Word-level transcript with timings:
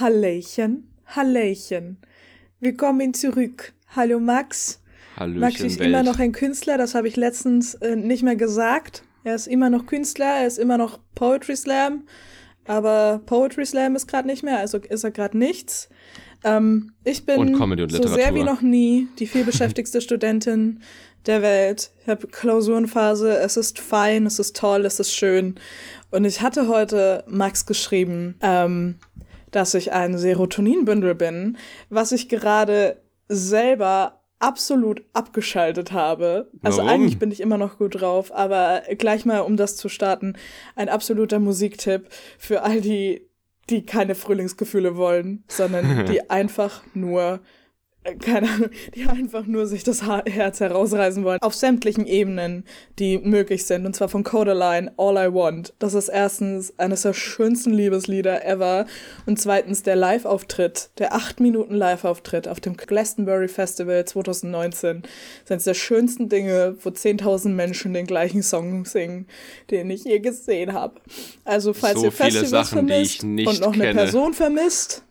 Hallöchen, 0.00 0.88
Hallöchen. 1.04 1.98
Willkommen 2.58 3.12
zurück. 3.12 3.74
Hallo 3.94 4.18
Max. 4.18 4.80
Hallöchen, 5.18 5.40
Max 5.40 5.60
ist 5.60 5.78
Welt. 5.78 5.90
immer 5.90 6.02
noch 6.02 6.18
ein 6.18 6.32
Künstler, 6.32 6.78
das 6.78 6.94
habe 6.94 7.06
ich 7.06 7.16
letztens 7.16 7.74
äh, 7.74 7.96
nicht 7.96 8.22
mehr 8.22 8.36
gesagt. 8.36 9.02
Er 9.24 9.34
ist 9.34 9.46
immer 9.46 9.68
noch 9.68 9.84
Künstler, 9.84 10.38
er 10.40 10.46
ist 10.46 10.58
immer 10.58 10.78
noch 10.78 11.00
Poetry 11.14 11.54
Slam, 11.54 12.04
aber 12.66 13.20
Poetry 13.26 13.66
Slam 13.66 13.94
ist 13.94 14.06
gerade 14.06 14.26
nicht 14.26 14.42
mehr, 14.42 14.56
also 14.60 14.78
ist 14.78 15.04
er 15.04 15.10
gerade 15.10 15.36
nichts. 15.36 15.90
Ähm, 16.44 16.94
ich 17.04 17.26
bin 17.26 17.36
Und 17.36 17.60
und 17.60 17.92
so 17.92 18.08
sehr 18.08 18.34
wie 18.34 18.42
noch 18.42 18.62
nie 18.62 19.06
die 19.18 19.26
vielbeschäftigste 19.26 20.00
Studentin 20.00 20.80
der 21.26 21.42
Welt. 21.42 21.90
Ich 22.00 22.08
habe 22.08 22.26
Klausurenphase, 22.26 23.36
es 23.36 23.58
ist 23.58 23.78
fein, 23.78 24.24
es 24.24 24.38
ist 24.38 24.56
toll, 24.56 24.86
es 24.86 24.98
ist 24.98 25.12
schön. 25.12 25.56
Und 26.10 26.24
ich 26.24 26.40
hatte 26.40 26.68
heute 26.68 27.22
Max 27.28 27.66
geschrieben, 27.66 28.36
ähm, 28.40 28.94
dass 29.50 29.74
ich 29.74 29.92
ein 29.92 30.18
Serotoninbündel 30.18 31.14
bin, 31.14 31.58
was 31.88 32.12
ich 32.12 32.28
gerade 32.28 33.02
selber 33.28 34.20
absolut 34.40 35.04
abgeschaltet 35.12 35.92
habe. 35.92 36.50
Also 36.62 36.78
Warum? 36.78 36.90
eigentlich 36.90 37.18
bin 37.18 37.30
ich 37.30 37.40
immer 37.40 37.58
noch 37.58 37.78
gut 37.78 38.00
drauf, 38.00 38.34
aber 38.34 38.82
gleich 38.98 39.24
mal, 39.24 39.40
um 39.40 39.56
das 39.56 39.76
zu 39.76 39.88
starten, 39.88 40.34
ein 40.74 40.88
absoluter 40.88 41.38
Musiktipp 41.38 42.08
für 42.38 42.62
all 42.62 42.80
die, 42.80 43.28
die 43.68 43.84
keine 43.84 44.14
Frühlingsgefühle 44.14 44.96
wollen, 44.96 45.44
sondern 45.46 46.06
die 46.10 46.30
einfach 46.30 46.82
nur 46.94 47.40
keine 48.18 48.48
Ahnung, 48.50 48.70
die 48.94 49.04
einfach 49.04 49.46
nur 49.46 49.66
sich 49.66 49.84
das 49.84 50.02
Herz 50.02 50.60
herausreißen 50.60 51.22
wollen. 51.22 51.38
Auf 51.42 51.54
sämtlichen 51.54 52.06
Ebenen, 52.06 52.64
die 52.98 53.18
möglich 53.18 53.66
sind. 53.66 53.84
Und 53.84 53.94
zwar 53.94 54.08
von 54.08 54.24
Codaline, 54.24 54.92
All 54.96 55.16
I 55.16 55.34
Want. 55.34 55.74
Das 55.78 55.92
ist 55.92 56.08
erstens 56.08 56.72
eines 56.78 57.02
der 57.02 57.12
schönsten 57.12 57.72
Liebeslieder 57.72 58.44
ever. 58.44 58.86
Und 59.26 59.38
zweitens 59.38 59.82
der 59.82 59.96
Live-Auftritt, 59.96 60.90
der 60.98 61.14
8 61.14 61.40
Minuten 61.40 61.74
Live-Auftritt 61.74 62.48
auf 62.48 62.60
dem 62.60 62.76
Glastonbury 62.76 63.48
Festival 63.48 64.04
2019. 64.04 65.02
Das 65.02 65.10
ist 65.42 65.50
eines 65.50 65.64
der 65.64 65.74
schönsten 65.74 66.30
Dinge, 66.30 66.76
wo 66.82 66.88
10.000 66.88 67.50
Menschen 67.50 67.92
den 67.92 68.06
gleichen 68.06 68.42
Song 68.42 68.86
singen, 68.86 69.26
den 69.70 69.90
ich 69.90 70.04
je 70.04 70.20
gesehen 70.20 70.72
habe. 70.72 71.00
Also 71.44 71.74
falls 71.74 71.98
So 71.98 72.06
ihr 72.06 72.12
Festivals 72.12 72.50
Sachen, 72.50 72.86
die 72.86 72.92
vermisst 72.92 73.14
ich 73.16 73.22
nicht 73.24 73.48
und 73.48 73.60
noch 73.60 73.74
eine 73.74 73.84
kenne. 73.84 73.94
Person 73.94 74.32
vermisst, 74.32 75.04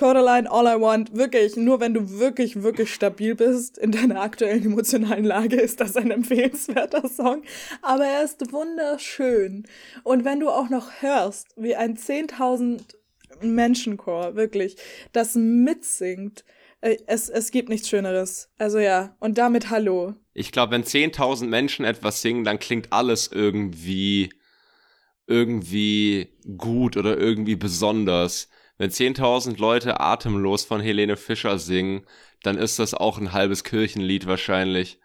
Coraline, 0.00 0.50
All 0.50 0.66
I 0.66 0.80
Want, 0.80 1.14
wirklich, 1.14 1.56
nur 1.56 1.78
wenn 1.78 1.92
du 1.92 2.18
wirklich, 2.18 2.62
wirklich 2.62 2.90
stabil 2.90 3.34
bist 3.34 3.76
in 3.76 3.92
deiner 3.92 4.22
aktuellen 4.22 4.64
emotionalen 4.64 5.26
Lage, 5.26 5.60
ist 5.60 5.78
das 5.78 5.94
ein 5.94 6.10
empfehlenswerter 6.10 7.06
Song. 7.06 7.42
Aber 7.82 8.06
er 8.06 8.24
ist 8.24 8.50
wunderschön. 8.50 9.66
Und 10.02 10.24
wenn 10.24 10.40
du 10.40 10.48
auch 10.48 10.70
noch 10.70 11.02
hörst, 11.02 11.48
wie 11.56 11.76
ein 11.76 11.98
10.000 11.98 12.80
Menschenchor, 13.42 14.36
wirklich, 14.36 14.78
das 15.12 15.34
mitsingt, 15.34 16.46
äh, 16.80 16.96
es, 17.06 17.28
es 17.28 17.50
gibt 17.50 17.68
nichts 17.68 17.90
Schöneres. 17.90 18.48
Also 18.56 18.78
ja, 18.78 19.14
und 19.20 19.36
damit 19.36 19.68
Hallo. 19.68 20.14
Ich 20.32 20.50
glaube, 20.50 20.72
wenn 20.72 20.84
10.000 20.84 21.44
Menschen 21.44 21.84
etwas 21.84 22.22
singen, 22.22 22.44
dann 22.44 22.58
klingt 22.58 22.90
alles 22.90 23.28
irgendwie, 23.30 24.32
irgendwie 25.26 26.32
gut 26.56 26.96
oder 26.96 27.18
irgendwie 27.18 27.56
besonders. 27.56 28.48
Wenn 28.80 28.88
10.000 28.90 29.58
Leute 29.60 30.00
atemlos 30.00 30.64
von 30.64 30.80
Helene 30.80 31.18
Fischer 31.18 31.58
singen, 31.58 32.06
dann 32.42 32.56
ist 32.56 32.78
das 32.78 32.94
auch 32.94 33.18
ein 33.18 33.34
halbes 33.34 33.62
Kirchenlied 33.62 34.26
wahrscheinlich. 34.26 34.98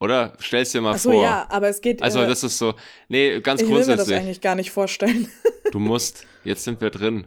Oder? 0.00 0.36
Stell's 0.40 0.72
dir 0.72 0.80
mal 0.80 0.94
Achso, 0.94 1.12
vor. 1.12 1.22
ja, 1.22 1.46
aber 1.50 1.68
es 1.68 1.80
geht. 1.80 2.02
Also 2.02 2.20
äh, 2.20 2.26
das 2.26 2.42
ist 2.42 2.58
so, 2.58 2.74
nee, 3.08 3.38
ganz 3.42 3.60
ich 3.62 3.68
will 3.68 3.74
mir 3.74 3.78
das 3.78 3.86
grundsätzlich. 3.86 4.18
eigentlich 4.18 4.40
gar 4.40 4.56
nicht 4.56 4.72
vorstellen. 4.72 5.30
Du 5.70 5.78
musst, 5.78 6.26
jetzt 6.44 6.64
sind 6.64 6.80
wir 6.80 6.88
drin. 6.90 7.26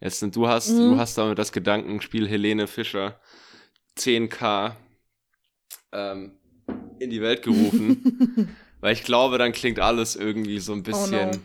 Jetzt 0.00 0.20
sind, 0.20 0.34
du 0.36 0.46
hast, 0.48 0.70
Mhm. 0.70 0.92
du 0.92 0.96
hast 0.96 1.18
damit 1.18 1.38
das 1.38 1.50
Gedankenspiel 1.52 2.26
Helene 2.26 2.66
Fischer 2.68 3.20
10k 3.98 4.76
ähm, 5.92 6.38
in 7.00 7.10
die 7.10 7.20
Welt 7.20 7.42
gerufen. 7.42 8.56
weil 8.80 8.94
ich 8.94 9.02
glaube, 9.02 9.36
dann 9.36 9.52
klingt 9.52 9.78
alles 9.80 10.16
irgendwie 10.16 10.58
so 10.60 10.72
ein 10.72 10.84
bisschen. 10.84 11.42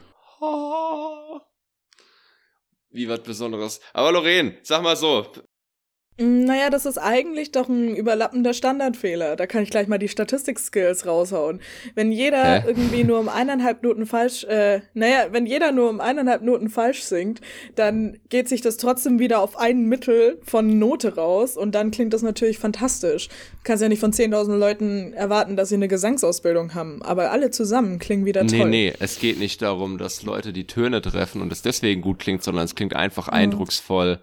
Wie 2.96 3.10
was 3.10 3.24
Besonderes. 3.24 3.82
Aber 3.94 4.12
Lorraine, 4.14 4.58
sag 4.64 4.82
mal 4.82 4.96
so. 4.96 5.26
Mm, 6.18 6.46
Naja, 6.46 6.70
das 6.70 6.86
ist 6.86 6.98
eigentlich 6.98 7.52
doch 7.52 7.68
ein 7.68 7.96
überlappender 7.96 8.54
Standardfehler. 8.54 9.36
Da 9.36 9.48
kann 9.48 9.64
ich 9.64 9.70
gleich 9.70 9.88
mal 9.88 9.98
die 9.98 10.08
Statistik-Skills 10.08 11.06
raushauen. 11.06 11.60
Wenn 11.94 12.12
jeder 12.12 12.62
Hä? 12.62 12.68
irgendwie 12.68 13.04
nur 13.04 13.20
um 13.20 13.28
eineinhalb 13.30 13.84
Noten 13.84 14.06
falsch, 14.06 14.44
äh, 14.46 14.82
naja, 14.94 15.28
wenn 15.32 15.46
jeder 15.46 15.72
nur 15.72 15.90
um 15.90 16.00
eineinhalb 16.00 16.42
Noten 16.42 16.70
falsch 16.70 17.04
singt, 17.04 17.42
dann 17.76 18.18
geht 18.30 18.48
sich 18.48 18.62
das 18.62 18.78
trotzdem 18.78 19.20
wieder 19.20 19.42
auf 19.42 19.58
ein 19.58 19.82
Mittel 19.90 20.40
von 20.44 20.80
Note 20.80 21.16
raus 21.16 21.58
und 21.58 21.76
dann 21.76 21.92
klingt 21.92 22.14
das 22.14 22.22
natürlich 22.22 22.60
fantastisch. 22.60 23.28
Du 23.28 23.34
kannst 23.64 23.82
ja 23.84 23.90
nicht 23.90 24.00
von 24.00 24.14
10.000 24.14 24.56
Leuten 24.58 25.14
erwarten, 25.14 25.56
dass 25.58 25.70
sie 25.70 25.76
eine 25.76 25.88
Gesangsausbildung 25.88 26.74
haben, 26.76 27.02
aber 27.02 27.32
alle 27.32 27.52
zusammen 27.52 28.00
klingen 28.00 28.26
wieder 28.26 28.44
Nee, 28.44 28.60
toll. 28.60 28.70
nee, 28.70 28.94
es 29.00 29.20
geht 29.20 29.40
nicht 29.40 29.62
darum, 29.62 29.98
dass 29.98 30.24
Leute 30.24 30.54
die 30.54 30.68
Töne 30.68 31.02
treffen 31.02 31.42
und 31.42 31.52
es 31.52 31.62
deswegen 31.62 32.02
gut 32.02 32.20
klingt, 32.20 32.44
sondern 32.44 32.64
es 32.66 32.76
klingt 32.76 32.96
einfach 32.96 33.28
Mhm. 33.28 33.34
eindrucksvoll, 33.34 34.20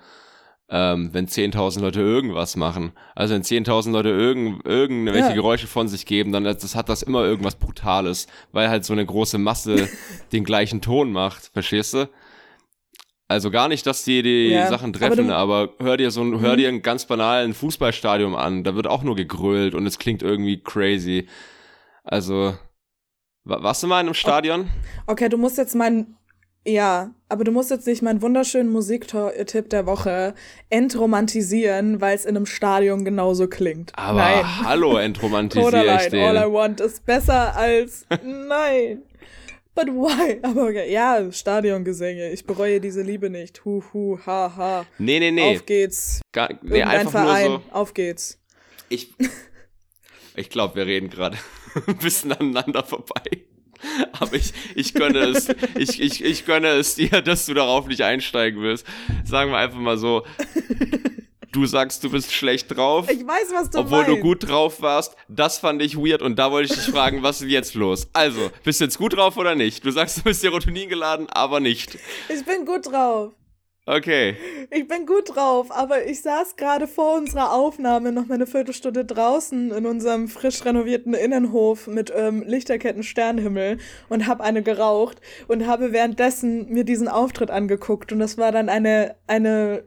ähm, 0.74 1.10
wenn 1.12 1.26
10.000 1.28 1.80
Leute 1.82 2.00
irgendwas 2.00 2.56
machen. 2.56 2.92
Also 3.14 3.34
wenn 3.34 3.42
10.000 3.42 3.90
Leute 3.92 4.08
irgend, 4.08 4.64
irgendwelche 4.66 5.28
Ja. 5.28 5.34
Geräusche 5.34 5.66
von 5.66 5.86
sich 5.86 6.06
geben, 6.06 6.32
dann 6.32 6.44
das 6.44 6.74
hat 6.74 6.88
das 6.88 7.02
immer 7.02 7.22
irgendwas 7.24 7.56
Brutales, 7.56 8.26
weil 8.52 8.70
halt 8.70 8.84
so 8.86 8.94
eine 8.94 9.04
große 9.04 9.36
Masse 9.38 9.88
den 10.32 10.44
gleichen 10.44 10.80
Ton 10.80 11.12
macht, 11.12 11.50
verstehst 11.52 11.92
du? 11.94 12.08
Also 13.28 13.50
gar 13.50 13.68
nicht, 13.68 13.86
dass 13.86 14.04
die 14.04 14.22
die 14.22 14.50
Ja, 14.50 14.66
Sachen 14.68 14.90
aber 14.94 14.98
treffen, 14.98 15.28
du- 15.28 15.34
aber, 15.34 15.70
hör 15.78 15.96
dir 15.96 16.10
so 16.10 16.22
ein, 16.22 16.40
hör 16.40 16.52
Mhm. 16.54 16.56
dir 16.58 16.68
einen 16.68 16.82
ganz 16.82 17.06
banalen 17.06 17.54
Fußballstadion 17.54 18.34
an, 18.34 18.64
da 18.64 18.74
wird 18.74 18.86
auch 18.86 19.02
nur 19.02 19.14
gegrölt 19.16 19.74
und 19.74 19.86
es 19.86 19.98
klingt 19.98 20.22
irgendwie 20.22 20.62
crazy. 20.62 21.28
Also, 22.04 22.54
wa- 23.44 23.62
warst 23.62 23.82
du 23.82 23.86
mal 23.86 24.00
in 24.00 24.06
einem 24.06 24.14
Stadion? 24.14 24.68
Okay, 25.06 25.28
du 25.28 25.38
musst 25.38 25.56
jetzt 25.58 25.74
meinen. 25.74 26.16
Ja, 26.64 27.12
aber 27.28 27.42
du 27.42 27.50
musst 27.50 27.70
jetzt 27.70 27.88
nicht 27.88 28.02
meinen 28.02 28.22
wunderschönen 28.22 28.70
Musiktipp 28.70 29.68
der 29.70 29.84
Woche 29.86 30.34
entromantisieren, 30.70 32.00
weil 32.00 32.14
es 32.14 32.24
in 32.24 32.36
einem 32.36 32.46
Stadion 32.46 33.04
genauso 33.04 33.48
klingt. 33.48 33.90
Aber 33.96 34.18
Nein. 34.20 34.64
hallo, 34.64 34.96
entromantisiere 34.98 35.68
ich 35.68 36.04
Codaline, 36.04 36.28
All 36.28 36.36
I 36.36 36.40
den. 36.40 36.52
Want 36.52 36.80
ist 36.80 37.04
besser 37.04 37.56
als. 37.56 38.06
Nein. 38.22 39.02
But 39.74 39.86
why? 39.88 40.38
Aber 40.42 40.64
okay, 40.68 40.92
ja, 40.92 41.32
Stadiongesänge. 41.32 42.30
Ich 42.30 42.46
bereue 42.46 42.80
diese 42.80 43.02
Liebe 43.02 43.28
nicht. 43.30 43.64
Hu, 43.64 43.82
hu, 43.92 44.18
ha, 44.24 44.52
ha. 44.56 44.86
Nee, 44.98 45.18
nee, 45.18 45.30
nee. 45.30 45.56
Auf 45.56 45.66
geht's. 45.66 46.20
Gar, 46.32 46.50
nee 46.62 46.78
Irgendein 46.78 46.98
einfach 47.00 47.10
Verein. 47.10 47.50
nur 47.50 47.58
so. 47.58 47.72
Auf 47.72 47.94
geht's. 47.94 48.38
Ich, 48.88 49.14
ich 50.36 50.50
glaube, 50.50 50.76
wir 50.76 50.86
reden 50.86 51.08
gerade 51.10 51.38
ein 51.86 51.96
bisschen 51.96 52.32
aneinander 52.32 52.84
vorbei. 52.84 53.22
Aber 54.12 54.34
ich, 54.34 54.52
ich 54.74 54.94
gönne 54.94 55.18
es, 55.20 55.48
ich, 55.76 56.00
ich, 56.00 56.24
ich 56.24 56.44
gönne 56.46 56.68
es 56.68 56.94
dir, 56.94 57.22
dass 57.22 57.46
du 57.46 57.54
darauf 57.54 57.86
nicht 57.86 58.02
einsteigen 58.02 58.62
willst. 58.62 58.86
Sagen 59.24 59.50
wir 59.50 59.58
einfach 59.58 59.78
mal 59.78 59.98
so. 59.98 60.24
Du 61.50 61.66
sagst, 61.66 62.02
du 62.02 62.10
bist 62.10 62.32
schlecht 62.32 62.74
drauf. 62.74 63.10
Ich 63.10 63.26
weiß, 63.26 63.52
was 63.52 63.68
du 63.68 63.80
obwohl 63.80 64.04
meinst. 64.04 64.16
du 64.16 64.20
gut 64.22 64.48
drauf 64.48 64.80
warst. 64.80 65.16
Das 65.28 65.58
fand 65.58 65.82
ich 65.82 65.98
weird 65.98 66.22
und 66.22 66.38
da 66.38 66.50
wollte 66.50 66.72
ich 66.72 66.80
dich 66.80 66.90
fragen, 66.90 67.22
was 67.22 67.42
ist 67.42 67.50
jetzt 67.50 67.74
los? 67.74 68.08
Also, 68.14 68.50
bist 68.64 68.80
du 68.80 68.84
jetzt 68.84 68.96
gut 68.96 69.12
drauf 69.14 69.36
oder 69.36 69.54
nicht? 69.54 69.84
Du 69.84 69.90
sagst, 69.90 70.16
du 70.18 70.22
bist 70.22 70.40
Serotonin 70.40 70.88
geladen, 70.88 71.26
aber 71.28 71.60
nicht. 71.60 71.98
Ich 72.30 72.42
bin 72.46 72.64
gut 72.64 72.86
drauf. 72.90 73.32
Okay. 73.84 74.36
Ich 74.70 74.86
bin 74.86 75.06
gut 75.06 75.34
drauf, 75.34 75.72
aber 75.72 76.06
ich 76.06 76.22
saß 76.22 76.54
gerade 76.54 76.86
vor 76.86 77.16
unserer 77.16 77.52
Aufnahme 77.52 78.12
noch 78.12 78.26
mal 78.26 78.34
eine 78.34 78.46
Viertelstunde 78.46 79.04
draußen 79.04 79.72
in 79.72 79.86
unserem 79.86 80.28
frisch 80.28 80.64
renovierten 80.64 81.14
Innenhof 81.14 81.88
mit 81.88 82.12
ähm, 82.14 82.44
Lichterketten 82.46 83.02
Sternhimmel 83.02 83.78
und 84.08 84.28
habe 84.28 84.44
eine 84.44 84.62
geraucht 84.62 85.20
und 85.48 85.66
habe 85.66 85.92
währenddessen 85.92 86.68
mir 86.68 86.84
diesen 86.84 87.08
Auftritt 87.08 87.50
angeguckt 87.50 88.12
und 88.12 88.20
das 88.20 88.38
war 88.38 88.52
dann 88.52 88.68
eine 88.68 89.16
eine 89.26 89.82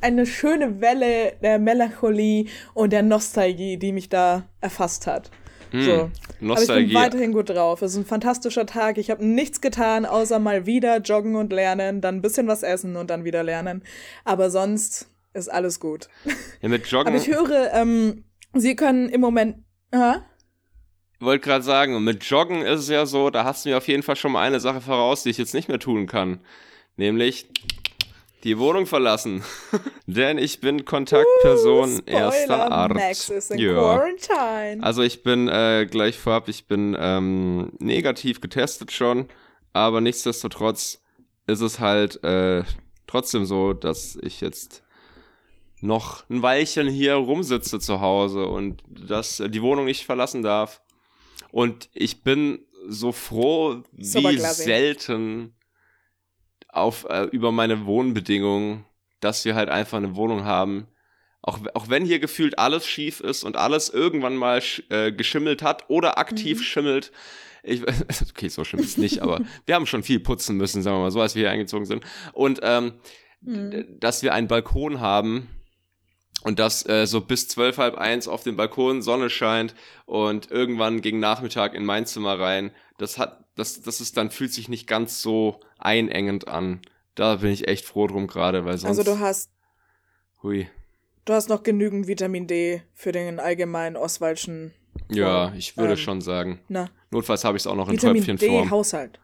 eine 0.00 0.26
schöne 0.26 0.80
Welle 0.80 1.34
der 1.42 1.60
Melancholie 1.60 2.46
und 2.74 2.92
der 2.92 3.02
Nostalgie, 3.02 3.76
die 3.76 3.92
mich 3.92 4.08
da 4.08 4.48
erfasst 4.60 5.06
hat. 5.06 5.30
Hm, 5.72 5.82
So. 5.82 5.92
Aber 5.92 6.10
ich 6.12 6.38
bin 6.38 6.48
Nostalgie. 6.48 6.94
weiterhin 6.94 7.32
gut 7.32 7.50
drauf. 7.50 7.82
Es 7.82 7.92
ist 7.92 7.98
ein 7.98 8.04
fantastischer 8.06 8.66
Tag. 8.66 8.98
Ich 8.98 9.10
habe 9.10 9.24
nichts 9.24 9.60
getan, 9.60 10.06
außer 10.06 10.38
mal 10.38 10.66
wieder 10.66 10.98
joggen 10.98 11.36
und 11.36 11.52
lernen, 11.52 12.00
dann 12.00 12.16
ein 12.16 12.22
bisschen 12.22 12.46
was 12.46 12.62
essen 12.62 12.96
und 12.96 13.10
dann 13.10 13.24
wieder 13.24 13.42
lernen. 13.42 13.82
Aber 14.24 14.50
sonst 14.50 15.08
ist 15.34 15.48
alles 15.50 15.80
gut. 15.80 16.08
Ja, 16.60 16.68
mit 16.68 16.86
Joggen. 16.86 17.08
Aber 17.14 17.16
ich 17.16 17.28
höre, 17.28 17.72
ähm, 17.74 18.24
Sie 18.54 18.76
können 18.76 19.08
im 19.08 19.20
Moment. 19.20 19.64
Hä? 19.92 20.16
wollte 21.20 21.44
gerade 21.44 21.62
sagen, 21.64 22.02
mit 22.02 22.24
Joggen 22.24 22.62
ist 22.62 22.80
es 22.80 22.88
ja 22.88 23.06
so, 23.06 23.30
da 23.30 23.44
hast 23.44 23.64
du 23.64 23.68
mir 23.70 23.76
auf 23.78 23.86
jeden 23.88 24.02
Fall 24.02 24.16
schon 24.16 24.32
mal 24.32 24.42
eine 24.42 24.58
Sache 24.60 24.80
voraus, 24.80 25.22
die 25.22 25.30
ich 25.30 25.38
jetzt 25.38 25.54
nicht 25.54 25.68
mehr 25.68 25.78
tun 25.78 26.06
kann. 26.06 26.40
Nämlich 26.96 27.46
die 28.44 28.58
Wohnung 28.58 28.86
verlassen. 28.86 29.42
Denn 30.06 30.38
ich 30.38 30.60
bin 30.60 30.84
Kontaktperson 30.84 31.98
Spoiler, 31.98 32.18
erster 32.20 32.72
Art. 32.72 32.94
Max 32.94 33.28
ist 33.28 33.50
in 33.50 33.58
Ja. 33.58 33.74
Quarantine. 33.74 34.82
Also 34.82 35.02
ich 35.02 35.22
bin 35.22 35.48
äh, 35.48 35.86
gleich 35.90 36.18
vorab, 36.18 36.48
ich 36.48 36.66
bin 36.66 36.96
ähm, 36.98 37.72
negativ 37.78 38.40
getestet 38.40 38.92
schon, 38.92 39.28
aber 39.72 40.00
nichtsdestotrotz 40.00 41.00
ist 41.46 41.60
es 41.60 41.78
halt 41.80 42.22
äh, 42.24 42.64
trotzdem 43.06 43.44
so, 43.44 43.72
dass 43.72 44.18
ich 44.22 44.40
jetzt 44.40 44.82
noch 45.80 46.28
ein 46.30 46.42
Weilchen 46.42 46.88
hier 46.88 47.14
rumsitze 47.14 47.80
zu 47.80 48.00
Hause 48.00 48.46
und 48.46 48.82
dass 48.86 49.42
die 49.44 49.62
Wohnung 49.62 49.84
nicht 49.84 50.04
verlassen 50.04 50.42
darf. 50.42 50.80
Und 51.50 51.90
ich 51.92 52.22
bin 52.22 52.60
so 52.88 53.12
froh 53.12 53.82
wie 53.92 54.38
selten 54.38 55.54
auf, 56.72 57.06
äh, 57.08 57.24
über 57.24 57.52
meine 57.52 57.86
Wohnbedingungen, 57.86 58.84
dass 59.20 59.44
wir 59.44 59.54
halt 59.54 59.68
einfach 59.68 59.98
eine 59.98 60.16
Wohnung 60.16 60.44
haben. 60.44 60.88
Auch, 61.42 61.58
auch 61.74 61.88
wenn 61.88 62.04
hier 62.04 62.18
gefühlt 62.18 62.58
alles 62.58 62.86
schief 62.86 63.20
ist 63.20 63.44
und 63.44 63.56
alles 63.56 63.88
irgendwann 63.88 64.36
mal 64.36 64.62
äh, 64.88 65.12
geschimmelt 65.12 65.62
hat 65.62 65.84
oder 65.88 66.18
aktiv 66.18 66.58
mhm. 66.58 66.62
schimmelt. 66.62 67.12
Ich, 67.62 67.82
okay, 68.30 68.48
so 68.48 68.64
schlimm 68.64 68.82
ist 68.82 68.90
es 68.90 68.96
nicht, 68.96 69.20
aber 69.20 69.40
wir 69.66 69.74
haben 69.74 69.86
schon 69.86 70.02
viel 70.02 70.18
putzen 70.18 70.56
müssen, 70.56 70.82
sagen 70.82 70.96
wir 70.96 71.02
mal 71.02 71.10
so, 71.10 71.20
als 71.20 71.34
wir 71.34 71.42
hier 71.42 71.50
eingezogen 71.50 71.86
sind. 71.86 72.04
Und 72.32 72.60
ähm, 72.62 72.94
mhm. 73.42 73.86
dass 74.00 74.22
wir 74.22 74.34
einen 74.34 74.48
Balkon 74.48 75.00
haben, 75.00 75.48
und 76.42 76.58
dass 76.58 76.86
äh, 76.88 77.06
so 77.06 77.20
bis 77.20 77.48
zwölf, 77.48 77.78
halb 77.78 77.96
eins 77.96 78.28
auf 78.28 78.42
dem 78.42 78.56
Balkon 78.56 79.02
Sonne 79.02 79.30
scheint 79.30 79.74
und 80.06 80.50
irgendwann 80.50 81.00
gegen 81.00 81.20
Nachmittag 81.20 81.74
in 81.74 81.84
mein 81.84 82.06
Zimmer 82.06 82.38
rein. 82.38 82.72
Das 82.98 83.18
hat, 83.18 83.44
das, 83.54 83.82
das 83.82 84.00
ist 84.00 84.16
dann, 84.16 84.30
fühlt 84.30 84.52
sich 84.52 84.68
nicht 84.68 84.86
ganz 84.86 85.22
so 85.22 85.60
einengend 85.78 86.48
an. 86.48 86.80
Da 87.14 87.36
bin 87.36 87.50
ich 87.50 87.68
echt 87.68 87.84
froh 87.84 88.06
drum 88.06 88.26
gerade, 88.26 88.64
weil 88.64 88.78
sonst. 88.78 88.98
Also 88.98 89.14
du 89.14 89.20
hast. 89.20 89.50
Hui. 90.42 90.68
Du 91.24 91.34
hast 91.34 91.48
noch 91.48 91.62
genügend 91.62 92.08
Vitamin 92.08 92.46
D 92.48 92.82
für 92.94 93.12
den 93.12 93.38
allgemeinen 93.38 93.96
Oswaldschen. 93.96 94.72
Ja, 95.08 95.52
ich 95.56 95.76
würde 95.76 95.92
ähm, 95.92 95.98
schon 95.98 96.20
sagen. 96.20 96.60
Na. 96.68 96.88
Notfalls 97.10 97.44
habe 97.44 97.56
ich 97.56 97.62
es 97.62 97.66
auch 97.66 97.76
noch 97.76 97.88
in 97.88 97.94
Vitamin 97.94 98.24
Tröpfchenform. 98.24 98.64
D 98.64 98.70
Haushalt. 98.70 99.20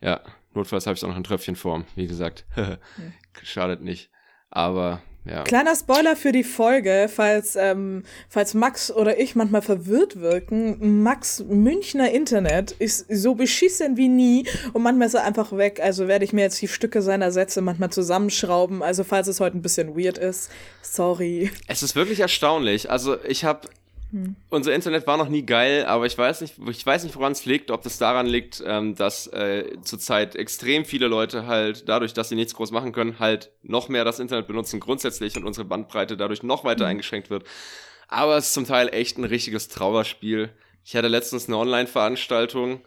Ja, 0.00 0.20
notfalls 0.54 0.86
habe 0.86 0.94
ich 0.94 1.00
es 1.00 1.04
auch 1.04 1.08
noch 1.08 1.16
in 1.16 1.24
Tröpfchenform, 1.24 1.84
wie 1.96 2.06
gesagt. 2.06 2.44
hm. 2.54 2.78
Schadet 3.42 3.82
nicht. 3.82 4.10
Aber 4.50 5.02
ja. 5.24 5.44
Kleiner 5.44 5.76
Spoiler 5.76 6.16
für 6.16 6.32
die 6.32 6.44
Folge, 6.44 7.10
falls, 7.14 7.54
ähm, 7.56 8.04
falls 8.28 8.54
Max 8.54 8.90
oder 8.90 9.18
ich 9.20 9.34
manchmal 9.34 9.62
verwirrt 9.62 10.20
wirken. 10.20 11.02
Max 11.02 11.44
Münchner 11.46 12.10
Internet 12.10 12.72
ist 12.72 13.06
so 13.10 13.34
beschissen 13.34 13.96
wie 13.96 14.08
nie 14.08 14.46
und 14.72 14.82
manchmal 14.82 15.08
ist 15.08 15.14
er 15.14 15.24
einfach 15.24 15.52
weg. 15.56 15.80
Also 15.82 16.08
werde 16.08 16.24
ich 16.24 16.32
mir 16.32 16.42
jetzt 16.42 16.60
die 16.62 16.68
Stücke 16.68 17.02
seiner 17.02 17.32
Sätze 17.32 17.60
manchmal 17.60 17.90
zusammenschrauben. 17.90 18.82
Also 18.82 19.04
falls 19.04 19.28
es 19.28 19.40
heute 19.40 19.58
ein 19.58 19.62
bisschen 19.62 19.96
weird 19.96 20.16
ist, 20.16 20.50
sorry. 20.80 21.50
Es 21.66 21.82
ist 21.82 21.96
wirklich 21.96 22.20
erstaunlich. 22.20 22.90
Also 22.90 23.22
ich 23.24 23.44
habe 23.44 23.68
hm. 24.12 24.34
Unser 24.48 24.74
Internet 24.74 25.06
war 25.06 25.16
noch 25.16 25.28
nie 25.28 25.46
geil, 25.46 25.84
aber 25.84 26.06
ich 26.06 26.18
weiß 26.18 26.40
nicht, 26.40 26.54
ich 26.68 26.84
weiß 26.84 27.04
nicht, 27.04 27.14
woran 27.14 27.32
es 27.32 27.44
liegt, 27.44 27.70
ob 27.70 27.82
das 27.82 27.98
daran 27.98 28.26
liegt, 28.26 28.62
ähm, 28.66 28.96
dass 28.96 29.28
äh, 29.28 29.76
zurzeit 29.82 30.34
extrem 30.34 30.84
viele 30.84 31.06
Leute 31.06 31.46
halt 31.46 31.88
dadurch, 31.88 32.12
dass 32.12 32.28
sie 32.28 32.34
nichts 32.34 32.54
groß 32.54 32.72
machen 32.72 32.92
können, 32.92 33.20
halt 33.20 33.52
noch 33.62 33.88
mehr 33.88 34.04
das 34.04 34.18
Internet 34.18 34.48
benutzen 34.48 34.80
grundsätzlich 34.80 35.36
und 35.36 35.44
unsere 35.44 35.64
Bandbreite 35.64 36.16
dadurch 36.16 36.42
noch 36.42 36.64
weiter 36.64 36.84
mhm. 36.84 36.90
eingeschränkt 36.90 37.30
wird. 37.30 37.44
Aber 38.08 38.36
es 38.36 38.46
ist 38.46 38.54
zum 38.54 38.66
Teil 38.66 38.88
echt 38.88 39.18
ein 39.18 39.24
richtiges 39.24 39.68
Trauerspiel. 39.68 40.50
Ich 40.84 40.96
hatte 40.96 41.08
letztens 41.08 41.46
eine 41.46 41.58
Online-Veranstaltung 41.58 42.80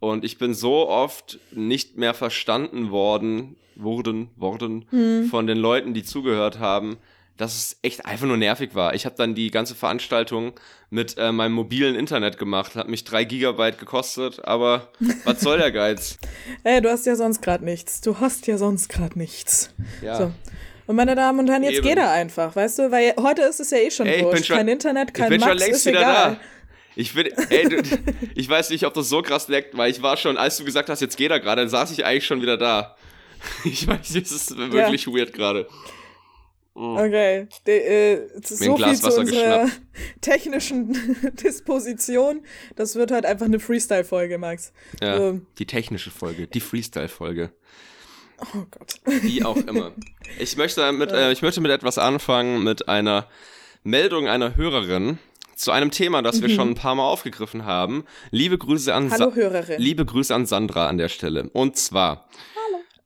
und 0.00 0.24
ich 0.24 0.38
bin 0.38 0.54
so 0.54 0.88
oft 0.88 1.38
nicht 1.52 1.96
mehr 1.96 2.14
verstanden 2.14 2.90
worden, 2.90 3.56
wurden, 3.76 4.30
worden 4.34 4.86
mhm. 4.90 5.26
von 5.26 5.46
den 5.46 5.58
Leuten, 5.58 5.94
die 5.94 6.02
zugehört 6.02 6.58
haben 6.58 6.98
dass 7.36 7.56
es 7.56 7.78
echt 7.82 8.06
einfach 8.06 8.26
nur 8.26 8.36
nervig 8.36 8.74
war. 8.74 8.94
Ich 8.94 9.06
habe 9.06 9.16
dann 9.16 9.34
die 9.34 9.50
ganze 9.50 9.74
Veranstaltung 9.74 10.52
mit 10.90 11.18
äh, 11.18 11.32
meinem 11.32 11.52
mobilen 11.52 11.96
Internet 11.96 12.38
gemacht, 12.38 12.76
hat 12.76 12.88
mich 12.88 13.04
drei 13.04 13.24
Gigabyte 13.24 13.78
gekostet, 13.78 14.44
aber 14.44 14.92
was 15.24 15.40
soll 15.40 15.58
der 15.58 15.72
Geiz? 15.72 16.18
Ey, 16.64 16.80
du 16.80 16.90
hast 16.90 17.06
ja 17.06 17.16
sonst 17.16 17.42
gerade 17.42 17.64
nichts. 17.64 18.00
Du 18.00 18.20
hast 18.20 18.46
ja 18.46 18.56
sonst 18.56 18.88
gerade 18.88 19.18
nichts. 19.18 19.74
Ja. 20.00 20.16
So. 20.16 20.32
Und 20.86 20.96
meine 20.96 21.14
Damen 21.14 21.40
und 21.40 21.50
Herren, 21.50 21.62
jetzt 21.62 21.78
Eben. 21.78 21.88
geht 21.88 21.96
er 21.96 22.10
einfach, 22.10 22.54
weißt 22.54 22.78
du? 22.78 22.90
Weil 22.90 23.14
heute 23.18 23.42
ist 23.42 23.58
es 23.58 23.70
ja 23.70 23.78
eh 23.78 23.90
schon 23.90 24.06
ey, 24.06 24.22
wurscht. 24.22 24.46
Schon, 24.46 24.56
kein 24.56 24.68
Internet, 24.68 25.14
kein 25.14 25.24
ich 25.24 25.30
bin 25.30 25.40
Max, 25.40 25.50
schon 25.50 25.58
längst 25.58 25.80
ist 25.80 25.86
wieder 25.86 26.00
egal. 26.00 26.30
da. 26.32 26.40
Ich 26.96 27.14
bin, 27.14 27.26
ey, 27.50 27.68
du, 27.68 27.82
ich 28.34 28.48
weiß 28.48 28.70
nicht, 28.70 28.84
ob 28.84 28.94
das 28.94 29.08
so 29.08 29.22
krass 29.22 29.48
leckt, 29.48 29.76
weil 29.76 29.90
ich 29.90 30.02
war 30.02 30.16
schon, 30.16 30.36
als 30.36 30.58
du 30.58 30.64
gesagt 30.64 30.88
hast, 30.88 31.00
jetzt 31.00 31.16
geht 31.16 31.30
er 31.30 31.40
gerade, 31.40 31.62
dann 31.62 31.68
saß 31.68 31.90
ich 31.90 32.04
eigentlich 32.04 32.26
schon 32.26 32.42
wieder 32.42 32.56
da. 32.56 32.96
Ich 33.64 33.86
weiß, 33.86 34.14
es 34.14 34.32
ist 34.32 34.56
wirklich 34.56 35.04
ja. 35.04 35.12
weird 35.12 35.34
gerade. 35.34 35.68
Mm. 36.74 36.96
Okay, 36.96 37.46
De, 37.66 37.78
äh, 37.78 38.28
so 38.42 38.76
viel 38.76 38.96
zu 38.96 39.16
unserer 39.16 39.68
technischen 40.20 40.92
Disposition. 41.42 42.44
Das 42.74 42.96
wird 42.96 43.12
halt 43.12 43.26
einfach 43.26 43.46
eine 43.46 43.60
Freestyle-Folge, 43.60 44.38
Max. 44.38 44.72
Ja, 45.00 45.28
ähm. 45.28 45.46
die 45.58 45.66
technische 45.66 46.10
Folge, 46.10 46.48
die 46.48 46.60
Freestyle-Folge. 46.60 47.52
Oh 48.40 48.64
Gott. 48.70 49.00
Wie 49.22 49.44
auch 49.44 49.56
immer. 49.56 49.92
Ich 50.38 50.56
möchte, 50.56 50.90
mit, 50.92 51.12
äh, 51.12 51.30
ich 51.30 51.42
möchte 51.42 51.60
mit 51.60 51.70
etwas 51.70 51.98
anfangen, 51.98 52.64
mit 52.64 52.88
einer 52.88 53.28
Meldung 53.84 54.26
einer 54.26 54.56
Hörerin 54.56 55.18
zu 55.54 55.70
einem 55.70 55.90
Thema, 55.90 56.22
das 56.22 56.40
wir 56.40 56.48
mhm. 56.48 56.54
schon 56.54 56.68
ein 56.70 56.74
paar 56.74 56.94
Mal 56.94 57.06
aufgegriffen 57.06 57.66
haben. 57.66 58.04
Liebe 58.30 58.58
Grüße 58.58 58.92
an 58.92 59.12
Hallo, 59.12 59.32
Hörerin. 59.34 59.80
Liebe 59.80 60.04
Grüße 60.04 60.34
an 60.34 60.46
Sandra 60.46 60.88
an 60.88 60.98
der 60.98 61.08
Stelle. 61.08 61.50
Und 61.52 61.76
zwar 61.76 62.26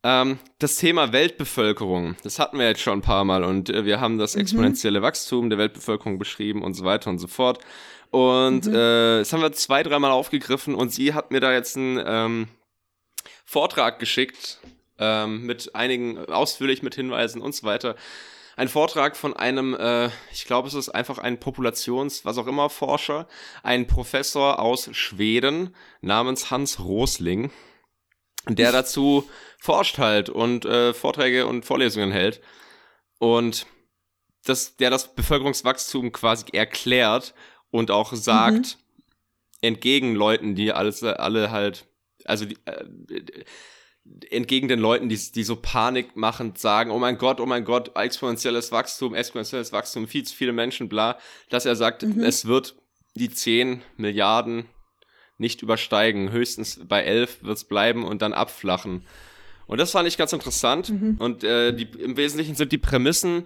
ähm, 0.09 0.39
das 0.59 0.77
Thema 0.77 1.13
Weltbevölkerung, 1.13 2.17
das 2.23 2.39
hatten 2.39 2.59
wir 2.59 2.67
jetzt 2.67 2.81
schon 2.81 3.01
ein 3.01 3.03
paar 3.03 3.25
Mal 3.25 3.45
und 3.45 3.69
äh, 3.69 3.85
wir 3.85 4.01
haben 4.01 4.17
das 4.17 4.35
mhm. 4.35 4.41
exponentielle 4.41 5.03
Wachstum 5.03 5.51
der 5.51 5.59
Weltbevölkerung 5.59 6.19
beschrieben 6.19 6.63
und 6.63 6.73
so 6.73 6.85
weiter 6.85 7.11
und 7.11 7.19
so 7.19 7.27
fort. 7.27 7.63
Und 8.11 8.65
mhm. 8.67 8.75
äh, 8.75 9.19
das 9.19 9.33
haben 9.35 9.43
wir 9.43 9.53
zwei, 9.53 9.83
dreimal 9.83 10.13
aufgegriffen 10.13 10.75
und 10.75 10.95
sie 10.95 11.13
hat 11.13 11.31
mir 11.31 11.41
da 11.41 11.53
jetzt 11.53 11.77
einen 11.77 12.03
ähm, 12.07 12.49
Vortrag 13.45 13.99
geschickt, 13.99 14.61
ähm, 14.99 15.45
mit 15.45 15.75
einigen, 15.75 16.19
ausführlich 16.19 16.83
mit 16.83 16.95
Hinweisen 16.95 17.43
und 17.43 17.55
so 17.55 17.67
weiter. 17.67 17.95
Ein 18.57 18.69
Vortrag 18.69 19.15
von 19.15 19.37
einem, 19.37 19.75
äh, 19.75 20.07
ich 20.33 20.47
glaube, 20.47 20.69
es 20.69 20.75
ist 20.75 20.89
einfach 20.89 21.19
ein 21.19 21.39
Populations-, 21.39 22.25
was 22.25 22.39
auch 22.39 22.47
immer, 22.47 22.71
Forscher, 22.71 23.29
ein 23.63 23.87
Professor 23.87 24.59
aus 24.59 24.89
Schweden 24.93 25.75
namens 26.01 26.51
Hans 26.51 26.81
Rosling, 26.81 27.51
der 28.49 28.73
dazu 28.73 29.29
forscht 29.61 29.99
halt 29.99 30.31
und 30.31 30.65
äh, 30.65 30.95
Vorträge 30.95 31.47
und 31.47 31.65
Vorlesungen 31.65 32.11
hält 32.11 32.41
und 33.19 33.67
das, 34.45 34.77
der 34.77 34.91
das 34.91 35.15
Bevölkerungswachstum 35.15 36.13
quasi 36.13 36.47
erklärt 36.53 37.35
und 37.71 37.91
auch 37.91 38.15
sagt, 38.15 38.79
mhm. 38.79 39.45
entgegen 39.61 40.15
Leuten, 40.15 40.55
die 40.55 40.73
alles, 40.73 41.03
alle 41.03 41.51
halt, 41.51 41.87
also 42.25 42.47
die, 42.47 42.57
äh, 42.65 42.85
entgegen 44.31 44.69
den 44.69 44.79
Leuten, 44.79 45.09
die, 45.09 45.19
die 45.19 45.43
so 45.43 45.57
panikmachend 45.57 46.59
sagen, 46.59 46.91
oh 46.91 46.99
mein 46.99 47.19
Gott, 47.19 47.41
oh 47.41 47.47
mein 47.47 47.65
Gott, 47.65 47.93
exponentielles 47.95 48.73
Wachstum, 48.73 49.15
exponentielles 49.15 49.73
Wachstum, 49.73 50.09
viel 50.09 50.25
zu 50.25 50.35
viele 50.35 50.53
Menschen, 50.53 50.89
bla, 50.89 51.19
dass 51.51 51.67
er 51.67 51.77
sagt, 51.77 52.03
mhm. 52.03 52.23
es 52.23 52.47
wird 52.47 52.77
die 53.15 53.31
10 53.31 53.83
Milliarden 53.97 54.67
nicht 55.39 55.63
übersteigen, 55.63 56.31
höchstens 56.31 56.81
bei 56.87 57.03
11 57.03 57.43
wird 57.43 57.57
es 57.57 57.65
bleiben 57.65 58.05
und 58.05 58.23
dann 58.23 58.33
abflachen. 58.33 59.05
Und 59.67 59.79
das 59.79 59.93
fand 59.93 60.09
ich 60.09 60.17
ganz 60.17 60.33
interessant. 60.33 60.91
Mhm. 60.91 61.17
Und 61.19 61.45
äh, 61.45 61.73
die, 61.73 61.89
im 62.03 62.17
Wesentlichen 62.17 62.55
sind 62.55 62.73
die 62.73 62.79
Prämissen 62.79 63.45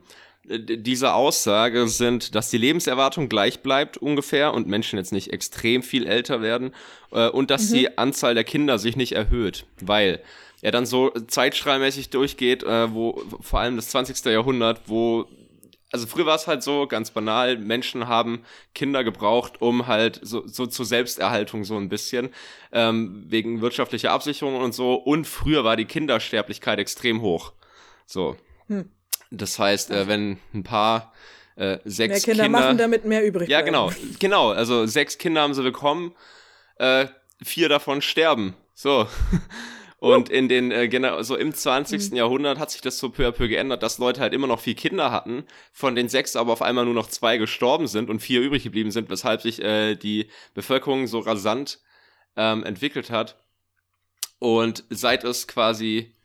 äh, 0.49 0.58
dieser 0.58 1.14
Aussage 1.14 1.88
sind, 1.88 2.34
dass 2.34 2.49
die 2.49 2.58
Lebenserwartung 2.58 3.28
gleich 3.28 3.61
bleibt 3.61 3.99
ungefähr 3.99 4.54
und 4.54 4.68
Menschen 4.68 4.99
jetzt 4.99 5.12
nicht 5.12 5.32
extrem 5.32 5.82
viel 5.82 6.06
älter 6.06 6.40
werden 6.40 6.72
äh, 7.11 7.28
und 7.28 7.50
dass 7.50 7.70
mhm. 7.70 7.75
die 7.75 7.99
Anzahl 7.99 8.34
der 8.34 8.44
Kinder 8.44 8.78
sich 8.78 8.96
nicht 8.96 9.12
erhöht, 9.12 9.66
weil 9.80 10.22
er 10.62 10.70
dann 10.70 10.87
so 10.87 11.11
zeitstrahlmäßig 11.11 12.11
durchgeht, 12.11 12.62
äh, 12.62 12.94
wo 12.94 13.20
vor 13.40 13.61
allem 13.61 13.76
das 13.76 13.88
20. 13.88 14.25
Jahrhundert, 14.26 14.82
wo 14.87 15.26
also 15.92 16.06
früher 16.06 16.25
war 16.25 16.37
es 16.37 16.46
halt 16.46 16.62
so, 16.62 16.87
ganz 16.87 17.11
banal, 17.11 17.58
Menschen 17.58 18.08
haben 18.08 18.44
Kinder 18.75 19.04
gebraucht, 19.04 19.61
um 19.61 19.87
halt 19.87 20.18
so, 20.22 20.46
so 20.46 20.66
zur 20.66 20.87
Selbsterhaltung 20.87 21.64
so 21.64 21.76
ein 21.76 21.90
bisschen, 21.90 22.30
ähm, 22.72 23.26
wegen 23.28 23.61
wirtschaftlicher 23.61 24.11
Absicherung 24.11 24.56
und 24.56 24.72
so. 24.72 24.94
Und 24.94 25.26
früher 25.26 25.64
war 25.64 25.76
die 25.76 25.84
Kindersterblichkeit 25.84 26.78
extrem 26.78 27.20
hoch. 27.20 27.52
So. 28.06 28.37
Hm. 28.68 28.88
Das 29.30 29.58
heißt, 29.58 29.90
äh, 29.90 30.08
wenn 30.08 30.38
ein 30.54 30.62
paar 30.62 31.12
äh, 31.56 31.78
sechs 31.84 32.26
mehr 32.26 32.34
Kinder, 32.34 32.44
Kinder 32.44 32.49
machen, 32.49 32.78
damit 32.78 33.04
mehr 33.04 33.26
übrig 33.26 33.49
Ja, 33.50 33.61
genau, 33.61 33.92
genau. 34.18 34.50
Also 34.50 34.87
sechs 34.87 35.18
Kinder 35.18 35.42
haben 35.42 35.54
sie 35.54 35.62
bekommen, 35.62 36.14
äh, 36.76 37.06
vier 37.42 37.68
davon 37.68 38.00
sterben. 38.00 38.54
So. 38.75 39.06
Und 40.02 40.30
in 40.30 40.49
den, 40.49 40.73
äh, 40.73 40.88
genau, 40.88 41.23
so 41.23 41.37
im 41.37 41.54
20. 41.54 42.11
Mhm. 42.11 42.16
Jahrhundert 42.16 42.59
hat 42.59 42.73
sich 42.73 42.80
das 42.80 42.99
so 42.99 43.11
peu 43.11 43.25
à 43.28 43.30
peu 43.30 43.47
geändert, 43.47 43.85
dass 43.85 43.99
Leute 43.99 44.21
halt 44.21 44.32
immer 44.32 44.49
noch 44.49 44.59
vier 44.59 44.75
Kinder 44.75 45.12
hatten, 45.12 45.44
von 45.73 45.94
den 45.94 46.09
sechs 46.09 46.35
aber 46.35 46.52
auf 46.52 46.61
einmal 46.61 46.87
nur 46.87 46.94
noch 46.94 47.09
zwei 47.09 47.38
gestorben 47.38 47.87
sind 47.87 48.11
und 48.11 48.18
vier 48.18 48.40
übrig 48.40 48.64
geblieben 48.64 48.90
sind, 48.90 49.11
weshalb 49.11 49.42
sich 49.42 49.62
äh, 49.62 49.94
die 49.94 50.26
Bevölkerung 50.54 51.06
so 51.06 51.21
rasant 51.21 51.78
ähm, 52.35 52.64
entwickelt 52.64 53.12
hat. 53.12 53.44
Und 54.40 54.82
seit 54.90 55.23
es 55.23 55.47
quasi 55.47 56.16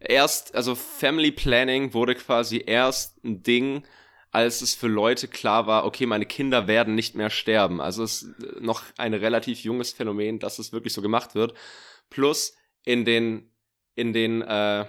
erst, 0.00 0.54
also 0.54 0.74
Family 0.74 1.32
Planning 1.32 1.94
wurde 1.94 2.16
quasi 2.16 2.62
erst 2.66 3.24
ein 3.24 3.42
Ding, 3.42 3.84
als 4.32 4.60
es 4.60 4.74
für 4.74 4.88
Leute 4.88 5.28
klar 5.28 5.66
war, 5.66 5.86
okay, 5.86 6.04
meine 6.04 6.26
Kinder 6.26 6.66
werden 6.66 6.94
nicht 6.94 7.14
mehr 7.14 7.30
sterben. 7.30 7.80
Also 7.80 8.02
es 8.02 8.24
ist 8.24 8.60
noch 8.60 8.82
ein 8.98 9.14
relativ 9.14 9.60
junges 9.60 9.92
Phänomen, 9.92 10.40
dass 10.40 10.58
es 10.58 10.74
wirklich 10.74 10.92
so 10.92 11.00
gemacht 11.00 11.34
wird. 11.34 11.54
Plus 12.10 12.54
in 12.84 13.04
den, 13.04 13.50
in 13.94 14.12
den, 14.12 14.42
äh, 14.42 14.86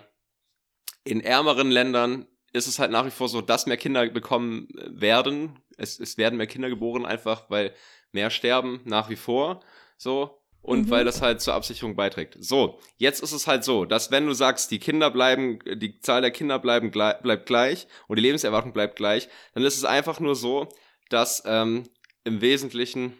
in 1.04 1.22
ärmeren 1.22 1.72
Ländern 1.72 2.28
ist 2.54 2.68
es 2.68 2.80
halt 2.80 2.92
nach 2.92 3.06
wie 3.06 3.12
vor 3.12 3.28
so, 3.30 3.42
dass 3.42 3.66
mehr 3.66 3.78
Kinder 3.78 4.08
bekommen 4.10 4.68
werden. 4.74 5.60
Es, 5.78 6.00
es 6.00 6.18
werden 6.18 6.38
mehr 6.38 6.48
Kinder 6.48 6.70
geboren, 6.70 7.06
einfach 7.06 7.50
weil 7.50 7.74
mehr 8.12 8.30
sterben 8.30 8.82
nach 8.86 9.10
wie 9.10 9.18
vor. 9.18 9.62
So. 9.98 10.42
Und 10.62 10.88
mhm. 10.88 10.90
weil 10.90 11.06
das 11.06 11.22
halt 11.22 11.42
zur 11.42 11.54
Absicherung 11.54 11.96
beiträgt. 11.96 12.38
So, 12.40 12.80
jetzt 12.98 13.22
ist 13.22 13.34
es 13.34 13.46
halt 13.46 13.64
so, 13.64 13.86
dass 13.86 14.10
wenn 14.10 14.25
du 14.25 14.34
sagst, 14.34 14.72
die 14.72 14.80
Kinder 14.80 15.12
bleiben, 15.12 15.60
die 15.75 16.00
Zahl 16.00 16.22
der 16.22 16.32
Kinder 16.32 16.58
bleiben 16.58 16.90
bleibt 16.90 17.46
gleich 17.46 17.88
und 18.08 18.16
die 18.16 18.24
Lebenserwartung 18.24 18.74
bleibt 18.74 18.96
gleich, 18.96 19.30
dann 19.54 19.64
ist 19.64 19.78
es 19.78 19.86
einfach 19.86 20.20
nur 20.20 20.36
so, 20.36 20.68
dass 21.10 21.44
ähm, 21.46 21.84
im 22.24 22.42
Wesentlichen 22.42 23.14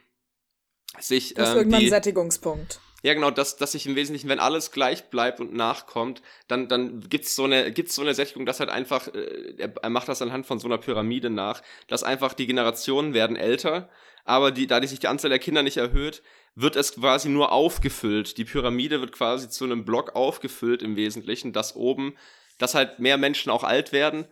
sich. 1.00 1.36
Das 1.36 1.50
ist 1.50 1.52
ähm, 1.52 1.58
irgendwann 1.60 1.80
die, 1.82 1.86
ein 1.86 1.92
Sättigungspunkt. 1.92 2.80
Ja, 3.06 3.14
genau, 3.14 3.30
dass, 3.30 3.56
dass 3.56 3.74
sich 3.74 3.86
im 3.86 3.96
Wesentlichen, 3.96 4.30
wenn 4.30 4.40
alles 4.40 4.72
gleich 4.72 5.12
bleibt 5.12 5.40
und 5.40 5.54
nachkommt, 5.54 6.24
dann, 6.48 6.68
dann 6.68 7.02
gibt's 7.02 7.36
so 7.36 7.44
eine, 7.44 7.72
gibt's 7.72 7.94
so 7.94 8.02
eine 8.02 8.16
Sättigung, 8.16 8.48
dass 8.48 8.60
halt 8.60 8.72
einfach, 8.72 9.08
äh, 9.10 9.70
er 9.80 9.90
macht 9.92 10.10
das 10.10 10.24
anhand 10.24 10.48
von 10.48 10.58
so 10.58 10.68
einer 10.68 10.80
Pyramide 10.80 11.30
nach, 11.30 11.62
dass 11.88 12.02
einfach 12.02 12.34
die 12.34 12.48
Generationen 12.48 13.14
werden 13.14 13.36
älter, 13.36 13.90
aber 14.24 14.50
die, 14.50 14.66
da 14.66 14.80
die 14.80 14.88
sich 14.88 14.98
die 14.98 15.08
Anzahl 15.08 15.30
der 15.30 15.38
Kinder 15.38 15.62
nicht 15.62 15.78
erhöht, 15.78 16.24
wird 16.56 16.76
es 16.76 16.96
quasi 16.96 17.30
nur 17.30 17.52
aufgefüllt. 17.52 18.40
Die 18.40 18.46
Pyramide 18.46 19.02
wird 19.02 19.12
quasi 19.12 19.50
zu 19.50 19.66
einem 19.66 19.86
Block 19.86 20.16
aufgefüllt 20.16 20.82
im 20.82 20.96
Wesentlichen, 20.96 21.54
dass 21.54 21.76
oben, 21.76 22.16
dass 22.58 22.74
halt 22.74 22.98
mehr 22.98 23.18
Menschen 23.18 23.52
auch 23.52 23.64
alt 23.64 23.92
werden, 23.92 24.26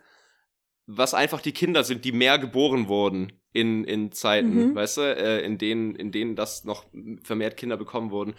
was 0.88 1.14
einfach 1.14 1.42
die 1.42 1.54
Kinder 1.54 1.84
sind, 1.84 2.06
die 2.06 2.12
mehr 2.12 2.40
geboren 2.40 2.88
wurden 2.88 3.34
in, 3.52 3.84
in 3.84 4.12
Zeiten, 4.12 4.70
mhm. 4.70 4.76
weißt 4.76 4.98
du, 4.98 5.02
äh, 5.02 5.42
in 5.42 5.60
denen, 5.60 5.96
in 5.96 6.12
denen 6.12 6.36
das 6.36 6.64
noch 6.66 6.86
vermehrt 7.22 7.56
Kinder 7.56 7.78
bekommen 7.78 8.10
wurden. 8.10 8.34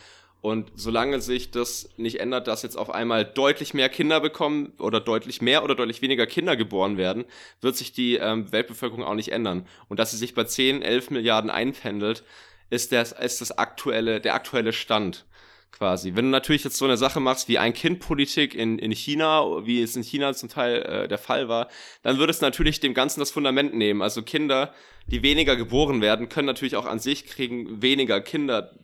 Und 0.44 0.70
solange 0.74 1.22
sich 1.22 1.52
das 1.52 1.88
nicht 1.96 2.20
ändert, 2.20 2.48
dass 2.48 2.62
jetzt 2.62 2.76
auf 2.76 2.90
einmal 2.90 3.24
deutlich 3.24 3.72
mehr 3.72 3.88
Kinder 3.88 4.20
bekommen 4.20 4.74
oder 4.78 5.00
deutlich 5.00 5.40
mehr 5.40 5.64
oder 5.64 5.74
deutlich 5.74 6.02
weniger 6.02 6.26
Kinder 6.26 6.54
geboren 6.54 6.98
werden, 6.98 7.24
wird 7.62 7.76
sich 7.76 7.92
die 7.92 8.16
ähm, 8.16 8.52
Weltbevölkerung 8.52 9.04
auch 9.04 9.14
nicht 9.14 9.32
ändern. 9.32 9.66
Und 9.88 9.98
dass 9.98 10.10
sie 10.10 10.18
sich 10.18 10.34
bei 10.34 10.44
10, 10.44 10.82
11 10.82 11.08
Milliarden 11.08 11.48
einpendelt, 11.48 12.24
ist, 12.68 12.92
das, 12.92 13.12
ist 13.12 13.40
das 13.40 13.56
aktuelle, 13.56 14.20
der 14.20 14.34
aktuelle 14.34 14.74
Stand 14.74 15.24
quasi. 15.72 16.14
Wenn 16.14 16.26
du 16.26 16.30
natürlich 16.30 16.62
jetzt 16.62 16.76
so 16.76 16.84
eine 16.84 16.98
Sache 16.98 17.20
machst 17.20 17.48
wie 17.48 17.56
Ein-Kind-Politik 17.56 18.54
in, 18.54 18.78
in 18.78 18.92
China, 18.92 19.64
wie 19.64 19.80
es 19.80 19.96
in 19.96 20.02
China 20.02 20.34
zum 20.34 20.50
Teil 20.50 20.82
äh, 20.82 21.08
der 21.08 21.16
Fall 21.16 21.48
war, 21.48 21.68
dann 22.02 22.18
würde 22.18 22.32
es 22.32 22.42
natürlich 22.42 22.80
dem 22.80 22.92
Ganzen 22.92 23.20
das 23.20 23.30
Fundament 23.30 23.72
nehmen. 23.72 24.02
Also 24.02 24.20
Kinder, 24.20 24.74
die 25.06 25.22
weniger 25.22 25.56
geboren 25.56 26.02
werden, 26.02 26.28
können 26.28 26.46
natürlich 26.46 26.76
auch 26.76 26.84
an 26.84 26.98
sich 26.98 27.24
kriegen 27.24 27.80
weniger 27.80 28.20
Kinder 28.20 28.74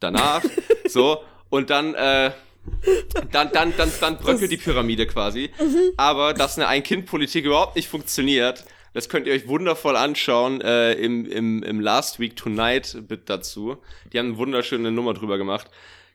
danach. 0.00 0.42
so, 0.88 1.22
und 1.50 1.70
dann, 1.70 1.94
äh, 1.94 2.32
dann, 3.32 3.50
dann, 3.52 3.72
dann, 3.76 3.92
dann 4.00 4.18
bröckelt 4.18 4.50
die 4.50 4.56
Pyramide 4.56 5.06
quasi. 5.06 5.50
Mhm. 5.60 5.92
Aber 5.96 6.34
dass 6.34 6.58
eine 6.58 6.68
Ein-Kind-Politik 6.68 7.44
überhaupt 7.44 7.76
nicht 7.76 7.88
funktioniert, 7.88 8.64
das 8.92 9.08
könnt 9.08 9.26
ihr 9.26 9.34
euch 9.34 9.46
wundervoll 9.46 9.94
anschauen 9.94 10.60
äh, 10.62 10.94
im, 10.94 11.26
im, 11.26 11.62
im 11.62 11.80
Last 11.80 12.18
Week 12.18 12.34
Tonight 12.34 12.96
Bit 13.06 13.28
dazu. 13.28 13.76
Die 14.12 14.18
haben 14.18 14.28
eine 14.28 14.38
wunderschöne 14.38 14.90
Nummer 14.90 15.12
drüber 15.12 15.36
gemacht. 15.36 15.70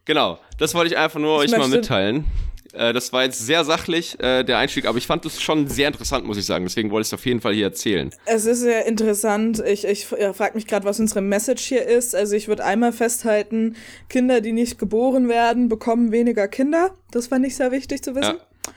Genau, 0.05 0.39
das 0.57 0.73
wollte 0.73 0.93
ich 0.93 0.97
einfach 0.97 1.19
nur 1.19 1.43
ich 1.43 1.53
euch 1.53 1.59
mal 1.59 1.67
mitteilen. 1.67 2.25
Äh, 2.73 2.93
das 2.93 3.11
war 3.13 3.23
jetzt 3.23 3.39
sehr 3.39 3.63
sachlich, 3.63 4.19
äh, 4.19 4.43
der 4.43 4.57
Einstieg, 4.57 4.85
aber 4.85 4.97
ich 4.97 5.07
fand 5.07 5.25
es 5.25 5.41
schon 5.41 5.67
sehr 5.67 5.87
interessant, 5.87 6.25
muss 6.25 6.37
ich 6.37 6.45
sagen. 6.45 6.65
Deswegen 6.65 6.91
wollte 6.91 7.03
ich 7.03 7.09
es 7.09 7.13
auf 7.13 7.25
jeden 7.25 7.41
Fall 7.41 7.53
hier 7.53 7.65
erzählen. 7.65 8.11
Es 8.25 8.45
ist 8.45 8.61
sehr 8.61 8.85
interessant. 8.85 9.61
Ich, 9.65 9.85
ich 9.85 10.05
frage 10.05 10.55
mich 10.55 10.67
gerade, 10.67 10.85
was 10.85 10.99
unsere 10.99 11.21
Message 11.21 11.63
hier 11.63 11.85
ist. 11.85 12.15
Also 12.15 12.35
ich 12.35 12.47
würde 12.47 12.63
einmal 12.63 12.93
festhalten, 12.93 13.75
Kinder, 14.09 14.41
die 14.41 14.53
nicht 14.53 14.79
geboren 14.79 15.27
werden, 15.27 15.69
bekommen 15.69 16.11
weniger 16.11 16.47
Kinder. 16.47 16.95
Das 17.11 17.27
fand 17.27 17.45
ich 17.45 17.55
sehr 17.55 17.71
wichtig 17.71 18.03
zu 18.03 18.15
wissen. 18.15 18.37
Ja. 18.37 18.73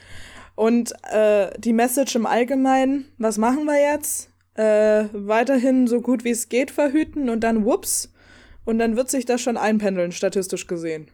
Und 0.57 0.93
äh, 1.13 1.51
die 1.59 1.73
Message 1.73 2.15
im 2.15 2.27
Allgemeinen, 2.27 3.07
was 3.19 3.39
machen 3.39 3.65
wir 3.65 3.81
jetzt? 3.81 4.31
Äh, 4.55 5.07
weiterhin 5.13 5.89
so 5.89 6.01
gut 6.01 6.25
wie 6.25 6.31
es 6.31 6.49
geht 6.49 6.71
verhüten 6.71 7.29
und 7.29 7.41
dann 7.41 7.65
whoops. 7.65 8.13
Und 8.65 8.79
dann 8.79 8.97
wird 8.97 9.11
sich 9.11 9.27
das 9.27 9.41
schon 9.41 9.57
einpendeln, 9.57 10.13
statistisch 10.13 10.67
gesehen. 10.67 11.11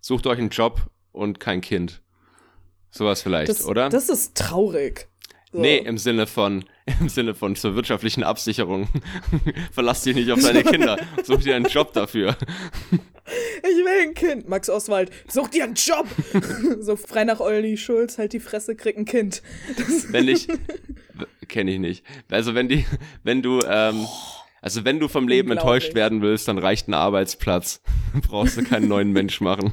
Sucht 0.00 0.26
euch 0.26 0.38
einen 0.38 0.50
Job 0.50 0.82
und 1.12 1.40
kein 1.40 1.60
Kind. 1.60 2.01
Sowas 2.92 3.22
vielleicht, 3.22 3.48
das, 3.48 3.64
oder? 3.64 3.88
Das 3.88 4.08
ist 4.08 4.36
traurig. 4.36 5.08
So. 5.50 5.60
Nee, 5.60 5.78
im 5.78 5.98
Sinne 5.98 6.26
von, 6.26 6.64
im 7.00 7.08
Sinne 7.08 7.34
von 7.34 7.56
zur 7.56 7.74
wirtschaftlichen 7.74 8.22
Absicherung. 8.22 8.88
Verlass 9.72 10.02
dich 10.02 10.14
nicht 10.14 10.30
auf 10.30 10.40
deine 10.40 10.62
Kinder. 10.62 10.98
Such 11.24 11.40
dir 11.40 11.56
einen 11.56 11.66
Job 11.66 11.92
dafür. 11.92 12.36
Ich 13.24 13.76
will 13.84 14.08
ein 14.08 14.14
Kind. 14.14 14.48
Max 14.48 14.68
Oswald, 14.68 15.10
such 15.28 15.48
dir 15.48 15.62
einen 15.62 15.74
Job. 15.74 16.08
so 16.80 16.96
frei 16.96 17.22
nach 17.22 17.38
Olli 17.38 17.76
Schulz, 17.76 18.18
halt 18.18 18.32
die 18.32 18.40
Fresse, 18.40 18.74
krieg 18.74 18.98
ein 18.98 19.04
Kind. 19.04 19.42
Das 19.78 20.12
wenn 20.12 20.26
ich, 20.26 20.48
kenne 21.48 21.70
ich 21.70 21.78
nicht. 21.78 22.04
Also 22.28 22.56
wenn 22.56 22.68
die, 22.68 22.84
wenn 23.22 23.40
du, 23.40 23.60
ähm, 23.64 24.08
also 24.60 24.84
wenn 24.84 24.98
du 24.98 25.06
vom 25.06 25.28
Leben 25.28 25.52
enttäuscht 25.52 25.94
werden 25.94 26.20
willst, 26.20 26.48
dann 26.48 26.58
reicht 26.58 26.88
ein 26.88 26.94
Arbeitsplatz. 26.94 27.80
Brauchst 28.28 28.56
du 28.56 28.64
keinen 28.64 28.88
neuen 28.88 29.12
Mensch 29.12 29.40
machen. 29.40 29.72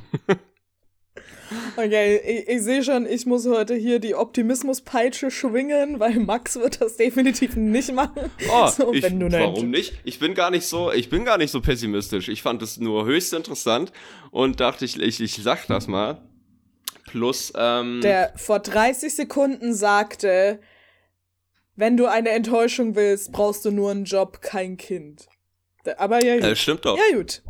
Okay, 1.75 2.17
ich, 2.17 2.47
ich 2.47 2.61
sehe 2.61 2.83
schon, 2.83 3.05
ich 3.05 3.25
muss 3.25 3.45
heute 3.47 3.75
hier 3.75 3.99
die 3.99 4.15
Optimismuspeitsche 4.15 5.31
schwingen, 5.31 5.99
weil 5.99 6.19
Max 6.19 6.55
wird 6.55 6.81
das 6.81 6.97
definitiv 6.97 7.55
nicht 7.55 7.93
machen. 7.93 8.31
Oh, 8.51 8.67
so, 8.75 8.93
ich, 8.93 9.03
warum 9.03 9.69
nicht? 9.69 9.93
Ich 10.03 10.19
bin 10.19 10.33
gar 10.33 10.51
nicht 10.51 10.65
so, 10.65 10.91
ich 10.91 11.09
bin 11.09 11.25
gar 11.25 11.38
nicht 11.38 11.51
so 11.51 11.61
pessimistisch. 11.61 12.29
Ich 12.29 12.41
fand 12.41 12.61
es 12.61 12.77
nur 12.77 13.05
höchst 13.05 13.33
interessant 13.33 13.91
und 14.31 14.59
dachte 14.59 14.85
ich, 14.85 14.99
ich, 14.99 15.21
ich 15.21 15.35
sag 15.35 15.67
das 15.67 15.88
mal. 15.88 16.21
Plus, 17.05 17.51
ähm, 17.55 18.01
Der 18.01 18.33
vor 18.35 18.59
30 18.59 19.15
Sekunden 19.15 19.73
sagte, 19.73 20.59
wenn 21.75 21.97
du 21.97 22.05
eine 22.05 22.29
Enttäuschung 22.29 22.95
willst, 22.95 23.31
brauchst 23.31 23.65
du 23.65 23.71
nur 23.71 23.89
einen 23.91 24.05
Job, 24.05 24.41
kein 24.41 24.77
Kind. 24.77 25.27
Aber 25.97 26.23
ja, 26.23 26.35
gut. 26.35 26.43
Äh, 26.43 26.55
stimmt 26.55 26.85
doch. 26.85 26.97
Ja, 26.97 27.17
gut. 27.17 27.41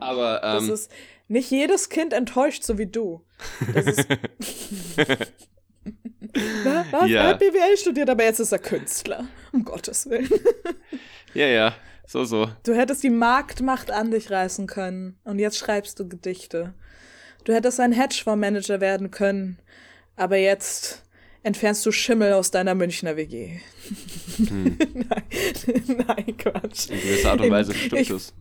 Aber, 0.00 0.42
ähm, 0.42 0.68
das 0.68 0.80
ist, 0.80 0.90
nicht 1.30 1.50
jedes 1.50 1.88
Kind 1.88 2.12
enttäuscht, 2.12 2.64
so 2.64 2.76
wie 2.76 2.86
du. 2.86 3.24
Das 3.72 3.86
ist 3.86 4.08
Na, 6.64 6.84
was? 6.90 7.08
Ja. 7.08 7.22
Er 7.22 7.28
hat 7.28 7.38
BWL 7.38 7.76
studiert, 7.76 8.10
aber 8.10 8.24
jetzt 8.24 8.40
ist 8.40 8.52
er 8.52 8.58
Künstler. 8.58 9.26
Um 9.52 9.64
Gottes 9.64 10.08
Willen. 10.08 10.28
ja, 11.34 11.46
ja, 11.46 11.74
so, 12.06 12.24
so. 12.24 12.50
Du 12.64 12.74
hättest 12.74 13.02
die 13.02 13.10
Marktmacht 13.10 13.90
an 13.90 14.10
dich 14.10 14.30
reißen 14.30 14.66
können. 14.66 15.18
Und 15.24 15.38
jetzt 15.38 15.58
schreibst 15.58 15.98
du 15.98 16.08
Gedichte. 16.08 16.74
Du 17.44 17.54
hättest 17.54 17.80
ein 17.80 17.92
Hedgefondsmanager 17.92 18.80
werden 18.80 19.10
können. 19.10 19.58
Aber 20.16 20.36
jetzt 20.36 21.04
entfernst 21.42 21.86
du 21.86 21.92
Schimmel 21.92 22.32
aus 22.32 22.50
deiner 22.50 22.74
Münchner 22.74 23.16
WG. 23.16 23.60
Hm. 24.36 24.78
nein, 24.94 26.04
nein, 26.06 26.36
Quatsch. 26.36 26.90
In 26.90 27.00
gewisser 27.00 27.30
Art 27.30 27.40
und 27.40 27.50
Weise 27.50 27.74
stimmt 27.74 28.10
es. 28.10 28.34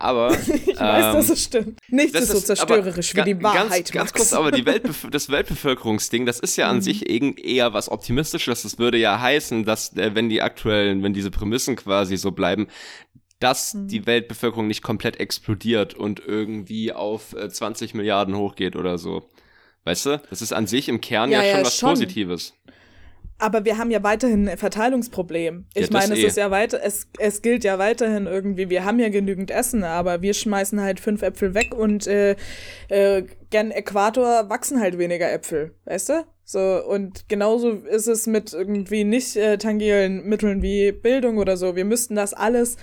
Aber 0.00 0.32
ich 0.46 0.68
ähm, 0.68 0.76
weiß, 0.78 1.14
dass 1.14 1.28
ähm, 1.28 1.32
es 1.32 1.44
stimmt. 1.44 1.80
Nichts 1.88 2.18
ist 2.18 2.30
so 2.30 2.40
zerstörerisch 2.40 3.16
wie 3.16 3.22
die 3.22 3.42
Wahrheit. 3.42 3.92
Ganz, 3.92 3.92
ganz 3.92 4.12
kurz, 4.12 4.32
aber 4.32 4.52
die 4.52 4.64
Weltbef 4.66 5.08
das 5.10 5.28
Weltbevölkerungsding, 5.28 6.24
das 6.24 6.38
ist 6.38 6.56
ja 6.56 6.68
an 6.68 6.76
mhm. 6.76 6.82
sich 6.82 7.10
eher 7.10 7.74
was 7.74 7.90
Optimistisches. 7.90 8.62
Das 8.62 8.78
würde 8.78 8.96
ja 8.96 9.20
heißen, 9.20 9.64
dass 9.64 9.96
äh, 9.96 10.14
wenn 10.14 10.28
die 10.28 10.40
aktuellen, 10.40 11.02
wenn 11.02 11.12
diese 11.12 11.32
Prämissen 11.32 11.74
quasi 11.74 12.16
so 12.16 12.30
bleiben, 12.30 12.68
dass 13.40 13.74
mhm. 13.74 13.88
die 13.88 14.06
Weltbevölkerung 14.06 14.68
nicht 14.68 14.82
komplett 14.82 15.18
explodiert 15.18 15.94
und 15.94 16.22
irgendwie 16.24 16.92
auf 16.92 17.34
äh, 17.34 17.48
20 17.48 17.94
Milliarden 17.94 18.36
hochgeht 18.36 18.76
oder 18.76 18.98
so. 18.98 19.28
Weißt 19.82 20.06
du? 20.06 20.22
Das 20.30 20.42
ist 20.42 20.52
an 20.52 20.68
sich 20.68 20.88
im 20.88 21.00
Kern 21.00 21.30
ja, 21.30 21.42
ja 21.42 21.56
schon 21.56 21.64
was 21.64 21.76
schon. 21.76 21.90
Positives. 21.90 22.54
Aber 23.38 23.64
wir 23.64 23.78
haben 23.78 23.92
ja 23.92 24.02
weiterhin 24.02 24.48
ein 24.48 24.58
Verteilungsproblem. 24.58 25.66
Ich 25.74 25.86
ja, 25.86 25.92
meine, 25.92 26.14
es 26.14 26.20
eh. 26.20 26.26
ist 26.26 26.36
ja 26.36 26.50
weiter, 26.50 26.80
es, 26.82 27.06
es 27.18 27.40
gilt 27.40 27.62
ja 27.62 27.78
weiterhin 27.78 28.26
irgendwie, 28.26 28.68
wir 28.68 28.84
haben 28.84 28.98
ja 28.98 29.08
genügend 29.10 29.52
Essen, 29.52 29.84
aber 29.84 30.22
wir 30.22 30.34
schmeißen 30.34 30.80
halt 30.80 30.98
fünf 30.98 31.22
Äpfel 31.22 31.54
weg 31.54 31.72
und 31.72 32.08
äh, 32.08 32.34
äh, 32.88 33.22
gern 33.50 33.70
Äquator 33.70 34.50
wachsen 34.50 34.80
halt 34.80 34.98
weniger 34.98 35.32
Äpfel, 35.32 35.72
weißt 35.84 36.08
du? 36.08 36.24
So, 36.44 36.82
und 36.84 37.28
genauso 37.28 37.70
ist 37.70 38.08
es 38.08 38.26
mit 38.26 38.54
irgendwie 38.54 39.04
nicht 39.04 39.36
äh, 39.36 39.58
tangieren 39.58 40.24
Mitteln 40.24 40.62
wie 40.62 40.92
Bildung 40.92 41.36
oder 41.36 41.56
so. 41.56 41.76
Wir 41.76 41.84
müssten 41.84 42.16
das 42.16 42.34
alles 42.34 42.76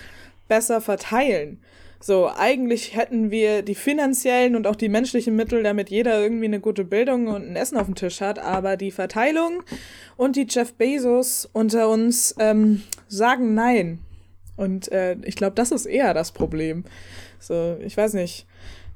besser 0.48 0.82
verteilen. 0.82 1.60
So, 2.06 2.30
eigentlich 2.30 2.96
hätten 2.96 3.32
wir 3.32 3.64
die 3.64 3.74
finanziellen 3.74 4.56
und 4.56 4.68
auch 4.68 4.76
die 4.76 4.90
menschlichen 4.90 5.36
Mittel, 5.36 5.64
damit 5.64 5.90
jeder 5.90 6.22
irgendwie 6.22 6.46
eine 6.46 6.60
gute 6.60 6.86
Bildung 6.86 7.26
und 7.30 7.50
ein 7.50 7.56
Essen 7.56 7.80
auf 7.80 7.88
dem 7.88 7.96
Tisch 7.96 8.22
hat, 8.22 8.38
aber 8.38 8.78
die 8.78 8.92
Verteilung 8.92 9.64
und 10.16 10.36
die 10.36 10.46
Jeff 10.48 10.76
Bezos 10.76 11.50
unter 11.52 11.90
uns 11.90 12.36
ähm, 12.38 12.84
sagen 13.08 13.56
nein. 13.56 14.02
Und 14.56 14.92
äh, 14.92 15.16
ich 15.24 15.36
glaube, 15.36 15.56
das 15.56 15.72
ist 15.72 15.88
eher 15.88 16.14
das 16.14 16.32
Problem. 16.32 16.84
So, 17.40 17.76
ich 17.84 17.98
weiß 17.98 18.14
nicht. 18.14 18.46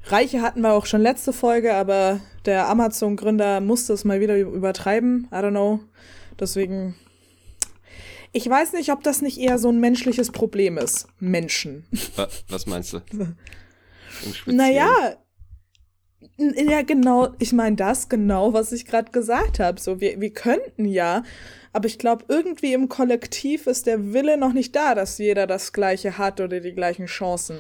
Reiche 0.03 0.43
hatten 0.43 0.61
wir 0.61 0.73
auch 0.73 0.85
schon 0.85 1.01
letzte 1.01 1.33
Folge, 1.33 1.73
aber 1.73 2.19
der 2.45 2.69
Amazon-Gründer 2.69 3.59
musste 3.59 3.93
es 3.93 4.05
mal 4.05 4.19
wieder 4.19 4.37
übertreiben. 4.37 5.27
I 5.31 5.37
don't 5.37 5.49
know. 5.49 5.79
Deswegen 6.39 6.93
ich 8.31 8.49
weiß 8.49 8.73
nicht, 8.73 8.91
ob 8.91 9.03
das 9.03 9.21
nicht 9.21 9.37
eher 9.37 9.57
so 9.57 9.69
ein 9.69 9.79
menschliches 9.79 10.31
Problem 10.31 10.77
ist. 10.77 11.07
Menschen. 11.19 11.85
Was 12.47 12.65
meinst 12.65 12.93
du? 12.93 13.01
naja, 14.45 14.89
Ja, 16.37 16.81
genau, 16.83 17.29
ich 17.39 17.53
meine 17.53 17.75
das 17.75 18.07
genau, 18.07 18.53
was 18.53 18.71
ich 18.71 18.85
gerade 18.85 19.11
gesagt 19.11 19.59
habe. 19.59 19.79
So, 19.79 19.99
wir, 19.99 20.21
wir 20.21 20.33
könnten 20.33 20.85
ja, 20.85 21.23
aber 21.73 21.87
ich 21.87 21.99
glaube, 21.99 22.25
irgendwie 22.27 22.73
im 22.73 22.89
Kollektiv 22.89 23.67
ist 23.67 23.87
der 23.87 24.13
Wille 24.13 24.37
noch 24.37 24.53
nicht 24.53 24.75
da, 24.75 24.95
dass 24.95 25.17
jeder 25.17 25.47
das 25.47 25.73
Gleiche 25.73 26.17
hat 26.17 26.39
oder 26.39 26.59
die 26.59 26.73
gleichen 26.73 27.07
Chancen. 27.07 27.57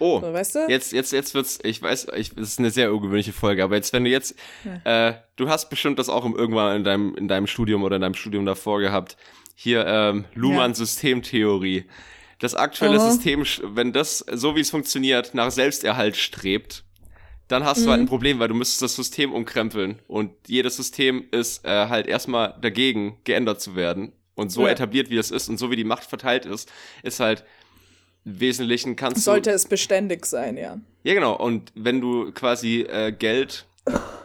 Oh, 0.00 0.20
so, 0.20 0.32
weißt 0.32 0.54
du? 0.54 0.58
jetzt, 0.68 0.92
jetzt, 0.92 1.12
jetzt 1.12 1.34
wird's, 1.34 1.58
ich 1.64 1.82
weiß, 1.82 2.08
ich, 2.16 2.32
es 2.36 2.50
ist 2.50 2.58
eine 2.58 2.70
sehr 2.70 2.92
ungewöhnliche 2.92 3.32
Folge, 3.32 3.64
aber 3.64 3.74
jetzt, 3.74 3.92
wenn 3.92 4.04
du 4.04 4.10
jetzt, 4.10 4.36
ja. 4.84 5.08
äh, 5.08 5.14
du 5.36 5.48
hast 5.48 5.70
bestimmt 5.70 5.98
das 5.98 6.08
auch 6.08 6.24
irgendwann 6.24 6.76
in 6.76 6.84
deinem, 6.84 7.14
in 7.16 7.26
deinem 7.26 7.46
Studium 7.48 7.82
oder 7.82 7.96
in 7.96 8.02
deinem 8.02 8.14
Studium 8.14 8.46
davor 8.46 8.80
gehabt. 8.80 9.16
Hier, 9.60 9.84
ähm, 9.88 10.24
Luhmann-Systemtheorie. 10.34 11.86
Das 12.38 12.54
aktuelle 12.54 13.00
oh. 13.00 13.10
System, 13.10 13.44
wenn 13.74 13.92
das, 13.92 14.18
so 14.18 14.54
wie 14.54 14.60
es 14.60 14.70
funktioniert, 14.70 15.34
nach 15.34 15.50
Selbsterhalt 15.50 16.16
strebt, 16.16 16.84
dann 17.48 17.64
hast 17.64 17.80
mhm. 17.80 17.84
du 17.84 17.90
halt 17.90 18.00
ein 18.00 18.04
mhm. 18.04 18.08
Problem, 18.08 18.38
weil 18.38 18.46
du 18.46 18.54
müsstest 18.54 18.82
das 18.82 18.94
System 18.94 19.32
umkrempeln. 19.32 19.98
Und 20.06 20.30
jedes 20.46 20.76
System 20.76 21.26
ist 21.32 21.64
äh, 21.64 21.88
halt 21.88 22.06
erstmal 22.06 22.54
dagegen, 22.60 23.18
geändert 23.24 23.60
zu 23.60 23.74
werden. 23.74 24.12
Und 24.36 24.52
so 24.52 24.64
ja. 24.64 24.70
etabliert, 24.70 25.10
wie 25.10 25.16
es 25.16 25.32
ist 25.32 25.48
und 25.48 25.58
so 25.58 25.72
wie 25.72 25.76
die 25.76 25.82
Macht 25.82 26.04
verteilt 26.04 26.46
ist, 26.46 26.70
ist 27.02 27.18
halt 27.18 27.42
im 28.24 28.38
Wesentlichen 28.38 28.94
kannst 28.94 29.24
Sollte 29.24 29.50
du, 29.50 29.56
es 29.56 29.66
beständig 29.66 30.24
sein, 30.24 30.56
ja. 30.56 30.78
Ja, 31.02 31.14
genau. 31.14 31.34
Und 31.34 31.72
wenn 31.74 32.00
du 32.00 32.30
quasi 32.30 32.82
äh, 32.82 33.10
Geld 33.10 33.66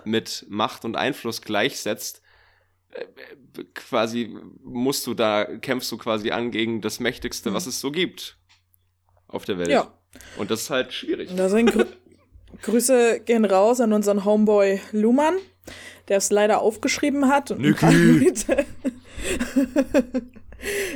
mit 0.06 0.46
Macht 0.48 0.86
und 0.86 0.96
Einfluss 0.96 1.42
gleichsetzt, 1.42 2.23
quasi 3.74 4.36
musst 4.64 5.06
du 5.08 5.14
da, 5.14 5.46
kämpfst 5.46 5.92
du 5.92 5.98
quasi 5.98 6.32
an 6.32 6.52
gegen 6.52 6.82
das 6.82 7.00
Mächtigste, 7.00 7.50
mhm. 7.50 7.54
was 7.56 7.68
es 7.68 7.80
so 7.80 7.92
gibt 7.92 8.38
auf 9.28 9.46
der 9.46 9.58
Welt. 9.58 9.70
Ja. 9.70 9.94
Und 10.38 10.52
das 10.52 10.62
ist 10.64 10.70
halt 10.70 10.94
schwierig. 10.94 11.32
Da 11.36 11.50
sind 11.50 11.72
Grü 11.72 11.86
Grüße 12.62 13.22
gehen 13.26 13.46
raus 13.46 13.82
an 13.82 13.94
unseren 13.94 14.26
Homeboy 14.26 14.80
Luhmann, 14.92 15.38
der 16.08 16.18
es 16.18 16.30
leider 16.30 16.62
aufgeschrieben 16.62 17.28
hat. 17.28 17.50
Niki. 17.58 18.32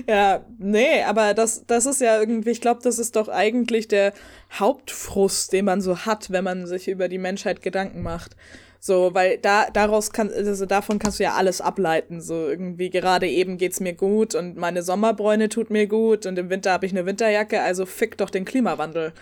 ja, 0.08 0.46
nee, 0.60 1.02
aber 1.04 1.34
das, 1.34 1.66
das 1.66 1.88
ist 1.88 2.00
ja 2.00 2.20
irgendwie, 2.20 2.52
ich 2.52 2.62
glaube, 2.62 2.82
das 2.84 3.00
ist 3.00 3.16
doch 3.16 3.28
eigentlich 3.28 3.88
der 3.88 4.14
Hauptfrust, 4.54 5.52
den 5.52 5.66
man 5.66 5.82
so 5.82 6.06
hat, 6.06 6.30
wenn 6.30 6.44
man 6.44 6.68
sich 6.68 6.88
über 6.88 7.08
die 7.10 7.18
Menschheit 7.18 7.64
Gedanken 7.64 8.04
macht. 8.04 8.36
So, 8.80 9.14
weil 9.14 9.38
da, 9.38 9.68
daraus 9.72 10.12
kann, 10.12 10.32
also 10.32 10.66
davon 10.66 11.00
kannst 11.00 11.20
du 11.20 11.24
ja 11.24 11.34
alles 11.34 11.62
ableiten. 11.62 12.22
So, 12.22 12.48
irgendwie 12.48 12.90
gerade 12.90 13.28
eben 13.28 13.58
geht's 13.58 13.80
mir 13.80 13.94
gut 13.94 14.36
und 14.36 14.58
meine 14.58 14.84
Sommerbräune 14.84 15.50
tut 15.50 15.70
mir 15.70 15.88
gut 15.88 16.26
und 16.26 16.38
im 16.38 16.50
Winter 16.50 16.72
habe 16.72 16.86
ich 16.86 16.92
eine 16.92 17.06
Winterjacke, 17.06 17.62
also 17.62 17.86
fick 17.86 18.18
doch 18.18 18.30
den 18.30 18.46
Klimawandel. 18.46 19.14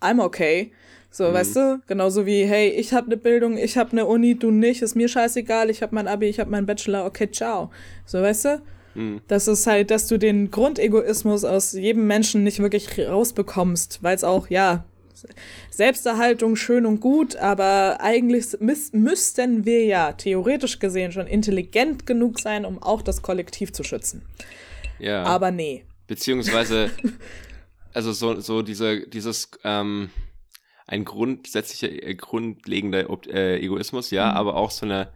I'm 0.00 0.22
okay. 0.22 0.72
So, 1.10 1.28
mhm. 1.28 1.34
weißt 1.34 1.56
du? 1.56 1.82
Genauso 1.86 2.26
wie, 2.26 2.44
hey, 2.44 2.70
ich 2.70 2.94
habe 2.94 3.06
eine 3.06 3.16
Bildung, 3.18 3.58
ich 3.58 3.76
habe 3.76 3.92
eine 3.92 4.06
Uni, 4.06 4.34
du 4.34 4.50
nicht, 4.50 4.82
ist 4.82 4.96
mir 4.96 5.08
scheißegal, 5.08 5.68
ich 5.68 5.82
habe 5.82 5.94
mein 5.94 6.08
Abi, 6.08 6.26
ich 6.26 6.40
habe 6.40 6.50
meinen 6.50 6.66
Bachelor, 6.66 7.04
okay, 7.04 7.30
ciao. 7.30 7.70
So, 8.06 8.22
weißt 8.22 8.44
du? 8.46 8.62
Mhm. 8.94 9.20
Das 9.28 9.46
ist 9.46 9.66
halt, 9.66 9.90
dass 9.90 10.06
du 10.06 10.18
den 10.18 10.50
Grundegoismus 10.50 11.44
aus 11.44 11.72
jedem 11.72 12.06
Menschen 12.06 12.44
nicht 12.44 12.60
wirklich 12.60 12.98
rausbekommst, 12.98 14.02
weil 14.02 14.16
es 14.16 14.24
auch, 14.24 14.48
ja, 14.48 14.84
Selbsterhaltung 15.70 16.56
schön 16.56 16.86
und 16.86 17.00
gut, 17.00 17.36
aber 17.36 17.98
eigentlich 18.00 18.56
müssten 18.60 19.64
wir 19.64 19.84
ja 19.84 20.12
theoretisch 20.12 20.78
gesehen 20.78 21.12
schon 21.12 21.26
intelligent 21.26 22.06
genug 22.06 22.40
sein, 22.40 22.64
um 22.64 22.82
auch 22.82 23.02
das 23.02 23.22
Kollektiv 23.22 23.72
zu 23.72 23.84
schützen. 23.84 24.22
Ja. 24.98 25.24
Aber 25.24 25.50
nee. 25.50 25.84
Beziehungsweise, 26.06 26.90
also 27.94 28.12
so, 28.12 28.40
so 28.40 28.62
diese, 28.62 29.06
dieses, 29.08 29.50
ähm, 29.64 30.10
ein 30.86 31.04
grundsätzlicher, 31.04 31.90
äh, 31.90 32.14
grundlegender 32.14 33.06
äh, 33.28 33.58
Egoismus, 33.58 34.10
ja, 34.10 34.30
mhm. 34.30 34.36
aber 34.36 34.56
auch 34.56 34.70
so 34.70 34.84
eine, 34.84 35.10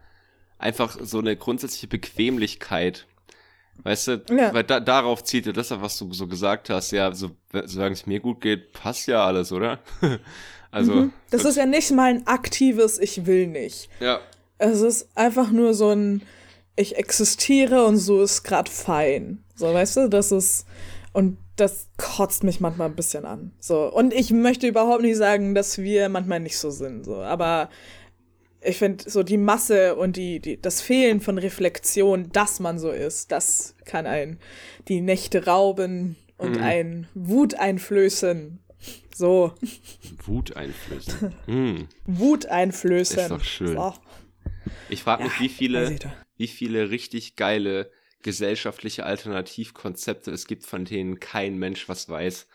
einfach 0.57 0.97
so 0.99 1.19
eine 1.19 1.35
grundsätzliche 1.35 1.87
Bequemlichkeit. 1.87 3.05
Weißt 3.83 4.07
du, 4.07 4.21
ja. 4.31 4.53
weil 4.53 4.63
da, 4.63 4.79
darauf 4.79 5.23
zieht 5.23 5.45
ja 5.45 5.51
das, 5.51 5.71
was 5.71 5.97
du 5.97 6.11
so 6.13 6.27
gesagt 6.27 6.69
hast, 6.69 6.91
ja, 6.91 7.13
so, 7.13 7.31
solange 7.65 7.93
es 7.93 8.05
mir 8.05 8.19
gut 8.19 8.41
geht, 8.41 8.73
passt 8.73 9.07
ja 9.07 9.25
alles, 9.25 9.51
oder? 9.51 9.79
also. 10.71 10.93
Mhm. 10.93 11.13
Das 11.29 11.45
ist 11.45 11.55
ja 11.57 11.65
nicht 11.65 11.91
mal 11.91 12.09
ein 12.09 12.27
aktives 12.27 12.99
Ich 12.99 13.25
will 13.25 13.47
nicht. 13.47 13.89
Ja. 13.99 14.19
Es 14.57 14.81
ist 14.81 15.09
einfach 15.15 15.51
nur 15.51 15.73
so 15.73 15.91
ein 15.91 16.21
Ich 16.75 16.97
existiere 16.97 17.85
und 17.85 17.97
so 17.97 18.21
ist 18.21 18.43
grad 18.43 18.69
fein. 18.69 19.43
So, 19.55 19.73
weißt 19.73 19.97
du, 19.97 20.09
das 20.09 20.31
ist, 20.31 20.65
und 21.13 21.37
das 21.55 21.87
kotzt 21.97 22.43
mich 22.43 22.59
manchmal 22.59 22.87
ein 22.87 22.95
bisschen 22.95 23.25
an. 23.25 23.51
So. 23.59 23.91
Und 23.91 24.13
ich 24.13 24.31
möchte 24.31 24.67
überhaupt 24.67 25.01
nicht 25.01 25.17
sagen, 25.17 25.55
dass 25.55 25.79
wir 25.79 26.09
manchmal 26.09 26.39
nicht 26.39 26.57
so 26.57 26.69
sind. 26.69 27.05
So. 27.05 27.15
Aber 27.15 27.69
ich 28.61 28.77
finde, 28.77 29.09
so 29.09 29.23
die 29.23 29.37
Masse 29.37 29.95
und 29.95 30.17
die, 30.17 30.39
die, 30.39 30.61
das 30.61 30.81
Fehlen 30.81 31.21
von 31.21 31.37
Reflexion, 31.37 32.31
dass 32.31 32.59
man 32.59 32.79
so 32.79 32.91
ist, 32.91 33.31
das 33.31 33.75
kann 33.85 34.05
einen 34.05 34.39
die 34.87 35.01
Nächte 35.01 35.45
rauben 35.45 36.15
und 36.37 36.57
mhm. 36.57 36.63
ein 36.63 37.07
Wut 37.13 37.55
einflößen. 37.55 38.59
So. 39.13 39.53
Wut 40.25 40.55
einflößen. 40.55 41.33
Mhm. 41.47 41.87
Wut 42.05 42.45
einflößen. 42.45 43.19
Ist 43.19 43.31
doch 43.31 43.43
schön. 43.43 43.75
So. 43.75 43.93
Ich 44.89 45.03
frage 45.03 45.23
mich, 45.23 45.33
ja, 45.33 45.39
wie 45.39 45.49
viele, 45.49 45.99
wie 46.37 46.47
viele 46.47 46.89
richtig 46.89 47.35
geile 47.35 47.91
gesellschaftliche 48.21 49.05
Alternativkonzepte 49.05 50.31
es 50.31 50.47
gibt, 50.47 50.65
von 50.65 50.85
denen 50.85 51.19
kein 51.19 51.57
Mensch 51.57 51.87
was 51.89 52.09
weiß. 52.09 52.47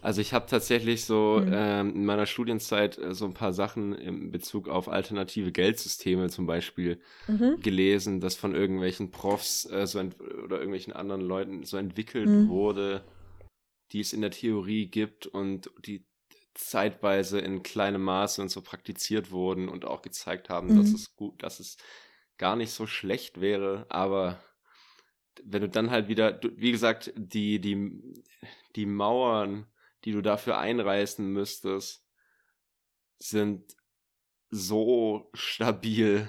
Also 0.00 0.20
ich 0.20 0.32
habe 0.32 0.46
tatsächlich 0.46 1.04
so 1.04 1.42
mhm. 1.44 1.52
ähm, 1.52 1.94
in 1.96 2.04
meiner 2.04 2.26
Studienzeit 2.26 2.98
äh, 2.98 3.14
so 3.14 3.24
ein 3.24 3.34
paar 3.34 3.52
Sachen 3.52 3.94
in 3.94 4.30
Bezug 4.30 4.68
auf 4.68 4.88
alternative 4.88 5.52
Geldsysteme 5.52 6.28
zum 6.28 6.46
Beispiel 6.46 7.00
mhm. 7.26 7.60
gelesen, 7.60 8.20
das 8.20 8.36
von 8.36 8.54
irgendwelchen 8.54 9.10
Profs 9.10 9.68
äh, 9.70 9.86
so 9.86 9.98
oder 9.98 10.56
irgendwelchen 10.56 10.92
anderen 10.92 11.22
Leuten 11.22 11.64
so 11.64 11.76
entwickelt 11.76 12.28
mhm. 12.28 12.48
wurde, 12.48 13.04
die 13.92 14.00
es 14.00 14.12
in 14.12 14.20
der 14.20 14.30
Theorie 14.30 14.86
gibt 14.86 15.26
und 15.26 15.70
die 15.84 16.06
zeitweise 16.54 17.38
in 17.38 17.62
kleinem 17.62 18.02
Maße 18.02 18.42
und 18.42 18.50
so 18.50 18.62
praktiziert 18.62 19.30
wurden 19.30 19.68
und 19.68 19.84
auch 19.84 20.02
gezeigt 20.02 20.50
haben, 20.50 20.76
dass 20.76 20.88
mhm. 20.88 20.94
es 20.94 21.14
gut, 21.14 21.42
dass 21.42 21.60
es 21.60 21.76
gar 22.36 22.56
nicht 22.56 22.70
so 22.70 22.86
schlecht 22.86 23.40
wäre, 23.40 23.86
aber 23.88 24.40
wenn 25.44 25.62
du 25.62 25.68
dann 25.68 25.90
halt 25.90 26.08
wieder, 26.08 26.40
wie 26.56 26.72
gesagt, 26.72 27.12
die, 27.16 27.60
die, 27.60 28.24
die 28.76 28.86
Mauern, 28.86 29.66
die 30.04 30.12
du 30.12 30.22
dafür 30.22 30.58
einreißen 30.58 31.26
müsstest, 31.26 32.04
sind 33.18 33.76
so 34.50 35.30
stabil, 35.34 36.28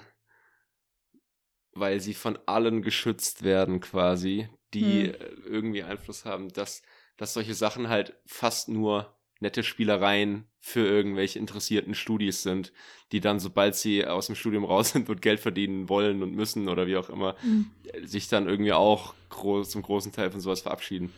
weil 1.71 1.99
sie 1.99 2.13
von 2.13 2.37
allen 2.45 2.81
geschützt 2.81 3.43
werden 3.43 3.79
quasi, 3.79 4.49
die 4.73 5.07
hm. 5.07 5.43
irgendwie 5.45 5.83
Einfluss 5.83 6.25
haben, 6.25 6.49
dass, 6.49 6.81
dass 7.17 7.33
solche 7.33 7.53
Sachen 7.53 7.89
halt 7.89 8.19
fast 8.25 8.69
nur 8.69 9.15
nette 9.39 9.63
Spielereien 9.63 10.49
für 10.59 10.85
irgendwelche 10.85 11.39
interessierten 11.39 11.95
Studis 11.95 12.43
sind, 12.43 12.73
die 13.13 13.21
dann, 13.21 13.39
sobald 13.39 13.75
sie 13.75 14.05
aus 14.05 14.25
dem 14.27 14.35
Studium 14.35 14.65
raus 14.65 14.91
sind 14.91 15.09
und 15.09 15.21
Geld 15.21 15.39
verdienen 15.39 15.87
wollen 15.87 16.21
und 16.21 16.35
müssen 16.35 16.67
oder 16.67 16.87
wie 16.87 16.97
auch 16.97 17.09
immer, 17.09 17.35
mhm. 17.41 17.71
sich 18.03 18.27
dann 18.27 18.49
irgendwie 18.49 18.73
auch 18.73 19.13
groß, 19.29 19.69
zum 19.69 19.81
großen 19.81 20.11
Teil 20.11 20.31
von 20.31 20.41
sowas 20.41 20.61
verabschieden. 20.61 21.13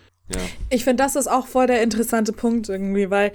Ich 0.69 0.83
finde, 0.83 1.03
das 1.03 1.15
ist 1.15 1.27
auch 1.27 1.47
voll 1.47 1.67
der 1.67 1.81
interessante 1.81 2.33
Punkt 2.33 2.69
irgendwie, 2.69 3.09
weil 3.09 3.31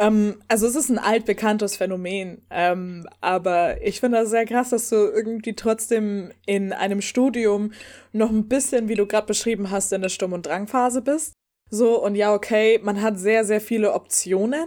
ähm, 0.00 0.36
also 0.48 0.66
es 0.66 0.76
ist 0.76 0.88
ein 0.88 0.98
altbekanntes 0.98 1.76
Phänomen, 1.76 2.40
ähm, 2.50 3.06
aber 3.20 3.82
ich 3.82 4.00
finde 4.00 4.18
das 4.18 4.30
sehr 4.30 4.46
krass, 4.46 4.70
dass 4.70 4.88
du 4.88 4.96
irgendwie 4.96 5.54
trotzdem 5.54 6.30
in 6.46 6.72
einem 6.72 7.02
Studium 7.02 7.72
noch 8.12 8.30
ein 8.30 8.48
bisschen, 8.48 8.88
wie 8.88 8.94
du 8.94 9.06
gerade 9.06 9.26
beschrieben 9.26 9.70
hast, 9.70 9.92
in 9.92 10.00
der 10.00 10.08
Sturm- 10.08 10.32
und 10.32 10.46
Drangphase 10.46 11.02
bist. 11.02 11.34
So, 11.68 12.02
und 12.02 12.14
ja, 12.14 12.34
okay, 12.34 12.80
man 12.82 13.02
hat 13.02 13.18
sehr, 13.18 13.44
sehr 13.44 13.60
viele 13.60 13.92
Optionen. 13.92 14.66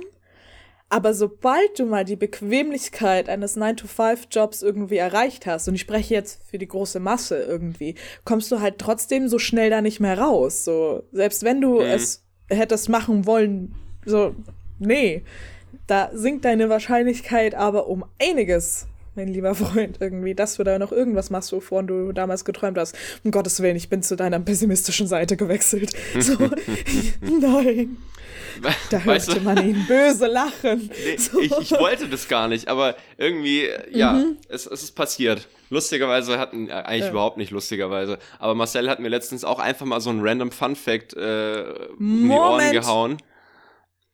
Aber 0.94 1.16
sobald 1.16 1.80
du 1.80 1.88
mal 1.88 2.06
die 2.06 2.16
Bequemlichkeit 2.16 3.28
eines 3.28 3.58
9-to-5-Jobs 3.58 4.62
irgendwie 4.62 4.98
erreicht 4.98 5.48
hast, 5.48 5.68
und 5.68 5.74
ich 5.74 5.82
spreche 5.82 6.14
jetzt 6.14 6.48
für 6.48 6.60
die 6.60 6.68
große 6.68 7.00
Masse 7.00 7.42
irgendwie, 7.42 7.96
kommst 8.26 8.52
du 8.52 8.60
halt 8.60 8.78
trotzdem 8.78 9.28
so 9.28 9.40
schnell 9.40 9.72
da 9.72 9.82
nicht 9.82 10.00
mehr 10.00 10.20
raus. 10.20 10.64
So, 10.64 11.02
selbst 11.12 11.42
wenn 11.42 11.62
du 11.62 11.80
mhm. 11.80 11.88
es 11.88 12.22
hättest 12.48 12.90
machen 12.90 13.26
wollen, 13.26 13.74
so, 14.06 14.36
nee. 14.78 15.24
Da 15.88 16.12
sinkt 16.14 16.46
deine 16.46 16.70
Wahrscheinlichkeit 16.70 17.56
aber 17.56 17.88
um 17.88 18.06
einiges 18.22 18.86
mein 19.16 19.28
lieber 19.28 19.56
Freund, 19.56 19.98
irgendwie, 20.00 20.36
dass 20.36 20.56
du 20.56 20.64
da 20.64 20.80
noch 20.80 20.92
irgendwas 20.92 21.30
machst, 21.30 21.52
wovon 21.54 21.88
du 21.88 22.12
damals 22.12 22.46
geträumt 22.46 22.78
hast. 22.78 22.96
Um 23.24 23.32
Gottes 23.32 23.62
Willen, 23.62 23.76
ich 23.76 23.90
bin 23.90 24.02
zu 24.02 24.16
deiner 24.16 24.40
pessimistischen 24.40 25.08
Seite 25.08 25.38
gewechselt. 25.38 25.92
So, 26.20 26.38
nein. 27.22 27.98
Da 28.90 28.98
hörte 28.98 29.08
weißt 29.08 29.36
du? 29.36 29.42
man 29.42 29.58
ihn 29.68 29.86
böse 29.88 30.28
lachen. 30.28 30.90
Nee, 31.06 31.18
so. 31.18 31.40
ich, 31.40 31.52
ich, 31.52 31.72
wollte 31.72 32.08
das 32.08 32.28
gar 32.28 32.48
nicht, 32.48 32.68
aber 32.68 32.96
irgendwie, 33.18 33.70
ja, 33.92 34.14
mhm. 34.14 34.38
es, 34.48 34.66
es, 34.66 34.84
ist 34.84 34.92
passiert. 34.92 35.48
Lustigerweise 35.70 36.38
hatten, 36.38 36.70
äh, 36.70 36.74
eigentlich 36.74 37.06
ja. 37.06 37.12
überhaupt 37.12 37.38
nicht 37.38 37.52
lustigerweise, 37.52 38.20
aber 38.40 38.56
Marcel 38.56 38.90
hat 38.90 39.00
mir 39.00 39.10
letztens 39.10 39.44
auch 39.44 39.60
einfach 39.60 39.86
mal 39.86 40.02
so 40.02 40.10
ein 40.10 40.20
random 40.22 40.52
Fun 40.52 40.76
Fact 40.76 41.14
äh, 41.14 41.64
um 41.98 42.28
die 42.28 42.30
Ohren 42.30 42.72
gehauen. 42.72 43.18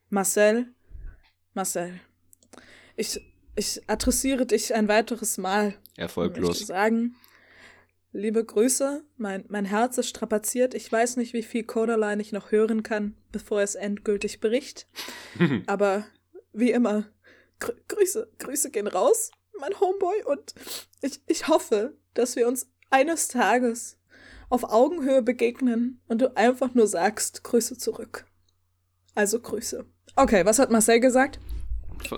Marcel, 0.10 0.68
Marcel, 1.54 2.00
ich, 2.96 3.20
ich 3.56 3.82
adressiere 3.88 4.46
dich 4.46 4.74
ein 4.74 4.88
weiteres 4.88 5.38
Mal. 5.38 5.76
Erfolglos. 5.98 6.62
Ich 6.62 6.68
sagen, 6.68 7.16
liebe 8.12 8.44
Grüße, 8.44 9.04
mein, 9.18 9.46
mein 9.50 9.66
Herz 9.66 9.98
ist 9.98 10.10
strapaziert. 10.10 10.74
Ich 10.74 10.92
weiß 10.92 11.18
nicht, 11.18 11.34
wie 11.34 11.44
viel 11.44 11.64
Codaline 11.64 12.22
ich 12.22 12.32
noch 12.32 12.52
hören 12.52 12.84
kann, 12.84 13.16
bevor 13.32 13.62
es 13.62 13.76
endgültig 13.76 14.40
bricht. 14.40 14.88
Aber 15.68 16.06
wie 16.54 16.72
immer, 16.72 17.06
Grü 17.60 17.74
Grüße, 17.88 18.32
Grüße 18.40 18.72
gehen 18.72 18.88
raus, 18.88 19.32
mein 19.60 19.80
Homeboy. 19.80 20.24
Und 20.26 20.54
ich, 21.02 21.22
ich 21.28 21.48
hoffe, 21.48 21.98
dass 22.14 22.36
wir 22.36 22.48
uns 22.48 22.70
eines 22.90 23.28
Tages 23.28 23.98
auf 24.50 24.64
Augenhöhe 24.64 25.22
begegnen 25.22 26.02
und 26.08 26.22
du 26.22 26.36
einfach 26.36 26.74
nur 26.74 26.88
sagst, 26.88 27.44
Grüße 27.44 27.78
zurück. 27.78 28.26
Also 29.14 29.40
Grüße. 29.40 29.86
Okay, 30.16 30.46
was 30.46 30.60
hat 30.60 30.72
Marcel 30.72 31.00
gesagt? 31.00 31.40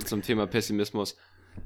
Zum 0.05 0.21
Thema 0.21 0.47
Pessimismus. 0.47 1.17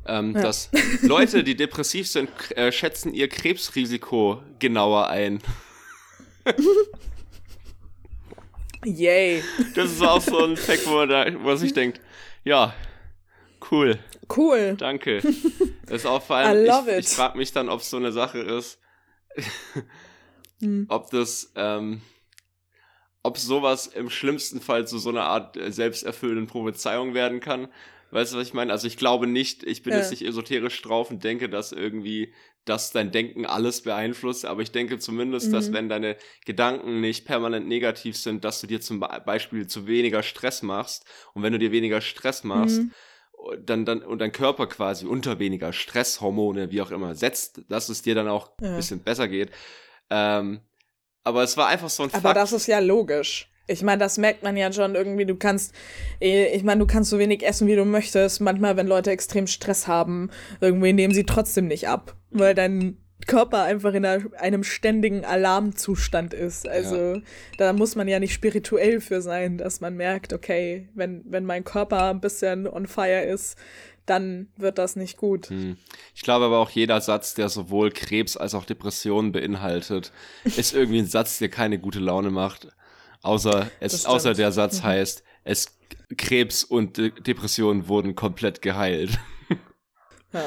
Ähm, 0.07 0.35
ja. 0.35 0.41
Dass 0.41 0.69
Leute, 1.01 1.43
die 1.43 1.55
depressiv 1.55 2.07
sind, 2.07 2.29
äh, 2.55 2.71
schätzen 2.71 3.13
ihr 3.13 3.27
Krebsrisiko 3.27 4.43
genauer 4.59 5.07
ein. 5.07 5.41
Yay. 8.85 9.43
Das 9.73 9.91
ist 9.91 10.01
auch 10.01 10.21
so 10.21 10.43
ein 10.43 10.57
Fact, 10.57 10.87
wo, 10.87 11.05
da, 11.05 11.25
wo 11.33 11.39
man 11.39 11.57
sich 11.57 11.73
denkt, 11.73 11.99
ja, 12.43 12.75
cool. 13.71 13.97
Cool. 14.35 14.75
Danke. 14.77 15.21
Das 15.85 15.95
ist 15.97 16.05
auch 16.05 16.21
vor 16.21 16.37
allem, 16.37 16.65
ich, 16.65 16.97
ich 16.99 17.07
frage 17.07 17.37
mich 17.37 17.51
dann, 17.51 17.69
ob 17.69 17.81
es 17.81 17.89
so 17.89 17.97
eine 17.97 18.11
Sache 18.11 18.39
ist, 18.39 18.79
hm. 20.59 20.85
ob 20.87 21.09
das, 21.09 21.51
ähm, 21.55 22.01
ob 23.23 23.37
sowas 23.39 23.87
im 23.87 24.11
schlimmsten 24.11 24.61
Fall 24.61 24.87
zu 24.87 24.99
so 24.99 25.09
einer 25.09 25.25
Art 25.25 25.57
äh, 25.57 25.71
selbsterfüllenden 25.71 26.47
Prophezeiung 26.47 27.15
werden 27.15 27.39
kann. 27.39 27.67
Weißt 28.15 28.32
du, 28.32 28.38
was 28.38 28.47
ich 28.47 28.54
meine? 28.54 28.71
Also 28.71 28.88
ich 28.88 28.95
glaube 28.95 29.28
nicht, 29.28 29.63
ich 29.63 29.84
bin 29.84 29.91
ja. 29.91 29.99
jetzt 29.99 30.12
nicht 30.12 30.23
esoterisch 30.25 30.82
drauf 30.82 31.12
und 31.12 31.23
denke, 31.23 31.49
dass 31.49 31.73
irgendwie, 31.73 32.34
dass 32.63 32.91
dein 32.91 33.12
Denken 33.12 33.45
alles 33.45 33.82
beeinflusst, 33.82 34.45
aber 34.45 34.62
ich 34.62 34.71
denke 34.71 34.99
zumindest, 34.99 35.49
mhm. 35.49 35.51
dass 35.51 35.73
wenn 35.73 35.89
deine 35.89 36.15
Gedanken 36.45 37.01
nicht 37.01 37.25
permanent 37.25 37.67
negativ 37.67 38.15
sind, 38.15 38.45
dass 38.45 38.62
du 38.62 38.67
dir 38.67 38.80
zum 38.80 39.01
Beispiel 39.01 39.67
zu 39.67 39.86
weniger 39.86 40.23
Stress 40.23 40.62
machst 40.62 41.06
und 41.34 41.43
wenn 41.43 41.51
du 41.51 41.60
dir 41.60 41.73
weniger 41.73 41.99
Stress 41.99 42.45
machst, 42.45 42.80
mhm 42.80 42.91
dann, 43.60 43.86
dann, 43.86 44.01
und 44.01 44.19
dein 44.19 44.32
Körper 44.32 44.65
quasi 44.65 45.06
unter 45.06 45.38
weniger 45.38 45.71
Stresshormone, 45.73 46.71
wie 46.71 46.82
auch 46.82 46.89
immer, 46.89 47.13
setzt, 47.13 47.62
dass 47.69 47.89
es 47.89 48.01
dir 48.01 48.15
dann 48.15 48.28
auch 48.28 48.51
ja. 48.60 48.69
ein 48.69 48.75
bisschen 48.78 49.04
besser 49.04 49.28
geht. 49.28 49.51
Ähm, 50.10 50.62
aber 51.23 51.43
es 51.43 51.58
war 51.58 51.67
einfach 51.67 51.89
so 51.89 52.04
ein 52.04 52.10
Aber 52.13 52.21
Fakt. 52.21 52.38
das 52.38 52.54
ist 52.54 52.67
ja 52.67 52.80
logisch. 52.80 53.51
Ich 53.67 53.82
meine, 53.82 53.99
das 53.99 54.17
merkt 54.17 54.43
man 54.43 54.58
ja 54.58 54.71
schon 54.71 54.95
irgendwie. 54.95 55.25
Du 55.25 55.36
kannst, 55.36 55.73
eh, 56.21 56.56
ich 56.56 56.63
meine, 56.63 56.80
du 56.80 56.88
kannst 56.88 57.10
so 57.10 57.19
wenig 57.19 57.43
essen, 57.45 57.67
wie 57.67 57.75
du 57.75 57.86
möchtest. 57.86 58.41
Manchmal, 58.41 58.78
wenn 58.78 58.88
Leute 58.88 59.12
extrem 59.12 59.47
Stress 59.47 59.88
haben, 59.88 60.30
irgendwie 60.62 60.93
nehmen 60.93 61.13
sie 61.13 61.25
trotzdem 61.25 61.67
nicht 61.67 61.88
ab, 61.88 62.15
weil 62.32 62.54
dein 62.54 62.97
Körper 63.28 63.63
einfach 63.63 63.93
in 63.93 64.06
einem 64.06 64.63
ständigen 64.63 65.25
Alarmzustand 65.25 66.34
ist. 66.34 66.67
Also 66.67 67.15
ja. 67.15 67.21
da 67.58 67.73
muss 67.73 67.95
man 67.95 68.08
ja 68.08 68.19
nicht 68.19 68.34
spirituell 68.34 69.01
für 69.01 69.21
sein, 69.21 69.58
dass 69.58 69.82
man 69.82 69.95
merkt, 69.95 70.34
okay, 70.34 70.89
wenn, 70.93 71.23
wenn 71.25 71.45
mein 71.45 71.63
Körper 71.63 72.10
ein 72.10 72.21
bisschen 72.21 72.67
on 72.67 72.88
fire 72.88 73.23
ist, 73.23 73.58
dann 74.06 74.47
wird 74.58 74.78
das 74.78 74.95
nicht 74.95 75.17
gut. 75.17 75.49
Hm. 75.49 75.78
Ich 76.13 76.21
glaube 76.21 76.45
aber 76.45 76.60
auch 76.60 76.69
jeder 76.69 77.01
Satz, 77.01 77.34
der 77.34 77.49
sowohl 77.49 77.91
Krebs 77.91 78.38
als 78.38 78.54
auch 78.54 78.65
Depressionen 78.65 79.32
beinhaltet, 79.32 80.12
ist 80.43 80.75
irgendwie 80.75 80.99
ein 80.99 81.08
Satz, 81.08 81.39
der 81.39 81.49
keine 81.49 81.80
gute 81.80 81.99
Laune 81.99 82.30
macht. 82.30 82.67
Außer, 83.25 83.71
es, 83.79 84.05
außer 84.05 84.35
der 84.35 84.51
Satz 84.51 84.79
mhm. 84.79 84.83
heißt, 84.83 85.23
es 85.43 85.77
Krebs 86.15 86.63
und 86.63 86.97
De 86.97 87.11
Depressionen 87.11 87.88
wurden 87.88 88.15
komplett 88.15 88.61
geheilt. 88.61 89.17
Ja. 90.31 90.43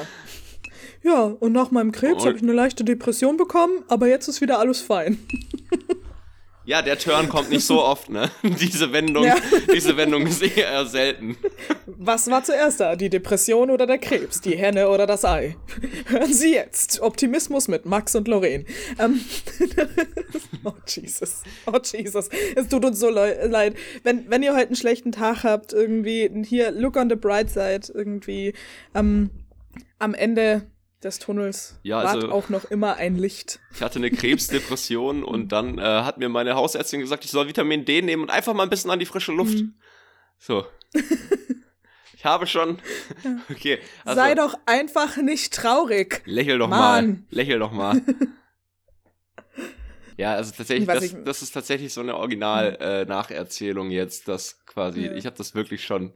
Ja, 1.02 1.22
und 1.24 1.52
nach 1.52 1.70
meinem 1.70 1.92
Krebs 1.92 2.24
habe 2.24 2.36
ich 2.36 2.42
eine 2.42 2.52
leichte 2.52 2.84
Depression 2.84 3.36
bekommen, 3.36 3.84
aber 3.88 4.08
jetzt 4.08 4.28
ist 4.28 4.40
wieder 4.40 4.58
alles 4.58 4.80
fein. 4.80 5.18
Ja, 6.68 6.82
der 6.82 6.98
Turn 6.98 7.30
kommt 7.30 7.48
nicht 7.48 7.64
so 7.64 7.82
oft, 7.82 8.10
ne? 8.10 8.30
Diese 8.42 8.92
Wendung, 8.92 9.24
ja. 9.24 9.36
diese 9.72 9.96
Wendung 9.96 10.26
ist 10.26 10.42
eher 10.42 10.84
selten. 10.84 11.38
Was 11.86 12.30
war 12.30 12.44
zuerst 12.44 12.80
da? 12.80 12.94
Die 12.94 13.08
Depression 13.08 13.70
oder 13.70 13.86
der 13.86 13.96
Krebs? 13.96 14.42
Die 14.42 14.54
Henne 14.54 14.90
oder 14.90 15.06
das 15.06 15.24
Ei? 15.24 15.56
Hören 16.08 16.34
Sie 16.34 16.52
jetzt. 16.52 17.00
Optimismus 17.00 17.68
mit 17.68 17.86
Max 17.86 18.14
und 18.14 18.28
Lorraine. 18.28 18.66
Ähm, 18.98 19.18
oh, 20.62 20.72
Jesus. 20.86 21.42
Oh, 21.64 21.78
Jesus. 21.82 22.28
Es 22.54 22.68
tut 22.68 22.84
uns 22.84 23.00
so 23.00 23.08
leid. 23.08 23.74
Wenn, 24.02 24.28
wenn 24.28 24.42
ihr 24.42 24.52
heute 24.52 24.66
einen 24.66 24.76
schlechten 24.76 25.10
Tag 25.10 25.44
habt, 25.44 25.72
irgendwie, 25.72 26.30
hier, 26.44 26.70
look 26.70 26.96
on 26.96 27.08
the 27.08 27.16
bright 27.16 27.48
side, 27.48 27.90
irgendwie, 27.94 28.52
ähm, 28.94 29.30
am 29.98 30.12
Ende 30.12 30.66
des 31.02 31.18
Tunnels 31.18 31.78
ja, 31.82 31.98
also, 31.98 32.22
wart 32.22 32.32
auch 32.32 32.48
noch 32.48 32.64
immer 32.64 32.96
ein 32.96 33.16
Licht. 33.16 33.60
Ich 33.72 33.82
hatte 33.82 33.98
eine 33.98 34.10
Krebsdepression 34.10 35.22
und 35.24 35.52
dann 35.52 35.78
äh, 35.78 35.82
hat 35.82 36.18
mir 36.18 36.28
meine 36.28 36.54
Hausärztin 36.54 37.00
gesagt, 37.00 37.24
ich 37.24 37.30
soll 37.30 37.48
Vitamin 37.48 37.84
D 37.84 38.02
nehmen 38.02 38.22
und 38.22 38.30
einfach 38.30 38.54
mal 38.54 38.64
ein 38.64 38.70
bisschen 38.70 38.90
an 38.90 38.98
die 38.98 39.06
frische 39.06 39.32
Luft. 39.32 39.58
Mhm. 39.58 39.74
So. 40.38 40.66
Ich 42.18 42.24
habe 42.24 42.48
schon. 42.48 42.78
Okay. 43.48 43.78
Also, 44.04 44.20
Sei 44.20 44.34
doch 44.34 44.54
einfach 44.66 45.18
nicht 45.18 45.54
traurig. 45.54 46.22
Lächel 46.24 46.58
doch 46.58 46.68
Mann. 46.68 47.06
mal. 47.06 47.18
Lächel 47.30 47.60
doch 47.60 47.70
mal. 47.70 48.02
ja, 50.16 50.34
also 50.34 50.50
tatsächlich, 50.50 50.88
das, 50.88 51.14
das, 51.24 51.42
ist 51.42 51.52
tatsächlich 51.52 51.92
so 51.92 52.00
eine 52.00 52.16
Original-Nacherzählung 52.16 53.86
mhm. 53.86 53.92
äh, 53.92 53.96
jetzt, 53.96 54.26
dass 54.26 54.64
quasi, 54.66 55.06
ja. 55.06 55.12
ich 55.12 55.26
habe 55.26 55.36
das 55.36 55.54
wirklich 55.54 55.84
schon, 55.84 56.12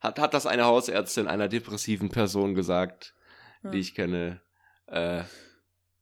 hat, 0.00 0.18
hat 0.18 0.34
das 0.34 0.46
eine 0.46 0.64
Hausärztin 0.64 1.28
einer 1.28 1.46
depressiven 1.46 2.08
Person 2.08 2.56
gesagt 2.56 3.14
ja. 3.64 3.70
die 3.70 3.78
ich 3.78 3.94
kenne. 3.94 4.40
Äh, 4.86 5.24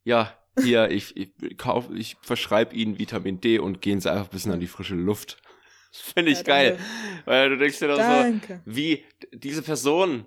ja, 0.04 0.36
hier, 0.60 0.90
ich, 0.90 1.16
ich, 1.16 1.56
kauf, 1.56 1.88
ich 1.94 2.16
verschreibe 2.20 2.74
ihnen 2.74 2.98
Vitamin 2.98 3.40
D 3.40 3.58
und 3.58 3.80
gehen 3.80 4.00
sie 4.00 4.10
einfach 4.10 4.26
ein 4.26 4.30
bisschen 4.30 4.52
an 4.52 4.60
die 4.60 4.66
frische 4.66 4.94
Luft. 4.94 5.38
Finde 5.92 6.32
ich 6.32 6.38
ja, 6.38 6.44
geil. 6.44 6.78
Weil 7.24 7.50
du 7.50 7.58
denkst 7.58 7.78
dir 7.78 7.88
doch 7.88 7.98
so, 7.98 8.58
wie, 8.64 9.04
diese 9.32 9.62
Person 9.62 10.26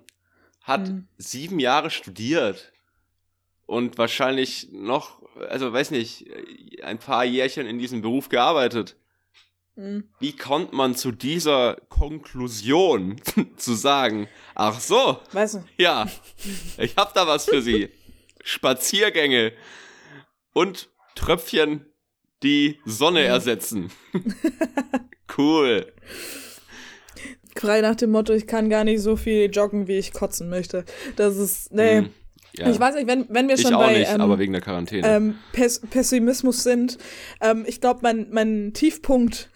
hat 0.62 0.88
mhm. 0.88 1.08
sieben 1.16 1.60
Jahre 1.60 1.90
studiert 1.90 2.72
und 3.66 3.98
wahrscheinlich 3.98 4.68
noch, 4.72 5.22
also 5.48 5.72
weiß 5.72 5.90
nicht, 5.90 6.26
ein 6.82 6.98
paar 6.98 7.24
Jährchen 7.24 7.66
in 7.66 7.78
diesem 7.78 8.00
Beruf 8.00 8.28
gearbeitet. 8.28 8.96
Mhm. 9.76 10.08
Wie 10.20 10.34
kommt 10.34 10.72
man 10.72 10.94
zu 10.94 11.12
dieser 11.12 11.76
Konklusion 11.90 13.20
zu 13.56 13.74
sagen, 13.74 14.26
ach 14.54 14.80
so, 14.80 15.18
weißt 15.32 15.54
du? 15.54 15.64
ja, 15.76 16.06
ich 16.78 16.96
hab 16.96 17.12
da 17.14 17.26
was 17.26 17.44
für 17.44 17.60
Sie. 17.60 17.90
Spaziergänge 18.42 19.52
und 20.52 20.88
Tröpfchen, 21.14 21.84
die 22.42 22.80
Sonne 22.86 23.20
mhm. 23.20 23.26
ersetzen. 23.26 23.92
cool. 25.38 25.92
Frei 27.54 27.80
nach 27.80 27.96
dem 27.96 28.10
Motto, 28.10 28.32
ich 28.32 28.46
kann 28.46 28.70
gar 28.70 28.84
nicht 28.84 29.00
so 29.00 29.16
viel 29.16 29.50
joggen, 29.50 29.88
wie 29.88 29.98
ich 29.98 30.12
kotzen 30.12 30.48
möchte. 30.48 30.84
Das 31.16 31.36
ist, 31.36 31.72
nee. 31.72 32.02
Mhm. 32.02 32.10
Ja. 32.58 32.70
Ich 32.70 32.80
weiß 32.80 32.94
nicht, 32.94 33.06
wenn, 33.06 33.26
wenn 33.28 33.48
wir 33.48 33.56
schon 33.56 33.72
ich 33.72 33.76
auch 33.76 33.86
bei 33.86 33.98
nicht, 33.98 34.12
ähm, 34.12 34.20
aber 34.20 34.38
wegen 34.38 34.52
der 34.52 34.62
Quarantäne. 34.62 35.06
Ähm, 35.06 35.34
Pess 35.52 35.80
Pessimismus 35.80 36.62
sind, 36.62 36.98
ähm, 37.40 37.64
ich 37.66 37.80
glaube, 37.80 38.00
mein, 38.02 38.28
mein 38.30 38.72
Tiefpunkt 38.72 39.50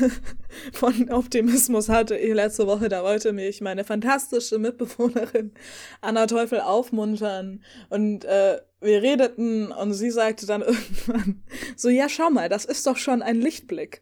von 0.72 1.10
Optimismus 1.10 1.88
hatte 1.88 2.16
ich 2.16 2.34
letzte 2.34 2.66
Woche, 2.66 2.88
da 2.88 3.02
wollte 3.02 3.32
mich 3.32 3.60
meine 3.60 3.84
fantastische 3.84 4.58
Mitbewohnerin 4.58 5.52
Anna 6.00 6.26
Teufel 6.26 6.60
aufmuntern 6.60 7.62
und 7.90 8.24
äh, 8.24 8.58
wir 8.82 9.02
redeten 9.02 9.72
und 9.72 9.94
sie 9.94 10.10
sagte 10.10 10.46
dann 10.46 10.62
irgendwann 10.62 11.42
so, 11.76 11.88
ja, 11.88 12.08
schau 12.08 12.30
mal, 12.30 12.48
das 12.48 12.64
ist 12.64 12.86
doch 12.86 12.96
schon 12.96 13.22
ein 13.22 13.40
Lichtblick. 13.40 14.00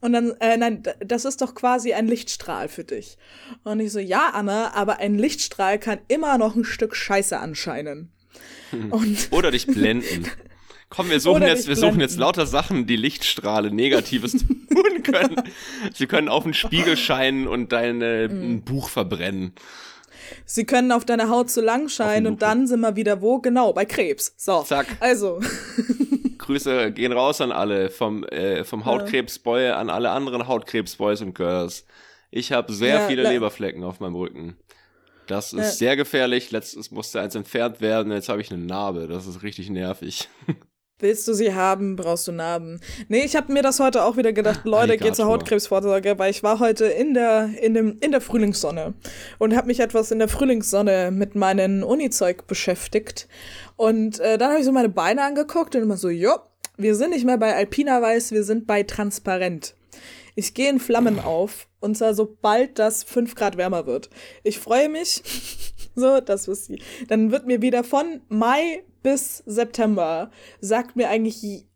Und 0.00 0.12
dann, 0.12 0.32
äh, 0.40 0.56
nein, 0.56 0.82
das 1.00 1.24
ist 1.24 1.40
doch 1.40 1.54
quasi 1.54 1.94
ein 1.94 2.06
Lichtstrahl 2.06 2.68
für 2.68 2.84
dich. 2.84 3.16
Und 3.62 3.80
ich 3.80 3.92
so, 3.92 4.00
ja, 4.00 4.30
Anna, 4.34 4.74
aber 4.74 4.98
ein 4.98 5.16
Lichtstrahl 5.18 5.78
kann 5.78 5.98
immer 6.08 6.36
noch 6.36 6.56
ein 6.56 6.64
Stück 6.64 6.94
Scheiße 6.94 7.38
anscheinen. 7.38 8.10
Und 8.90 9.28
Oder 9.30 9.50
dich 9.50 9.66
blenden. 9.66 10.26
Komm, 10.90 11.10
wir 11.10 11.20
suchen 11.20 11.42
jetzt, 11.42 11.66
wir 11.66 11.76
suchen 11.76 12.00
jetzt 12.00 12.18
lauter 12.18 12.46
Sachen, 12.46 12.86
die 12.86 12.96
Lichtstrahle 12.96 13.70
Negatives 13.70 14.32
tun 14.68 15.02
können. 15.02 15.42
Sie 15.92 16.06
können 16.06 16.28
auf 16.28 16.44
den 16.44 16.54
Spiegel 16.54 16.96
scheinen 16.96 17.48
und 17.48 17.72
dein 17.72 17.98
mm. 17.98 18.62
Buch 18.62 18.88
verbrennen. 18.88 19.54
Sie 20.44 20.64
können 20.64 20.92
auf 20.92 21.04
deine 21.04 21.28
Haut 21.28 21.50
zu 21.50 21.60
lang 21.60 21.88
scheinen 21.88 22.26
und 22.26 22.42
dann 22.42 22.66
sind 22.66 22.80
wir 22.80 22.96
wieder 22.96 23.20
wo? 23.20 23.38
Genau, 23.38 23.72
bei 23.72 23.84
Krebs. 23.84 24.34
So. 24.36 24.62
Zack. 24.62 24.86
Also. 25.00 25.40
Grüße 26.38 26.92
gehen 26.92 27.12
raus 27.12 27.40
an 27.40 27.52
alle, 27.52 27.90
vom, 27.90 28.24
äh, 28.24 28.64
vom 28.64 28.84
Hautkrebsboy 28.84 29.70
an 29.70 29.88
alle 29.90 30.10
anderen 30.10 30.46
Hautkrebsboys 30.46 31.22
und 31.22 31.34
Girls. 31.34 31.86
Ich 32.30 32.52
habe 32.52 32.72
sehr 32.72 33.00
ja, 33.00 33.06
viele 33.06 33.22
Leberflecken 33.22 33.84
auf 33.84 34.00
meinem 34.00 34.16
Rücken. 34.16 34.56
Das 35.26 35.52
ist 35.52 35.58
ja. 35.58 35.70
sehr 35.70 35.96
gefährlich. 35.96 36.50
Letztens 36.50 36.90
musste 36.90 37.20
eins 37.20 37.34
entfernt 37.34 37.80
werden. 37.80 38.12
Jetzt 38.12 38.28
habe 38.28 38.40
ich 38.40 38.52
eine 38.52 38.62
Narbe. 38.62 39.06
Das 39.08 39.26
ist 39.26 39.42
richtig 39.42 39.70
nervig. 39.70 40.28
Willst 41.00 41.26
du 41.26 41.34
sie 41.34 41.52
haben, 41.52 41.96
brauchst 41.96 42.28
du 42.28 42.32
Narben. 42.32 42.80
Nee, 43.08 43.24
ich 43.24 43.34
habe 43.34 43.52
mir 43.52 43.62
das 43.62 43.80
heute 43.80 44.04
auch 44.04 44.16
wieder 44.16 44.32
gedacht, 44.32 44.60
Leute, 44.64 44.92
Alligator. 44.92 45.08
geht 45.08 45.16
zur 45.16 45.26
Hautkrebsvorsorge, 45.26 46.20
weil 46.20 46.30
ich 46.30 46.44
war 46.44 46.60
heute 46.60 46.84
in 46.84 47.14
der, 47.14 47.50
in 47.60 47.74
dem, 47.74 47.98
in 48.00 48.12
der 48.12 48.20
Frühlingssonne 48.20 48.94
und 49.40 49.56
habe 49.56 49.66
mich 49.66 49.80
etwas 49.80 50.12
in 50.12 50.20
der 50.20 50.28
Frühlingssonne 50.28 51.10
mit 51.10 51.34
meinem 51.34 51.82
Uni-Zeug 51.82 52.46
beschäftigt. 52.46 53.26
Und 53.74 54.20
äh, 54.20 54.38
dann 54.38 54.50
habe 54.50 54.60
ich 54.60 54.64
so 54.64 54.70
meine 54.70 54.88
Beine 54.88 55.24
angeguckt 55.24 55.74
und 55.74 55.82
immer 55.82 55.96
so, 55.96 56.08
jo, 56.08 56.36
wir 56.76 56.94
sind 56.94 57.10
nicht 57.10 57.26
mehr 57.26 57.38
bei 57.38 57.56
Alpina 57.56 58.00
Weiß, 58.00 58.30
wir 58.30 58.44
sind 58.44 58.68
bei 58.68 58.84
Transparent. 58.84 59.74
Ich 60.36 60.54
gehe 60.54 60.70
in 60.70 60.78
Flammen 60.78 61.18
auf 61.18 61.66
und 61.80 61.98
zwar 61.98 62.14
sobald 62.14 62.78
das 62.78 63.02
5 63.02 63.34
Grad 63.34 63.56
wärmer 63.56 63.86
wird. 63.86 64.10
Ich 64.44 64.60
freue 64.60 64.88
mich. 64.88 65.24
so, 65.96 66.20
das 66.20 66.46
ist 66.46 66.68
die. 66.68 66.80
Dann 67.08 67.32
wird 67.32 67.46
mir 67.46 67.62
wieder 67.62 67.82
von 67.82 68.20
Mai 68.28 68.84
bis 69.04 69.44
September 69.46 70.32
sagt 70.60 70.96
mir 70.96 71.08
eigentlich 71.08 71.66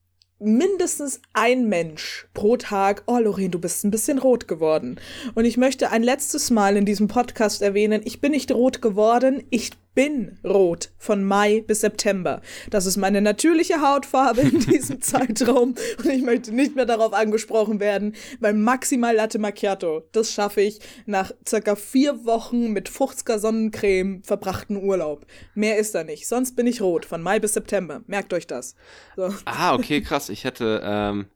mindestens 0.41 1.21
ein 1.33 1.69
Mensch 1.69 2.29
pro 2.33 2.57
Tag, 2.57 3.03
oh 3.07 3.19
Lorraine, 3.19 3.51
du 3.51 3.59
bist 3.59 3.85
ein 3.85 3.91
bisschen 3.91 4.19
rot 4.19 4.49
geworden. 4.49 4.99
Und 5.35 5.45
ich 5.45 5.57
möchte 5.57 5.91
ein 5.91 6.03
letztes 6.03 6.51
Mal 6.51 6.77
in 6.77 6.85
diesem 6.85 7.07
Podcast 7.07 7.62
erwähnen, 7.62 8.03
ich 8.05 8.21
bin 8.21 8.33
nicht 8.33 8.51
rot 8.53 8.83
geworden, 8.83 9.43
ich 9.51 9.73
bin 9.94 10.38
rot 10.44 10.90
von 10.96 11.24
Mai 11.24 11.64
bis 11.66 11.81
September. 11.81 12.40
Das 12.70 12.87
ist 12.87 12.96
meine 12.96 13.20
natürliche 13.20 13.81
Hautfarbe 13.81 14.42
in 14.42 14.61
diesem 14.61 15.01
Zeitraum 15.01 15.74
und 15.98 16.07
ich 16.07 16.22
möchte 16.22 16.55
nicht 16.55 16.77
mehr 16.77 16.87
darauf 16.87 17.12
angesprochen 17.12 17.81
werden, 17.81 18.14
weil 18.40 18.55
maximal 18.55 19.14
Latte 19.14 19.38
Macchiato, 19.38 20.03
das 20.12 20.33
schaffe 20.33 20.61
ich 20.61 20.81
nach 21.07 21.33
circa 21.46 21.74
vier 21.77 22.24
Wochen 22.24 22.72
mit 22.72 22.88
50er 22.88 23.38
Sonnencreme 23.38 24.22
verbrachten 24.22 24.77
Urlaub. 24.77 25.27
Mehr 25.55 25.79
ist 25.79 25.94
da 25.94 26.05
nicht. 26.05 26.29
Sonst 26.29 26.55
bin 26.55 26.66
ich 26.66 26.81
rot 26.81 27.05
von 27.05 27.22
Mai 27.22 27.40
bis 27.40 27.55
September. 27.55 28.03
Merkt 28.07 28.33
euch 28.33 28.46
das. 28.46 28.77
So. 29.16 29.35
Ah, 29.44 29.74
okay, 29.74 30.01
krass. 30.01 30.29
Ich 30.29 30.44
hätte, 30.44 30.81
ähm, 30.85 31.27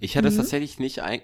ich 0.00 0.16
hätte 0.16 0.28
es 0.28 0.36
tatsächlich 0.36 0.78
nicht 0.78 1.02
ein. 1.02 1.20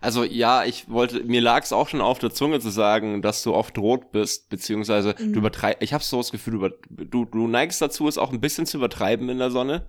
Also 0.00 0.24
ja, 0.24 0.64
ich 0.64 0.88
wollte, 0.90 1.22
mir 1.24 1.40
lag 1.40 1.62
es 1.62 1.72
auch 1.72 1.88
schon 1.88 2.00
auf 2.00 2.18
der 2.18 2.32
Zunge 2.32 2.58
zu 2.60 2.70
sagen, 2.70 3.22
dass 3.22 3.42
du 3.42 3.54
oft 3.54 3.78
rot 3.78 4.10
bist, 4.10 4.48
beziehungsweise 4.48 5.14
du 5.14 5.24
übertreibst, 5.38 5.82
ich 5.82 5.92
habe 5.92 6.02
so 6.02 6.18
das 6.18 6.32
Gefühl, 6.32 6.58
du, 6.90 7.04
du, 7.04 7.24
du 7.24 7.46
neigst 7.46 7.80
dazu, 7.80 8.08
es 8.08 8.18
auch 8.18 8.32
ein 8.32 8.40
bisschen 8.40 8.66
zu 8.66 8.78
übertreiben 8.78 9.28
in 9.28 9.38
der 9.38 9.50
Sonne, 9.52 9.86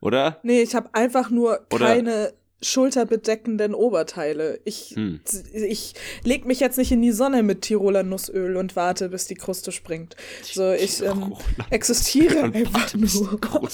oder? 0.00 0.40
Nee, 0.42 0.62
ich 0.62 0.74
habe 0.74 0.88
einfach 0.94 1.30
nur 1.30 1.60
Oder- 1.72 1.86
keine 1.86 2.32
schulterbedeckenden 2.62 3.74
Oberteile. 3.74 4.60
Ich, 4.64 4.90
Hm. 4.94 5.20
ich 5.54 5.94
leg 6.24 6.44
mich 6.44 6.60
jetzt 6.60 6.76
nicht 6.76 6.92
in 6.92 7.00
die 7.00 7.12
Sonne 7.12 7.42
mit 7.42 7.62
Tiroler 7.62 8.02
Nussöl 8.02 8.56
und 8.58 8.76
warte, 8.76 9.08
bis 9.08 9.26
die 9.26 9.34
Kruste 9.34 9.72
springt. 9.72 10.14
So, 10.42 10.70
ich 10.72 11.02
ähm, 11.02 11.34
existiere 11.70 12.42
einfach 12.52 12.92
nur. 12.94 13.40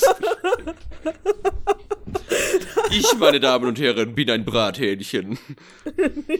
Ich, 2.90 3.18
meine 3.18 3.40
Damen 3.40 3.66
und 3.66 3.80
Herren, 3.80 4.14
bin 4.14 4.30
ein 4.30 4.44
Brathähnchen. 4.44 5.38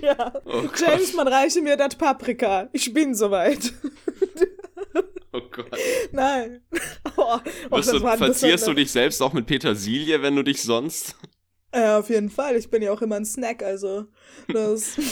ja. 0.02 0.32
Oh. 0.44 0.62
James, 0.76 1.14
man 1.14 1.28
reiche 1.28 1.60
mir 1.60 1.76
das 1.76 1.96
Paprika. 1.96 2.68
Ich 2.72 2.92
bin 2.92 3.14
soweit. 3.14 3.72
Oh 5.32 5.40
Gott. 5.50 5.78
Nein. 6.12 6.62
Oh, 7.16 7.38
oh, 7.70 7.80
du, 7.80 7.98
verzierst 8.00 8.66
du 8.66 8.74
dich 8.74 8.90
selbst 8.90 9.20
auch 9.20 9.32
mit 9.32 9.46
Petersilie, 9.46 10.22
wenn 10.22 10.36
du 10.36 10.42
dich 10.42 10.62
sonst? 10.62 11.16
Ja, 11.74 11.98
auf 11.98 12.08
jeden 12.08 12.30
Fall. 12.30 12.56
Ich 12.56 12.70
bin 12.70 12.82
ja 12.82 12.92
auch 12.92 13.02
immer 13.02 13.16
ein 13.16 13.24
Snack, 13.24 13.62
also 13.62 14.06
das. 14.52 14.96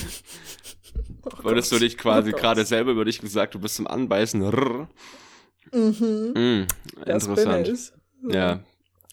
Oh 1.26 1.42
Wolltest 1.42 1.72
du 1.72 1.78
dich 1.78 1.96
quasi 1.96 2.32
Oh 2.32 2.36
gerade 2.36 2.64
selber 2.64 2.92
über 2.92 3.04
dich 3.04 3.18
gesagt, 3.18 3.54
du 3.54 3.58
bist 3.58 3.76
zum 3.76 3.86
Anbeißen. 3.86 4.40
Mhm. 5.72 6.32
Mm, 6.34 6.66
interessant. 7.06 7.92
Ja. 8.28 8.62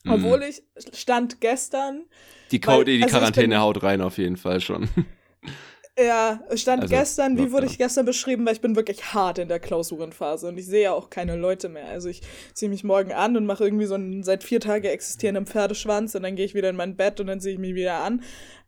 Obwohl 0.07 0.43
ich 0.43 0.63
stand 0.93 1.41
gestern, 1.41 2.05
die, 2.51 2.61
weil- 2.65 2.85
die 2.85 3.03
also 3.03 3.17
Quarantäne 3.17 3.47
bin- 3.49 3.59
haut 3.59 3.83
rein 3.83 4.01
auf 4.01 4.17
jeden 4.17 4.37
Fall 4.37 4.59
schon. 4.61 4.89
ja, 5.99 6.41
stand 6.55 6.83
Also, 6.83 6.95
gestern, 6.95 7.37
wie 7.37 7.51
wurde 7.51 7.67
ich 7.67 7.77
gestern 7.77 8.05
beschrieben, 8.05 8.45
weil 8.45 8.53
ich 8.53 8.61
bin 8.61 8.75
wirklich 8.75 9.13
hart 9.13 9.37
in 9.37 9.47
der 9.47 9.59
Klausurenphase 9.59 10.47
und 10.47 10.57
ich 10.57 10.65
sehe 10.65 10.83
ja 10.83 10.91
auch 10.93 11.09
keine 11.09 11.35
Leute 11.35 11.69
mehr. 11.69 11.87
Also 11.87 12.09
ich 12.09 12.21
ziehe 12.53 12.69
mich 12.69 12.83
morgen 12.83 13.11
an 13.11 13.37
und 13.37 13.45
mache 13.45 13.63
irgendwie 13.65 13.85
so 13.85 13.95
einen 13.95 14.23
seit 14.23 14.43
vier 14.43 14.59
Tage 14.59 14.89
existierenden 14.89 15.45
Pferdeschwanz 15.45 16.15
und 16.15 16.23
dann 16.23 16.35
gehe 16.35 16.45
ich 16.45 16.55
wieder 16.55 16.69
in 16.69 16.75
mein 16.75 16.95
Bett 16.95 17.19
und 17.19 17.27
dann 17.27 17.39
ziehe 17.41 17.53
ich 17.53 17.59
mich 17.59 17.75
wieder 17.75 17.99
an. 17.99 18.23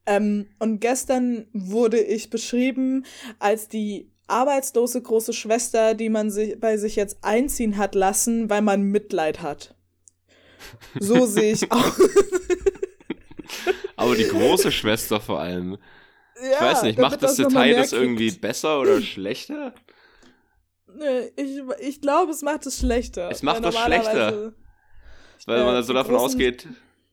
Ähm, 0.05 0.47
und 0.59 0.81
gestern 0.81 1.47
wurde 1.53 1.99
ich 1.99 2.29
beschrieben 2.29 3.05
als 3.39 3.69
die 3.69 4.11
arbeitslose 4.27 5.01
große 5.01 5.33
Schwester, 5.33 5.93
die 5.95 6.09
man 6.09 6.29
sich, 6.29 6.59
bei 6.59 6.77
sich 6.77 6.95
jetzt 6.95 7.17
einziehen 7.23 7.77
hat 7.77 7.95
lassen, 7.95 8.49
weil 8.49 8.61
man 8.61 8.83
Mitleid 8.83 9.41
hat. 9.41 9.75
So 10.99 11.25
sehe 11.25 11.53
ich 11.53 11.71
aus. 11.71 11.99
Aber 13.95 14.15
die 14.15 14.27
große 14.27 14.71
Schwester 14.71 15.19
vor 15.19 15.39
allem. 15.39 15.77
Ja, 16.41 16.51
Ich 16.55 16.61
weiß 16.61 16.83
nicht, 16.83 16.99
macht 16.99 17.21
das 17.21 17.37
mal 17.37 17.47
Detail 17.47 17.75
das 17.75 17.93
irgendwie 17.93 18.29
kriegt. 18.29 18.41
besser 18.41 18.79
oder 18.79 19.01
schlechter? 19.01 19.73
Ich, 21.35 21.61
ich 21.79 22.01
glaube, 22.01 22.31
es 22.31 22.41
macht 22.41 22.65
es 22.65 22.79
schlechter. 22.79 23.29
Es 23.31 23.43
macht 23.43 23.63
das 23.63 23.75
schlechter. 23.77 24.53
Weil 25.45 25.59
Äh, 25.59 25.65
man 25.65 25.83
so 25.83 25.93
die 25.93 25.97
davon 25.97 26.15
ausgeht, 26.15 26.67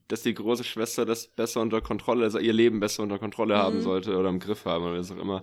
dass 0.08 0.22
die 0.22 0.34
große 0.34 0.64
Schwester 0.64 1.04
das 1.06 1.26
besser 1.28 1.60
unter 1.60 1.80
Kontrolle, 1.80 2.24
also 2.24 2.38
ihr 2.38 2.52
Leben 2.52 2.80
besser 2.80 3.02
unter 3.02 3.18
Kontrolle 3.18 3.56
haben 3.56 3.78
Mhm. 3.78 3.82
sollte 3.82 4.16
oder 4.16 4.28
im 4.28 4.38
Griff 4.40 4.64
haben 4.64 4.84
oder 4.84 4.98
was 4.98 5.10
auch 5.10 5.16
immer. 5.18 5.40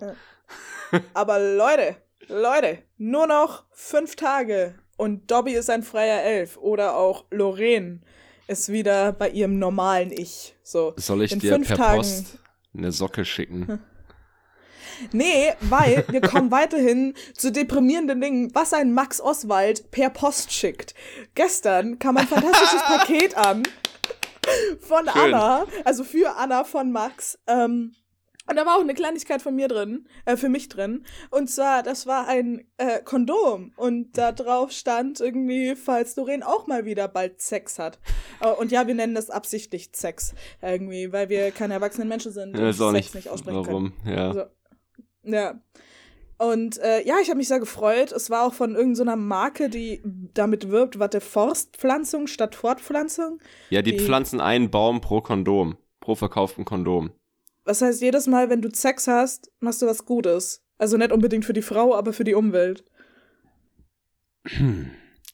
Ja. 0.92 1.00
Aber 1.14 1.38
Leute, 1.38 1.96
Leute, 2.28 2.78
nur 2.96 3.26
noch 3.26 3.64
fünf 3.72 4.16
Tage 4.16 4.78
und 4.98 5.30
Dobby 5.30 5.52
ist 5.52 5.70
ein 5.70 5.82
freier 5.82 6.22
Elf. 6.22 6.58
Oder 6.58 6.96
auch 6.96 7.24
Lorraine 7.30 8.00
ist 8.46 8.68
wieder 8.68 9.12
bei 9.12 9.30
ihrem 9.30 9.58
normalen 9.58 10.12
Ich. 10.12 10.54
So. 10.62 10.92
Soll 10.96 11.22
ich 11.22 11.32
In 11.32 11.38
dir 11.38 11.54
fünf 11.54 11.68
per 11.68 11.76
Tagen. 11.78 11.96
Post 11.98 12.38
eine 12.76 12.92
Socke 12.92 13.24
schicken? 13.24 13.80
Nee, 15.12 15.52
weil 15.60 16.04
wir 16.08 16.20
kommen 16.22 16.50
weiterhin 16.50 17.14
zu 17.36 17.52
deprimierenden 17.52 18.20
Dingen, 18.20 18.52
was 18.52 18.72
ein 18.72 18.92
Max 18.92 19.20
Oswald 19.20 19.92
per 19.92 20.10
Post 20.10 20.52
schickt. 20.52 20.92
Gestern 21.36 22.00
kam 22.00 22.16
ein 22.16 22.26
fantastisches 22.26 22.82
Paket 22.86 23.36
an 23.36 23.62
von 24.80 25.06
Schön. 25.06 25.34
Anna, 25.34 25.66
also 25.84 26.02
für 26.02 26.36
Anna 26.36 26.64
von 26.64 26.90
Max. 26.90 27.38
Ähm, 27.46 27.94
und 28.48 28.56
da 28.56 28.64
war 28.66 28.76
auch 28.76 28.80
eine 28.80 28.94
Kleinigkeit 28.94 29.42
von 29.42 29.54
mir 29.54 29.68
drin, 29.68 30.06
äh, 30.24 30.36
für 30.36 30.48
mich 30.48 30.68
drin. 30.68 31.04
Und 31.30 31.48
zwar, 31.50 31.82
das 31.82 32.06
war 32.06 32.26
ein 32.28 32.66
äh, 32.78 33.00
Kondom. 33.04 33.72
Und 33.76 34.16
da 34.18 34.32
drauf 34.32 34.72
stand 34.72 35.20
irgendwie, 35.20 35.76
falls 35.76 36.14
Doreen 36.14 36.42
auch 36.42 36.66
mal 36.66 36.84
wieder 36.84 37.08
bald 37.08 37.40
Sex 37.40 37.78
hat. 37.78 37.98
Äh, 38.40 38.48
und 38.50 38.72
ja, 38.72 38.86
wir 38.86 38.94
nennen 38.94 39.14
das 39.14 39.30
absichtlich 39.30 39.90
Sex. 39.94 40.34
Irgendwie, 40.62 41.12
weil 41.12 41.28
wir 41.28 41.50
keine 41.50 41.74
erwachsenen 41.74 42.08
Menschen 42.08 42.32
sind 42.32 42.54
Ich 42.54 42.60
und 42.60 42.68
auch 42.68 42.92
Sex 42.92 42.92
nicht, 42.92 43.14
nicht 43.14 43.28
aussprechen 43.30 43.62
können. 43.64 43.92
warum. 44.04 44.14
Ja. 44.16 44.28
Also, 44.28 44.42
ja. 45.24 45.60
Und 46.40 46.78
äh, 46.78 47.04
ja, 47.04 47.16
ich 47.20 47.28
habe 47.30 47.38
mich 47.38 47.48
sehr 47.48 47.58
gefreut. 47.58 48.12
Es 48.12 48.30
war 48.30 48.46
auch 48.46 48.54
von 48.54 48.76
irgendeiner 48.76 49.16
Marke, 49.16 49.68
die 49.68 50.00
damit 50.34 50.70
wirbt, 50.70 51.00
warte, 51.00 51.20
Forstpflanzung 51.20 52.28
statt 52.28 52.54
Fortpflanzung. 52.54 53.40
ja, 53.70 53.82
die 53.82 53.96
die- 53.96 53.98
pflanzen 54.04 54.40
einen 54.40 54.70
Baum 54.70 55.00
pro 55.00 55.20
Kondom, 55.20 55.76
pro 56.00 56.14
verkauften 56.14 56.64
Kondom. 56.64 57.10
Das 57.68 57.82
heißt, 57.82 58.00
jedes 58.00 58.26
Mal, 58.26 58.48
wenn 58.48 58.62
du 58.62 58.70
Sex 58.72 59.06
hast, 59.08 59.50
machst 59.60 59.82
du 59.82 59.86
was 59.86 60.06
Gutes. 60.06 60.64
Also 60.78 60.96
nicht 60.96 61.12
unbedingt 61.12 61.44
für 61.44 61.52
die 61.52 61.60
Frau, 61.60 61.94
aber 61.94 62.14
für 62.14 62.24
die 62.24 62.32
Umwelt. 62.32 62.82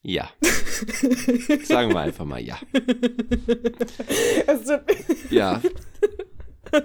Ja. 0.03 0.29
Sagen 1.63 1.93
wir 1.93 2.01
einfach 2.01 2.25
mal 2.25 2.43
ja. 2.43 2.59
Ja. 5.31 5.63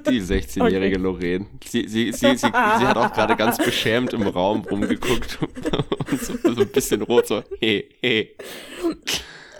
Die 0.08 0.22
16-jährige 0.22 0.98
Okay. 0.98 1.04
Lorraine. 1.04 1.48
Sie, 1.66 1.88
sie, 1.88 2.12
sie, 2.12 2.14
sie, 2.36 2.38
sie 2.38 2.54
hat 2.54 2.98
auch 2.98 3.12
gerade 3.12 3.36
ganz 3.36 3.58
beschämt 3.58 4.14
im 4.14 4.28
Raum 4.28 4.62
rumgeguckt 4.70 5.40
und 5.42 6.22
so, 6.22 6.34
so 6.44 6.62
ein 6.62 6.68
bisschen 6.68 7.02
rot, 7.02 7.26
so, 7.26 7.42
hey, 7.60 7.90
hey. 8.02 8.38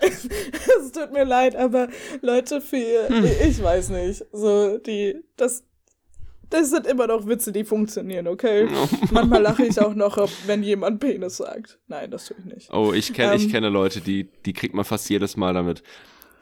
es 0.00 0.92
tut 0.92 1.12
mir 1.12 1.24
leid, 1.24 1.56
aber 1.56 1.88
Leute, 2.20 2.60
für 2.60 3.08
Hm. 3.08 3.24
ich 3.24 3.60
weiß 3.60 3.88
nicht. 3.88 4.24
So, 4.30 4.78
die, 4.78 5.16
das, 5.36 5.64
das 6.50 6.70
sind 6.70 6.86
immer 6.86 7.06
noch 7.06 7.26
Witze, 7.26 7.52
die 7.52 7.64
funktionieren, 7.64 8.26
okay? 8.28 8.68
Manchmal 9.10 9.42
lache 9.42 9.64
ich 9.64 9.78
auch 9.80 9.94
noch, 9.94 10.18
wenn 10.46 10.62
jemand 10.62 11.00
Penis 11.00 11.36
sagt. 11.38 11.78
Nein, 11.86 12.10
das 12.10 12.26
tue 12.26 12.36
ich 12.38 12.44
nicht. 12.44 12.72
Oh, 12.72 12.92
ich 12.92 13.12
kenne 13.12 13.34
ich 13.36 13.44
Ähm. 13.44 13.50
kenne 13.50 13.68
Leute, 13.68 14.00
die, 14.00 14.24
die 14.44 14.52
kriegt 14.52 14.74
man 14.74 14.84
fast 14.84 15.08
jedes 15.08 15.36
Mal 15.36 15.54
damit. 15.54 15.82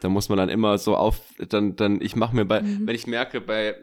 Da 0.01 0.09
muss 0.09 0.29
man 0.29 0.37
dann 0.37 0.49
immer 0.49 0.77
so 0.77 0.95
auf, 0.95 1.21
dann, 1.49 1.75
dann, 1.75 2.01
ich 2.01 2.15
mache 2.15 2.35
mir 2.35 2.45
bei, 2.45 2.61
Mhm. 2.61 2.87
wenn 2.87 2.95
ich 2.95 3.05
merke, 3.07 3.39
bei 3.41 3.75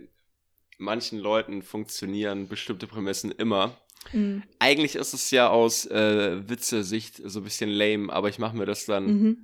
manchen 0.79 1.19
Leuten 1.19 1.63
funktionieren 1.63 2.49
bestimmte 2.49 2.87
Prämissen 2.87 3.31
immer. 3.31 3.77
Mhm. 4.13 4.43
Eigentlich 4.59 4.95
ist 4.97 5.15
es 5.15 5.31
ja 5.31 5.49
aus 5.49 5.87
äh, 5.87 6.49
Witze-Sicht 6.49 7.21
so 7.25 7.41
ein 7.41 7.45
bisschen 7.45 7.71
lame, 7.71 8.13
aber 8.13 8.29
ich 8.29 8.39
mache 8.39 8.57
mir 8.57 8.67
das 8.67 8.87
dann 8.87 9.07
Mhm. 9.07 9.37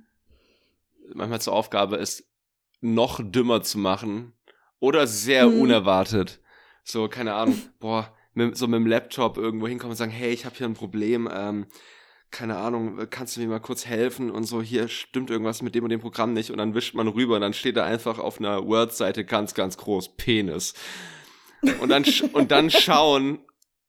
manchmal 1.13 1.41
zur 1.41 1.53
Aufgabe, 1.53 1.97
es 1.97 2.23
noch 2.81 3.19
dümmer 3.23 3.61
zu 3.61 3.77
machen 3.79 4.33
oder 4.79 5.07
sehr 5.07 5.47
Mhm. 5.47 5.61
unerwartet. 5.61 6.39
So, 6.83 7.07
keine 7.07 7.33
Ahnung, 7.33 7.61
boah, 7.79 8.13
mit, 8.33 8.57
so 8.57 8.67
mit 8.67 8.77
dem 8.77 8.87
Laptop 8.87 9.37
irgendwo 9.37 9.67
hinkommen 9.67 9.91
und 9.91 9.97
sagen, 9.97 10.11
hey, 10.11 10.31
ich 10.31 10.45
habe 10.45 10.55
hier 10.55 10.67
ein 10.67 10.73
Problem, 10.73 11.29
ähm, 11.31 11.65
keine 12.31 12.57
Ahnung, 12.57 13.07
kannst 13.09 13.37
du 13.37 13.41
mir 13.41 13.47
mal 13.47 13.59
kurz 13.59 13.85
helfen 13.85 14.31
und 14.31 14.45
so, 14.45 14.61
hier 14.61 14.87
stimmt 14.87 15.29
irgendwas 15.29 15.61
mit 15.61 15.75
dem 15.75 15.83
und 15.83 15.91
dem 15.91 16.01
Programm 16.01 16.33
nicht 16.33 16.49
und 16.49 16.57
dann 16.57 16.73
wischt 16.73 16.95
man 16.95 17.07
rüber 17.07 17.35
und 17.35 17.41
dann 17.41 17.53
steht 17.53 17.77
da 17.77 17.85
einfach 17.85 18.17
auf 18.17 18.39
einer 18.39 18.65
Word-Seite 18.65 19.23
ganz, 19.23 19.53
ganz 19.53 19.77
groß 19.77 20.17
Penis. 20.17 20.73
Und 21.79 21.89
dann, 21.89 22.03
und 22.33 22.51
dann 22.51 22.69
schauen, 22.69 23.39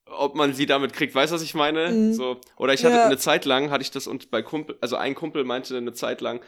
ob 0.06 0.36
man 0.36 0.54
sie 0.54 0.66
damit 0.66 0.92
kriegt. 0.92 1.14
Weißt 1.14 1.32
du, 1.32 1.34
was 1.34 1.42
ich 1.42 1.54
meine? 1.54 1.90
Mhm. 1.90 2.12
So. 2.14 2.40
Oder 2.56 2.74
ich 2.74 2.84
hatte 2.84 2.96
ja. 2.96 3.06
eine 3.06 3.18
Zeit 3.18 3.46
lang, 3.46 3.70
hatte 3.70 3.82
ich 3.82 3.90
das 3.90 4.06
und 4.06 4.30
bei 4.30 4.42
Kumpel, 4.42 4.76
also 4.80 4.96
ein 4.96 5.14
Kumpel 5.14 5.44
meinte 5.44 5.76
eine 5.76 5.92
Zeit 5.92 6.20
lang, 6.20 6.40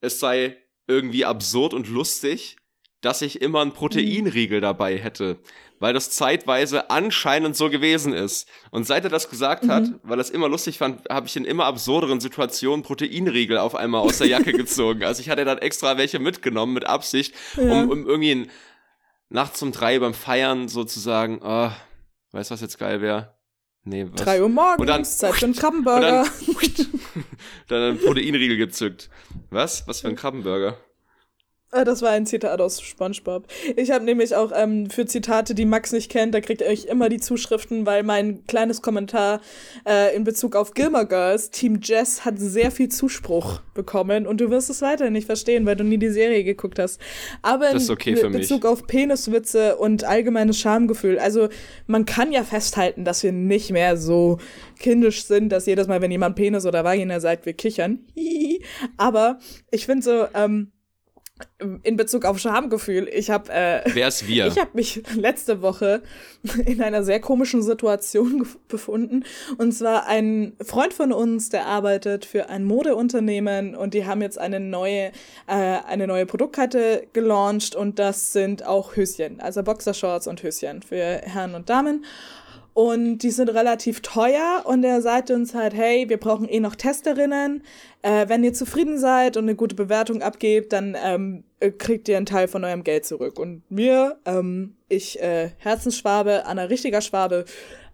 es 0.00 0.20
sei 0.20 0.56
irgendwie 0.86 1.24
absurd 1.24 1.72
und 1.72 1.88
lustig, 1.88 2.56
dass 3.00 3.22
ich 3.22 3.40
immer 3.40 3.60
einen 3.60 3.72
Proteinriegel 3.72 4.60
dabei 4.60 4.98
hätte, 4.98 5.38
weil 5.80 5.94
das 5.94 6.10
zeitweise 6.10 6.90
anscheinend 6.90 7.56
so 7.56 7.70
gewesen 7.70 8.12
ist. 8.12 8.48
Und 8.70 8.86
seit 8.86 9.04
er 9.04 9.10
das 9.10 9.30
gesagt 9.30 9.64
mhm. 9.64 9.70
hat, 9.70 9.84
weil 10.02 10.18
er 10.18 10.22
es 10.22 10.30
immer 10.30 10.48
lustig 10.48 10.78
fand, 10.78 11.08
habe 11.08 11.26
ich 11.26 11.36
in 11.36 11.44
immer 11.44 11.66
absurderen 11.66 12.20
Situationen 12.20 12.82
Proteinriegel 12.82 13.58
auf 13.58 13.74
einmal 13.74 14.00
aus 14.00 14.18
der 14.18 14.26
Jacke 14.26 14.52
gezogen. 14.56 15.04
Also 15.04 15.20
ich 15.20 15.30
hatte 15.30 15.44
dann 15.44 15.58
extra 15.58 15.96
welche 15.96 16.18
mitgenommen 16.18 16.74
mit 16.74 16.86
Absicht, 16.86 17.34
ja. 17.56 17.82
um, 17.82 17.90
um 17.90 18.06
irgendwie 18.06 18.48
nachts 19.28 19.62
um 19.62 19.72
drei 19.72 19.98
beim 19.98 20.14
Feiern 20.14 20.68
sozusagen, 20.68 21.40
oh, 21.42 21.70
weißt 22.32 22.50
du, 22.50 22.54
was 22.54 22.60
jetzt 22.60 22.78
geil 22.78 23.00
wäre? 23.00 23.34
Nee, 23.84 24.06
was? 24.10 24.22
3 24.22 24.42
Uhr 24.42 24.48
morgens, 24.48 24.80
und 24.80 24.86
dann, 24.86 25.04
Zeit 25.04 25.34
für 25.36 25.46
einen 25.46 25.54
Krabbenburger. 25.54 26.22
Und 26.46 26.78
dann, 26.78 26.86
dann 27.68 27.82
einen 27.82 27.98
Proteinriegel 27.98 28.58
gezückt. 28.58 29.08
Was? 29.50 29.86
Was 29.88 30.02
für 30.02 30.08
ein 30.08 30.16
Krabbenburger? 30.16 30.76
Ah, 31.70 31.84
das 31.84 32.00
war 32.00 32.10
ein 32.12 32.24
Zitat 32.24 32.62
aus 32.62 32.80
SpongeBob. 32.80 33.46
Ich 33.76 33.90
habe 33.90 34.02
nämlich 34.02 34.34
auch 34.34 34.52
ähm, 34.54 34.88
für 34.88 35.04
Zitate, 35.04 35.54
die 35.54 35.66
Max 35.66 35.92
nicht 35.92 36.10
kennt, 36.10 36.34
da 36.34 36.40
kriegt 36.40 36.62
ihr 36.62 36.66
euch 36.66 36.86
immer 36.86 37.10
die 37.10 37.20
Zuschriften, 37.20 37.84
weil 37.84 38.04
mein 38.04 38.46
kleines 38.46 38.80
Kommentar 38.80 39.42
äh, 39.86 40.16
in 40.16 40.24
Bezug 40.24 40.56
auf 40.56 40.72
Gilmore 40.72 41.06
Girls, 41.06 41.50
Team 41.50 41.80
Jess 41.82 42.24
hat 42.24 42.38
sehr 42.38 42.70
viel 42.70 42.88
Zuspruch 42.88 43.60
bekommen 43.74 44.26
und 44.26 44.40
du 44.40 44.48
wirst 44.48 44.70
es 44.70 44.80
weiterhin 44.80 45.12
nicht 45.12 45.26
verstehen, 45.26 45.66
weil 45.66 45.76
du 45.76 45.84
nie 45.84 45.98
die 45.98 46.08
Serie 46.08 46.42
geguckt 46.42 46.78
hast. 46.78 47.02
Aber 47.42 47.68
in 47.70 47.90
okay 47.90 48.14
Bezug 48.14 48.64
auf 48.64 48.86
Peniswitze 48.86 49.76
und 49.76 50.04
allgemeines 50.04 50.58
Schamgefühl, 50.58 51.18
also 51.18 51.50
man 51.86 52.06
kann 52.06 52.32
ja 52.32 52.44
festhalten, 52.44 53.04
dass 53.04 53.22
wir 53.22 53.32
nicht 53.32 53.72
mehr 53.72 53.98
so 53.98 54.38
kindisch 54.78 55.26
sind, 55.26 55.50
dass 55.50 55.66
jedes 55.66 55.86
Mal, 55.86 56.00
wenn 56.00 56.10
jemand 56.10 56.34
Penis 56.34 56.64
oder 56.64 56.82
Vagina 56.82 57.20
sagt, 57.20 57.44
wir 57.44 57.52
kichern. 57.52 58.06
Aber 58.96 59.38
ich 59.70 59.84
finde 59.84 60.02
so, 60.02 60.26
ähm, 60.34 60.72
in 61.82 61.96
Bezug 61.96 62.24
auf 62.24 62.38
Schamgefühl. 62.38 63.08
Ich 63.12 63.30
habe 63.30 63.52
äh, 63.52 63.82
Wer 63.86 64.08
ist 64.08 64.26
wir? 64.26 64.46
Ich 64.58 64.58
habe 64.58 64.70
mich 64.74 65.02
letzte 65.14 65.62
Woche 65.62 66.02
in 66.64 66.82
einer 66.82 67.02
sehr 67.02 67.20
komischen 67.20 67.62
Situation 67.62 68.46
befunden. 68.68 69.24
Und 69.56 69.72
zwar 69.72 70.06
ein 70.06 70.54
Freund 70.62 70.94
von 70.94 71.12
uns, 71.12 71.48
der 71.50 71.66
arbeitet 71.66 72.24
für 72.24 72.48
ein 72.48 72.64
Modeunternehmen 72.64 73.74
und 73.74 73.94
die 73.94 74.06
haben 74.06 74.22
jetzt 74.22 74.38
eine 74.38 74.60
neue, 74.60 75.12
äh, 75.46 75.78
eine 75.86 76.06
neue 76.06 76.26
Produktkette 76.26 77.06
gelauncht 77.12 77.74
und 77.74 77.98
das 77.98 78.32
sind 78.32 78.64
auch 78.64 78.96
Höschen, 78.96 79.40
also 79.40 79.62
Boxershorts 79.62 80.26
und 80.26 80.42
Höschen 80.42 80.82
für 80.82 80.96
Herren 80.96 81.54
und 81.54 81.68
Damen. 81.68 82.04
Und 82.78 83.24
die 83.24 83.32
sind 83.32 83.48
relativ 83.48 84.02
teuer 84.02 84.62
und 84.64 84.84
er 84.84 85.02
sagte 85.02 85.34
uns 85.34 85.52
halt, 85.52 85.74
hey, 85.74 86.08
wir 86.08 86.16
brauchen 86.16 86.48
eh 86.48 86.60
noch 86.60 86.76
Testerinnen. 86.76 87.64
Äh, 88.02 88.28
wenn 88.28 88.44
ihr 88.44 88.52
zufrieden 88.52 89.00
seid 89.00 89.36
und 89.36 89.46
eine 89.46 89.56
gute 89.56 89.74
Bewertung 89.74 90.22
abgebt, 90.22 90.72
dann 90.72 90.96
ähm, 91.04 91.42
äh, 91.58 91.72
kriegt 91.72 92.08
ihr 92.08 92.16
einen 92.16 92.24
Teil 92.24 92.46
von 92.46 92.62
eurem 92.62 92.84
Geld 92.84 93.04
zurück. 93.04 93.40
Und 93.40 93.68
mir, 93.68 94.20
ähm, 94.26 94.76
ich, 94.88 95.20
äh, 95.20 95.50
Herzensschwabe, 95.58 96.46
Anna 96.46 96.66
richtiger 96.66 97.00
Schwabe, 97.00 97.46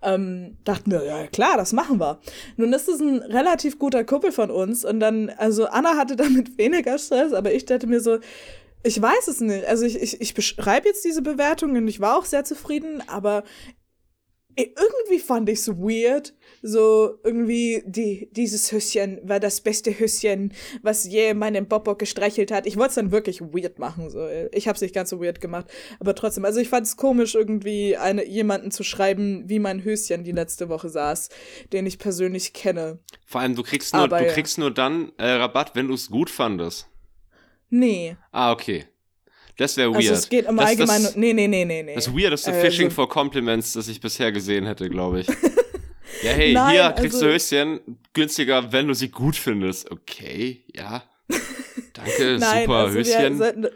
ähm, 0.03 0.59
dachten 0.65 0.91
wir, 0.91 1.03
ja 1.03 1.29
klar, 1.29 1.57
das 1.57 1.73
machen 1.73 1.99
wir. 1.99 2.21
Nun 2.59 2.71
ist 2.75 2.87
es 2.87 3.01
ein 3.01 3.21
relativ 3.21 3.79
guter 3.79 4.05
Kumpel 4.05 4.33
von 4.33 4.51
uns 4.51 4.85
und 4.85 5.01
dann, 5.01 5.31
also 5.39 5.65
Anna 5.65 5.97
hatte 5.97 6.15
damit 6.17 6.59
weniger 6.59 6.99
Stress, 6.99 7.33
aber 7.33 7.55
ich 7.55 7.65
dachte 7.65 7.87
mir 7.87 8.01
so, 8.01 8.19
ich 8.83 9.01
weiß 9.01 9.29
es 9.29 9.41
nicht. 9.41 9.65
Also 9.65 9.87
ich, 9.87 9.99
ich, 9.99 10.21
ich 10.21 10.35
beschreibe 10.35 10.89
jetzt 10.89 11.07
diese 11.07 11.23
Bewertung 11.23 11.75
und 11.75 11.89
ich 11.89 12.01
war 12.01 12.19
auch 12.19 12.27
sehr 12.27 12.45
zufrieden, 12.45 13.03
aber 13.07 13.45
irgendwie 14.57 15.19
fand 15.19 15.49
ich 15.49 15.59
es 15.61 15.69
weird. 15.69 16.35
So 16.63 17.19
irgendwie 17.23 17.83
die, 17.87 18.31
dieses 18.33 18.73
Höschen 18.73 19.21
war 19.23 19.41
das 19.41 19.61
beste 19.61 19.99
Höschen, 19.99 20.53
was 20.83 21.05
je 21.05 21.35
meinen 21.35 21.67
Bobo 21.67 21.95
gestreichelt 21.95 22.51
hat. 22.51 22.67
Ich 22.67 22.77
wollte 22.77 22.91
es 22.91 22.95
dann 22.95 23.13
wirklich 23.13 23.41
weird 23.41 23.79
machen. 23.79 24.09
So. 24.11 24.27
Ich 24.53 24.67
habe 24.67 24.77
es 24.77 24.83
nicht 24.83 24.95
ganz 24.95 25.11
so 25.11 25.21
weird 25.21 25.41
gemacht. 25.41 25.67
Aber 26.01 26.15
trotzdem, 26.15 26.45
also 26.45 26.61
ich 26.61 26.69
fand 26.69 26.87
es 26.87 26.97
komisch, 26.97 27.35
irgendwie 27.35 27.97
eine, 27.97 28.25
jemanden 28.27 28.71
zu 28.71 28.83
schreiben, 28.83 29.49
wie 29.49 29.59
mein 29.59 29.85
Höschen 29.85 30.25
die 30.25 30.33
letzte 30.33 30.69
Woche 30.69 30.89
saß, 30.89 31.29
den 31.73 31.87
ich 31.87 31.99
persönlich 31.99 32.53
kenne. 32.53 32.99
Vor 33.27 33.41
allem, 33.41 33.57
du 33.57 33.63
kriegst 33.63 33.93
nur, 33.93 34.05
Aber, 34.05 34.21
du 34.21 34.27
kriegst 34.29 34.59
nur 34.59 34.71
dann 34.71 35.13
äh, 35.19 35.27
Rabatt, 35.27 35.75
wenn 35.75 35.89
du 35.89 35.95
es 35.95 36.09
gut 36.09 36.31
fandest. 36.31 36.89
Nee. 37.71 38.17
Ah, 38.31 38.53
okay. 38.53 38.87
Das 39.57 39.77
wäre 39.77 39.91
weird. 39.91 39.99
Also 39.99 40.15
es 40.15 40.29
geht 40.29 40.47
im 40.47 40.57
das, 40.57 40.67
Allgemeinen. 40.67 41.09
Nee, 41.15 41.33
nee, 41.33 41.47
nee, 41.47 41.65
nee, 41.65 41.83
nee. 41.83 41.95
Das 41.95 42.13
weirdeste 42.13 42.51
also, 42.51 42.63
Phishing 42.63 42.91
for 42.91 43.09
Compliments, 43.09 43.73
das 43.75 43.89
ich 43.89 44.01
bisher 44.01 44.33
gesehen 44.33 44.67
hätte, 44.67 44.89
glaube 44.89 45.21
ich. 45.21 45.29
ja, 46.23 46.33
hey, 46.33 46.53
Nein, 46.53 46.73
hier 46.73 46.91
kriegst 46.93 47.15
also, 47.15 47.27
du 47.27 47.33
Höschen 47.33 47.81
günstiger, 48.13 48.73
wenn 48.73 48.89
du 48.89 48.95
sie 48.95 49.11
gut 49.11 49.37
findest. 49.37 49.91
Okay, 49.91 50.65
ja. 50.75 51.05
Danke, 51.93 52.37
Nein, 52.41 52.65
super 52.65 52.77
also 52.79 52.99
Höschen. 52.99 53.39
Sollten, 53.39 53.69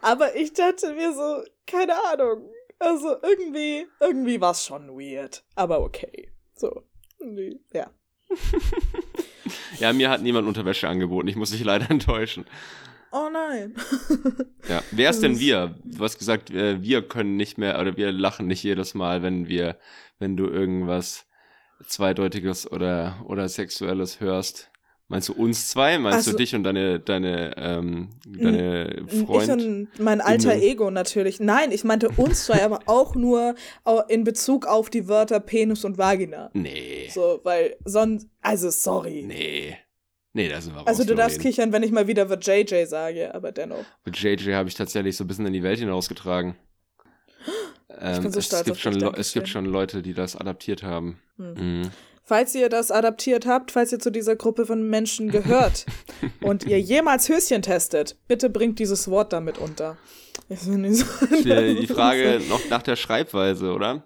aber 0.00 0.34
ich 0.36 0.52
dachte 0.52 0.94
mir 0.94 1.12
so, 1.12 1.42
keine 1.66 1.94
Ahnung. 2.12 2.50
Also 2.78 3.16
irgendwie, 3.22 3.86
irgendwie 4.00 4.40
war 4.40 4.52
es 4.52 4.64
schon 4.64 4.88
weird. 4.88 5.44
Aber 5.54 5.80
okay. 5.80 6.30
So. 6.54 6.84
Ja. 7.72 7.90
ja, 9.78 9.92
mir 9.92 10.08
hat 10.08 10.22
niemand 10.22 10.48
Unterwäsche 10.48 10.88
angeboten. 10.88 11.28
Ich 11.28 11.36
muss 11.36 11.50
dich 11.50 11.62
leider 11.62 11.90
enttäuschen. 11.90 12.46
Oh 13.12 13.28
nein. 13.32 13.74
ja, 14.68 14.82
wer 14.92 15.10
ist 15.10 15.22
denn 15.22 15.38
wir? 15.38 15.74
Du 15.84 16.04
hast 16.04 16.18
gesagt, 16.18 16.50
äh, 16.50 16.80
wir 16.80 17.02
können 17.02 17.36
nicht 17.36 17.58
mehr 17.58 17.80
oder 17.80 17.96
wir 17.96 18.12
lachen 18.12 18.46
nicht 18.46 18.62
jedes 18.62 18.94
Mal, 18.94 19.22
wenn 19.22 19.48
wir, 19.48 19.76
wenn 20.18 20.36
du 20.36 20.46
irgendwas 20.46 21.26
zweideutiges 21.86 22.70
oder 22.70 23.24
oder 23.26 23.48
sexuelles 23.48 24.20
hörst. 24.20 24.70
Meinst 25.08 25.28
du 25.28 25.32
uns 25.32 25.68
zwei? 25.68 25.98
Meinst 25.98 26.18
also, 26.18 26.30
du 26.30 26.36
dich 26.36 26.54
und 26.54 26.62
deine 26.62 27.00
deine 27.00 27.56
ähm, 27.56 28.10
deine 28.28 29.06
Freund? 29.26 29.42
Ich 29.42 29.50
und 29.50 29.88
mein 29.98 30.20
alter 30.20 30.54
Ego 30.54 30.92
natürlich. 30.92 31.40
Nein, 31.40 31.72
ich 31.72 31.82
meinte 31.82 32.10
uns 32.10 32.44
zwei, 32.44 32.64
aber 32.64 32.80
auch 32.86 33.16
nur 33.16 33.56
in 34.06 34.22
Bezug 34.22 34.66
auf 34.66 34.88
die 34.88 35.08
Wörter 35.08 35.40
Penis 35.40 35.84
und 35.84 35.98
Vagina. 35.98 36.50
Nee. 36.52 37.08
So, 37.12 37.40
weil 37.42 37.76
sonst 37.84 38.28
also 38.40 38.70
sorry. 38.70 39.24
Nee. 39.26 39.78
Nee, 40.32 40.48
da 40.48 40.60
sind 40.60 40.74
wir 40.74 40.86
Also 40.86 41.04
du 41.04 41.14
darfst 41.14 41.38
reden. 41.38 41.50
kichern, 41.50 41.72
wenn 41.72 41.82
ich 41.82 41.90
mal 41.90 42.06
wieder 42.06 42.28
The 42.28 42.36
JJ 42.36 42.86
sage, 42.86 43.34
aber 43.34 43.50
dennoch. 43.52 43.84
The 44.04 44.12
JJ 44.12 44.54
habe 44.54 44.68
ich 44.68 44.74
tatsächlich 44.74 45.16
so 45.16 45.24
ein 45.24 45.26
bisschen 45.26 45.46
in 45.46 45.52
die 45.52 45.62
Welt 45.62 45.78
hinausgetragen. 45.78 46.56
Ähm, 47.98 48.24
ich 48.24 48.32
so 48.32 48.38
es, 48.38 48.64
gibt 48.64 48.78
schon 48.78 49.02
es 49.14 49.32
gibt 49.32 49.48
schon 49.48 49.64
Leute, 49.64 50.00
die 50.00 50.14
das 50.14 50.36
adaptiert 50.36 50.84
haben. 50.84 51.18
Hm. 51.38 51.54
Mhm. 51.54 51.90
Falls 52.22 52.54
ihr 52.54 52.68
das 52.68 52.92
adaptiert 52.92 53.46
habt, 53.46 53.72
falls 53.72 53.90
ihr 53.90 53.98
zu 53.98 54.12
dieser 54.12 54.36
Gruppe 54.36 54.64
von 54.64 54.88
Menschen 54.88 55.32
gehört 55.32 55.86
und 56.40 56.64
ihr 56.64 56.80
jemals 56.80 57.28
Höschen 57.28 57.62
testet, 57.62 58.16
bitte 58.28 58.48
bringt 58.48 58.78
dieses 58.78 59.10
Wort 59.10 59.32
damit 59.32 59.58
unter. 59.58 59.98
So 60.48 60.76
die 60.76 61.86
Frage 61.88 62.40
noch 62.48 62.60
nach 62.70 62.82
der 62.82 62.94
Schreibweise, 62.94 63.72
oder? 63.72 64.04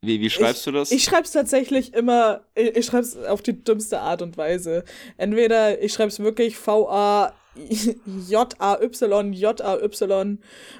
Wie, 0.00 0.20
wie 0.20 0.30
schreibst 0.30 0.60
ich, 0.60 0.64
du 0.64 0.72
das? 0.72 0.92
Ich 0.92 1.04
schreib's 1.04 1.32
tatsächlich 1.32 1.92
immer, 1.92 2.44
ich, 2.54 2.76
ich 2.76 2.86
schreib's 2.86 3.16
auf 3.16 3.42
die 3.42 3.64
dümmste 3.64 4.00
Art 4.00 4.22
und 4.22 4.36
Weise. 4.36 4.84
Entweder 5.16 5.82
ich 5.82 5.92
schreib's 5.92 6.20
wirklich 6.20 6.56
V-A 6.56 7.34
J-A-Y, 8.28 9.32
J-A-Y 9.32 10.38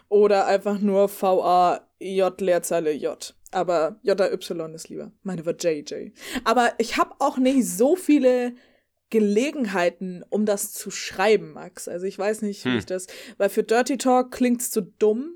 oder 0.08 0.46
einfach 0.46 0.78
nur 0.78 1.08
V-A-J 1.08 2.40
Leerzeile 2.40 2.92
J. 2.92 3.34
Aber 3.50 3.98
J-A-Y 4.02 4.74
ist 4.74 4.88
lieber. 4.88 5.10
Meine 5.22 5.44
war 5.44 5.54
JJ. 5.54 6.12
Aber 6.44 6.72
ich 6.78 6.96
habe 6.96 7.14
auch 7.18 7.38
nicht 7.38 7.66
so 7.66 7.96
viele 7.96 8.54
Gelegenheiten, 9.10 10.22
um 10.28 10.44
das 10.44 10.72
zu 10.72 10.90
schreiben, 10.90 11.52
Max. 11.52 11.88
Also 11.88 12.06
ich 12.06 12.18
weiß 12.18 12.42
nicht, 12.42 12.64
wie 12.64 12.70
hm. 12.70 12.78
ich 12.78 12.86
das, 12.86 13.06
weil 13.38 13.48
für 13.48 13.62
Dirty 13.62 13.96
Talk 13.96 14.32
klingt's 14.32 14.70
zu 14.70 14.82
dumm. 14.82 15.34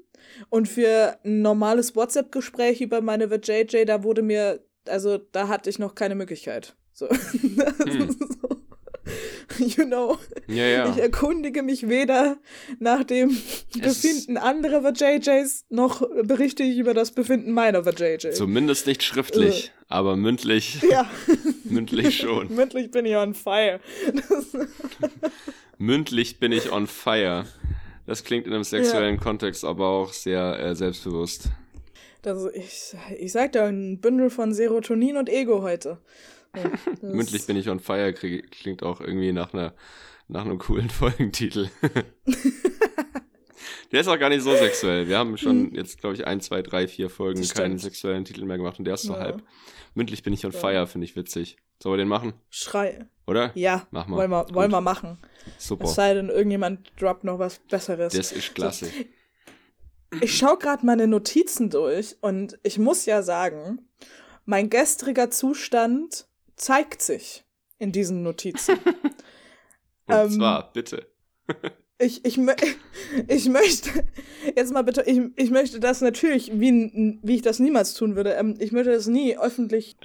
Und 0.48 0.68
für 0.68 1.18
ein 1.24 1.42
normales 1.42 1.96
WhatsApp-Gespräch 1.96 2.80
über 2.80 3.00
meine 3.00 3.28
VJJ, 3.28 3.84
da 3.86 4.02
wurde 4.02 4.22
mir, 4.22 4.60
also 4.86 5.18
da 5.18 5.48
hatte 5.48 5.70
ich 5.70 5.78
noch 5.78 5.94
keine 5.94 6.14
Möglichkeit. 6.14 6.74
So. 6.92 7.08
Hm. 7.08 8.16
you 9.58 9.84
know. 9.84 10.18
Ja, 10.46 10.64
ja. 10.66 10.90
Ich 10.90 10.98
erkundige 10.98 11.62
mich 11.62 11.88
weder 11.88 12.38
nach 12.78 13.04
dem 13.04 13.30
es 13.80 14.02
Befinden 14.02 14.36
anderer 14.36 14.82
VJJs 14.82 15.66
noch 15.70 16.02
berichte 16.22 16.62
ich 16.62 16.78
über 16.78 16.94
das 16.94 17.12
Befinden 17.12 17.52
meiner 17.52 17.84
VJJ. 17.84 18.30
Zumindest 18.32 18.86
nicht 18.86 19.02
schriftlich, 19.02 19.68
äh. 19.68 19.84
aber 19.88 20.16
mündlich. 20.16 20.80
Ja. 20.88 21.10
mündlich 21.64 22.18
schon. 22.18 22.54
mündlich 22.54 22.90
bin 22.90 23.06
ich 23.06 23.16
on 23.16 23.34
fire. 23.34 23.80
mündlich 25.78 26.38
bin 26.38 26.52
ich 26.52 26.70
on 26.70 26.86
fire. 26.86 27.46
Das 28.06 28.24
klingt 28.24 28.46
in 28.46 28.52
einem 28.52 28.64
sexuellen 28.64 29.16
ja. 29.16 29.20
Kontext 29.20 29.64
aber 29.64 29.88
auch 29.88 30.12
sehr 30.12 30.58
äh, 30.58 30.74
selbstbewusst. 30.74 31.50
Das, 32.22 32.46
ich, 32.54 32.94
ich 33.18 33.32
sag 33.32 33.52
da 33.52 33.66
ein 33.66 34.00
Bündel 34.00 34.30
von 34.30 34.52
Serotonin 34.52 35.16
und 35.16 35.28
Ego 35.28 35.62
heute. 35.62 35.98
Ja, 36.56 36.70
Mündlich 37.02 37.46
bin 37.46 37.56
ich 37.56 37.68
on 37.68 37.80
fire, 37.80 38.12
klingt 38.12 38.82
auch 38.82 39.00
irgendwie 39.00 39.32
nach 39.32 39.52
einer 39.52 39.74
nach 40.28 40.44
einem 40.44 40.58
coolen 40.58 40.90
Folgentitel. 40.90 41.68
der 43.92 44.00
ist 44.00 44.08
auch 44.08 44.18
gar 44.18 44.28
nicht 44.30 44.42
so 44.42 44.54
sexuell. 44.56 45.08
Wir 45.08 45.18
haben 45.18 45.36
schon 45.36 45.66
hm. 45.66 45.74
jetzt, 45.74 46.00
glaube 46.00 46.16
ich, 46.16 46.26
ein, 46.26 46.40
zwei, 46.40 46.62
drei, 46.62 46.88
vier 46.88 47.10
Folgen 47.10 47.46
keinen 47.48 47.78
sexuellen 47.78 48.24
Titel 48.24 48.44
mehr 48.44 48.56
gemacht 48.56 48.78
und 48.78 48.84
der 48.84 48.94
ist 48.94 49.02
so 49.02 49.12
ja. 49.12 49.20
halb. 49.20 49.42
Mündlich 49.94 50.22
bin 50.22 50.32
ich 50.32 50.44
on 50.44 50.52
fire, 50.52 50.86
finde 50.86 51.04
ich 51.04 51.16
witzig. 51.16 51.56
Sollen 51.82 51.94
wir 51.94 51.98
den 51.98 52.08
machen? 52.08 52.32
Schrei. 52.50 53.06
Oder? 53.26 53.52
Ja. 53.54 53.86
Mach 53.90 54.06
mal. 54.06 54.16
Wollen 54.16 54.30
wir, 54.30 54.46
wollen 54.54 54.70
wir 54.70 54.80
machen. 54.80 55.18
Super. 55.58 55.84
Es 55.84 55.94
sei 55.94 56.14
denn, 56.14 56.28
irgendjemand 56.28 56.92
droppt 56.98 57.24
noch 57.24 57.38
was 57.38 57.58
Besseres. 57.58 58.14
Das 58.14 58.32
ist 58.32 58.54
klasse. 58.54 58.86
So, 58.86 58.92
ich 60.20 60.36
schaue 60.36 60.58
gerade 60.58 60.84
meine 60.84 61.06
Notizen 61.06 61.70
durch 61.70 62.16
und 62.20 62.58
ich 62.62 62.78
muss 62.78 63.06
ja 63.06 63.22
sagen, 63.22 63.88
mein 64.44 64.70
gestriger 64.70 65.30
Zustand 65.30 66.26
zeigt 66.56 67.02
sich 67.02 67.44
in 67.78 67.92
diesen 67.92 68.22
Notizen. 68.22 68.78
und 70.06 70.14
ähm, 70.14 70.30
zwar, 70.30 70.72
bitte. 70.72 71.06
ich, 72.02 72.24
ich, 72.24 72.38
ich 73.28 73.48
möchte, 73.48 73.90
jetzt 74.56 74.72
mal 74.72 74.82
bitte, 74.82 75.02
ich, 75.06 75.20
ich 75.36 75.50
möchte 75.50 75.80
das 75.80 76.00
natürlich, 76.00 76.50
wie, 76.52 77.18
wie 77.22 77.36
ich 77.36 77.42
das 77.42 77.58
niemals 77.58 77.94
tun 77.94 78.16
würde, 78.16 78.34
ähm, 78.34 78.56
ich 78.58 78.72
möchte 78.72 78.92
das 78.92 79.06
nie 79.06 79.36
öffentlich. 79.38 79.96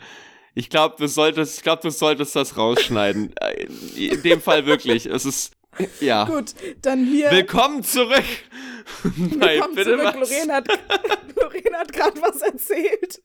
Ich 0.54 0.70
glaube, 0.70 0.96
du 0.98 1.08
solltest, 1.08 1.58
ich 1.58 1.64
glaube, 1.64 1.82
du 1.84 1.92
solltest 1.92 2.36
das 2.36 2.58
rausschneiden. 2.58 3.34
Äh, 3.42 3.68
in 3.96 4.22
dem 4.24 4.42
Fall 4.42 4.66
wirklich. 4.66 5.06
Es 5.06 5.26
ist, 5.26 5.52
ja. 6.00 6.26
Gut, 6.26 6.54
dann 6.82 7.06
hier. 7.06 7.30
Willkommen 7.32 7.84
zurück. 7.84 8.24
Willkommen 9.04 9.76
bitte 9.76 9.98
zurück. 9.98 10.16
Was? 10.20 10.30
Lorraine 10.30 10.54
hat, 10.54 10.68
Lorraine 11.36 11.78
hat 11.78 11.94
gerade 11.94 12.22
was 12.22 12.42
erzählt, 12.42 13.22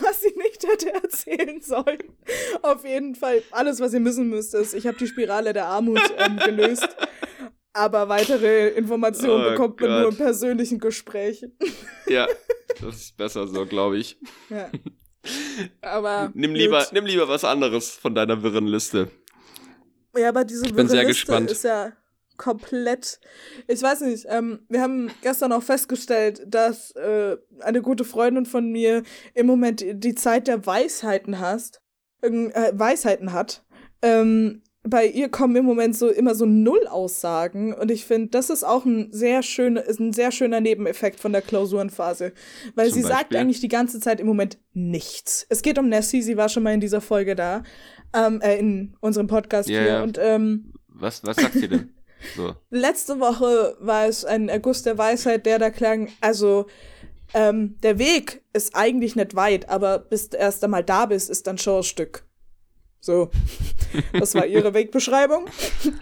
was 0.00 0.22
sie 0.22 0.34
nicht 0.36 0.66
hätte 0.66 0.92
erzählen 0.92 1.60
sollen. 1.60 2.02
Auf 2.62 2.84
jeden 2.84 3.14
Fall, 3.14 3.42
alles, 3.52 3.78
was 3.80 3.92
ihr 3.92 4.00
müssen 4.00 4.28
müsst, 4.28 4.54
ist, 4.54 4.74
ich 4.74 4.86
habe 4.86 4.96
die 4.96 5.06
Spirale 5.06 5.52
der 5.52 5.66
Armut 5.66 6.00
ähm, 6.18 6.38
gelöst. 6.38 6.88
Aber 7.74 8.08
weitere 8.08 8.68
Informationen 8.68 9.46
oh 9.46 9.50
bekommt 9.50 9.80
man 9.80 9.90
Gott. 9.90 10.00
nur 10.00 10.10
im 10.10 10.16
persönlichen 10.16 10.78
Gespräch. 10.78 11.44
Ja, 12.06 12.26
das 12.80 12.96
ist 12.96 13.16
besser 13.16 13.46
so, 13.46 13.64
glaube 13.66 13.98
ich. 13.98 14.18
Ja. 14.50 14.70
Aber. 15.80 16.30
Nimm 16.34 16.54
lieber, 16.54 16.86
nimm 16.92 17.06
lieber 17.06 17.28
was 17.28 17.44
anderes 17.44 17.90
von 17.90 18.14
deiner 18.14 18.42
wirren 18.42 18.66
Liste. 18.66 19.08
Ja, 20.16 20.28
aber 20.28 20.44
diese 20.44 20.66
ich 20.66 20.74
bin 20.74 20.88
sehr 20.88 21.04
Liste 21.04 21.26
gespannt. 21.26 21.50
ist 21.50 21.64
ja 21.64 21.92
komplett. 22.36 23.20
Ich 23.68 23.82
weiß 23.82 24.02
nicht, 24.02 24.26
ähm, 24.28 24.66
wir 24.68 24.82
haben 24.82 25.10
gestern 25.22 25.52
auch 25.52 25.62
festgestellt, 25.62 26.42
dass 26.46 26.90
äh, 26.92 27.36
eine 27.60 27.82
gute 27.82 28.04
Freundin 28.04 28.44
von 28.44 28.70
mir 28.70 29.04
im 29.34 29.46
Moment 29.46 29.82
die 29.86 30.14
Zeit 30.14 30.48
der 30.48 30.66
Weisheiten 30.66 31.38
hast, 31.38 31.80
äh, 32.20 32.72
Weisheiten 32.74 33.32
hat. 33.32 33.64
Ähm, 34.02 34.62
bei 34.84 35.06
ihr 35.06 35.28
kommen 35.28 35.54
im 35.54 35.64
Moment 35.64 35.96
so 35.96 36.08
immer 36.08 36.34
so 36.34 36.44
Null-Aussagen 36.44 37.72
und 37.72 37.90
ich 37.90 38.04
finde, 38.04 38.28
das 38.28 38.50
ist 38.50 38.64
auch 38.64 38.84
ein 38.84 39.12
sehr 39.12 39.42
schöner, 39.42 39.84
ist 39.84 40.00
ein 40.00 40.12
sehr 40.12 40.32
schöner 40.32 40.60
Nebeneffekt 40.60 41.20
von 41.20 41.32
der 41.32 41.42
Klausurenphase, 41.42 42.32
weil 42.74 42.88
Zum 42.88 42.94
sie 42.94 43.02
Beispiel? 43.02 43.16
sagt 43.16 43.36
eigentlich 43.36 43.60
die 43.60 43.68
ganze 43.68 44.00
Zeit 44.00 44.18
im 44.18 44.26
Moment 44.26 44.58
nichts. 44.72 45.46
Es 45.48 45.62
geht 45.62 45.78
um 45.78 45.88
Nessie, 45.88 46.22
sie 46.22 46.36
war 46.36 46.48
schon 46.48 46.64
mal 46.64 46.74
in 46.74 46.80
dieser 46.80 47.00
Folge 47.00 47.36
da, 47.36 47.62
ähm, 48.12 48.40
äh, 48.40 48.58
in 48.58 48.96
unserem 49.00 49.28
Podcast 49.28 49.68
yeah, 49.68 49.82
hier 49.82 50.02
und 50.02 50.18
ähm, 50.20 50.72
was 50.88 51.24
was 51.24 51.36
sagt 51.36 51.54
sie 51.54 51.68
denn? 51.68 51.92
So. 52.36 52.54
Letzte 52.70 53.18
Woche 53.18 53.76
war 53.80 54.06
es 54.06 54.24
ein 54.24 54.48
Erguss 54.48 54.84
der 54.84 54.96
Weisheit, 54.96 55.44
der 55.44 55.58
da 55.58 55.70
klang, 55.70 56.08
also 56.20 56.66
ähm, 57.34 57.78
der 57.82 57.98
Weg 57.98 58.44
ist 58.52 58.76
eigentlich 58.76 59.16
nicht 59.16 59.34
weit, 59.34 59.68
aber 59.68 59.98
bis 59.98 60.28
du 60.28 60.36
erst 60.36 60.62
einmal 60.62 60.84
da 60.84 61.06
bist, 61.06 61.30
ist 61.30 61.48
dann 61.48 61.58
schon 61.58 61.78
ein 61.78 61.82
Stück. 61.82 62.24
So, 63.04 63.30
das 64.12 64.36
war 64.36 64.46
ihre 64.46 64.74
Wegbeschreibung. 64.74 65.46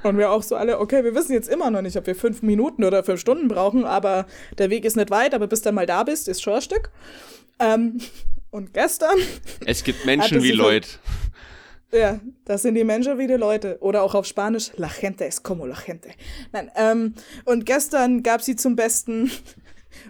Und 0.03 0.19
wir 0.19 0.31
auch 0.31 0.43
so 0.43 0.55
alle, 0.55 0.79
okay, 0.79 1.03
wir 1.03 1.15
wissen 1.15 1.33
jetzt 1.33 1.49
immer 1.49 1.71
noch 1.71 1.81
nicht, 1.81 1.97
ob 1.97 2.07
wir 2.07 2.15
fünf 2.15 2.43
Minuten 2.43 2.85
oder 2.85 3.03
fünf 3.03 3.21
Stunden 3.21 3.49
brauchen, 3.49 3.87
aber 3.87 4.27
der 4.59 4.69
Weg 4.69 4.85
ist 4.85 4.99
nicht 4.99 5.11
weit, 5.11 5.33
aber 5.33 5.47
bis 5.47 5.63
du 5.63 5.73
mal 5.73 5.87
da 5.87 6.03
bist, 6.03 6.29
ist 6.29 6.43
schon 6.43 6.53
ein 6.53 6.61
Stück. 6.63 6.91
Ähm, 7.59 8.01
und 8.51 8.75
gestern. 8.75 9.17
Es 9.65 9.83
gibt 9.83 10.05
Menschen 10.05 10.43
wie 10.43 10.53
Leute. 10.53 10.89
Ja, 11.91 12.21
das 12.45 12.63
sind 12.63 12.75
die 12.75 12.85
Menschen 12.85 13.17
wie 13.17 13.27
die 13.27 13.35
Leute. 13.35 13.79
Oder 13.81 14.03
auch 14.03 14.15
auf 14.15 14.27
Spanisch, 14.27 14.71
la 14.77 14.89
gente 14.89 15.25
es 15.25 15.43
como 15.43 15.65
la 15.65 15.75
gente. 15.75 16.11
Nein, 16.53 16.71
ähm, 16.77 17.15
und 17.47 17.65
gestern 17.65 18.23
gab 18.23 18.43
sie 18.43 18.57
zum 18.57 18.77
Besten, 18.77 19.31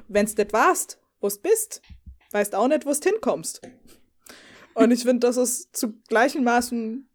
wenn's 0.08 0.34
det 0.34 0.52
warst, 0.52 0.98
wo's 1.20 1.38
bist, 1.38 1.82
weißt 2.32 2.56
auch 2.56 2.66
nicht, 2.66 2.84
wo's 2.84 3.00
hinkommst. 3.00 3.62
Und 4.74 4.90
ich 4.90 5.02
finde, 5.02 5.26
das 5.26 5.36
ist 5.36 5.76
zu 5.76 5.94
gleichen 6.08 6.44
Maßen 6.44 7.08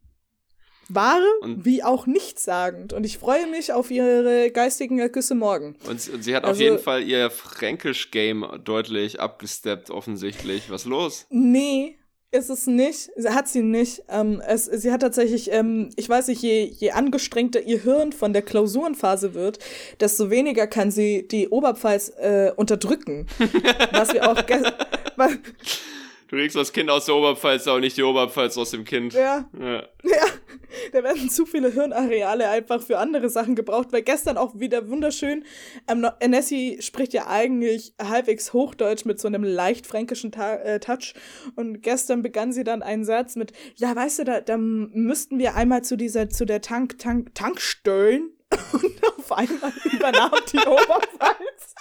wahre 0.89 1.25
und 1.41 1.65
wie 1.65 1.83
auch 1.83 2.05
nichtssagend. 2.05 2.93
Und 2.93 3.05
ich 3.05 3.17
freue 3.17 3.47
mich 3.47 3.73
auf 3.73 3.91
ihre 3.91 4.51
geistigen 4.51 4.99
Ergüsse 4.99 5.35
morgen. 5.35 5.75
Und, 5.87 6.09
und 6.09 6.23
sie 6.23 6.35
hat 6.35 6.43
also, 6.43 6.53
auf 6.53 6.59
jeden 6.59 6.79
Fall 6.79 7.03
ihr 7.03 7.29
Fränkisch-Game 7.31 8.45
deutlich 8.63 9.19
abgesteppt, 9.19 9.89
offensichtlich. 9.89 10.69
Was 10.69 10.85
los? 10.85 11.25
Nee, 11.29 11.97
ist 12.31 12.49
es 12.49 12.67
nicht. 12.67 13.09
Hat 13.25 13.47
sie 13.47 13.63
nicht. 13.63 14.03
Ähm, 14.09 14.41
es, 14.45 14.65
sie 14.65 14.91
hat 14.91 15.01
tatsächlich, 15.01 15.51
ähm, 15.51 15.89
ich 15.95 16.07
weiß 16.07 16.27
nicht, 16.27 16.41
je, 16.41 16.65
je 16.65 16.91
angestrengter 16.91 17.61
ihr 17.61 17.79
Hirn 17.79 18.11
von 18.11 18.33
der 18.33 18.41
Klausurenphase 18.41 19.33
wird, 19.33 19.59
desto 19.99 20.29
weniger 20.29 20.67
kann 20.67 20.91
sie 20.91 21.27
die 21.27 21.49
Oberpfalz 21.49 22.09
äh, 22.19 22.51
unterdrücken. 22.55 23.27
was 23.91 24.13
wir 24.13 24.29
auch 24.29 24.35
Du 26.27 26.37
kriegst 26.37 26.55
das 26.55 26.73
Kind 26.73 26.89
aus 26.89 27.05
der 27.05 27.15
Oberpfalz, 27.15 27.67
auch 27.67 27.79
nicht 27.79 27.97
die 27.97 28.03
Oberpfalz 28.03 28.57
aus 28.57 28.71
dem 28.71 28.83
Kind. 28.83 29.13
Ja. 29.13 29.49
Ja. 29.59 29.83
ja. 30.03 30.25
Da 30.91 31.03
werden 31.03 31.29
zu 31.29 31.45
viele 31.45 31.71
Hirnareale 31.71 32.49
einfach 32.49 32.81
für 32.81 32.97
andere 32.97 33.29
Sachen 33.29 33.55
gebraucht, 33.55 33.87
weil 33.91 34.01
gestern 34.01 34.37
auch 34.37 34.59
wieder 34.59 34.89
wunderschön. 34.89 35.45
Ähm, 35.87 36.05
Nessie 36.27 36.81
spricht 36.81 37.13
ja 37.13 37.27
eigentlich 37.27 37.93
halbwegs 38.01 38.51
Hochdeutsch 38.51 39.05
mit 39.05 39.19
so 39.19 39.27
einem 39.27 39.43
leicht 39.43 39.87
fränkischen 39.87 40.31
Ta 40.31 40.55
äh, 40.55 40.79
Touch. 40.79 41.13
Und 41.55 41.81
gestern 41.81 42.21
begann 42.21 42.51
sie 42.51 42.63
dann 42.63 42.83
einen 42.83 43.05
Satz 43.05 43.35
mit, 43.35 43.53
ja, 43.75 43.95
weißt 43.95 44.19
du, 44.19 44.23
da, 44.25 44.41
da 44.41 44.57
müssten 44.57 45.39
wir 45.39 45.55
einmal 45.55 45.83
zu 45.83 45.95
dieser, 45.95 46.29
zu 46.29 46.45
der 46.45 46.61
Tank, 46.61 46.99
Tank, 46.99 47.33
Tankstellen 47.35 48.31
und 48.73 49.07
auf 49.07 49.31
einmal 49.31 49.73
übernahm 49.91 50.31
die 50.51 50.57
Oberpfalz. 50.59 51.75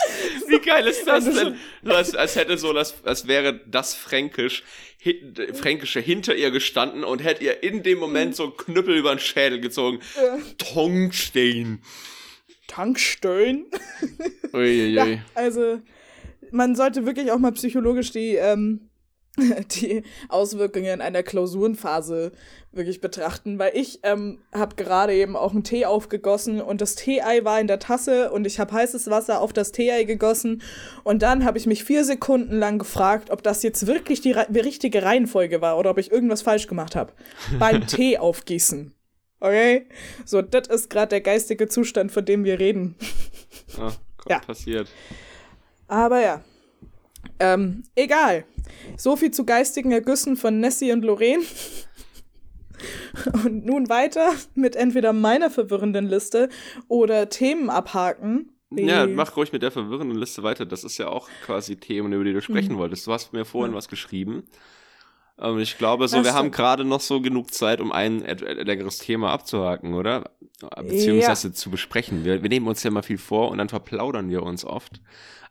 Wie 0.49 0.59
geil 0.59 0.87
ist 0.87 1.07
das 1.07 1.25
denn? 1.25 1.57
als, 1.85 2.15
als 2.15 2.37
hätte 2.37 2.59
so 2.59 2.73
das, 2.73 2.95
als 3.05 3.27
wäre 3.27 3.61
das 3.67 3.95
Fränkisch, 3.95 4.63
hin, 4.99 5.35
Fränkische 5.53 6.01
hinter 6.01 6.35
ihr 6.35 6.51
gestanden 6.51 7.05
und 7.05 7.23
hätte 7.23 7.45
ihr 7.45 7.63
in 7.63 7.83
dem 7.83 7.99
Moment 7.99 8.35
so 8.37 8.45
einen 8.45 8.57
Knüppel 8.57 8.97
über 8.97 9.15
den 9.15 9.19
Schädel 9.19 9.61
gezogen. 9.61 10.01
Ja. 10.17 10.39
Tankstellen. 10.59 11.83
Tankstellen? 12.67 13.67
Uiuiui. 14.53 14.95
Ja, 14.95 15.19
also, 15.35 15.81
man 16.51 16.75
sollte 16.75 17.07
wirklich 17.07 17.31
auch 17.31 17.39
mal 17.39 17.53
psychologisch 17.53 18.11
die, 18.13 18.37
ähm, 18.37 18.89
die 19.81 20.03
Auswirkungen 20.29 21.01
einer 21.01 21.23
Klausurenphase 21.23 22.33
wirklich 22.73 23.01
betrachten, 23.01 23.59
weil 23.59 23.73
ich 23.75 24.01
ähm, 24.03 24.39
habe 24.53 24.77
gerade 24.77 25.15
eben 25.15 25.37
auch 25.37 25.53
einen 25.53 25.65
Tee 25.65 25.87
aufgegossen 25.87 26.61
und 26.61 26.81
das 26.81 26.95
Tee-Ei 26.95 27.45
war 27.45 27.61
in 27.61 27.67
der 27.67 27.79
Tasse 27.79 28.31
und 28.31 28.47
ich 28.47 28.59
habe 28.59 28.73
heißes 28.73 29.11
Wasser 29.11 29.41
auf 29.41 29.53
das 29.53 29.73
Tee-Ei 29.73 30.05
gegossen 30.05 30.63
und 31.03 31.23
dann 31.23 31.45
habe 31.45 31.59
ich 31.59 31.67
mich 31.67 31.85
vier 31.85 32.05
Sekunden 32.05 32.59
lang 32.59 32.79
gefragt, 32.79 33.31
ob 33.31 33.43
das 33.43 33.63
jetzt 33.63 33.87
wirklich 33.87 34.21
die, 34.21 34.37
die 34.49 34.61
richtige 34.61 35.03
Reihenfolge 35.03 35.61
war 35.61 35.79
oder 35.79 35.91
ob 35.91 35.99
ich 35.99 36.13
irgendwas 36.13 36.43
falsch 36.43 36.67
gemacht 36.67 36.97
habe 36.97 37.13
beim 37.59 37.87
Tee 37.87 38.19
aufgießen. 38.19 38.93
Okay? 39.41 39.87
So, 40.25 40.43
das 40.43 40.69
ist 40.69 40.91
gerade 40.91 41.11
der 41.11 41.21
geistige 41.21 41.69
Zustand, 41.69 42.13
von 42.13 42.25
dem 42.25 42.45
wir 42.45 42.59
reden. 42.59 42.97
Ah, 43.79 43.93
ja. 44.29 44.39
passiert. 44.39 44.89
Aber 45.87 46.21
ja. 46.23 46.43
Ähm, 47.39 47.83
egal. 47.95 48.45
So 48.97 49.17
viel 49.17 49.31
zu 49.31 49.45
geistigen 49.45 49.93
Ergüssen 49.93 50.37
von 50.37 50.61
Nessie 50.61 50.93
und 50.93 51.05
Lorraine. 51.05 51.43
Und 53.45 53.65
nun 53.65 53.89
weiter 53.89 54.33
mit 54.55 54.77
entweder 54.77 55.13
meiner 55.13 55.51
verwirrenden 55.51 56.07
Liste 56.07 56.49
oder 56.89 57.29
Themen 57.29 57.71
abhaken. 57.71 58.51
Ja, 58.71 59.07
mach 59.07 59.37
ruhig 59.37 59.53
mit 59.53 59.63
der 59.63 59.71
verwirrenden 59.71 60.19
Liste 60.19 60.43
weiter. 60.43 60.67
Das 60.67 60.85
ist 60.85 60.99
ja 60.99 61.09
auch 61.09 61.29
quasi 61.45 61.77
Themen, 61.77 62.13
über 62.13 62.25
die 62.25 62.33
du 62.33 62.43
sprechen 62.43 62.75
mhm. 62.75 62.79
wolltest. 62.79 63.07
Du 63.07 63.13
hast 63.13 63.33
mir 63.33 63.45
vorhin 63.45 63.73
ja. 63.73 63.77
was 63.77 63.89
geschrieben. 63.89 64.45
Und 65.37 65.61
ich 65.61 65.79
glaube, 65.79 66.07
so, 66.07 66.17
das 66.17 66.25
wir 66.25 66.31
stimmt. 66.31 66.39
haben 66.39 66.51
gerade 66.53 66.85
noch 66.85 67.01
so 67.01 67.21
genug 67.21 67.53
Zeit, 67.53 67.81
um 67.81 67.91
ein 67.91 68.21
längeres 68.21 68.99
Thema 68.99 69.33
abzuhaken, 69.33 69.95
oder? 69.95 70.31
Beziehungsweise 70.77 71.49
ja. 71.49 71.55
zu 71.55 71.71
besprechen. 71.71 72.25
Wir, 72.25 72.43
wir 72.43 72.49
nehmen 72.49 72.69
uns 72.69 72.83
ja 72.83 72.91
mal 72.91 73.03
viel 73.03 73.19
vor 73.19 73.51
und 73.51 73.59
dann 73.59 73.69
verplaudern 73.69 74.31
wir 74.31 74.43
uns 74.43 74.65
oft. 74.65 75.01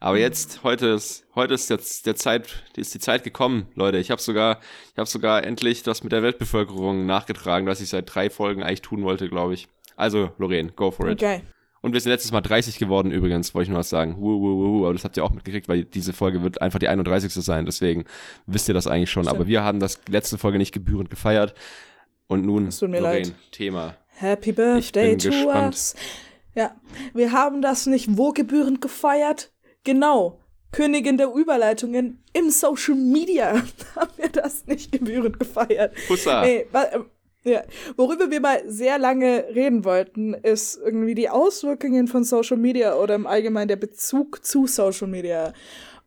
Aber 0.04 0.18
jetzt, 0.18 0.66
heute 0.66 0.88
ist, 0.88 1.26
heute 1.34 1.54
ist 1.54 1.70
jetzt 1.70 2.06
der 2.06 2.18
Zeit, 2.18 2.66
ist 2.76 2.94
die 2.94 3.00
Zeit 3.00 3.24
gekommen, 3.24 3.68
Leute. 3.74 4.00
Ich 4.00 4.12
habe 4.12 4.22
sogar, 4.22 4.60
ich 4.92 4.98
habe 4.98 5.08
sogar 5.08 5.46
endlich 5.46 5.82
das 5.82 6.04
mit 6.04 6.12
der 6.12 6.22
Weltbevölkerung 6.22 7.06
nachgetragen, 7.06 7.68
was 7.68 7.80
ich 7.80 7.88
seit 7.88 8.14
drei 8.14 8.30
Folgen 8.30 8.64
eigentlich 8.64 8.82
tun 8.82 9.04
wollte, 9.04 9.30
glaube 9.30 9.54
ich. 9.54 9.70
Also, 9.96 10.32
Lorraine, 10.40 10.74
go 10.74 10.92
for 10.92 11.08
it. 11.08 11.24
Okay. 11.24 11.40
Und 11.82 11.94
wir 11.94 12.02
sind 12.02 12.12
letztes 12.12 12.34
Mal 12.34 12.42
30 12.42 12.80
geworden 12.80 13.12
übrigens, 13.12 13.56
wollte 13.56 13.64
ich 13.64 13.70
nur 13.70 13.80
was 13.80 13.90
sagen. 13.90 14.18
Wuh, 14.18 14.42
wuh, 14.42 14.58
wuh, 14.58 14.84
aber 14.84 14.94
das 14.94 15.06
habt 15.06 15.16
ihr 15.16 15.24
auch 15.24 15.32
mitgekriegt, 15.32 15.70
weil 15.70 15.86
diese 15.86 16.12
Folge 16.12 16.44
wird 16.44 16.62
einfach 16.62 16.80
die 16.80 16.90
31. 16.90 17.34
sein. 17.36 17.66
Deswegen 17.66 18.04
wisst 18.46 18.68
ihr 18.68 18.74
das 18.74 18.88
eigentlich 18.88 19.10
schon. 19.10 19.24
Stimmt. 19.24 19.38
Aber 19.38 19.48
wir 19.48 19.64
haben 19.64 19.80
das 19.80 20.02
letzte 20.10 20.38
Folge 20.38 20.58
nicht 20.58 20.74
gebührend 20.74 21.12
gefeiert. 21.12 21.54
Und 22.28 22.46
nun, 22.46 22.72
Lorraine, 22.82 23.36
Thema. 23.52 23.96
Happy 24.18 24.52
Birthday 24.52 25.16
to 25.16 25.30
gespannt. 25.30 25.76
us. 25.76 25.96
Ja, 26.56 26.76
wir 27.14 27.32
haben 27.32 27.62
das 27.62 27.86
nicht 27.86 28.18
wo 28.18 28.32
gebührend 28.32 28.82
gefeiert? 28.82 29.53
Genau, 29.84 30.40
Königin 30.72 31.18
der 31.18 31.34
Überleitungen 31.34 32.24
im 32.34 32.50
Social 32.50 32.96
Media 32.96 33.54
haben 33.96 34.12
wir 34.18 34.30
das 34.30 34.66
nicht 34.66 34.92
gebührend 34.92 35.40
gefeiert. 35.40 35.94
Hussa. 36.10 36.42
Nee, 36.42 36.66
ja, 37.46 37.64
worüber 37.98 38.32
wir 38.32 38.40
mal 38.40 38.64
sehr 38.68 38.98
lange 38.98 39.46
reden 39.54 39.84
wollten, 39.84 40.34
ist 40.34 40.80
irgendwie 40.84 41.14
die 41.14 41.30
Auswirkungen 41.30 42.08
von 42.08 42.24
Social 42.24 42.58
Media 42.58 42.96
oder 42.96 43.16
im 43.16 43.28
Allgemeinen 43.28 43.68
der 43.68 43.76
Bezug 43.76 44.46
zu 44.46 44.66
Social 44.66 45.08
Media. 45.08 45.54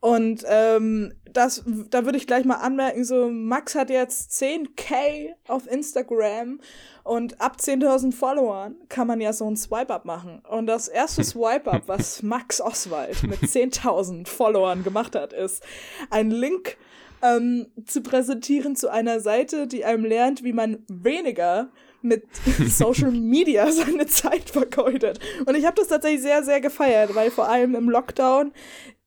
Und 0.01 0.45
ähm, 0.49 1.13
das, 1.37 1.63
da 1.91 2.05
würde 2.05 2.19
ich 2.19 2.27
gleich 2.27 2.45
mal 2.45 2.57
anmerken, 2.57 3.05
so 3.05 3.29
Max 3.29 3.75
hat 3.75 3.91
jetzt 3.91 4.33
10k 4.33 5.35
auf 5.49 5.71
Instagram 5.71 6.61
und 7.05 7.41
ab 7.41 7.59
10.000 7.61 8.13
Followern 8.13 8.77
kann 8.89 9.07
man 9.07 9.21
ja 9.21 9.33
so 9.33 9.49
ein 9.49 9.57
Swipe-Up 9.57 10.05
machen. 10.05 10.43
Und 10.49 10.67
das 10.67 10.89
erste 10.89 11.23
Swipe-Up, 11.25 11.83
was 11.87 12.23
Max 12.23 12.61
Oswald 12.61 13.23
mit 13.25 13.41
10.000 13.43 14.27
Followern 14.27 14.83
gemacht 14.83 15.15
hat, 15.15 15.33
ist 15.33 15.63
ein 16.11 16.31
Link 16.31 16.77
ähm, 17.23 17.67
zu 17.87 18.03
präsentieren 18.03 18.77
zu 18.77 18.91
einer 18.91 19.21
Seite, 19.21 19.67
die 19.67 19.85
einem 19.85 20.05
lernt, 20.05 20.45
wie 20.45 20.53
man 20.53 20.85
weniger 20.89 21.69
mit 22.03 22.25
Social 22.69 23.11
Media 23.11 23.71
seine 23.71 24.07
Zeit 24.07 24.51
vergeudet. 24.51 25.19
Und 25.45 25.55
ich 25.55 25.67
habe 25.67 25.77
das 25.77 25.89
tatsächlich 25.89 26.23
sehr, 26.23 26.43
sehr 26.43 26.61
gefeiert, 26.61 27.15
weil 27.15 27.31
vor 27.31 27.49
allem 27.49 27.75
im 27.75 27.91
Lockdown 27.91 28.53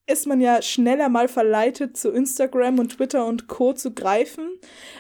ist 0.10 0.26
man 0.26 0.42
ja 0.42 0.62
schneller 0.62 1.08
mal 1.08 1.28
verleitet, 1.28 1.96
zu 1.96 2.12
Instagram 2.12 2.80
und 2.80 2.98
Twitter 2.98 3.26
und 3.28 3.48
Co. 3.48 3.74
zu 3.74 3.94
greifen. 3.94 4.50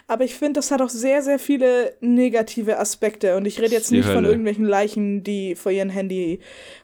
Aber 0.08 0.24
ich 0.24 0.36
finde, 0.36 0.60
das 0.60 0.70
hat 0.70 0.82
auch 0.82 0.90
sehr, 0.90 1.24
sehr 1.24 1.40
viele 1.40 1.96
negative 2.00 2.78
Aspekte. 2.78 3.36
Und 3.36 3.46
ich 3.46 3.60
rede 3.60 3.74
jetzt 3.74 3.92
nicht 3.92 4.06
Hölle. 4.06 4.16
von 4.16 4.26
irgendwelchen 4.26 4.66
Leichen, 4.66 5.24
die 5.24 5.56
vor 5.56 5.72
ihrem 5.72 5.90
Handy 5.90 6.42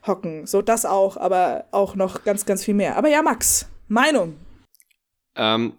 hocken. 0.08 0.48
So, 0.48 0.64
das 0.64 0.86
auch, 0.86 1.18
aber 1.18 1.66
auch 1.72 1.96
noch 1.96 2.24
ganz, 2.24 2.46
ganz 2.46 2.64
viel 2.64 2.74
mehr. 2.74 2.98
Aber 2.98 3.10
ja, 3.10 3.22
Max, 3.22 3.70
Meinung. 3.88 4.38
Ähm, 5.36 5.74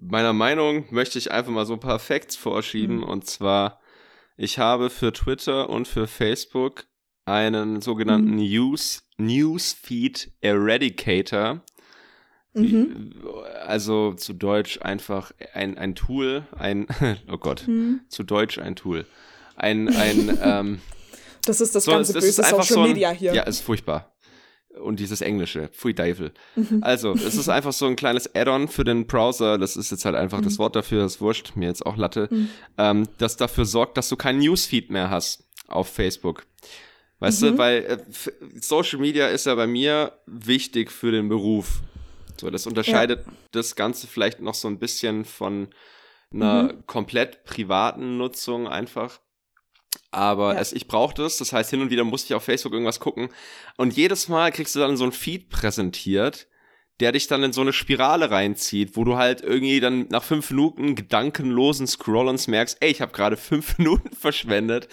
meiner 0.00 0.32
Meinung 0.32 0.84
möchte 0.90 1.18
ich 1.18 1.32
einfach 1.32 1.50
mal 1.50 1.66
so 1.66 1.72
ein 1.72 1.80
paar 1.80 1.98
Facts 1.98 2.36
vorschieben. 2.36 2.98
Mhm. 2.98 3.04
Und 3.04 3.26
zwar, 3.26 3.80
ich 4.36 4.60
habe 4.60 4.90
für 4.90 5.12
Twitter 5.12 5.68
und 5.70 5.88
für 5.88 6.06
Facebook 6.06 6.84
einen 7.24 7.80
sogenannten 7.80 8.32
mhm. 8.32 8.36
News, 8.36 9.02
Newsfeed 9.16 10.32
Eradicator. 10.40 11.62
Mhm. 12.52 13.12
Also 13.66 14.14
zu 14.14 14.32
Deutsch 14.32 14.78
einfach 14.82 15.32
ein, 15.54 15.76
ein 15.76 15.94
Tool, 15.94 16.46
ein, 16.56 16.86
oh 17.32 17.38
Gott, 17.38 17.66
mhm. 17.66 18.00
zu 18.08 18.22
Deutsch 18.22 18.58
ein 18.58 18.76
Tool. 18.76 19.06
Ein, 19.56 19.88
ein, 19.88 20.38
ähm, 20.42 20.80
Das 21.44 21.60
ist 21.60 21.74
das 21.74 21.84
so, 21.84 21.92
ganze 21.92 22.12
böse 22.12 22.42
Social 22.42 22.62
so 22.62 22.80
ein, 22.82 22.88
Media 22.88 23.10
hier. 23.10 23.34
Ja, 23.34 23.42
ist 23.42 23.60
furchtbar 23.60 24.14
und 24.80 25.00
dieses 25.00 25.20
Englische. 25.20 25.68
Pfui 25.68 25.94
Teufel. 25.94 26.32
Mhm. 26.56 26.80
Also, 26.82 27.12
es 27.12 27.36
ist 27.36 27.48
einfach 27.48 27.72
so 27.72 27.86
ein 27.86 27.96
kleines 27.96 28.34
Add-on 28.34 28.68
für 28.68 28.84
den 28.84 29.06
Browser. 29.06 29.58
Das 29.58 29.76
ist 29.76 29.90
jetzt 29.90 30.04
halt 30.04 30.16
einfach 30.16 30.40
mhm. 30.40 30.44
das 30.44 30.58
Wort 30.58 30.76
dafür, 30.76 31.02
das 31.02 31.20
wurscht, 31.20 31.52
mir 31.56 31.68
jetzt 31.68 31.84
auch 31.84 31.96
Latte. 31.96 32.28
Mhm. 32.30 32.48
Ähm, 32.78 33.08
das 33.18 33.36
dafür 33.36 33.64
sorgt, 33.64 33.96
dass 33.96 34.08
du 34.08 34.16
keinen 34.16 34.40
Newsfeed 34.40 34.90
mehr 34.90 35.10
hast 35.10 35.48
auf 35.68 35.88
Facebook. 35.88 36.46
Weißt 37.24 37.42
du, 37.42 37.52
mhm. 37.52 37.58
weil 37.58 37.84
äh, 37.84 37.98
Social 38.60 38.98
Media 38.98 39.28
ist 39.28 39.46
ja 39.46 39.54
bei 39.54 39.66
mir 39.66 40.12
wichtig 40.26 40.92
für 40.92 41.10
den 41.10 41.28
Beruf. 41.30 41.80
So, 42.38 42.50
das 42.50 42.66
unterscheidet 42.66 43.24
ja. 43.26 43.32
das 43.52 43.76
Ganze 43.76 44.06
vielleicht 44.06 44.40
noch 44.40 44.54
so 44.54 44.68
ein 44.68 44.78
bisschen 44.78 45.24
von 45.24 45.68
einer 46.32 46.64
mhm. 46.64 46.86
komplett 46.86 47.44
privaten 47.44 48.18
Nutzung 48.18 48.68
einfach. 48.68 49.20
Aber 50.10 50.54
ja. 50.54 50.60
es, 50.60 50.72
ich 50.72 50.86
brauche 50.86 51.14
das, 51.14 51.38
das 51.38 51.52
heißt, 51.52 51.70
hin 51.70 51.80
und 51.80 51.90
wieder 51.90 52.04
musste 52.04 52.32
ich 52.32 52.34
auf 52.34 52.44
Facebook 52.44 52.72
irgendwas 52.74 53.00
gucken. 53.00 53.30
Und 53.78 53.96
jedes 53.96 54.28
Mal 54.28 54.52
kriegst 54.52 54.74
du 54.74 54.80
dann 54.80 54.96
so 54.98 55.04
ein 55.04 55.12
Feed 55.12 55.48
präsentiert, 55.48 56.46
der 57.00 57.12
dich 57.12 57.26
dann 57.26 57.42
in 57.42 57.52
so 57.52 57.62
eine 57.62 57.72
Spirale 57.72 58.30
reinzieht, 58.30 58.96
wo 58.96 59.04
du 59.04 59.16
halt 59.16 59.40
irgendwie 59.40 59.80
dann 59.80 60.08
nach 60.10 60.22
fünf 60.22 60.50
Minuten 60.50 60.94
gedankenlosen 60.94 61.86
Scrollens 61.86 62.48
merkst, 62.48 62.78
ey, 62.80 62.90
ich 62.90 63.00
habe 63.00 63.12
gerade 63.12 63.36
fünf 63.36 63.78
Minuten 63.78 64.14
verschwendet. 64.14 64.88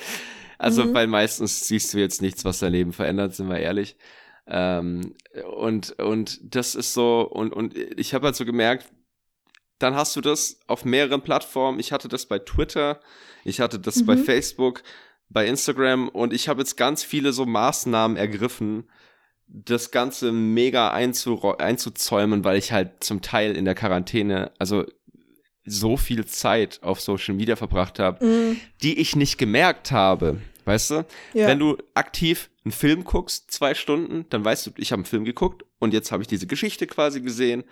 Also, 0.62 0.86
mhm. 0.86 0.94
weil 0.94 1.08
meistens 1.08 1.68
siehst 1.68 1.92
du 1.92 1.98
jetzt 1.98 2.22
nichts, 2.22 2.46
was 2.46 2.60
dein 2.60 2.72
Leben 2.72 2.94
verändert, 2.94 3.34
sind 3.34 3.50
wir 3.50 3.58
ehrlich. 3.58 3.98
Ähm, 4.46 5.16
und, 5.58 5.98
und 6.00 6.40
das 6.44 6.76
ist 6.76 6.94
so, 6.94 7.22
und, 7.22 7.52
und 7.52 7.76
ich 7.76 8.14
habe 8.14 8.28
halt 8.28 8.36
so 8.36 8.46
gemerkt, 8.46 8.86
dann 9.80 9.96
hast 9.96 10.16
du 10.16 10.22
das 10.22 10.60
auf 10.68 10.86
mehreren 10.86 11.22
Plattformen. 11.22 11.80
Ich 11.80 11.92
hatte 11.92 12.08
das 12.08 12.28
bei 12.28 12.38
Twitter, 12.38 13.00
ich 13.44 13.60
hatte 13.60 13.80
das 13.80 14.02
mhm. 14.02 14.06
bei 14.06 14.18
Facebook, 14.18 14.84
bei 15.30 15.48
Instagram 15.48 16.10
und 16.10 16.32
ich 16.32 16.48
habe 16.48 16.60
jetzt 16.60 16.78
ganz 16.78 17.04
viele 17.04 17.34
so 17.34 17.48
Maßnahmen 17.48 18.16
ergriffen, 18.16 18.88
das 19.48 19.90
Ganze 19.90 20.32
mega 20.32 20.92
einzu 20.92 21.42
einzuzäumen, 21.58 22.44
weil 22.44 22.58
ich 22.58 22.72
halt 22.72 23.04
zum 23.04 23.24
Teil 23.24 23.58
in 23.58 23.66
der 23.66 23.74
Quarantäne, 23.74 24.52
also 24.60 24.86
so 25.66 25.98
viel 25.98 26.26
Zeit 26.28 26.84
auf 26.84 27.02
Social 27.02 27.34
Media 27.34 27.56
verbracht 27.56 27.98
habe, 27.98 28.24
mhm. 28.24 28.60
die 28.84 29.00
ich 29.00 29.16
nicht 29.16 29.40
gemerkt 29.40 29.92
habe. 29.92 30.40
Weißt 30.66 30.92
du? 30.92 31.06
Ja. 31.34 31.48
Wenn 31.48 31.60
du 31.60 31.78
aktiv 31.94 32.50
einen 32.64 32.72
Film 32.72 33.04
guckst, 33.04 33.52
zwei 33.52 33.74
Stunden, 33.74 34.26
dann 34.30 34.46
weißt 34.46 34.68
du, 34.68 34.72
ich 34.78 34.92
habe 34.92 35.00
einen 35.00 35.06
Film 35.06 35.26
geguckt 35.26 35.66
und 35.80 35.94
jetzt 35.94 36.12
habe 36.12 36.22
ich 36.24 36.28
diese 36.28 36.48
Geschichte 36.48 36.88
quasi 36.88 37.22
gesehen 37.22 37.64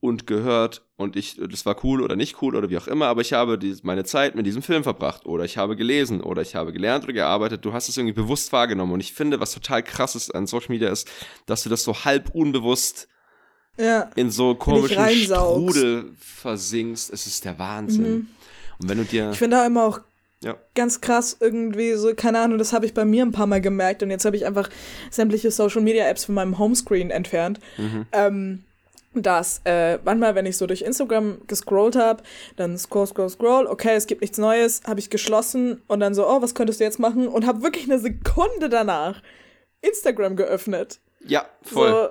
und 0.00 0.26
gehört 0.26 0.84
und 0.96 1.14
ich, 1.14 1.36
das 1.36 1.64
war 1.64 1.76
cool 1.84 2.02
oder 2.02 2.16
nicht 2.16 2.42
cool 2.42 2.56
oder 2.56 2.68
wie 2.70 2.76
auch 2.76 2.88
immer, 2.88 3.06
aber 3.06 3.20
ich 3.20 3.34
habe 3.34 3.56
die, 3.56 3.76
meine 3.82 4.04
Zeit 4.04 4.34
mit 4.34 4.46
diesem 4.46 4.62
Film 4.62 4.82
verbracht 4.82 5.26
oder 5.26 5.44
ich 5.44 5.58
habe 5.58 5.76
gelesen 5.76 6.20
oder 6.20 6.42
ich 6.42 6.56
habe 6.56 6.72
gelernt 6.72 7.04
oder 7.04 7.12
gearbeitet. 7.12 7.64
Du 7.64 7.72
hast 7.72 7.88
es 7.88 7.96
irgendwie 7.96 8.14
bewusst 8.14 8.52
wahrgenommen 8.52 8.92
und 8.92 9.00
ich 9.00 9.12
finde, 9.12 9.38
was 9.38 9.52
total 9.52 9.82
krass 9.82 10.16
ist 10.16 10.34
an 10.34 10.46
Social 10.46 10.70
Media 10.70 10.90
ist, 10.90 11.08
dass 11.46 11.62
du 11.62 11.68
das 11.68 11.84
so 11.84 12.04
halb 12.04 12.34
unbewusst 12.34 13.06
ja, 13.78 14.10
in 14.16 14.30
so 14.30 14.54
komischen 14.54 15.08
Strudel 15.08 16.12
versinkst. 16.18 17.12
Es 17.12 17.26
ist 17.26 17.44
der 17.44 17.58
Wahnsinn. 17.58 18.12
Mhm. 18.12 18.26
Und 18.80 18.88
wenn 18.88 18.98
du 18.98 19.04
dir. 19.04 19.30
Ich 19.30 19.38
finde 19.38 19.58
da 19.58 19.66
immer 19.66 19.84
auch 19.84 20.00
ja. 20.42 20.56
Ganz 20.74 21.00
krass 21.00 21.36
irgendwie 21.40 21.94
so, 21.94 22.14
keine 22.14 22.40
Ahnung, 22.40 22.58
das 22.58 22.72
habe 22.72 22.86
ich 22.86 22.94
bei 22.94 23.04
mir 23.04 23.24
ein 23.24 23.32
paar 23.32 23.46
Mal 23.46 23.60
gemerkt 23.60 24.02
und 24.02 24.10
jetzt 24.10 24.24
habe 24.24 24.36
ich 24.36 24.44
einfach 24.44 24.68
sämtliche 25.10 25.50
Social 25.50 25.82
Media 25.82 26.06
Apps 26.06 26.24
von 26.24 26.34
meinem 26.34 26.58
Homescreen 26.58 27.10
entfernt. 27.10 27.60
Mhm. 27.78 28.06
Ähm, 28.12 28.64
dass 29.14 29.60
äh, 29.64 29.98
manchmal, 30.04 30.34
wenn 30.34 30.46
ich 30.46 30.56
so 30.56 30.66
durch 30.66 30.82
Instagram 30.82 31.42
gescrollt 31.46 31.96
habe, 31.96 32.22
dann 32.56 32.78
scroll, 32.78 33.06
scroll, 33.06 33.28
scroll, 33.28 33.66
okay, 33.66 33.94
es 33.94 34.06
gibt 34.06 34.22
nichts 34.22 34.38
Neues, 34.38 34.80
habe 34.86 35.00
ich 35.00 35.10
geschlossen 35.10 35.82
und 35.86 36.00
dann 36.00 36.14
so, 36.14 36.26
oh, 36.26 36.40
was 36.40 36.54
könntest 36.54 36.80
du 36.80 36.84
jetzt 36.84 36.98
machen? 36.98 37.28
Und 37.28 37.46
habe 37.46 37.62
wirklich 37.62 37.84
eine 37.84 37.98
Sekunde 37.98 38.70
danach 38.70 39.22
Instagram 39.82 40.36
geöffnet. 40.36 41.00
Ja, 41.26 41.46
voll. 41.62 41.90
So, 41.90 42.08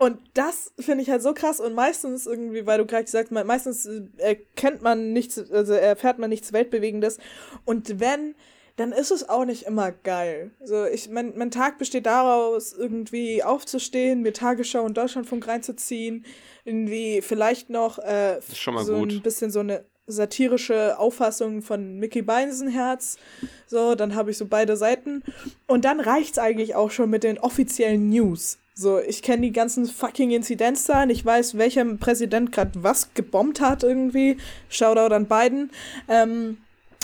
und 0.00 0.18
das 0.32 0.72
finde 0.80 1.02
ich 1.02 1.10
halt 1.10 1.20
so 1.20 1.34
krass 1.34 1.60
und 1.60 1.74
meistens 1.74 2.24
irgendwie, 2.24 2.64
weil 2.64 2.78
du 2.78 2.86
gerade 2.86 3.04
gesagt 3.04 3.30
hast, 3.30 3.44
meistens 3.44 3.84
äh, 3.84 4.00
erkennt 4.16 4.80
man 4.80 5.12
nichts, 5.12 5.38
also 5.50 5.74
erfährt 5.74 6.18
man 6.18 6.30
nichts 6.30 6.54
Weltbewegendes. 6.54 7.18
Und 7.66 8.00
wenn 8.00 8.34
dann 8.76 8.92
ist 8.92 9.10
es 9.10 9.28
auch 9.28 9.44
nicht 9.44 9.64
immer 9.64 9.92
geil. 9.92 10.52
So, 10.64 10.86
ich, 10.86 11.10
mein, 11.10 11.36
mein 11.36 11.50
Tag 11.50 11.76
besteht 11.76 12.06
daraus, 12.06 12.72
irgendwie 12.72 13.42
aufzustehen, 13.42 14.22
mir 14.22 14.32
Tagesschau 14.32 14.82
und 14.82 14.96
Deutschlandfunk 14.96 15.46
reinzuziehen, 15.46 16.24
irgendwie 16.64 17.20
vielleicht 17.20 17.68
noch 17.68 17.98
äh, 17.98 18.40
so 18.40 19.00
gut. 19.00 19.12
ein 19.12 19.20
bisschen 19.20 19.50
so 19.50 19.60
eine 19.60 19.84
satirische 20.06 20.98
Auffassung 20.98 21.60
von 21.60 21.98
Mickey 21.98 22.22
Beinsenherz. 22.22 23.18
So, 23.66 23.94
dann 23.96 24.14
habe 24.14 24.30
ich 24.30 24.38
so 24.38 24.46
beide 24.46 24.78
Seiten. 24.78 25.24
Und 25.66 25.84
dann 25.84 26.00
reicht's 26.00 26.38
eigentlich 26.38 26.74
auch 26.74 26.90
schon 26.90 27.10
mit 27.10 27.22
den 27.22 27.38
offiziellen 27.38 28.08
News. 28.08 28.56
So, 28.80 28.98
ich 28.98 29.20
kenne 29.20 29.42
die 29.42 29.52
ganzen 29.52 29.84
fucking 29.84 30.30
Inzidenzzahlen. 30.30 31.10
Ich 31.10 31.22
weiß, 31.22 31.58
welcher 31.58 31.84
Präsident 31.96 32.50
gerade 32.50 32.82
was 32.82 33.12
gebombt 33.12 33.60
hat 33.60 33.82
irgendwie. 33.82 34.38
Shoutout 34.70 35.14
an 35.14 35.26
Biden. 35.26 35.70
Ähm, 36.08 36.56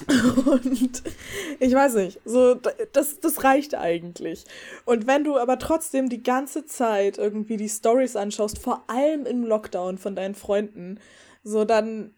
und 0.47 1.03
ich 1.61 1.75
weiß 1.75 1.97
nicht, 1.97 2.19
so, 2.25 2.55
das, 2.95 3.21
das 3.21 3.45
reicht 3.45 3.75
eigentlich. 3.75 4.47
Und 4.87 5.07
wenn 5.07 5.23
du 5.23 5.37
aber 5.37 5.59
trotzdem 5.59 6.09
die 6.09 6.23
ganze 6.23 6.65
Zeit 6.65 7.19
irgendwie 7.19 7.59
die 7.59 7.69
Stories 7.69 8.17
anschaust, 8.17 8.59
vor 8.59 8.85
allem 8.87 9.27
im 9.27 9.45
Lockdown 9.45 9.99
von 9.99 10.17
deinen 10.17 10.35
Freunden, 10.35 10.99
so 11.45 11.67
dann, 11.67 12.15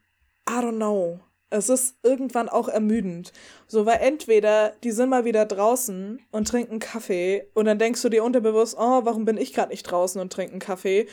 I 0.49 0.53
don't 0.53 0.77
know. 0.77 1.19
Es 1.51 1.69
ist 1.69 1.97
irgendwann 2.03 2.49
auch 2.49 2.69
ermüdend. 2.69 3.33
So, 3.67 3.87
weil 3.87 3.99
entweder 4.01 4.73
die 4.85 4.91
sind 4.91 5.09
mal 5.09 5.25
wieder 5.25 5.47
draußen 5.47 6.21
und 6.31 6.49
trinken 6.49 6.79
Kaffee 6.79 7.45
und 7.55 7.65
dann 7.65 7.79
denkst 7.79 8.03
du 8.03 8.09
dir 8.09 8.25
unterbewusst, 8.25 8.77
oh, 8.79 9.01
warum 9.05 9.25
bin 9.25 9.39
ich 9.39 9.55
gerade 9.55 9.71
nicht 9.71 9.85
draußen 9.85 10.21
und 10.21 10.33
trinken 10.33 10.59
Kaffee? 10.59 11.07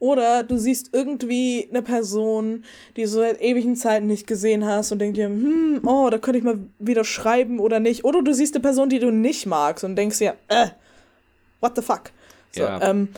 Oder 0.00 0.44
du 0.44 0.58
siehst 0.58 0.90
irgendwie 0.92 1.66
eine 1.70 1.82
Person, 1.82 2.64
die 2.96 3.02
du 3.02 3.08
seit 3.08 3.40
ewigen 3.40 3.74
Zeiten 3.74 4.06
nicht 4.06 4.26
gesehen 4.28 4.64
hast 4.64 4.92
und 4.92 5.00
denkst 5.00 5.16
dir, 5.16 5.26
hm, 5.26 5.80
oh, 5.84 6.08
da 6.10 6.18
könnte 6.18 6.38
ich 6.38 6.44
mal 6.44 6.58
wieder 6.78 7.02
schreiben 7.02 7.58
oder 7.58 7.80
nicht. 7.80 8.04
Oder 8.04 8.22
du 8.22 8.32
siehst 8.32 8.54
eine 8.54 8.62
Person, 8.62 8.88
die 8.90 9.00
du 9.00 9.10
nicht 9.10 9.46
magst 9.46 9.82
und 9.84 9.96
denkst 9.96 10.18
dir, 10.18 10.36
äh, 10.48 10.68
what 11.60 11.74
the 11.74 11.82
fuck? 11.82 12.12
So, 12.52 12.62
Ja. 12.62 12.80
ähm, 12.80 13.08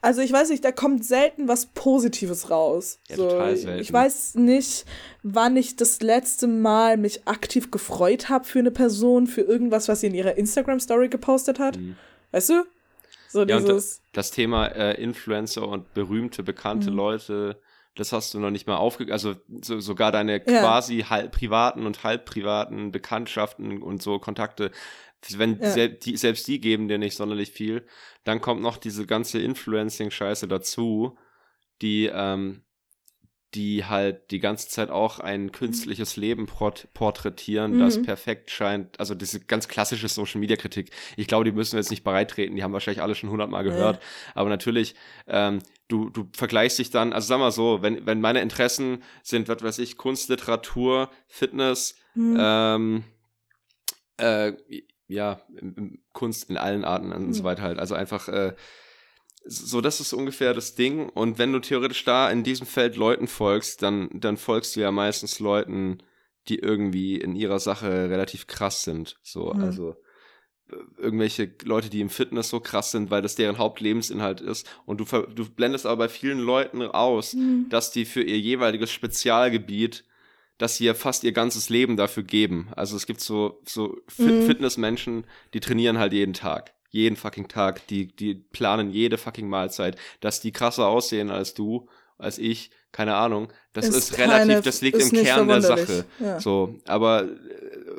also 0.00 0.20
ich 0.20 0.32
weiß 0.32 0.50
nicht, 0.50 0.64
da 0.64 0.72
kommt 0.72 1.04
selten 1.04 1.48
was 1.48 1.66
Positives 1.66 2.50
raus. 2.50 2.98
Ja, 3.08 3.16
so, 3.16 3.28
total 3.28 3.56
selten. 3.56 3.80
Ich 3.82 3.92
weiß 3.92 4.36
nicht, 4.36 4.84
wann 5.22 5.56
ich 5.56 5.76
das 5.76 6.00
letzte 6.00 6.46
Mal 6.46 6.96
mich 6.96 7.26
aktiv 7.26 7.70
gefreut 7.70 8.28
habe 8.28 8.44
für 8.44 8.60
eine 8.60 8.70
Person, 8.70 9.26
für 9.26 9.40
irgendwas, 9.42 9.88
was 9.88 10.00
sie 10.00 10.06
in 10.08 10.14
ihrer 10.14 10.36
Instagram-Story 10.36 11.08
gepostet 11.08 11.58
hat. 11.58 11.78
Weißt 12.32 12.50
du? 12.50 12.64
So 13.30 13.42
Mhm. 13.42 13.48
Ja, 13.48 13.60
dieses. 13.60 14.00
das 14.12 14.30
Thema 14.30 14.66
äh, 14.68 15.00
Influencer 15.02 15.66
und 15.68 15.92
berühmte, 15.94 16.42
bekannte 16.42 16.90
Mhm. 16.90 16.96
Leute, 16.96 17.60
das 17.98 18.12
hast 18.12 18.32
du 18.34 18.40
noch 18.40 18.50
nicht 18.50 18.66
mal 18.66 18.76
aufge... 18.76 19.12
Also 19.12 19.34
so, 19.62 19.80
sogar 19.80 20.12
deine 20.12 20.36
Ja. 20.46 20.60
quasi 20.60 21.00
halb 21.00 21.32
privaten 21.32 21.84
und 21.86 22.04
halb 22.04 22.24
privaten 22.24 22.92
Bekanntschaften 22.92 23.82
und 23.82 24.02
so 24.02 24.18
Kontakte, 24.18 24.70
wenn 25.36 25.58
Ja. 25.60 25.70
sel 25.70 25.88
die, 25.90 26.16
selbst 26.16 26.46
die 26.46 26.60
geben 26.60 26.88
dir 26.88 26.98
nicht 26.98 27.16
sonderlich 27.16 27.50
viel, 27.50 27.86
dann 28.24 28.40
kommt 28.40 28.62
noch 28.62 28.76
diese 28.76 29.06
ganze 29.06 29.40
Influencing-Scheiße 29.40 30.46
dazu, 30.48 31.18
die, 31.82 32.10
ähm, 32.12 32.62
die 33.54 33.86
halt 33.86 34.30
die 34.30 34.40
ganze 34.40 34.68
Zeit 34.68 34.90
auch 34.90 35.20
ein 35.20 35.52
künstliches 35.52 36.16
Leben 36.16 36.44
port 36.46 36.88
porträtieren, 36.92 37.78
das 37.78 37.98
Mhm. 37.98 38.02
perfekt 38.02 38.50
scheint. 38.50 39.00
Also 39.00 39.14
diese 39.14 39.40
ganz 39.40 39.68
klassische 39.68 40.06
Social-Media-Kritik. 40.08 40.90
Ich 41.16 41.26
glaube, 41.28 41.44
die 41.44 41.52
müssen 41.52 41.72
wir 41.72 41.80
jetzt 41.80 41.90
nicht 41.90 42.04
bereittreten, 42.04 42.56
die 42.56 42.62
haben 42.62 42.74
wahrscheinlich 42.74 43.02
alle 43.02 43.14
schon 43.14 43.30
hundertmal 43.30 43.64
gehört. 43.64 44.00
Aber 44.34 44.50
natürlich, 44.50 44.94
ähm, 45.26 45.60
du, 45.88 46.10
du 46.10 46.28
vergleichst 46.34 46.78
dich 46.78 46.90
dann, 46.90 47.14
also 47.14 47.26
sag 47.26 47.38
mal 47.38 47.50
so, 47.50 47.80
wenn, 47.80 48.04
wenn 48.04 48.20
meine 48.20 48.42
Interessen 48.42 49.02
sind, 49.22 49.48
was 49.48 49.62
weiß 49.62 49.78
ich, 49.78 49.96
Kunst, 49.96 50.28
Literatur, 50.28 51.10
Fitness, 51.26 51.96
Hm. 52.14 52.36
ähm, 52.38 53.04
äh, 54.18 54.52
ja, 55.06 55.40
Kunst 56.12 56.50
in 56.50 56.58
allen 56.58 56.84
Arten 56.84 57.12
und 57.12 57.32
so 57.32 57.42
Mhm. 57.42 57.46
weiter 57.46 57.62
halt. 57.62 57.78
Also 57.78 57.94
einfach, 57.94 58.28
äh, 58.28 58.54
so, 59.50 59.80
das 59.80 60.00
ist 60.00 60.12
ungefähr 60.12 60.52
das 60.54 60.74
Ding. 60.74 61.08
Und 61.08 61.38
wenn 61.38 61.52
du 61.52 61.58
theoretisch 61.60 62.04
da 62.04 62.30
in 62.30 62.42
diesem 62.44 62.66
Feld 62.66 62.96
Leuten 62.96 63.26
folgst, 63.28 63.82
dann, 63.82 64.08
dann 64.12 64.36
folgst 64.36 64.76
du 64.76 64.80
ja 64.80 64.90
meistens 64.92 65.40
Leuten, 65.40 65.98
die 66.48 66.58
irgendwie 66.58 67.16
in 67.16 67.34
ihrer 67.34 67.58
Sache 67.58 68.10
relativ 68.10 68.46
krass 68.46 68.82
sind. 68.82 69.16
So, 69.22 69.52
Mhm. 69.54 69.60
also 69.62 69.96
äh, 70.70 70.76
irgendwelche 70.98 71.50
Leute, 71.64 71.88
die 71.88 72.00
im 72.02 72.10
Fitness 72.10 72.50
so 72.50 72.60
krass 72.60 72.90
sind, 72.90 73.10
weil 73.10 73.22
das 73.22 73.36
deren 73.36 73.56
Hauptlebensinhalt 73.58 74.40
ist. 74.42 74.66
Und 74.84 74.98
du, 75.00 75.04
du 75.04 75.48
blendest 75.50 75.86
aber 75.86 75.96
bei 76.04 76.08
vielen 76.08 76.38
Leuten 76.40 76.82
aus, 76.82 77.32
Hm. 77.32 77.66
dass 77.70 77.90
die 77.90 78.04
für 78.04 78.22
ihr 78.22 78.38
jeweiliges 78.38 78.90
Spezialgebiet, 78.92 80.04
dass 80.58 80.76
sie 80.76 80.84
ja 80.86 80.94
fast 80.94 81.22
ihr 81.24 81.32
ganzes 81.32 81.68
Leben 81.70 81.96
dafür 81.96 82.22
geben. 82.24 82.68
Also 82.76 82.96
es 82.96 83.06
gibt 83.06 83.20
so, 83.20 83.60
so 83.66 83.96
Fit 84.08 84.34
Mhm. 84.34 84.42
Fitnessmenschen, 84.42 85.24
die 85.54 85.60
trainieren 85.60 85.98
halt 85.98 86.12
jeden 86.12 86.34
Tag. 86.34 86.74
Jeden 86.90 87.16
fucking 87.16 87.48
Tag. 87.48 87.86
Die, 87.88 88.14
die 88.14 88.34
planen 88.34 88.90
jede 88.90 89.18
fucking 89.18 89.48
Mahlzeit. 89.48 89.96
Dass 90.20 90.40
die 90.40 90.52
krasser 90.52 90.86
aussehen 90.88 91.30
als 91.30 91.54
du, 91.54 91.88
als 92.16 92.38
ich, 92.38 92.70
keine 92.92 93.14
Ahnung. 93.14 93.52
Das 93.74 93.88
ist, 93.88 94.16
relativ, 94.18 94.38
keine- 94.48 94.62
das 94.62 94.80
liegt 94.80 94.96
ist 94.96 95.12
im 95.12 95.22
Kern 95.22 95.48
der. 95.48 95.60
Sache. 95.62 96.04
Ja. 96.18 96.40
So, 96.40 96.78
aber, 96.86 97.28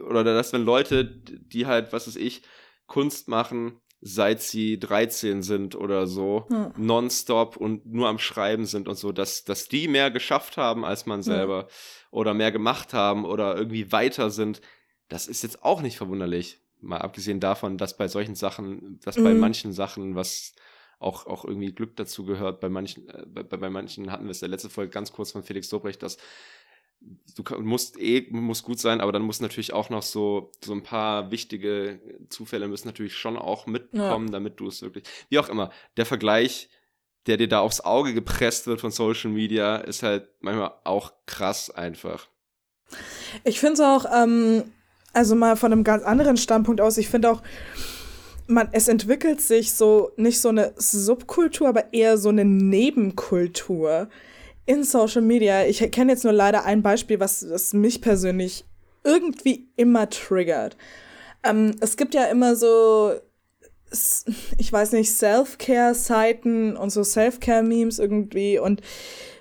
oder 0.10 0.24
dass 0.24 0.52
wenn 0.54 0.64
Leute, 0.66 1.06
die 1.06 1.66
halt, 1.68 1.94
was 1.94 2.08
weiß 2.08 2.16
ich, 2.16 2.42
Kunst 2.88 3.28
machen, 3.28 3.80
seit 4.02 4.42
sie 4.42 4.80
13 4.80 5.44
sind 5.44 5.76
oder 5.76 6.08
so, 6.08 6.48
Ja. 6.50 6.74
nonstop 6.78 7.58
und 7.58 7.86
nur 7.86 8.08
am 8.08 8.18
Schreiben 8.18 8.66
sind 8.66 8.88
und 8.88 8.96
so, 8.98 9.12
dass, 9.12 9.44
dass 9.44 9.68
die 9.68 9.88
mehr 9.88 10.10
geschafft 10.10 10.58
haben 10.58 10.86
als 10.86 11.06
man 11.06 11.22
selber 11.22 11.68
oder 12.10 12.34
mehr 12.34 12.52
gemacht 12.52 12.94
haben 12.94 13.26
oder 13.26 13.56
irgendwie 13.58 13.92
weiter 13.92 14.30
sind, 14.32 14.62
das 15.10 15.28
ist 15.28 15.44
jetzt 15.44 15.64
auch 15.64 15.82
nicht 15.82 15.98
verwunderlich. 15.98 16.60
Mal 16.82 17.00
abgesehen 17.00 17.40
davon, 17.40 17.78
dass 17.78 17.98
bei 17.98 18.08
solchen 18.08 18.36
Sachen, 18.36 19.00
dass 19.04 19.18
bei 19.18 19.34
Mhm. 19.34 19.40
manchen 19.40 19.74
Sachen, 19.74 20.16
was 20.16 20.54
auch, 21.00 21.28
auch 21.28 21.46
irgendwie 21.46 21.74
Glück 21.74 21.96
dazu 21.96 22.26
gehört, 22.26 22.60
bei 22.60 22.70
manchen, 22.70 23.08
äh, 23.10 23.26
bei, 23.26 23.44
bei 23.44 23.70
manchen 23.70 24.12
hatten 24.12 24.26
wir 24.26 24.32
es 24.32 24.40
der 24.40 24.50
letzten 24.50 24.70
Folge 24.70 24.92
ganz 24.92 25.12
kurz 25.12 25.32
von 25.32 25.44
Felix 25.44 25.70
Dobrecht, 25.70 26.02
dass 26.04 26.18
du 27.36 27.44
musst 27.62 27.98
eh, 28.00 28.28
muss 28.32 28.64
gut 28.64 28.80
sein, 28.80 29.00
aber 29.00 29.12
dann 29.14 29.22
muss 29.22 29.40
natürlich 29.40 29.72
auch 29.72 29.90
noch 29.90 30.04
so, 30.04 30.52
so 30.64 30.74
ein 30.74 30.84
paar 30.84 31.32
wichtige 31.32 32.02
Zufälle 32.30 32.68
müssen 32.68 32.88
natürlich 32.88 33.16
schon 33.16 33.38
auch 33.38 33.68
mitkommen, 33.68 34.32
damit 34.32 34.60
du 34.60 34.68
es 34.68 34.82
wirklich, 34.82 35.06
wie 35.30 35.40
auch 35.40 35.48
immer, 35.50 35.72
der 35.96 36.06
Vergleich, 36.06 36.70
der 37.26 37.38
dir 37.38 37.48
da 37.48 37.60
aufs 37.62 37.82
Auge 37.82 38.14
gepresst 38.14 38.68
wird 38.68 38.82
von 38.82 38.92
Social 38.92 39.32
Media, 39.32 39.78
ist 39.78 40.04
halt 40.04 40.30
manchmal 40.42 40.74
auch 40.84 41.14
krass 41.26 41.70
einfach. 41.70 42.28
Ich 43.44 43.60
finde 43.60 43.74
es 43.74 43.80
auch, 43.80 44.06
ähm, 44.14 44.72
also 45.14 45.36
mal 45.36 45.56
von 45.56 45.72
einem 45.72 45.84
ganz 45.84 46.04
anderen 46.04 46.38
Standpunkt 46.38 46.82
aus, 46.82 46.98
ich 46.98 47.10
finde 47.10 47.32
auch, 47.32 47.42
man, 48.48 48.70
es 48.72 48.88
entwickelt 48.88 49.42
sich 49.42 49.74
so 49.74 50.12
nicht 50.18 50.40
so 50.40 50.50
eine 50.50 50.74
Subkultur, 50.76 51.68
aber 51.68 51.94
eher 51.94 52.18
so 52.18 52.30
eine 52.30 52.46
Nebenkultur 52.46 54.10
in 54.66 54.84
Social 54.84 55.22
Media. 55.22 55.66
Ich 55.66 55.80
kenne 55.92 56.14
jetzt 56.14 56.24
nur 56.24 56.34
leider 56.34 56.66
ein 56.66 56.82
Beispiel, 56.82 57.20
was, 57.20 57.50
was 57.50 57.74
mich 57.74 58.02
persönlich 58.02 58.66
irgendwie 59.04 59.68
immer 59.76 60.10
triggert. 60.10 60.78
Ähm, 61.44 61.76
es 61.80 61.96
gibt 61.96 62.14
ja 62.14 62.26
immer 62.26 62.56
so, 62.56 63.14
ich 64.58 64.72
weiß 64.72 64.92
nicht, 64.92 65.12
Self-Care-Seiten 65.12 66.76
und 66.76 66.90
so 66.90 67.04
Self-Care-Memes 67.04 68.00
irgendwie 68.00 68.60
und 68.60 68.82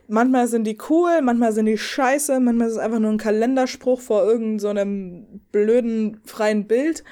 manchmal 0.08 0.48
sind 0.48 0.64
die 0.64 0.78
cool, 0.88 1.20
manchmal 1.22 1.52
sind 1.52 1.66
die 1.66 1.78
scheiße, 1.78 2.40
manchmal 2.40 2.68
ist 2.68 2.74
es 2.74 2.78
einfach 2.80 2.98
nur 2.98 3.10
ein 3.10 3.18
Kalenderspruch 3.18 4.00
vor 4.00 4.24
irgendeinem 4.24 5.26
so 5.32 5.40
blöden 5.52 6.20
freien 6.24 6.66
Bild. 6.66 7.04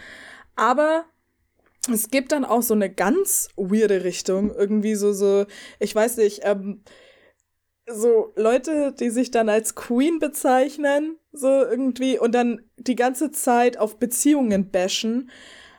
Aber 0.57 1.05
es 1.93 2.11
gibt 2.11 2.33
dann 2.33 2.45
auch 2.45 2.63
so 2.63 2.75
eine 2.75 2.93
ganz 2.93 3.49
weirde 3.57 4.03
Richtung, 4.03 4.53
irgendwie 4.53 4.95
so, 4.95 5.13
so, 5.13 5.47
ich 5.79 5.95
weiß 5.95 6.17
nicht, 6.17 6.41
ähm, 6.43 6.83
so 7.89 8.33
Leute, 8.35 8.93
die 8.99 9.11
sich 9.11 9.31
dann 9.31 9.49
als 9.49 9.77
Queen 9.77 10.19
bezeichnen, 10.19 11.19
so 11.33 11.49
irgendwie, 11.49 12.19
und 12.19 12.35
dann 12.35 12.63
die 12.77 12.97
ganze 12.97 13.31
Zeit 13.31 13.79
auf 13.79 13.99
Beziehungen 13.99 14.71
bashen, 14.71 15.31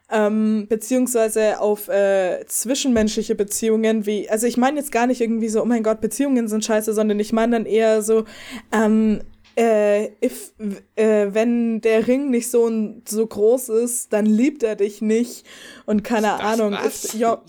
ähm, 0.10 0.68
beziehungsweise 0.70 1.60
auf 1.60 1.90
äh, 1.90 2.46
zwischenmenschliche 2.46 3.36
Beziehungen, 3.36 4.06
wie, 4.06 4.30
also 4.30 4.48
ich 4.48 4.58
meine 4.58 4.78
jetzt 4.78 4.92
gar 4.92 5.08
nicht 5.08 5.22
irgendwie 5.22 5.50
so, 5.50 5.62
oh 5.62 5.66
mein 5.66 5.84
Gott, 5.84 6.00
Beziehungen 6.02 6.48
sind 6.48 6.64
scheiße, 6.64 6.94
sondern 6.94 7.20
ich 7.20 7.34
meine 7.34 7.58
dann 7.58 7.66
eher 7.66 8.02
so, 8.02 8.24
ähm, 8.72 9.22
äh, 9.58 10.12
if, 10.24 10.54
äh, 10.96 11.28
wenn 11.34 11.82
der 11.82 12.08
Ring 12.08 12.30
nicht 12.30 12.52
so, 12.52 12.70
so 13.08 13.26
groß 13.26 13.70
ist, 13.70 14.14
dann 14.14 14.28
liebt 14.28 14.62
er 14.62 14.76
dich 14.76 15.02
nicht 15.02 15.46
und 15.88 16.04
keine 16.04 16.28
Das- 16.28 16.42
Ahnung, 16.42 16.74
was? 16.74 17.06
if 17.06 17.14
your? 17.16 17.44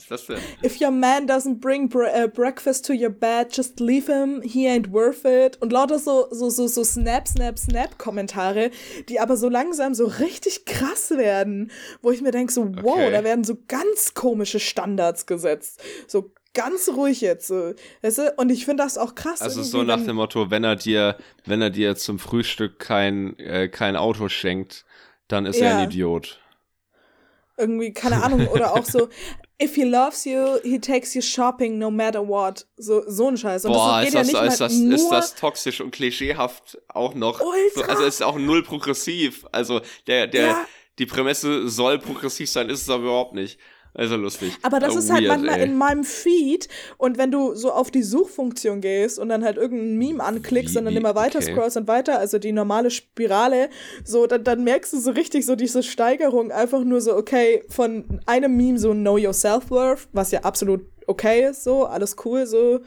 If 0.64 0.80
your 0.80 0.90
man 0.90 1.28
doesn't 1.28 1.60
bring 1.60 1.90
äh, 1.92 2.26
breakfast 2.28 2.86
to 2.86 2.94
your 2.94 3.10
bed, 3.10 3.48
just 3.54 3.78
leave 3.78 4.06
him. 4.10 4.40
He 4.42 4.66
ain't 4.66 4.90
worth 4.90 5.24
it. 5.26 5.60
Und 5.60 5.70
lauter 5.70 5.98
so, 5.98 6.28
so, 6.30 6.48
so, 6.48 6.66
so 6.66 6.82
Snap, 6.82 7.28
Snap, 7.28 7.58
Snap 7.58 7.98
Kommentare, 7.98 8.70
die 9.10 9.20
aber 9.20 9.36
so 9.36 9.50
langsam 9.50 9.92
so 9.94 10.06
richtig 10.06 10.64
krass 10.64 11.10
werden, 11.10 11.70
wo 12.00 12.10
ich 12.10 12.22
mir 12.22 12.30
denke 12.30 12.52
so, 12.52 12.64
wow, 12.82 12.94
Okay. 12.98 13.12
da 13.12 13.22
werden 13.24 13.44
so 13.44 13.56
ganz 13.68 14.14
komische 14.14 14.60
Standards 14.60 15.26
gesetzt. 15.26 15.80
So 16.06 16.30
ganz 16.54 16.88
ruhig 16.88 17.20
jetzt. 17.20 17.46
So, 17.46 17.74
weißt 18.02 18.18
du? 18.18 18.34
Und 18.36 18.50
ich 18.50 18.64
finde 18.64 18.82
das 18.82 18.98
auch 18.98 19.14
krass. 19.14 19.40
Also 19.42 19.62
so 19.62 19.82
nach 19.82 20.02
dem 20.04 20.16
Motto, 20.16 20.50
wenn 20.50 20.64
er 20.64 20.76
dir, 20.76 21.16
wenn 21.44 21.62
er 21.62 21.70
dir 21.70 21.96
zum 21.96 22.18
Frühstück 22.18 22.78
kein, 22.78 23.38
äh, 23.38 23.68
kein 23.68 23.96
Auto 23.96 24.28
schenkt, 24.28 24.84
dann 25.28 25.46
ist 25.46 25.60
er 25.60 25.70
Ja. 25.70 25.78
ein 25.78 25.84
Idiot. 25.90 26.40
irgendwie, 27.60 27.92
keine 27.92 28.22
Ahnung, 28.22 28.46
oder 28.48 28.72
auch 28.72 28.84
so, 28.84 29.08
if 29.60 29.74
he 29.74 29.82
loves 29.82 30.24
you, 30.24 30.58
he 30.62 30.78
takes 30.78 31.14
you 31.14 31.20
shopping 31.20 31.76
no 31.76 31.90
matter 31.90 32.26
what. 32.26 32.66
So, 32.76 33.02
so 33.08 33.26
ein 33.28 33.36
Scheiß. 33.36 33.64
Und 33.64 33.72
Boah, 33.72 34.00
das 34.00 34.14
ist 34.14 34.14
das, 34.14 34.30
ja 34.32 34.44
ist, 34.44 34.60
das, 34.60 34.72
ist 34.74 35.08
das 35.10 35.34
toxisch 35.34 35.80
und 35.80 35.90
klischeehaft 35.90 36.78
auch 36.86 37.14
noch. 37.14 37.40
So, 37.74 37.82
also 37.82 38.04
es 38.04 38.14
ist 38.16 38.22
auch 38.22 38.38
null 38.38 38.62
progressiv. 38.62 39.44
Also 39.50 39.80
der, 40.06 40.28
der, 40.28 40.46
Ja. 40.46 40.66
die 41.00 41.06
Prämisse 41.06 41.68
soll 41.68 41.98
progressiv 41.98 42.48
sein, 42.48 42.70
ist 42.70 42.82
es 42.82 42.90
aber 42.90 43.02
überhaupt 43.02 43.34
nicht. 43.34 43.58
Also 43.94 44.16
lustig. 44.16 44.52
Aber 44.62 44.78
das 44.80 44.94
Äh, 44.94 44.98
ist 44.98 45.10
halt 45.10 45.22
weird, 45.24 45.38
manchmal 45.38 45.60
ey. 45.60 45.66
in 45.66 45.76
meinem 45.76 46.04
Feed 46.04 46.68
und 46.98 47.18
wenn 47.18 47.30
du 47.30 47.54
so 47.54 47.72
auf 47.72 47.90
die 47.90 48.02
Suchfunktion 48.02 48.80
gehst 48.80 49.18
und 49.18 49.28
dann 49.28 49.44
halt 49.44 49.56
irgendein 49.56 49.96
Meme 49.98 50.22
anklickst 50.22 50.74
Wie- 50.74 50.78
und 50.78 50.84
dann 50.84 50.96
immer 50.96 51.14
weiter 51.14 51.38
okay. 51.40 51.52
scrollst 51.52 51.76
und 51.76 51.88
weiter, 51.88 52.18
also 52.18 52.38
die 52.38 52.52
normale 52.52 52.90
Spirale, 52.90 53.70
so, 54.04 54.26
dann, 54.26 54.44
dann 54.44 54.62
merkst 54.64 54.92
du 54.92 55.00
so 55.00 55.10
richtig 55.10 55.46
so 55.46 55.56
diese 55.56 55.82
Steigerung, 55.82 56.52
einfach 56.52 56.84
nur 56.84 57.00
so, 57.00 57.16
okay, 57.16 57.64
von 57.68 58.20
einem 58.26 58.56
Meme 58.56 58.78
so 58.78 58.92
Know 58.92 59.16
Your 59.18 59.32
Self-Worth, 59.32 60.08
was 60.12 60.30
ja 60.30 60.40
absolut 60.40 60.82
okay 61.06 61.48
ist, 61.48 61.64
so, 61.64 61.86
alles 61.86 62.16
cool, 62.24 62.46
so, 62.46 62.80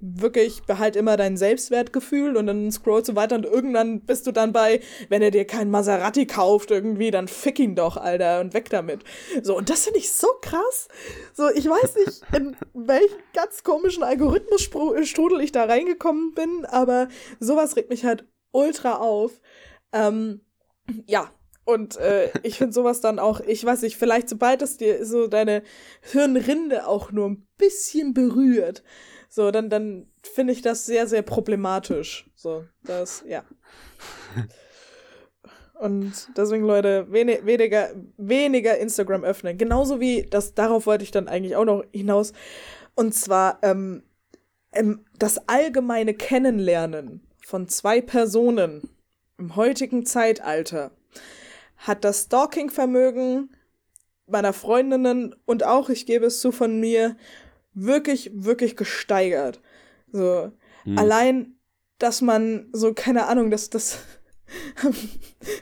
wirklich 0.00 0.62
behalt 0.62 0.96
immer 0.96 1.16
dein 1.16 1.36
Selbstwertgefühl 1.36 2.36
und 2.36 2.46
dann 2.46 2.72
scrollst 2.72 3.10
du 3.10 3.16
weiter 3.16 3.36
und 3.36 3.44
irgendwann 3.44 4.00
bist 4.00 4.26
du 4.26 4.32
dann 4.32 4.52
bei, 4.52 4.80
wenn 5.08 5.22
er 5.22 5.30
dir 5.30 5.44
kein 5.44 5.70
Maserati 5.70 6.26
kauft 6.26 6.70
irgendwie, 6.70 7.10
dann 7.10 7.28
fick 7.28 7.58
ihn 7.58 7.74
doch, 7.76 7.96
Alter, 7.96 8.40
und 8.40 8.54
weg 8.54 8.70
damit. 8.70 9.04
So, 9.42 9.56
und 9.56 9.68
das 9.70 9.84
finde 9.84 9.98
ich 9.98 10.10
so 10.12 10.28
krass. 10.40 10.88
So, 11.34 11.50
ich 11.50 11.68
weiß 11.68 11.96
nicht, 11.96 12.22
in 12.34 12.56
welchen 12.72 13.18
ganz 13.34 13.62
komischen 13.62 14.02
Algorithmusstrudel 14.02 15.40
ich 15.40 15.52
da 15.52 15.64
reingekommen 15.64 16.32
bin, 16.34 16.64
aber 16.66 17.08
sowas 17.38 17.76
regt 17.76 17.90
mich 17.90 18.04
halt 18.04 18.24
ultra 18.52 18.96
auf. 18.96 19.40
Ähm, 19.92 20.40
ja, 21.06 21.30
Und 21.64 21.96
äh, 21.98 22.30
ich 22.42 22.58
finde 22.58 22.72
sowas 22.72 23.00
dann 23.00 23.18
auch, 23.18 23.40
ich 23.40 23.64
weiß 23.64 23.82
nicht, 23.82 23.96
vielleicht 23.96 24.28
sobald 24.28 24.62
es 24.62 24.76
dir 24.76 25.04
so 25.04 25.28
deine 25.28 25.62
Hirnrinde 26.00 26.86
auch 26.86 27.12
nur 27.12 27.28
ein 27.28 27.46
bisschen 27.58 28.12
berührt, 28.14 28.82
so, 29.30 29.52
dann, 29.52 29.70
dann 29.70 30.08
finde 30.22 30.52
ich 30.52 30.60
das 30.60 30.84
sehr, 30.84 31.06
sehr 31.06 31.22
problematisch. 31.22 32.28
So, 32.34 32.64
das, 32.82 33.24
ja. 33.26 33.44
Und 35.78 36.12
deswegen, 36.36 36.64
Leute, 36.64 37.10
wenig, 37.10 37.46
weniger, 37.46 37.90
weniger 38.18 38.76
Instagram 38.76 39.22
öffnen. 39.22 39.56
Genauso 39.56 40.00
wie, 40.00 40.24
das, 40.24 40.54
darauf 40.54 40.84
wollte 40.84 41.04
ich 41.04 41.12
dann 41.12 41.28
eigentlich 41.28 41.54
auch 41.54 41.64
noch 41.64 41.84
hinaus. 41.92 42.32
Und 42.96 43.14
zwar, 43.14 43.60
ähm, 43.62 44.02
ähm, 44.72 45.06
das 45.18 45.48
allgemeine 45.48 46.12
Kennenlernen 46.12 47.22
von 47.46 47.68
zwei 47.68 48.00
Personen 48.00 48.90
im 49.38 49.54
heutigen 49.54 50.04
Zeitalter 50.04 50.90
hat 51.76 52.04
das 52.04 52.24
Stalking-Vermögen 52.24 53.50
meiner 54.26 54.52
Freundinnen 54.52 55.34
und 55.46 55.64
auch, 55.64 55.88
ich 55.88 56.04
gebe 56.04 56.26
es 56.26 56.40
zu, 56.40 56.52
von 56.52 56.78
mir 56.80 57.16
wirklich, 57.84 58.30
wirklich 58.34 58.76
gesteigert. 58.76 59.60
So, 60.12 60.52
hm. 60.84 60.98
allein, 60.98 61.54
dass 61.98 62.20
man 62.20 62.68
so, 62.72 62.92
keine 62.94 63.26
Ahnung, 63.26 63.50
dass 63.50 63.70
das, 63.70 63.98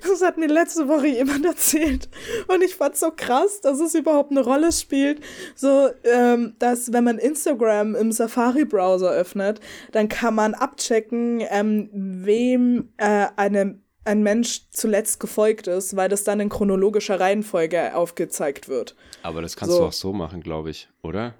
das 0.08 0.22
hat 0.22 0.38
mir 0.38 0.46
letzte 0.46 0.88
Woche 0.88 1.08
jemand 1.08 1.44
erzählt 1.44 2.08
und 2.46 2.62
ich 2.62 2.76
fand 2.76 2.96
so 2.96 3.10
krass, 3.14 3.60
dass 3.60 3.80
es 3.80 3.94
überhaupt 3.94 4.30
eine 4.30 4.40
Rolle 4.40 4.72
spielt. 4.72 5.20
So, 5.54 5.90
ähm, 6.04 6.54
dass 6.58 6.92
wenn 6.92 7.04
man 7.04 7.18
Instagram 7.18 7.94
im 7.94 8.12
Safari-Browser 8.12 9.10
öffnet, 9.10 9.60
dann 9.92 10.08
kann 10.08 10.34
man 10.34 10.54
abchecken, 10.54 11.42
ähm, 11.50 11.90
wem 11.92 12.92
äh, 12.96 13.26
eine 13.36 13.80
ein 14.08 14.22
Mensch 14.22 14.62
zuletzt 14.70 15.20
gefolgt 15.20 15.66
ist, 15.66 15.94
weil 15.94 16.08
das 16.08 16.24
dann 16.24 16.40
in 16.40 16.48
chronologischer 16.48 17.20
Reihenfolge 17.20 17.94
aufgezeigt 17.94 18.66
wird. 18.66 18.96
Aber 19.22 19.42
das 19.42 19.54
kannst 19.54 19.74
so. 19.74 19.82
du 19.82 19.86
auch 19.86 19.92
so 19.92 20.14
machen, 20.14 20.40
glaube 20.40 20.70
ich, 20.70 20.88
oder? 21.02 21.34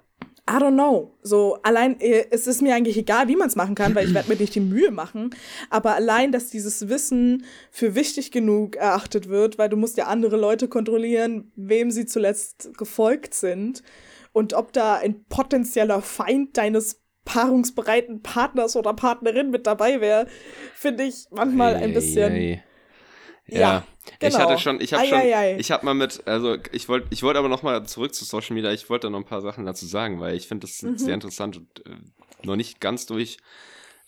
I 0.49 0.57
don't 0.57 0.73
know. 0.73 1.15
So, 1.21 1.59
allein, 1.61 1.99
äh, 1.99 2.25
es 2.31 2.47
ist 2.47 2.63
mir 2.63 2.73
eigentlich 2.73 2.97
egal, 2.97 3.27
wie 3.27 3.35
man 3.35 3.47
es 3.47 3.55
machen 3.55 3.75
kann, 3.75 3.93
weil 3.93 4.07
ich 4.07 4.13
werde 4.15 4.29
mir 4.29 4.35
nicht 4.35 4.55
die 4.55 4.61
Mühe 4.61 4.89
machen. 4.89 5.29
Aber 5.69 5.93
allein, 5.93 6.31
dass 6.31 6.49
dieses 6.49 6.89
Wissen 6.89 7.45
für 7.69 7.93
wichtig 7.93 8.31
genug 8.31 8.75
erachtet 8.75 9.29
wird, 9.29 9.59
weil 9.59 9.69
du 9.69 9.77
musst 9.77 9.97
ja 9.97 10.07
andere 10.07 10.37
Leute 10.37 10.67
kontrollieren, 10.67 11.51
wem 11.55 11.91
sie 11.91 12.07
zuletzt 12.07 12.75
gefolgt 12.77 13.35
sind 13.35 13.83
und 14.33 14.53
ob 14.53 14.73
da 14.73 14.95
ein 14.95 15.23
potenzieller 15.25 16.01
Feind 16.01 16.57
deines 16.57 17.03
paarungsbereiten 17.25 18.23
Partners 18.23 18.75
oder 18.75 18.93
Partnerin 18.95 19.51
mit 19.51 19.67
dabei 19.67 20.01
wäre, 20.01 20.25
finde 20.73 21.03
ich 21.03 21.27
manchmal 21.29 21.75
ein 21.75 21.93
bisschen. 21.93 22.31
Ei, 22.31 22.37
ei. 22.37 22.63
Ja, 23.45 23.59
ja 23.59 23.83
genau. 24.19 24.35
ich 24.35 24.37
hatte 24.37 24.57
schon, 24.59 24.81
ich 24.81 24.93
habe 24.93 25.05
schon, 25.05 25.59
ich 25.59 25.71
habe 25.71 25.85
mal 25.85 25.93
mit, 25.93 26.25
also 26.27 26.57
ich 26.71 26.89
wollte, 26.89 27.07
ich 27.11 27.23
wollte 27.23 27.39
aber 27.39 27.49
noch 27.49 27.63
mal 27.63 27.85
zurück 27.85 28.13
zu 28.13 28.25
Social 28.25 28.55
Media. 28.55 28.71
Ich 28.71 28.89
wollte 28.89 29.07
da 29.07 29.11
noch 29.11 29.19
ein 29.19 29.25
paar 29.25 29.41
Sachen 29.41 29.65
dazu 29.65 29.85
sagen, 29.85 30.19
weil 30.19 30.35
ich 30.35 30.47
finde 30.47 30.67
das 30.67 30.81
mhm. 30.81 30.97
sehr 30.97 31.13
interessant 31.13 31.57
und 31.57 31.85
äh, 31.85 31.97
noch 32.43 32.55
nicht 32.55 32.79
ganz 32.79 33.05
durch. 33.05 33.37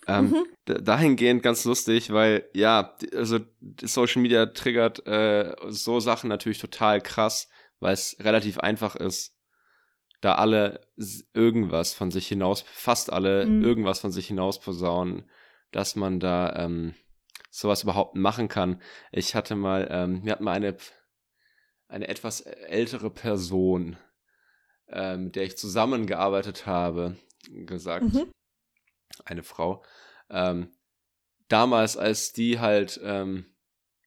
Ähm, 0.07 0.33
mhm. 0.67 0.83
Dahingehend 0.83 1.43
ganz 1.43 1.63
lustig, 1.65 2.11
weil 2.11 2.49
ja, 2.53 2.95
also 3.15 3.39
Social 3.81 4.21
Media 4.21 4.47
triggert 4.47 5.05
äh, 5.05 5.55
so 5.67 5.99
Sachen 5.99 6.27
natürlich 6.27 6.57
total 6.57 7.01
krass, 7.01 7.49
weil 7.79 7.93
es 7.93 8.17
relativ 8.19 8.59
einfach 8.59 8.95
ist, 8.95 9.35
da 10.21 10.35
alle 10.35 10.81
irgendwas 11.33 11.93
von 11.93 12.11
sich 12.11 12.27
hinaus, 12.27 12.63
fast 12.67 13.11
alle 13.11 13.45
mhm. 13.45 13.63
irgendwas 13.63 13.99
von 13.99 14.11
sich 14.11 14.27
hinaus 14.27 14.59
posaunen, 14.59 15.29
dass 15.71 15.95
man 15.95 16.19
da 16.19 16.55
ähm, 16.57 16.95
sowas 17.51 17.83
überhaupt 17.83 18.15
machen 18.15 18.47
kann. 18.47 18.81
Ich 19.11 19.35
hatte 19.35 19.55
mal, 19.55 19.87
ähm, 19.91 20.21
mir 20.23 20.31
hat 20.31 20.41
mal 20.41 20.53
eine, 20.53 20.75
eine 21.87 22.07
etwas 22.07 22.41
ältere 22.41 23.11
Person, 23.11 23.97
ähm, 24.87 25.25
mit 25.25 25.35
der 25.35 25.43
ich 25.43 25.57
zusammengearbeitet 25.57 26.65
habe, 26.65 27.17
gesagt, 27.65 28.05
mhm. 28.05 28.31
eine 29.25 29.43
Frau, 29.43 29.83
ähm, 30.29 30.71
damals, 31.49 31.97
als 31.97 32.31
die 32.31 32.59
halt 32.59 32.99
ähm, 33.03 33.45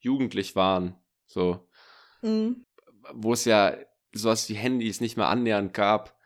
jugendlich 0.00 0.56
waren, 0.56 0.96
so, 1.26 1.68
mhm. 2.22 2.64
wo 3.12 3.34
es 3.34 3.44
ja 3.44 3.76
sowas 4.12 4.48
wie 4.48 4.54
Handys 4.54 5.02
nicht 5.02 5.18
mehr 5.18 5.28
annähernd 5.28 5.74
gab, 5.74 6.18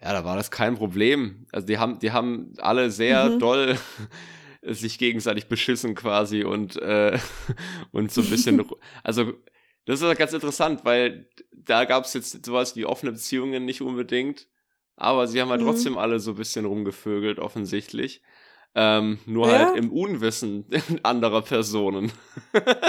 ja, 0.00 0.12
da 0.12 0.24
war 0.24 0.36
das 0.36 0.50
kein 0.50 0.76
Problem. 0.76 1.46
Also 1.52 1.66
die 1.66 1.78
haben, 1.78 1.98
die 1.98 2.12
haben 2.12 2.54
alle 2.58 2.90
sehr 2.90 3.28
mhm. 3.28 3.38
doll 3.38 3.78
sich 4.62 4.98
gegenseitig 4.98 5.46
beschissen 5.46 5.94
quasi 5.94 6.44
und, 6.44 6.76
äh, 6.76 7.18
und 7.92 8.12
so 8.12 8.20
ein 8.20 8.30
bisschen, 8.30 8.64
also 9.04 9.32
das 9.86 10.02
ist 10.02 10.18
ganz 10.18 10.32
interessant, 10.32 10.84
weil 10.84 11.28
da 11.52 11.84
gab 11.84 12.04
es 12.04 12.14
jetzt 12.14 12.44
sowas 12.44 12.76
wie 12.76 12.84
offene 12.84 13.12
Beziehungen 13.12 13.64
nicht 13.64 13.80
unbedingt, 13.80 14.46
aber 14.96 15.26
sie 15.26 15.40
haben 15.40 15.48
halt 15.48 15.62
mhm. 15.62 15.66
trotzdem 15.66 15.98
alle 15.98 16.20
so 16.20 16.32
ein 16.32 16.36
bisschen 16.36 16.66
rumgevögelt, 16.66 17.38
offensichtlich. 17.38 18.22
Ähm, 18.74 19.18
nur 19.26 19.48
ja. 19.48 19.58
halt 19.66 19.76
im 19.76 19.90
Unwissen 19.90 20.64
anderer 21.02 21.42
Personen. 21.42 22.12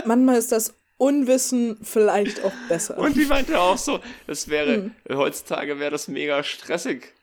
Manchmal 0.06 0.38
ist 0.38 0.52
das 0.52 0.76
Unwissen 0.98 1.80
vielleicht 1.82 2.44
auch 2.44 2.54
besser. 2.70 3.00
Und 3.00 3.16
die 3.16 3.26
meinte 3.26 3.60
auch 3.60 3.80
so, 3.80 4.00
das 4.28 4.50
wäre, 4.50 4.78
mhm. 4.78 5.16
heutzutage 5.16 5.80
wäre 5.80 5.90
das 5.90 6.08
mega 6.08 6.44
stressig. 6.44 7.14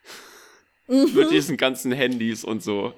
Mhm. 0.88 1.14
Mit 1.14 1.30
diesen 1.30 1.56
ganzen 1.56 1.92
Handys 1.92 2.42
und 2.42 2.62
so. 2.62 2.94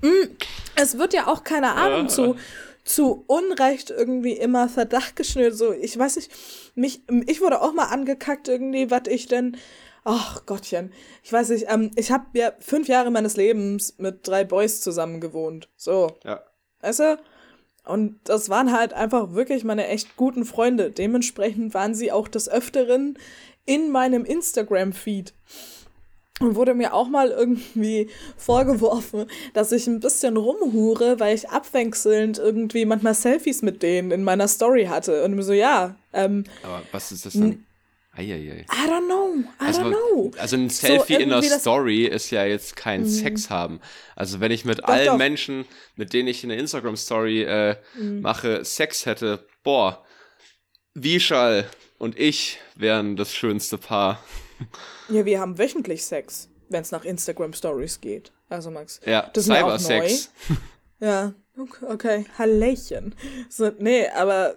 Mm, 0.00 0.28
es 0.76 0.98
wird 0.98 1.12
ja 1.12 1.26
auch, 1.26 1.42
keine 1.42 1.72
Ahnung, 1.72 2.02
ja. 2.02 2.08
zu, 2.08 2.36
zu 2.84 3.24
Unrecht 3.26 3.90
irgendwie 3.90 4.32
immer 4.32 4.68
Verdacht 4.68 5.16
geschnürt. 5.16 5.56
So, 5.56 5.72
ich 5.72 5.98
weiß 5.98 6.16
nicht, 6.16 6.30
mich, 6.74 7.02
ich 7.26 7.40
wurde 7.40 7.60
auch 7.60 7.72
mal 7.72 7.86
angekackt 7.86 8.48
irgendwie, 8.48 8.90
was 8.90 9.02
ich 9.08 9.26
denn. 9.26 9.56
Ach 10.04 10.46
Gottchen, 10.46 10.92
ich 11.22 11.32
weiß 11.32 11.50
nicht, 11.50 11.66
ähm, 11.68 11.90
ich 11.96 12.10
habe 12.10 12.26
ja 12.32 12.52
fünf 12.60 12.88
Jahre 12.88 13.10
meines 13.10 13.36
Lebens 13.36 13.94
mit 13.98 14.26
drei 14.26 14.44
Boys 14.44 14.80
zusammen 14.80 15.20
gewohnt. 15.20 15.68
So. 15.76 16.16
Ja. 16.24 16.42
Weißt 16.80 17.00
du? 17.00 17.18
Und 17.84 18.20
das 18.24 18.48
waren 18.48 18.72
halt 18.72 18.92
einfach 18.92 19.32
wirklich 19.32 19.64
meine 19.64 19.86
echt 19.86 20.16
guten 20.16 20.44
Freunde. 20.44 20.90
Dementsprechend 20.90 21.74
waren 21.74 21.94
sie 21.94 22.12
auch 22.12 22.28
des 22.28 22.48
Öfteren 22.48 23.18
in 23.64 23.90
meinem 23.90 24.24
Instagram-Feed. 24.24 25.34
Und 26.40 26.54
wurde 26.54 26.74
mir 26.74 26.94
auch 26.94 27.08
mal 27.08 27.30
irgendwie 27.30 28.10
vorgeworfen, 28.36 29.26
dass 29.54 29.72
ich 29.72 29.86
ein 29.86 30.00
bisschen 30.00 30.36
rumhure, 30.36 31.18
weil 31.18 31.34
ich 31.34 31.48
abwechselnd 31.48 32.38
irgendwie 32.38 32.84
manchmal 32.84 33.14
Selfies 33.14 33.62
mit 33.62 33.82
denen 33.82 34.10
in 34.10 34.22
meiner 34.22 34.48
Story 34.48 34.86
hatte. 34.86 35.24
Und 35.24 35.34
mir 35.34 35.42
so, 35.42 35.52
ja. 35.52 35.96
Ähm, 36.12 36.44
Aber 36.62 36.82
was 36.92 37.12
ist 37.12 37.26
das 37.26 37.32
denn? 37.32 37.64
Eieiei. 38.18 38.66
I 38.72 38.88
don't 38.88 39.06
know. 39.06 39.44
I 39.60 39.66
also, 39.66 39.82
don't 39.82 39.90
know. 39.90 40.30
Also 40.38 40.56
ein 40.56 40.70
Selfie 40.70 41.14
so 41.14 41.20
in 41.20 41.28
der 41.28 41.42
Story 41.42 42.04
ist 42.04 42.30
ja 42.30 42.44
jetzt 42.44 42.74
kein 42.74 43.02
mhm. 43.02 43.08
Sex 43.08 43.48
haben. 43.48 43.80
Also 44.16 44.40
wenn 44.40 44.50
ich 44.50 44.64
mit 44.64 44.80
doch, 44.80 44.88
allen 44.88 45.06
doch. 45.06 45.16
Menschen, 45.16 45.66
mit 45.94 46.12
denen 46.12 46.28
ich 46.28 46.42
eine 46.42 46.56
Instagram-Story 46.56 47.42
äh, 47.42 47.76
mhm. 47.96 48.20
mache, 48.20 48.64
Sex 48.64 49.06
hätte, 49.06 49.46
boah, 49.62 50.04
Vishal 50.94 51.66
und 51.98 52.18
ich 52.18 52.58
wären 52.74 53.16
das 53.16 53.32
schönste 53.32 53.78
Paar. 53.78 54.22
Ja, 55.08 55.24
wir 55.24 55.40
haben 55.40 55.58
wöchentlich 55.58 56.04
Sex, 56.04 56.48
wenn 56.68 56.82
es 56.82 56.90
nach 56.90 57.04
Instagram 57.04 57.52
Stories 57.52 58.00
geht. 58.00 58.32
Also 58.48 58.70
Max. 58.70 59.00
Ja, 59.04 59.30
das 59.32 59.46
Cybersex. 59.46 60.30
Ja, 61.00 61.32
okay, 61.86 62.26
Hallöchen. 62.36 63.14
So, 63.48 63.70
nee, 63.78 64.08
aber 64.08 64.56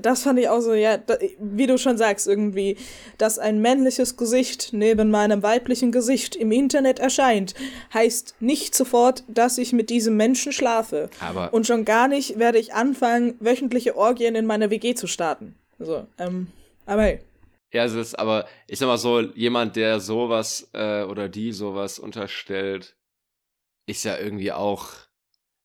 das 0.00 0.22
fand 0.22 0.38
ich 0.38 0.48
auch 0.48 0.60
so, 0.60 0.74
ja, 0.74 0.98
wie 1.38 1.66
du 1.66 1.78
schon 1.78 1.96
sagst, 1.96 2.26
irgendwie, 2.26 2.76
dass 3.16 3.38
ein 3.38 3.60
männliches 3.60 4.18
Gesicht 4.18 4.70
neben 4.72 5.10
meinem 5.10 5.42
weiblichen 5.42 5.92
Gesicht 5.92 6.36
im 6.36 6.52
Internet 6.52 6.98
erscheint, 6.98 7.54
heißt 7.94 8.34
nicht 8.40 8.74
sofort, 8.74 9.24
dass 9.28 9.56
ich 9.56 9.72
mit 9.72 9.88
diesem 9.88 10.16
Menschen 10.16 10.52
schlafe. 10.52 11.08
Aber 11.20 11.54
Und 11.54 11.66
schon 11.66 11.86
gar 11.86 12.06
nicht 12.06 12.38
werde 12.38 12.58
ich 12.58 12.74
anfangen, 12.74 13.34
wöchentliche 13.40 13.96
Orgien 13.96 14.34
in 14.34 14.44
meiner 14.44 14.68
WG 14.68 14.94
zu 14.94 15.06
starten. 15.06 15.54
So, 15.78 16.06
ähm, 16.18 16.48
aber 16.84 17.02
hey. 17.02 17.20
Ja, 17.72 17.84
es 17.84 17.94
ist 17.94 18.18
aber, 18.18 18.46
ich 18.66 18.78
sag 18.78 18.86
mal 18.86 18.98
so, 18.98 19.20
jemand, 19.20 19.76
der 19.76 19.98
sowas 19.98 20.68
äh, 20.74 21.04
oder 21.04 21.28
die 21.28 21.52
sowas 21.52 21.98
unterstellt, 21.98 22.96
ist 23.86 24.04
ja 24.04 24.18
irgendwie 24.18 24.52
auch, 24.52 24.90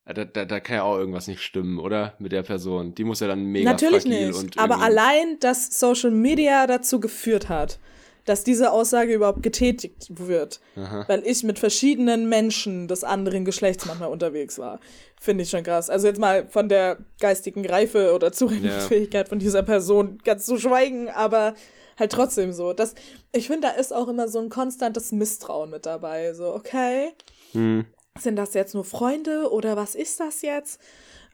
äh, 0.06 0.14
da, 0.14 0.24
da, 0.24 0.46
da 0.46 0.60
kann 0.62 0.78
ja 0.78 0.84
auch 0.84 0.98
irgendwas 0.98 1.28
nicht 1.28 1.42
stimmen, 1.42 1.80
oder? 1.80 2.16
Mit 2.20 2.32
der 2.32 2.44
Person. 2.44 2.96
Die 2.96 3.04
muss 3.04 3.20
ja 3.20 3.28
dann 3.28 3.46
mega 3.46 3.72
Natürlich 3.72 4.06
nicht. 4.06 4.34
Und 4.34 4.58
aber 4.58 4.80
allein, 4.80 5.38
dass 5.42 5.80
Social 5.80 6.12
Media 6.12 6.66
dazu 6.66 7.02
geführt 7.02 7.50
hat, 7.50 7.78
dass 8.24 8.44
diese 8.44 8.72
Aussage 8.72 9.14
überhaupt 9.14 9.42
getätigt 9.42 10.08
wird, 10.10 10.60
Aha. 10.76 11.06
weil 11.08 11.26
ich 11.26 11.44
mit 11.44 11.60
verschiedenen 11.60 12.28
Menschen 12.28 12.88
des 12.88 13.04
anderen 13.04 13.46
Geschlechts 13.46 13.86
manchmal 13.86 14.10
unterwegs 14.10 14.60
war, 14.60 14.80
finde 15.20 15.44
ich 15.44 15.50
schon 15.50 15.64
krass. 15.64 15.90
Also 15.90 16.08
jetzt 16.08 16.20
mal 16.20 16.46
von 16.48 16.68
der 16.68 16.98
geistigen 17.20 17.66
Reife 17.66 18.14
oder 18.14 18.32
Zurechnungsfähigkeit 18.34 19.28
ja. 19.28 19.30
von 19.30 19.40
dieser 19.40 19.64
Person 19.64 20.20
ganz 20.26 20.46
zu 20.46 20.58
schweigen, 20.58 21.10
aber 21.10 21.56
halt 21.98 22.12
trotzdem 22.12 22.54
so. 22.54 22.74
Das, 22.74 22.96
ich 23.34 23.48
finde, 23.48 23.68
da 23.68 23.74
ist 23.74 23.94
auch 23.94 24.08
immer 24.08 24.28
so 24.28 24.40
ein 24.40 24.50
konstantes 24.50 25.12
Misstrauen 25.12 25.70
mit 25.70 25.86
dabei. 25.86 26.34
So, 26.34 26.54
okay, 26.54 27.12
hm. 27.52 27.86
sind 28.20 28.36
das 28.36 28.54
jetzt 28.54 28.74
nur 28.74 28.86
Freunde 28.86 29.52
oder 29.52 29.76
was 29.76 29.96
ist 29.96 30.20
das 30.20 30.42
jetzt? 30.42 30.80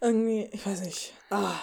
Irgendwie, 0.01 0.49
ich 0.51 0.65
weiß 0.65 0.83
nicht. 0.83 1.13
Ah. 1.29 1.55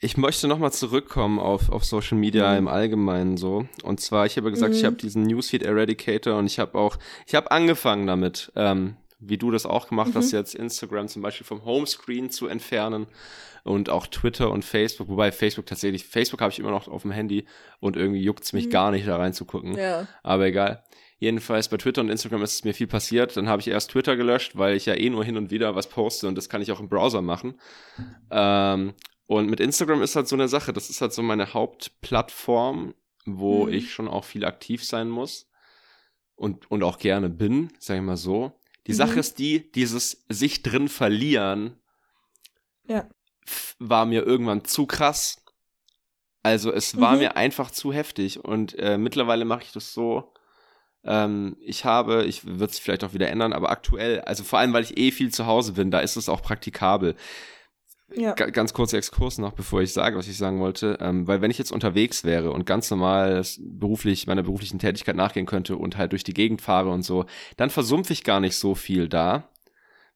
Ich 0.00 0.16
möchte 0.16 0.46
nochmal 0.46 0.72
zurückkommen 0.72 1.40
auf, 1.40 1.70
auf 1.70 1.84
Social 1.84 2.16
Media 2.16 2.52
mhm. 2.52 2.58
im 2.58 2.68
Allgemeinen 2.68 3.36
so. 3.36 3.66
Und 3.82 3.98
zwar, 3.98 4.26
ich 4.26 4.36
habe 4.36 4.50
gesagt, 4.50 4.72
mhm. 4.72 4.78
ich 4.78 4.84
habe 4.84 4.94
diesen 4.94 5.24
Newsfeed 5.24 5.64
Eradicator 5.64 6.38
und 6.38 6.46
ich 6.46 6.60
habe 6.60 6.78
auch, 6.78 6.98
ich 7.26 7.34
habe 7.34 7.50
angefangen 7.50 8.06
damit, 8.06 8.52
ähm, 8.54 8.96
wie 9.18 9.38
du 9.38 9.50
das 9.50 9.66
auch 9.66 9.88
gemacht 9.88 10.10
mhm. 10.10 10.18
hast, 10.18 10.30
jetzt 10.30 10.54
Instagram 10.54 11.08
zum 11.08 11.22
Beispiel 11.22 11.44
vom 11.44 11.64
Homescreen 11.64 12.30
zu 12.30 12.46
entfernen 12.46 13.08
und 13.64 13.90
auch 13.90 14.06
Twitter 14.06 14.50
und 14.50 14.64
Facebook, 14.64 15.08
wobei 15.08 15.32
Facebook 15.32 15.66
tatsächlich, 15.66 16.06
Facebook 16.06 16.40
habe 16.40 16.52
ich 16.52 16.58
immer 16.58 16.70
noch 16.70 16.88
auf 16.88 17.02
dem 17.02 17.10
Handy 17.10 17.46
und 17.80 17.96
irgendwie 17.96 18.22
juckt 18.22 18.44
es 18.44 18.52
mich 18.52 18.66
mhm. 18.66 18.70
gar 18.70 18.90
nicht 18.90 19.06
da 19.06 19.16
reinzugucken. 19.16 19.76
Ja. 19.76 20.06
Aber 20.22 20.46
egal. 20.46 20.84
Jedenfalls 21.20 21.68
bei 21.68 21.76
Twitter 21.76 22.00
und 22.00 22.10
Instagram 22.10 22.42
ist 22.42 22.54
es 22.54 22.64
mir 22.64 22.74
viel 22.74 22.86
passiert. 22.86 23.36
Dann 23.36 23.48
habe 23.48 23.60
ich 23.60 23.68
erst 23.68 23.90
Twitter 23.90 24.16
gelöscht, 24.16 24.56
weil 24.56 24.76
ich 24.76 24.86
ja 24.86 24.94
eh 24.94 25.10
nur 25.10 25.24
hin 25.24 25.36
und 25.36 25.50
wieder 25.50 25.74
was 25.74 25.88
poste 25.88 26.28
und 26.28 26.36
das 26.36 26.48
kann 26.48 26.62
ich 26.62 26.70
auch 26.70 26.80
im 26.80 26.88
Browser 26.88 27.22
machen. 27.22 27.60
Ähm, 28.30 28.94
und 29.26 29.50
mit 29.50 29.60
Instagram 29.60 30.00
ist 30.02 30.16
halt 30.16 30.28
so 30.28 30.36
eine 30.36 30.48
Sache, 30.48 30.72
das 30.72 30.90
ist 30.90 31.00
halt 31.00 31.12
so 31.12 31.22
meine 31.22 31.52
Hauptplattform, 31.52 32.94
wo 33.26 33.66
mhm. 33.66 33.72
ich 33.72 33.92
schon 33.92 34.08
auch 34.08 34.24
viel 34.24 34.44
aktiv 34.44 34.84
sein 34.84 35.08
muss 35.08 35.50
und, 36.36 36.70
und 36.70 36.82
auch 36.82 36.98
gerne 36.98 37.28
bin, 37.28 37.70
sag 37.78 37.96
ich 37.96 38.02
mal 38.02 38.16
so. 38.16 38.52
Die 38.86 38.92
mhm. 38.92 38.96
Sache 38.96 39.18
ist 39.18 39.38
die, 39.38 39.70
dieses 39.72 40.24
sich 40.28 40.62
drin 40.62 40.88
verlieren 40.88 41.78
ja. 42.88 43.06
War 43.78 44.06
mir 44.06 44.24
irgendwann 44.24 44.64
zu 44.64 44.86
krass. 44.86 45.42
Also 46.42 46.72
es 46.72 47.00
war 47.00 47.12
mhm. 47.12 47.18
mir 47.18 47.36
einfach 47.36 47.70
zu 47.70 47.92
heftig 47.92 48.42
und 48.42 48.78
äh, 48.78 48.96
mittlerweile 48.96 49.44
mache 49.44 49.62
ich 49.64 49.72
das 49.72 49.92
so. 49.92 50.32
Ähm, 51.04 51.56
ich 51.60 51.84
habe, 51.84 52.24
ich 52.24 52.44
würde 52.44 52.72
es 52.72 52.78
vielleicht 52.78 53.04
auch 53.04 53.12
wieder 53.12 53.28
ändern, 53.28 53.52
aber 53.52 53.70
aktuell, 53.70 54.20
also 54.22 54.44
vor 54.44 54.58
allem, 54.58 54.72
weil 54.72 54.84
ich 54.84 54.96
eh 54.96 55.10
viel 55.10 55.32
zu 55.32 55.46
Hause 55.46 55.72
bin, 55.72 55.90
da 55.90 56.00
ist 56.00 56.16
es 56.16 56.28
auch 56.28 56.42
praktikabel. 56.42 57.16
Ja. 58.14 58.32
ganz 58.32 58.72
kurzer 58.72 58.96
Exkurs 58.96 59.36
noch, 59.36 59.52
bevor 59.52 59.82
ich 59.82 59.92
sage, 59.92 60.16
was 60.16 60.28
ich 60.28 60.38
sagen 60.38 60.60
wollte. 60.60 60.96
Ähm, 60.98 61.26
weil 61.26 61.42
wenn 61.42 61.50
ich 61.50 61.58
jetzt 61.58 61.72
unterwegs 61.72 62.24
wäre 62.24 62.52
und 62.52 62.64
ganz 62.64 62.90
normal 62.90 63.42
beruflich 63.58 64.26
meiner 64.26 64.42
beruflichen 64.42 64.78
Tätigkeit 64.78 65.14
nachgehen 65.14 65.44
könnte 65.44 65.76
und 65.76 65.98
halt 65.98 66.12
durch 66.12 66.24
die 66.24 66.32
Gegend 66.32 66.62
fahre 66.62 66.88
und 66.88 67.02
so, 67.02 67.26
dann 67.58 67.68
versumpfe 67.68 68.14
ich 68.14 68.24
gar 68.24 68.40
nicht 68.40 68.56
so 68.56 68.74
viel 68.74 69.10
da, 69.10 69.50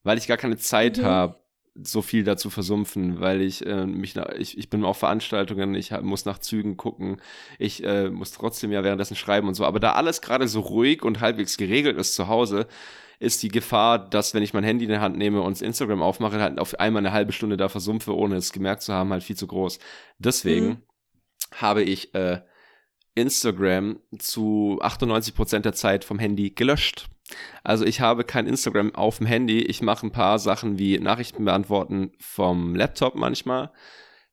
weil 0.04 0.16
ich 0.16 0.26
gar 0.26 0.38
keine 0.38 0.56
Zeit 0.56 0.98
mhm. 0.98 1.04
habe, 1.04 1.41
so 1.74 2.02
viel 2.02 2.22
dazu 2.24 2.50
versumpfen, 2.50 3.20
weil 3.20 3.40
ich 3.40 3.64
äh, 3.64 3.86
mich 3.86 4.14
nach, 4.14 4.28
ich, 4.30 4.58
ich 4.58 4.68
bin 4.68 4.84
auf 4.84 4.98
Veranstaltungen, 4.98 5.74
ich 5.74 5.92
hab, 5.92 6.02
muss 6.02 6.24
nach 6.24 6.38
Zügen 6.38 6.76
gucken, 6.76 7.20
ich 7.58 7.82
äh, 7.84 8.10
muss 8.10 8.32
trotzdem 8.32 8.72
ja 8.72 8.84
währenddessen 8.84 9.16
schreiben 9.16 9.48
und 9.48 9.54
so. 9.54 9.64
Aber 9.64 9.80
da 9.80 9.92
alles 9.92 10.20
gerade 10.20 10.48
so 10.48 10.60
ruhig 10.60 11.02
und 11.02 11.20
halbwegs 11.20 11.56
geregelt 11.56 11.96
ist 11.96 12.14
zu 12.14 12.28
Hause, 12.28 12.66
ist 13.20 13.42
die 13.42 13.48
Gefahr, 13.48 13.98
dass 13.98 14.34
wenn 14.34 14.42
ich 14.42 14.52
mein 14.52 14.64
Handy 14.64 14.84
in 14.84 14.90
der 14.90 15.00
Hand 15.00 15.16
nehme 15.16 15.40
und 15.40 15.62
Instagram 15.62 16.02
aufmache, 16.02 16.40
halt 16.40 16.58
auf 16.58 16.78
einmal 16.78 17.00
eine 17.00 17.12
halbe 17.12 17.32
Stunde 17.32 17.56
da 17.56 17.68
versumpfe, 17.68 18.14
ohne 18.16 18.36
es 18.36 18.52
gemerkt 18.52 18.82
zu 18.82 18.92
haben, 18.92 19.10
halt 19.10 19.22
viel 19.22 19.36
zu 19.36 19.46
groß. 19.46 19.78
Deswegen 20.18 20.66
mhm. 20.66 20.76
habe 21.54 21.82
ich 21.84 22.14
äh, 22.14 22.40
Instagram 23.14 24.00
zu 24.18 24.78
98 24.82 25.34
Prozent 25.34 25.64
der 25.64 25.72
Zeit 25.72 26.04
vom 26.04 26.18
Handy 26.18 26.50
gelöscht. 26.50 27.08
Also 27.64 27.84
ich 27.84 28.00
habe 28.00 28.24
kein 28.24 28.46
Instagram 28.46 28.94
auf 28.94 29.18
dem 29.18 29.26
Handy. 29.26 29.60
Ich 29.60 29.82
mache 29.82 30.06
ein 30.06 30.12
paar 30.12 30.38
Sachen 30.38 30.78
wie 30.78 30.98
Nachrichten 30.98 31.44
beantworten 31.44 32.12
vom 32.18 32.74
Laptop 32.74 33.14
manchmal, 33.14 33.72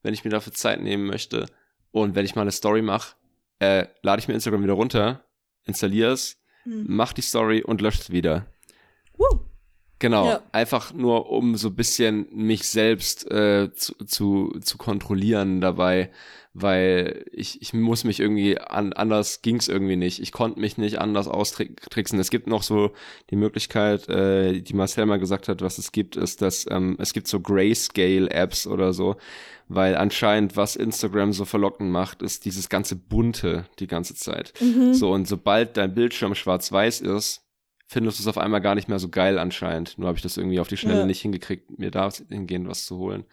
wenn 0.02 0.14
ich 0.14 0.24
mir 0.24 0.32
dafür 0.32 0.54
Zeit 0.54 0.82
nehmen 0.82 1.06
möchte. 1.06 1.46
Und 1.92 2.16
wenn 2.16 2.26
ich 2.26 2.36
mal 2.36 2.42
eine 2.42 2.52
Story 2.52 2.82
mache, 2.82 3.16
äh, 3.60 3.88
lade 4.02 4.20
ich 4.20 4.28
mir 4.28 4.34
Instagram 4.34 4.64
wieder 4.64 4.74
runter, 4.74 5.26
installiere 5.66 6.12
es, 6.12 6.42
hm. 6.64 6.86
mach 6.88 7.14
die 7.14 7.22
Story 7.22 7.64
und 7.64 7.82
lösche 7.82 8.02
es 8.02 8.12
wieder. 8.12 8.46
Genau, 10.00 10.28
ja. 10.28 10.42
einfach 10.54 10.94
nur 10.94 11.30
um 11.30 11.56
so 11.58 11.68
ein 11.68 11.76
bisschen 11.76 12.28
mich 12.32 12.68
selbst 12.70 13.30
äh, 13.30 13.72
zu, 13.74 13.94
zu, 14.06 14.58
zu 14.62 14.78
kontrollieren 14.78 15.60
dabei, 15.60 16.10
weil 16.54 17.26
ich, 17.34 17.62
ich 17.62 17.74
muss 17.74 18.06
mich 18.06 18.22
irgendwie 18.22 18.58
an, 18.58 18.94
anders 18.94 19.42
ging's 19.42 19.68
irgendwie 19.68 19.98
nicht. 19.98 20.22
Ich 20.22 20.32
konnte 20.32 20.60
mich 20.60 20.78
nicht 20.78 21.00
anders 21.00 21.28
austricksen. 21.28 22.18
Es 22.18 22.30
gibt 22.30 22.48
noch 22.48 22.64
so 22.64 22.92
die 23.30 23.36
Möglichkeit, 23.36 24.08
äh, 24.08 24.62
die 24.62 24.74
Marcel 24.74 25.06
mal 25.06 25.20
gesagt 25.20 25.50
hat, 25.50 25.62
was 25.62 25.78
es 25.78 25.92
gibt, 25.92 26.16
ist, 26.16 26.42
dass 26.42 26.66
ähm, 26.70 26.96
es 26.98 27.12
gibt 27.12 27.28
so 27.28 27.42
Grayscale-Apps 27.42 28.68
oder 28.68 28.94
so, 28.94 29.18
weil 29.68 29.98
anscheinend, 29.98 30.56
was 30.56 30.78
Instagram 30.78 31.34
so 31.34 31.44
verlockend 31.44 31.92
macht, 31.92 32.22
ist 32.22 32.46
dieses 32.46 32.70
ganze 32.70 32.96
Bunte 32.96 33.66
die 33.80 33.88
ganze 33.88 34.16
Zeit. 34.16 34.54
Mhm. 34.62 34.94
So, 34.94 35.12
und 35.12 35.28
sobald 35.28 35.76
dein 35.76 35.94
Bildschirm 35.94 36.36
schwarz-weiß 36.36 37.02
ist, 37.02 37.44
findest 37.90 38.20
du 38.20 38.24
es 38.24 38.28
auf 38.28 38.38
einmal 38.38 38.62
gar 38.62 38.76
nicht 38.76 38.88
mehr 38.88 39.00
so 39.00 39.10
geil 39.10 39.40
anscheinend. 39.40 39.98
Nur 39.98 40.08
habe 40.08 40.18
ich 40.18 40.22
das 40.22 40.38
irgendwie 40.38 40.60
auf 40.60 40.68
die 40.68 40.78
Schnelle 40.78 41.00
ja. 41.00 41.06
nicht 41.08 41.22
hingekriegt, 41.22 41.80
mir 41.80 41.90
da 41.90 42.10
hingehend 42.30 42.70
was 42.70 42.86
zu 42.86 42.98
holen. 42.98 43.26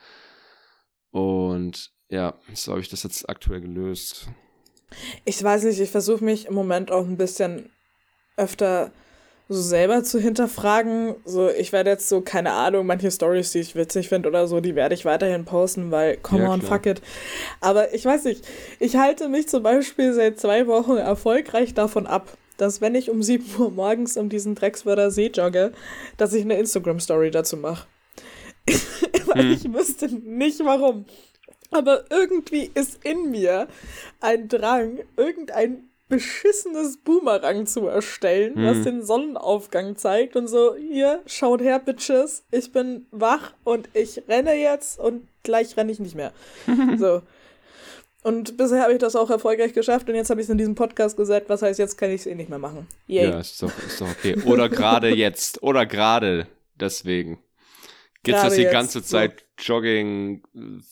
Und 1.11 1.93
ja, 2.09 2.35
so 2.55 2.73
habe 2.73 2.81
ich 2.81 2.89
das 2.89 3.03
jetzt 3.03 3.29
aktuell 3.29 3.61
gelöst. 3.61 4.29
Ich 5.27 5.43
weiß 5.43 5.65
nicht, 5.65 5.79
ich 5.79 5.91
versuche 5.91 6.25
mich 6.25 6.47
im 6.47 6.55
Moment 6.55 6.91
auch 6.91 7.05
ein 7.05 7.19
bisschen 7.19 7.71
öfter 8.39 8.93
so 9.49 9.61
selber 9.61 10.03
zu 10.05 10.19
hinterfragen. 10.19 11.17
So, 11.27 11.51
ich 11.51 11.73
werde 11.73 11.91
jetzt 11.91 12.09
so, 12.09 12.23
keine 12.23 12.53
Ahnung, 12.53 12.87
manche 12.87 13.11
Stories, 13.11 13.53
die 13.53 13.59
ich 13.59 13.77
witzig 13.77 14.09
finde 14.09 14.31
oder 14.31 14.47
so, 14.47 14.61
die 14.61 14.75
werde 14.75 14.95
ich 14.95 15.05
weiterhin 15.05 15.45
posten, 15.45 15.91
weil, 15.91 16.17
come 16.17 16.45
ja, 16.45 16.51
on, 16.51 16.61
klar. 16.61 16.79
fuck 16.79 16.87
it. 16.87 17.03
Aber 17.61 17.93
ich 17.93 18.07
weiß 18.07 18.25
nicht, 18.25 18.43
ich 18.81 18.97
halte 18.97 19.29
mich 19.29 19.49
zum 19.49 19.63
Beispiel 19.63 20.15
seit 20.15 20.41
zwei 20.41 20.67
Wochen 20.67 20.97
erfolgreich 20.97 21.75
davon 21.75 22.07
ab, 22.07 22.39
dass 22.57 22.81
wenn 22.81 22.95
ich 22.95 23.11
um 23.11 23.23
7 23.23 23.45
Uhr 23.59 23.71
morgens 23.71 24.17
um 24.17 24.29
diesen 24.29 24.55
Dreckswörter 24.55 25.11
See 25.11 25.31
jogge, 25.35 25.73
dass 26.17 26.33
ich 26.33 26.43
eine 26.43 26.59
Instagram-Story 26.59 27.31
dazu 27.31 27.57
mache. 27.57 27.87
Weil 29.27 29.43
hm. 29.43 29.53
ich 29.53 29.73
wüsste 29.73 30.09
nicht 30.09 30.61
warum. 30.65 31.05
Aber 31.71 32.05
irgendwie 32.11 32.71
ist 32.75 33.05
in 33.05 33.31
mir 33.31 33.69
ein 34.21 34.49
Drang, 34.49 35.01
irgendein 35.17 35.91
beschissenes 36.09 36.99
Boomerang 36.99 37.67
zu 37.67 37.89
erstellen, 37.89 38.55
hm. 38.55 38.65
was 38.65 38.83
den 38.85 39.03
Sonnenaufgang 39.05 39.97
zeigt 39.97 40.37
und 40.37 40.47
so, 40.47 40.77
hier, 40.77 41.23
schaut 41.27 41.61
her, 41.61 41.81
Bitches, 41.81 42.45
ich 42.53 42.71
bin 42.73 43.07
wach 43.11 43.55
und 43.65 43.89
ich 43.93 44.23
renne 44.29 44.55
jetzt 44.55 45.01
und 45.01 45.27
gleich 45.43 45.77
renne 45.77 45.91
ich 45.91 45.99
nicht 45.99 46.15
mehr. 46.15 46.33
so. 46.99 47.23
Und 48.27 48.57
bisher 48.57 48.83
habe 48.83 48.93
ich 48.93 48.99
das 48.99 49.15
auch 49.15 49.31
erfolgreich 49.31 49.73
geschafft 49.73 50.09
und 50.09 50.17
jetzt 50.17 50.31
habe 50.31 50.41
ich 50.41 50.47
es 50.47 50.51
in 50.51 50.59
diesem 50.59 50.75
Podcast 50.75 51.17
gesagt, 51.17 51.49
was 51.49 51.63
heißt, 51.63 51.79
jetzt 51.79 51.97
kann 51.97 52.11
ich 52.11 52.23
es 52.23 52.27
eh 52.27 52.35
nicht 52.35 52.51
mehr 52.51 52.59
machen. 52.59 52.89
Yay. 53.07 53.31
Ja, 53.31 53.39
ist 53.39 53.63
doch, 53.63 53.71
ist 53.87 54.01
doch 54.01 54.09
okay. 54.09 54.35
Oder 54.45 54.69
gerade 54.69 55.15
jetzt. 55.15 55.63
Oder 55.63 55.87
gerade 55.87 56.49
deswegen. 56.75 57.39
Gibt 58.25 58.37
es 58.39 58.43
das 58.43 58.55
die 58.55 58.63
jetzt, 58.63 58.73
ganze 58.73 59.05
Zeit 59.05 59.45
so. 59.57 59.75
Jogging, 59.75 60.43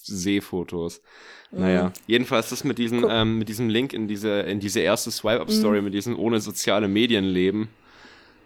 Seefotos. 0.04 1.02
Naja, 1.50 1.86
mhm. 1.86 1.92
jedenfalls 2.06 2.50
das 2.50 2.62
mit 2.62 2.78
diesem, 2.78 3.04
ähm, 3.10 3.38
mit 3.38 3.48
diesem 3.48 3.68
Link 3.68 3.94
in 3.94 4.06
diese, 4.06 4.42
in 4.42 4.60
diese 4.60 4.78
erste 4.78 5.10
Swipe-Up-Story, 5.10 5.78
mhm. 5.78 5.86
mit 5.86 5.94
diesem 5.94 6.16
ohne 6.16 6.38
soziale 6.38 6.86
Medienleben. 6.86 7.66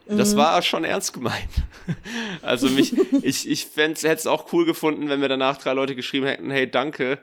Das 0.06 0.32
mhm. 0.32 0.38
war 0.38 0.62
schon 0.62 0.84
ernst 0.84 1.12
gemeint. 1.12 1.50
Also 2.40 2.70
mich, 2.70 2.96
ich, 3.22 3.46
ich 3.50 3.68
hätte 3.76 4.12
es 4.12 4.26
auch 4.26 4.50
cool 4.54 4.64
gefunden, 4.64 5.10
wenn 5.10 5.20
mir 5.20 5.28
danach 5.28 5.58
drei 5.58 5.74
Leute 5.74 5.94
geschrieben 5.94 6.26
hätten, 6.26 6.50
hey, 6.50 6.70
danke, 6.70 7.18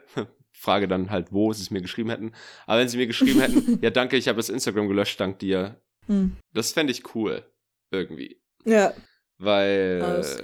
frage 0.58 0.88
dann 0.88 1.10
halt, 1.10 1.32
wo 1.32 1.52
sie 1.52 1.62
es 1.62 1.70
mir 1.70 1.80
geschrieben 1.80 2.10
hätten. 2.10 2.32
Aber 2.66 2.80
wenn 2.80 2.88
sie 2.88 2.96
mir 2.96 3.06
geschrieben 3.06 3.40
hätten, 3.40 3.78
ja, 3.82 3.90
danke, 3.90 4.16
ich 4.16 4.28
habe 4.28 4.36
das 4.36 4.48
Instagram 4.48 4.88
gelöscht, 4.88 5.20
dank 5.20 5.38
dir. 5.38 5.80
Hm. 6.06 6.36
Das 6.52 6.72
fände 6.72 6.92
ich 6.92 7.14
cool. 7.14 7.44
Irgendwie. 7.90 8.40
Ja. 8.64 8.92
Weil 9.38 10.02
Aus. 10.02 10.36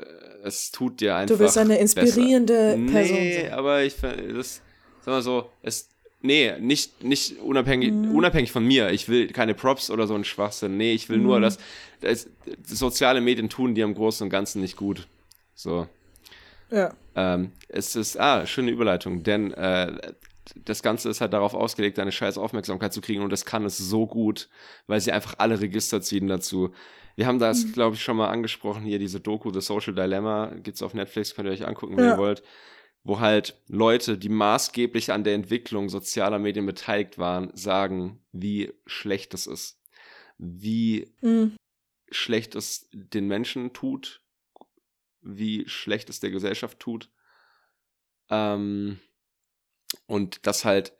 es 0.44 0.70
tut 0.70 1.00
dir 1.00 1.16
einfach. 1.16 1.36
Du 1.36 1.42
bist 1.42 1.56
eine 1.58 1.78
inspirierende 1.78 2.76
besser. 2.76 2.92
Person. 2.92 3.16
Nee, 3.16 3.48
aber 3.48 3.82
ich 3.82 3.96
das, 3.96 4.60
sag 5.00 5.06
mal 5.06 5.22
so, 5.22 5.50
es, 5.62 5.88
nee, 6.20 6.52
nicht, 6.60 7.02
nicht 7.02 7.38
unabhängig, 7.40 7.92
mhm. 7.92 8.14
unabhängig 8.14 8.52
von 8.52 8.66
mir. 8.66 8.90
Ich 8.90 9.08
will 9.08 9.28
keine 9.28 9.54
Props 9.54 9.90
oder 9.90 10.06
so 10.06 10.14
ein 10.14 10.24
Schwachsinn. 10.24 10.76
Nee, 10.76 10.92
ich 10.92 11.08
will 11.08 11.18
mhm. 11.18 11.24
nur, 11.24 11.40
dass, 11.40 11.58
dass 12.00 12.28
soziale 12.66 13.20
Medien 13.20 13.48
tun 13.48 13.74
dir 13.74 13.84
im 13.84 13.94
Großen 13.94 14.24
und 14.24 14.30
Ganzen 14.30 14.60
nicht 14.60 14.76
gut. 14.76 15.08
So. 15.54 15.88
Ja. 16.72 16.94
Ähm, 17.14 17.52
es 17.68 17.94
ist, 17.94 18.18
ah, 18.18 18.46
schöne 18.46 18.70
Überleitung, 18.70 19.22
denn 19.22 19.52
äh, 19.52 20.14
das 20.56 20.82
Ganze 20.82 21.08
ist 21.08 21.20
halt 21.20 21.32
darauf 21.32 21.54
ausgelegt, 21.54 21.98
eine 21.98 22.12
scheiß 22.12 22.38
Aufmerksamkeit 22.38 22.92
zu 22.92 23.00
kriegen 23.00 23.22
und 23.22 23.30
das 23.30 23.44
kann 23.44 23.64
es 23.64 23.78
so 23.78 24.06
gut, 24.06 24.48
weil 24.86 25.00
sie 25.00 25.12
einfach 25.12 25.34
alle 25.38 25.60
Register 25.60 26.00
ziehen 26.00 26.26
dazu. 26.26 26.72
Wir 27.14 27.26
haben 27.26 27.38
das, 27.38 27.64
mhm. 27.64 27.72
glaube 27.72 27.96
ich, 27.96 28.02
schon 28.02 28.16
mal 28.16 28.30
angesprochen, 28.30 28.82
hier 28.82 28.98
diese 28.98 29.20
Doku 29.20 29.52
The 29.52 29.60
Social 29.60 29.94
Dilemma, 29.94 30.52
gibt's 30.62 30.82
auf 30.82 30.94
Netflix, 30.94 31.34
könnt 31.34 31.46
ihr 31.46 31.52
euch 31.52 31.66
angucken, 31.66 31.96
wenn 31.96 32.04
ja. 32.04 32.12
ihr 32.12 32.18
wollt, 32.18 32.42
wo 33.04 33.20
halt 33.20 33.60
Leute, 33.68 34.16
die 34.16 34.30
maßgeblich 34.30 35.12
an 35.12 35.24
der 35.24 35.34
Entwicklung 35.34 35.88
sozialer 35.88 36.38
Medien 36.38 36.66
beteiligt 36.66 37.18
waren, 37.18 37.50
sagen, 37.54 38.20
wie 38.32 38.72
schlecht 38.86 39.34
es 39.34 39.46
ist. 39.46 39.78
Wie 40.38 41.12
mhm. 41.20 41.56
schlecht 42.10 42.54
es 42.54 42.88
den 42.92 43.26
Menschen 43.26 43.72
tut, 43.74 44.21
wie 45.22 45.68
schlecht 45.68 46.10
es 46.10 46.20
der 46.20 46.30
Gesellschaft 46.30 46.80
tut. 46.80 47.10
Ähm, 48.30 48.98
und 50.06 50.46
das 50.46 50.64
halt, 50.64 50.92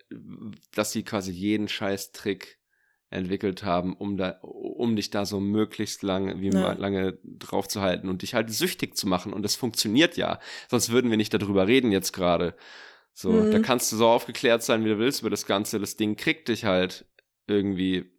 dass 0.74 0.92
sie 0.92 1.02
quasi 1.02 1.32
jeden 1.32 1.68
Scheiß-Trick 1.68 2.58
entwickelt 3.10 3.62
haben, 3.62 3.94
um 3.94 4.16
da, 4.16 4.38
um 4.40 4.96
dich 4.96 5.10
da 5.10 5.26
so 5.26 5.38
möglichst 5.38 6.02
lange, 6.02 6.40
wie 6.40 6.48
ja. 6.48 6.72
lange 6.72 7.18
drauf 7.24 7.68
zu 7.68 7.82
halten 7.82 8.08
und 8.08 8.22
dich 8.22 8.34
halt 8.34 8.50
süchtig 8.50 8.96
zu 8.96 9.06
machen. 9.06 9.32
Und 9.32 9.42
das 9.42 9.54
funktioniert 9.54 10.16
ja. 10.16 10.40
Sonst 10.70 10.90
würden 10.90 11.10
wir 11.10 11.18
nicht 11.18 11.34
darüber 11.34 11.66
reden 11.66 11.92
jetzt 11.92 12.12
gerade. 12.12 12.56
So, 13.12 13.30
mhm. 13.30 13.50
da 13.50 13.58
kannst 13.58 13.92
du 13.92 13.96
so 13.96 14.08
aufgeklärt 14.08 14.62
sein, 14.62 14.84
wie 14.84 14.88
du 14.88 14.98
willst 14.98 15.20
über 15.20 15.30
das 15.30 15.46
Ganze. 15.46 15.78
Das 15.78 15.96
Ding 15.96 16.16
kriegt 16.16 16.48
dich 16.48 16.64
halt 16.64 17.04
irgendwie. 17.46 18.11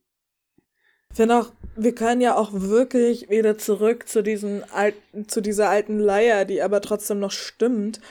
Ich 1.14 1.18
finde 1.18 1.38
auch, 1.38 1.52
wir 1.76 1.94
können 1.94 2.22
ja 2.22 2.36
auch 2.36 2.50
wirklich 2.54 3.30
wieder 3.30 3.56
zurück 3.60 4.10
zu 4.10 4.24
diesen 4.24 4.64
alten, 4.72 5.28
zu 5.28 5.42
dieser 5.42 5.70
alten 5.70 6.00
Leier, 6.00 6.44
die 6.44 6.64
aber 6.64 6.82
trotzdem 6.82 7.20
noch 7.20 7.30
stimmt. 7.30 8.02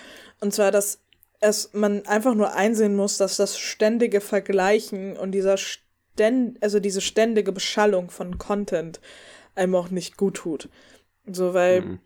Und 0.40 0.54
zwar, 0.54 0.70
dass 0.70 1.00
es, 1.40 1.70
man 1.72 2.06
einfach 2.06 2.36
nur 2.36 2.54
einsehen 2.54 2.94
muss, 2.94 3.16
dass 3.16 3.36
das 3.36 3.58
ständige 3.58 4.20
Vergleichen 4.20 5.16
und 5.16 5.32
dieser 5.32 5.56
ständ, 5.56 6.62
also 6.62 6.78
diese 6.78 7.00
ständige 7.00 7.50
Beschallung 7.50 8.08
von 8.08 8.38
Content 8.38 9.00
einem 9.56 9.74
auch 9.74 9.90
nicht 9.90 10.16
gut 10.16 10.36
tut. 10.36 10.68
So, 11.26 11.54
weil, 11.54 11.80
mhm. 11.80 11.98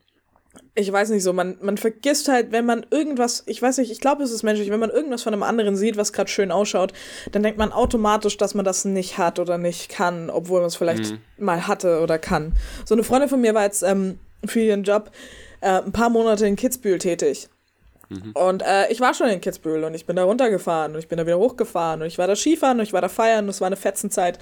Ich 0.74 0.90
weiß 0.90 1.10
nicht 1.10 1.22
so, 1.22 1.32
man, 1.32 1.56
man 1.60 1.76
vergisst 1.78 2.28
halt, 2.28 2.52
wenn 2.52 2.66
man 2.66 2.86
irgendwas, 2.90 3.44
ich 3.46 3.60
weiß 3.60 3.78
nicht, 3.78 3.90
ich 3.90 4.00
glaube, 4.00 4.22
es 4.22 4.30
ist 4.30 4.42
menschlich, 4.42 4.70
wenn 4.70 4.80
man 4.80 4.90
irgendwas 4.90 5.22
von 5.22 5.32
einem 5.32 5.42
anderen 5.42 5.76
sieht, 5.76 5.96
was 5.96 6.12
gerade 6.12 6.30
schön 6.30 6.52
ausschaut, 6.52 6.92
dann 7.32 7.42
denkt 7.42 7.58
man 7.58 7.72
automatisch, 7.72 8.36
dass 8.36 8.54
man 8.54 8.64
das 8.64 8.84
nicht 8.84 9.18
hat 9.18 9.38
oder 9.38 9.58
nicht 9.58 9.88
kann, 9.88 10.30
obwohl 10.30 10.60
man 10.60 10.68
es 10.68 10.76
vielleicht 10.76 11.12
mhm. 11.12 11.18
mal 11.38 11.66
hatte 11.66 12.00
oder 12.00 12.18
kann. 12.18 12.52
So 12.84 12.94
eine 12.94 13.04
Freundin 13.04 13.28
von 13.28 13.40
mir 13.40 13.54
war 13.54 13.64
jetzt 13.64 13.82
ähm, 13.82 14.18
für 14.44 14.60
ihren 14.60 14.84
Job 14.84 15.10
äh, 15.60 15.82
ein 15.82 15.92
paar 15.92 16.10
Monate 16.10 16.46
in 16.46 16.56
Kitzbühel 16.56 16.98
tätig. 16.98 17.48
Mhm. 18.08 18.32
Und 18.32 18.62
äh, 18.62 18.90
ich 18.90 19.00
war 19.00 19.14
schon 19.14 19.28
in 19.28 19.40
Kitzbühel 19.40 19.84
und 19.84 19.94
ich 19.94 20.06
bin 20.06 20.16
da 20.16 20.24
runtergefahren 20.24 20.92
und 20.92 20.98
ich 20.98 21.08
bin 21.08 21.18
da 21.18 21.26
wieder 21.26 21.38
hochgefahren 21.38 22.02
und 22.02 22.06
ich 22.06 22.18
war 22.18 22.26
da 22.26 22.36
Skifahren 22.36 22.78
und 22.78 22.84
ich 22.84 22.92
war 22.92 23.00
da 23.00 23.08
feiern 23.08 23.44
und 23.44 23.50
es 23.50 23.60
war 23.60 23.66
eine 23.66 23.76
Fetzenzeit. 23.76 24.38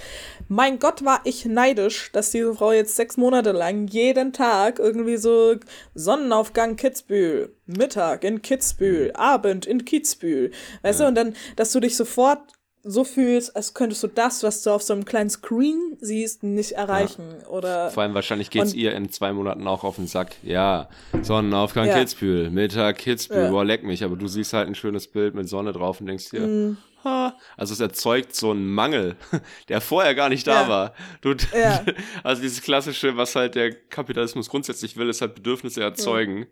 Mein 0.49 0.79
Gott, 0.79 1.05
war 1.05 1.21
ich 1.25 1.45
neidisch, 1.45 2.11
dass 2.13 2.31
diese 2.31 2.55
Frau 2.55 2.73
jetzt 2.73 2.97
sechs 2.97 3.17
Monate 3.17 3.53
lang 3.53 3.87
jeden 3.89 4.33
Tag 4.33 4.79
irgendwie 4.79 5.17
so 5.17 5.57
Sonnenaufgang 5.95 6.77
Kitzbühel, 6.77 7.55
Mittag 7.67 8.25
in 8.25 8.43
Kitzbühel, 8.43 9.09
mhm. 9.09 9.17
Abend 9.17 9.67
in 9.67 9.85
Kitzbühel. 9.85 10.51
Weißt 10.83 11.01
ja. 11.01 11.07
du, 11.07 11.09
und 11.09 11.15
dann, 11.15 11.37
dass 11.57 11.73
du 11.73 11.81
dich 11.81 11.97
sofort 11.97 12.41
so 12.87 13.03
fühlst, 13.03 13.57
als 13.57 13.73
könntest 13.73 14.03
du 14.03 14.09
das, 14.09 14.43
was 14.43 14.63
du 14.63 14.71
auf 14.71 14.83
so 14.83 14.93
einem 14.93 15.07
kleinen 15.07 15.31
Screen 15.31 15.97
siehst, 16.01 16.43
nicht 16.43 16.73
erreichen. 16.73 17.25
Ja. 17.41 17.49
Oder 17.49 17.91
Vor 17.91 18.03
allem 18.03 18.13
wahrscheinlich 18.13 18.51
geht's 18.51 18.75
ihr 18.75 18.95
in 18.95 19.11
zwei 19.11 19.33
Monaten 19.33 19.67
auch 19.67 19.85
auf 19.85 19.97
den 19.97 20.07
Sack. 20.07 20.37
Ja, 20.43 20.91
Sonnenaufgang 21.23 21.89
ja. 21.89 21.99
Kitzbühel, 21.99 22.51
Mittag 22.51 22.99
Kitzbühel, 22.99 23.45
ja. 23.45 23.51
boah, 23.51 23.65
leck 23.65 23.85
mich. 23.85 24.05
Aber 24.05 24.17
du 24.17 24.29
siehst 24.29 24.53
halt 24.53 24.69
ein 24.69 24.75
schönes 24.75 25.09
Bild 25.09 25.35
mit 25.35 25.49
Sonne 25.49 25.73
drauf 25.73 26.01
und 26.01 26.07
denkst 26.07 26.29
dir, 26.29 26.47
mm. 26.47 26.77
ha. 27.05 27.39
Also 27.57 27.73
es 27.73 27.81
erzeugt 27.81 28.37
so 28.37 28.51
einen 28.51 28.69
Mangel, 28.69 29.17
der 29.69 29.81
vorher 29.81 30.15
gar 30.15 30.29
nicht 30.29 30.47
da 30.47 30.63
ja. 30.63 30.69
war. 30.69 30.95
Du, 31.23 31.35
also 32.23 32.43
dieses 32.43 32.61
klassische, 32.61 33.17
was 33.17 33.35
halt 33.35 33.55
der 33.55 33.73
Kapitalismus 33.75 34.51
grundsätzlich 34.51 34.99
will, 34.99 35.09
ist 35.09 35.23
halt 35.23 35.35
Bedürfnisse 35.35 35.83
erzeugen. 35.83 36.47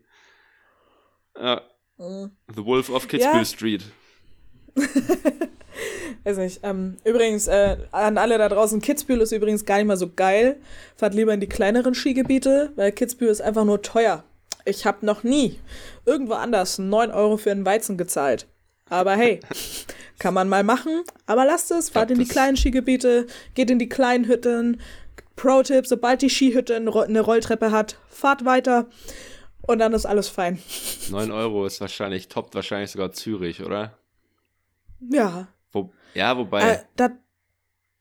Ja. 1.38 1.60
Mm. 1.98 2.30
The 2.54 2.64
Wolf 2.64 2.88
of 2.88 3.06
Kitzbühel 3.06 3.44
Street. 3.44 3.82
Weiß 6.24 6.36
nicht. 6.36 6.60
Ähm, 6.62 6.96
übrigens, 7.04 7.48
äh, 7.48 7.76
an 7.90 8.18
alle 8.18 8.38
da 8.38 8.48
draußen, 8.48 8.80
Kitzbühel 8.80 9.20
ist 9.20 9.32
übrigens 9.32 9.64
gar 9.64 9.78
nicht 9.78 9.86
mal 9.86 9.96
so 9.96 10.10
geil. 10.14 10.60
Fahrt 10.96 11.14
lieber 11.14 11.34
in 11.34 11.40
die 11.40 11.48
kleineren 11.48 11.94
Skigebiete, 11.94 12.72
weil 12.76 12.92
Kitzbühel 12.92 13.30
ist 13.30 13.42
einfach 13.42 13.64
nur 13.64 13.82
teuer. 13.82 14.24
Ich 14.64 14.86
habe 14.86 15.04
noch 15.04 15.24
nie 15.24 15.58
irgendwo 16.06 16.34
anders 16.34 16.78
9 16.78 17.10
Euro 17.10 17.36
für 17.36 17.50
einen 17.50 17.66
Weizen 17.66 17.98
gezahlt. 17.98 18.46
Aber 18.88 19.16
hey, 19.16 19.40
kann 20.18 20.34
man 20.34 20.48
mal 20.48 20.62
machen. 20.62 21.02
Aber 21.26 21.44
lasst 21.44 21.70
es, 21.72 21.90
fahrt 21.90 22.10
in 22.12 22.18
die 22.18 22.28
kleinen 22.28 22.56
Skigebiete, 22.56 23.26
geht 23.54 23.70
in 23.70 23.78
die 23.78 23.88
kleinen 23.88 24.26
Hütten. 24.26 24.80
Pro-Tipp, 25.34 25.86
sobald 25.86 26.22
die 26.22 26.30
Skihütte 26.30 26.76
eine 26.76 27.20
Rolltreppe 27.20 27.72
hat, 27.72 27.96
fahrt 28.08 28.44
weiter. 28.44 28.86
Und 29.66 29.78
dann 29.78 29.92
ist 29.92 30.06
alles 30.06 30.28
fein. 30.28 30.60
9 31.10 31.30
Euro 31.32 31.66
ist 31.66 31.80
wahrscheinlich, 31.80 32.28
toppt 32.28 32.54
wahrscheinlich 32.54 32.90
sogar 32.90 33.12
Zürich, 33.12 33.62
oder? 33.62 33.96
Ja. 35.10 35.48
Wo, 35.72 35.90
ja, 36.14 36.36
wobei. 36.36 36.84
Äh, 36.96 37.10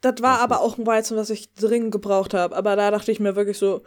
das 0.02 0.16
war 0.22 0.40
aber 0.40 0.62
auch 0.62 0.78
ein 0.78 0.88
Weizen, 0.88 1.16
was 1.16 1.30
ich 1.30 1.54
dringend 1.54 1.92
gebraucht 1.92 2.34
habe. 2.34 2.56
Aber 2.56 2.76
da 2.76 2.92
dachte 2.92 3.12
ich 3.12 3.20
mir 3.20 3.36
wirklich 3.36 3.58
so, 3.58 3.84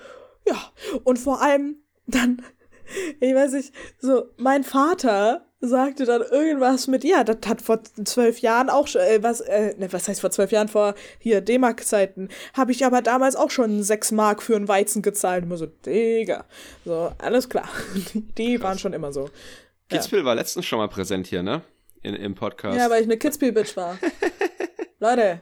ja. 0.46 0.56
Und 1.02 1.18
vor 1.18 1.42
allem 1.42 1.76
dann, 2.06 2.42
ich 3.20 3.34
weiß 3.34 3.52
nicht, 3.52 3.74
so, 3.98 4.26
mein 4.36 4.64
Vater 4.64 5.46
sagte 5.60 6.04
dann 6.04 6.22
irgendwas 6.22 6.86
mit, 6.86 7.04
ja, 7.04 7.24
das 7.24 7.38
hat 7.46 7.62
vor 7.62 7.82
zwölf 8.04 8.40
Jahren 8.40 8.68
auch 8.68 8.86
schon, 8.86 9.00
äh, 9.00 9.22
was, 9.22 9.40
äh, 9.40 9.74
ne, 9.78 9.92
was 9.92 10.08
heißt 10.08 10.20
vor 10.20 10.30
zwölf 10.30 10.52
Jahren, 10.52 10.68
vor 10.68 10.94
hier 11.18 11.40
D-Mark-Zeiten, 11.40 12.28
habe 12.52 12.72
ich 12.72 12.84
aber 12.84 13.02
damals 13.02 13.34
auch 13.34 13.50
schon 13.50 13.82
sechs 13.82 14.12
Mark 14.12 14.42
für 14.42 14.56
einen 14.56 14.68
Weizen 14.68 15.02
gezahlt. 15.02 15.44
Immer 15.44 15.56
so, 15.56 15.66
Digga. 15.66 16.44
So, 16.84 17.12
alles 17.18 17.48
klar. 17.48 17.68
Die 18.38 18.62
waren 18.62 18.78
schon 18.78 18.92
immer 18.92 19.12
so. 19.12 19.30
Kitzbühel 19.88 20.22
ja. 20.22 20.26
war 20.26 20.34
letztens 20.34 20.66
schon 20.66 20.78
mal 20.78 20.88
präsent 20.88 21.26
hier, 21.26 21.42
ne? 21.42 21.62
In, 22.04 22.14
im 22.14 22.34
Podcast. 22.34 22.78
Ja, 22.78 22.88
weil 22.88 23.00
ich 23.00 23.08
eine 23.08 23.16
Kitzbühel-Bitch 23.16 23.76
war. 23.76 23.98
Leute, 25.00 25.40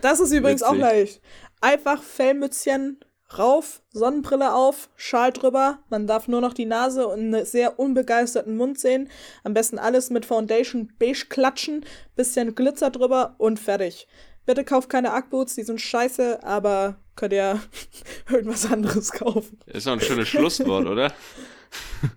das 0.00 0.20
ist 0.20 0.32
übrigens 0.32 0.62
Witzig. 0.62 0.74
auch 0.74 0.78
leicht. 0.78 1.20
Einfach 1.60 2.02
Fellmützchen 2.02 3.00
rauf, 3.38 3.82
Sonnenbrille 3.90 4.54
auf, 4.54 4.90
Schal 4.96 5.32
drüber. 5.32 5.78
Man 5.88 6.06
darf 6.06 6.28
nur 6.28 6.40
noch 6.40 6.54
die 6.54 6.66
Nase 6.66 7.08
und 7.08 7.34
einen 7.34 7.44
sehr 7.44 7.78
unbegeisterten 7.78 8.56
Mund 8.56 8.78
sehen. 8.78 9.10
Am 9.42 9.54
besten 9.54 9.78
alles 9.78 10.10
mit 10.10 10.26
Foundation 10.26 10.92
beige 10.98 11.26
klatschen, 11.28 11.84
bisschen 12.14 12.54
Glitzer 12.54 12.90
drüber 12.90 13.34
und 13.38 13.58
fertig. 13.58 14.06
Bitte 14.44 14.64
kauft 14.64 14.88
keine 14.88 15.12
Ackboots, 15.12 15.54
die 15.54 15.62
sind 15.62 15.80
scheiße, 15.80 16.42
aber 16.42 16.96
könnt 17.16 17.32
ihr 17.32 17.60
irgendwas 18.30 18.70
anderes 18.70 19.12
kaufen. 19.12 19.58
Ist 19.66 19.86
doch 19.86 19.92
ein 19.92 20.00
schönes 20.00 20.28
Schlusswort, 20.28 20.86
oder? 20.86 21.12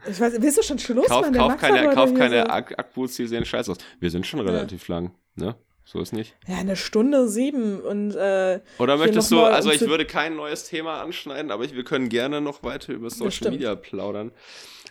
Ich 0.10 0.20
weiß, 0.20 0.34
willst 0.40 0.58
du 0.58 0.64
schon 0.64 0.80
Schluss 0.80 1.08
kauf, 1.08 1.22
machen? 1.22 1.34
Kauf 1.34 1.58
keine, 1.58 1.90
kauf 1.94 2.14
keine 2.14 2.42
so? 2.42 2.50
Akkus, 2.50 3.16
die 3.16 3.28
sehen 3.28 3.46
scheiße 3.46 3.72
aus. 3.72 3.78
Wir 4.00 4.12
sind 4.12 4.26
schon 4.26 4.40
relativ 4.40 4.88
ja. 4.88 4.96
lang, 4.96 5.12
ne? 5.36 5.56
So 5.88 6.00
ist 6.00 6.14
nicht. 6.14 6.36
Ja, 6.48 6.58
eine 6.58 6.76
Stunde 6.76 7.28
sieben 7.30 7.80
und 7.80 8.16
äh, 8.16 8.60
Oder 8.80 8.98
möchtest 8.98 9.32
du, 9.32 9.42
also 9.42 9.70
ich 9.70 9.82
würde 9.82 10.06
kein 10.06 10.36
neues 10.36 10.64
Thema 10.64 11.02
anschneiden, 11.02 11.52
aber 11.52 11.64
ich, 11.64 11.76
wir 11.76 11.84
können 11.84 12.10
gerne 12.10 12.42
noch 12.42 12.64
weiter 12.64 12.92
über 12.92 13.12
Social 13.12 13.52
Media 13.52 13.76
plaudern. 13.76 14.32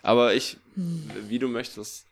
Aber 0.03 0.33
ich, 0.33 0.57
hm. 0.75 1.11
wie 1.27 1.37
du 1.37 1.49
möchtest. 1.49 2.05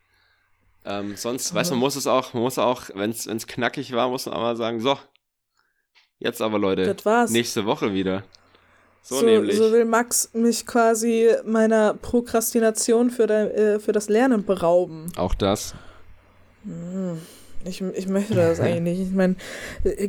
Ähm, 0.84 1.16
sonst, 1.16 1.52
aber. 1.52 1.62
weißt 1.62 1.72
du, 1.72 1.76
man 1.76 1.80
muss 1.80 1.96
es 1.96 2.08
auch, 2.08 2.34
man 2.34 2.44
muss 2.44 2.58
auch, 2.58 2.90
wenn 2.94 3.12
es 3.12 3.48
knackig 3.48 3.94
war, 3.94 4.10
muss 4.10 4.26
man 4.26 4.36
auch 4.36 4.42
mal 4.42 4.58
sagen, 4.58 4.82
so, 4.82 4.98
jetzt 6.20 6.42
aber 6.42 6.60
Leute, 6.60 6.94
nächste 7.30 7.66
Woche 7.66 7.94
wieder. 7.94 8.24
So, 9.06 9.20
so, 9.20 9.26
nämlich. 9.26 9.58
so 9.58 9.72
will 9.74 9.84
Max 9.84 10.30
mich 10.34 10.66
quasi 10.66 11.30
meiner 11.46 11.94
Prokrastination 11.94 13.10
für, 13.10 13.28
de, 13.28 13.76
äh, 13.76 13.80
für 13.80 13.92
das 13.92 14.08
Lernen 14.08 14.46
berauben. 14.46 15.12
Auch 15.18 15.36
das. 15.36 15.76
Hm. 16.64 17.20
Ich, 17.66 17.82
ich 17.82 18.08
möchte 18.08 18.34
das 18.34 18.60
eigentlich 18.62 18.98
nicht. 18.98 19.10
Ich 19.10 19.14
meine, 19.14 19.36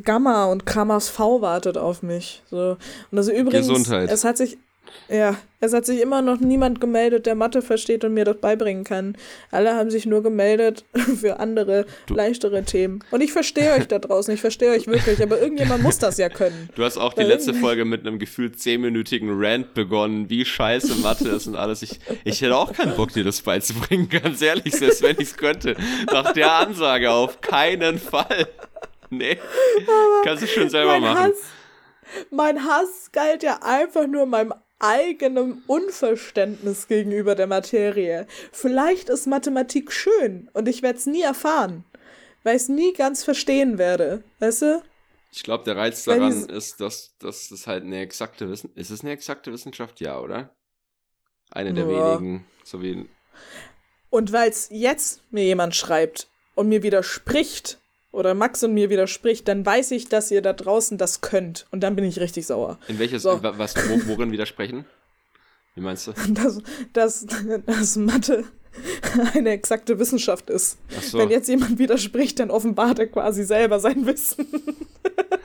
Gamma 0.02 0.44
und 0.46 0.64
Kramas 0.64 1.08
V 1.08 1.40
wartet 1.40 1.76
auf 1.76 2.02
mich. 2.02 2.42
So. 2.48 2.76
Und 3.10 3.18
also 3.18 3.32
übrigens, 3.32 3.66
Gesundheit. 3.66 4.10
es 4.10 4.22
hat 4.22 4.36
sich, 4.36 4.58
ja, 5.08 5.36
es 5.60 5.72
hat 5.72 5.86
sich 5.86 6.00
immer 6.00 6.22
noch 6.22 6.40
niemand 6.40 6.80
gemeldet, 6.80 7.26
der 7.26 7.34
Mathe 7.34 7.62
versteht 7.62 8.04
und 8.04 8.14
mir 8.14 8.24
das 8.24 8.38
beibringen 8.38 8.84
kann. 8.84 9.16
Alle 9.50 9.74
haben 9.74 9.90
sich 9.90 10.06
nur 10.06 10.22
gemeldet 10.22 10.84
für 11.20 11.40
andere, 11.40 11.86
du. 12.06 12.14
leichtere 12.14 12.64
Themen. 12.64 13.00
Und 13.10 13.20
ich 13.20 13.32
verstehe 13.32 13.72
euch 13.72 13.86
da 13.86 13.98
draußen, 13.98 14.32
ich 14.32 14.40
verstehe 14.40 14.70
euch 14.72 14.86
wirklich, 14.86 15.22
aber 15.22 15.40
irgendjemand 15.40 15.82
muss 15.82 15.98
das 15.98 16.18
ja 16.18 16.28
können. 16.28 16.68
Du 16.74 16.84
hast 16.84 16.96
auch 16.96 17.12
die 17.12 17.22
letzte 17.22 17.54
Folge 17.54 17.84
mit 17.84 18.06
einem 18.06 18.18
gefühlt 18.18 18.58
zehnminütigen 18.58 19.30
Rant 19.32 19.74
begonnen, 19.74 20.30
wie 20.30 20.44
scheiße 20.44 20.96
Mathe 20.96 21.28
ist 21.28 21.46
und 21.46 21.56
alles. 21.56 21.82
Ich, 21.82 22.00
ich 22.24 22.40
hätte 22.40 22.56
auch 22.56 22.72
keinen 22.72 22.96
Bock, 22.96 23.12
dir 23.12 23.24
das 23.24 23.42
beizubringen, 23.42 24.08
ganz 24.08 24.40
ehrlich, 24.42 24.74
selbst 24.74 25.02
wenn 25.02 25.16
ich 25.18 25.28
es 25.28 25.36
könnte. 25.36 25.76
Nach 26.12 26.32
der 26.32 26.52
Ansage 26.54 27.10
auf 27.10 27.40
keinen 27.40 27.98
Fall. 27.98 28.48
Nee, 29.10 29.38
aber 29.82 30.22
kannst 30.24 30.42
du 30.42 30.46
schon 30.46 30.70
selber 30.70 30.98
machen. 30.98 31.24
Hass, 31.24 31.38
mein 32.30 32.64
Hass 32.64 33.10
galt 33.12 33.42
ja 33.42 33.60
einfach 33.62 34.06
nur 34.06 34.26
meinem 34.26 34.52
eigenem 34.84 35.62
Unverständnis 35.66 36.88
gegenüber 36.88 37.34
der 37.34 37.46
Materie. 37.46 38.26
Vielleicht 38.52 39.08
ist 39.08 39.26
Mathematik 39.26 39.92
schön 39.92 40.50
und 40.52 40.68
ich 40.68 40.82
werde 40.82 40.98
es 40.98 41.06
nie 41.06 41.22
erfahren, 41.22 41.84
weil 42.42 42.56
ich 42.56 42.62
es 42.62 42.68
nie 42.68 42.92
ganz 42.92 43.24
verstehen 43.24 43.78
werde. 43.78 44.22
Weißt 44.40 44.62
du? 44.62 44.82
Ich 45.32 45.42
glaube, 45.42 45.64
der 45.64 45.76
Reiz 45.76 46.04
daran 46.04 46.48
ist, 46.48 46.80
dass, 46.80 47.16
dass 47.18 47.48
das 47.48 47.66
halt 47.66 47.84
eine 47.84 48.00
exakte 48.00 48.48
Wissenschaft 48.48 48.78
ist. 48.78 48.90
Es 48.90 49.00
eine 49.00 49.12
exakte 49.12 49.52
Wissenschaft? 49.52 50.00
Ja, 50.00 50.20
oder? 50.20 50.54
Eine 51.50 51.74
der 51.74 51.86
ja. 51.86 52.18
wenigen. 52.18 52.46
So 52.62 52.82
wie 52.82 53.08
und 54.14 54.32
weil 54.32 54.48
es 54.48 54.68
jetzt 54.70 55.22
mir 55.32 55.42
jemand 55.42 55.74
schreibt 55.74 56.28
und 56.54 56.68
mir 56.68 56.84
widerspricht, 56.84 57.80
oder 58.14 58.34
Max 58.34 58.62
und 58.64 58.74
mir 58.74 58.90
widerspricht, 58.90 59.48
dann 59.48 59.64
weiß 59.64 59.90
ich, 59.90 60.08
dass 60.08 60.30
ihr 60.30 60.42
da 60.42 60.52
draußen 60.52 60.98
das 60.98 61.20
könnt. 61.20 61.66
Und 61.70 61.80
dann 61.80 61.96
bin 61.96 62.04
ich 62.04 62.20
richtig 62.20 62.46
sauer. 62.46 62.78
In 62.88 62.98
welches, 62.98 63.22
so. 63.22 63.40
was, 63.42 63.76
wo, 63.76 64.08
worin 64.08 64.32
widersprechen? 64.32 64.84
Wie 65.74 65.80
meinst 65.80 66.06
du? 66.06 66.12
Dass, 66.28 66.60
dass, 66.92 67.26
dass 67.66 67.96
Mathe 67.96 68.44
eine 69.34 69.50
exakte 69.50 69.98
Wissenschaft 69.98 70.50
ist. 70.50 70.78
So. 71.00 71.18
Wenn 71.18 71.30
jetzt 71.30 71.48
jemand 71.48 71.78
widerspricht, 71.78 72.38
dann 72.40 72.50
offenbart 72.50 72.98
er 72.98 73.06
quasi 73.08 73.44
selber 73.44 73.80
sein 73.80 74.06
Wissen. 74.06 74.46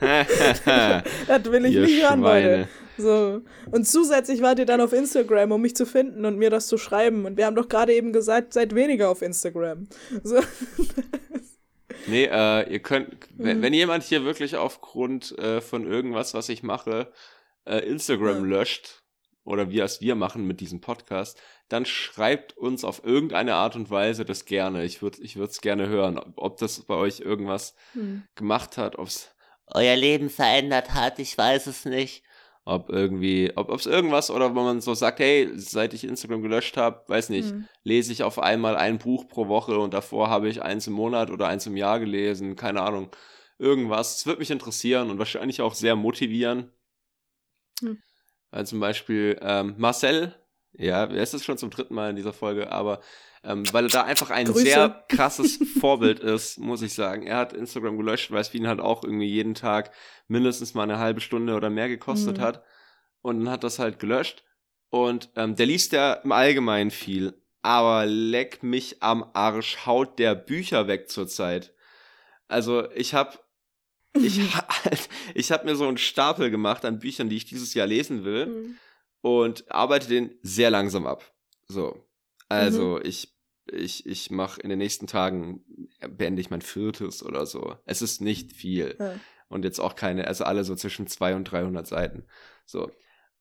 das 0.00 1.44
will 1.44 1.64
ich 1.64 1.74
Ihr 1.74 1.82
nicht 1.82 2.02
hören, 2.02 2.20
Leute. 2.20 2.68
So. 2.96 3.42
Und 3.70 3.88
zusätzlich 3.88 4.42
wart 4.42 4.58
ihr 4.58 4.66
dann 4.66 4.80
auf 4.80 4.92
Instagram, 4.92 5.52
um 5.52 5.62
mich 5.62 5.74
zu 5.74 5.86
finden 5.86 6.24
und 6.24 6.38
mir 6.38 6.50
das 6.50 6.66
zu 6.66 6.76
schreiben. 6.76 7.24
Und 7.24 7.36
wir 7.36 7.46
haben 7.46 7.56
doch 7.56 7.68
gerade 7.68 7.92
eben 7.92 8.12
gesagt, 8.12 8.52
seid 8.52 8.74
weniger 8.74 9.08
auf 9.10 9.22
Instagram. 9.22 9.88
So. 10.22 10.40
Nee, 12.06 12.24
äh, 12.24 12.72
ihr 12.72 12.80
könnt, 12.80 13.28
wenn, 13.36 13.62
wenn 13.62 13.74
jemand 13.74 14.04
hier 14.04 14.24
wirklich 14.24 14.56
aufgrund 14.56 15.38
äh, 15.38 15.60
von 15.60 15.86
irgendwas, 15.86 16.34
was 16.34 16.48
ich 16.48 16.62
mache, 16.62 17.12
äh, 17.66 17.78
Instagram 17.78 18.44
löscht, 18.44 19.00
oder 19.44 19.70
wie 19.70 19.80
es 19.80 20.00
wir 20.00 20.14
machen 20.14 20.46
mit 20.46 20.60
diesem 20.60 20.80
Podcast, 20.80 21.40
dann 21.68 21.86
schreibt 21.86 22.56
uns 22.56 22.84
auf 22.84 23.04
irgendeine 23.04 23.54
Art 23.54 23.76
und 23.76 23.90
Weise 23.90 24.24
das 24.24 24.44
gerne. 24.44 24.84
Ich 24.84 25.02
würde 25.02 25.22
ich 25.22 25.36
es 25.36 25.60
gerne 25.60 25.88
hören, 25.88 26.18
ob, 26.18 26.32
ob 26.36 26.56
das 26.58 26.80
bei 26.82 26.94
euch 26.94 27.20
irgendwas 27.20 27.74
Hm. 27.92 28.24
gemacht 28.34 28.76
hat, 28.76 28.96
ob 28.96 29.08
es 29.08 29.34
euer 29.66 29.96
Leben 29.96 30.30
verändert 30.30 30.94
hat, 30.94 31.18
ich 31.18 31.36
weiß 31.36 31.68
es 31.68 31.84
nicht. 31.84 32.24
Ob 32.64 32.90
irgendwie, 32.90 33.52
ob 33.56 33.70
es 33.72 33.86
irgendwas 33.86 34.30
oder 34.30 34.54
wenn 34.54 34.62
man 34.62 34.80
so 34.80 34.94
sagt, 34.94 35.18
hey, 35.20 35.50
seit 35.56 35.94
ich 35.94 36.04
Instagram 36.04 36.42
gelöscht 36.42 36.76
habe, 36.76 37.02
weiß 37.08 37.30
nicht, 37.30 37.50
Hm. 37.50 37.66
lese 37.84 38.12
ich 38.12 38.22
auf 38.22 38.38
einmal 38.38 38.76
ein 38.76 38.98
Buch 38.98 39.28
pro 39.28 39.48
Woche 39.48 39.78
und 39.78 39.94
davor 39.94 40.28
habe 40.28 40.48
ich 40.48 40.62
eins 40.62 40.86
im 40.86 40.92
Monat 40.92 41.30
oder 41.30 41.48
eins 41.48 41.66
im 41.66 41.76
Jahr 41.76 41.98
gelesen, 42.00 42.56
keine 42.56 42.82
Ahnung, 42.82 43.10
irgendwas. 43.58 44.16
Es 44.18 44.26
wird 44.26 44.38
mich 44.38 44.50
interessieren 44.50 45.10
und 45.10 45.18
wahrscheinlich 45.18 45.60
auch 45.62 45.74
sehr 45.74 45.96
motivieren. 45.96 46.72
Hm. 47.80 47.98
Weil 48.50 48.66
zum 48.66 48.80
Beispiel 48.80 49.38
ähm, 49.42 49.74
Marcel, 49.78 50.34
ja, 50.72 51.04
er 51.04 51.22
ist 51.22 51.34
es 51.34 51.44
schon 51.44 51.58
zum 51.58 51.70
dritten 51.70 51.94
Mal 51.94 52.10
in 52.10 52.16
dieser 52.16 52.32
Folge, 52.32 52.70
aber 52.70 53.00
ähm, 53.42 53.64
weil 53.72 53.84
er 53.86 53.90
da 53.90 54.02
einfach 54.04 54.30
ein 54.30 54.46
Grüße. 54.46 54.64
sehr 54.64 55.04
krasses 55.08 55.58
Vorbild 55.80 56.20
ist, 56.20 56.58
muss 56.58 56.82
ich 56.82 56.92
sagen. 56.94 57.22
Er 57.26 57.36
hat 57.38 57.52
Instagram 57.52 57.96
gelöscht, 57.96 58.30
weil 58.30 58.40
es 58.40 58.48
für 58.48 58.58
ihn 58.58 58.68
halt 58.68 58.80
auch 58.80 59.02
irgendwie 59.04 59.28
jeden 59.28 59.54
Tag 59.54 59.92
mindestens 60.28 60.74
mal 60.74 60.82
eine 60.84 60.98
halbe 60.98 61.20
Stunde 61.20 61.54
oder 61.54 61.70
mehr 61.70 61.88
gekostet 61.88 62.38
Mhm. 62.38 62.42
hat. 62.42 62.62
Und 63.22 63.38
dann 63.40 63.50
hat 63.50 63.64
das 63.64 63.78
halt 63.78 63.98
gelöscht. 63.98 64.44
Und 64.90 65.30
ähm, 65.36 65.54
der 65.56 65.66
liest 65.66 65.92
ja 65.92 66.14
im 66.14 66.32
Allgemeinen 66.32 66.90
viel. 66.90 67.34
Aber 67.62 68.06
leck 68.06 68.62
mich 68.62 69.02
am 69.02 69.22
Arsch, 69.34 69.84
haut 69.86 70.18
der 70.18 70.34
Bücher 70.34 70.86
weg 70.88 71.10
zurzeit. 71.10 71.74
Also 72.48 72.90
ich 72.92 73.14
hab 73.14 73.44
ich, 74.14 74.38
ha- 74.56 74.66
ich 75.34 75.52
hab 75.52 75.64
mir 75.64 75.76
so 75.76 75.86
einen 75.86 75.98
Stapel 75.98 76.50
gemacht 76.50 76.84
an 76.84 76.98
Büchern, 76.98 77.28
die 77.28 77.36
ich 77.36 77.44
dieses 77.44 77.74
Jahr 77.74 77.86
lesen 77.86 78.24
will 78.24 78.46
Hm. 78.46 78.76
und 79.20 79.70
arbeite 79.70 80.08
den 80.08 80.34
sehr 80.42 80.70
langsam 80.70 81.06
ab. 81.06 81.30
So. 81.68 82.02
Also 82.50 83.00
ich, 83.00 83.34
ich, 83.70 84.06
ich 84.06 84.30
mache 84.30 84.60
in 84.60 84.70
den 84.70 84.78
nächsten 84.78 85.06
Tagen, 85.06 85.64
beende 86.08 86.40
ich 86.40 86.50
mein 86.50 86.62
viertes 86.62 87.24
oder 87.24 87.46
so. 87.46 87.76
Es 87.84 88.02
ist 88.02 88.20
nicht 88.20 88.52
viel. 88.52 88.96
Ja. 88.98 89.14
Und 89.48 89.64
jetzt 89.64 89.80
auch 89.80 89.96
keine, 89.96 90.26
also 90.26 90.44
alle 90.44 90.64
so 90.64 90.74
zwischen 90.74 91.06
200 91.06 91.38
und 91.38 91.52
300 91.52 91.86
Seiten. 91.86 92.24
So. 92.66 92.90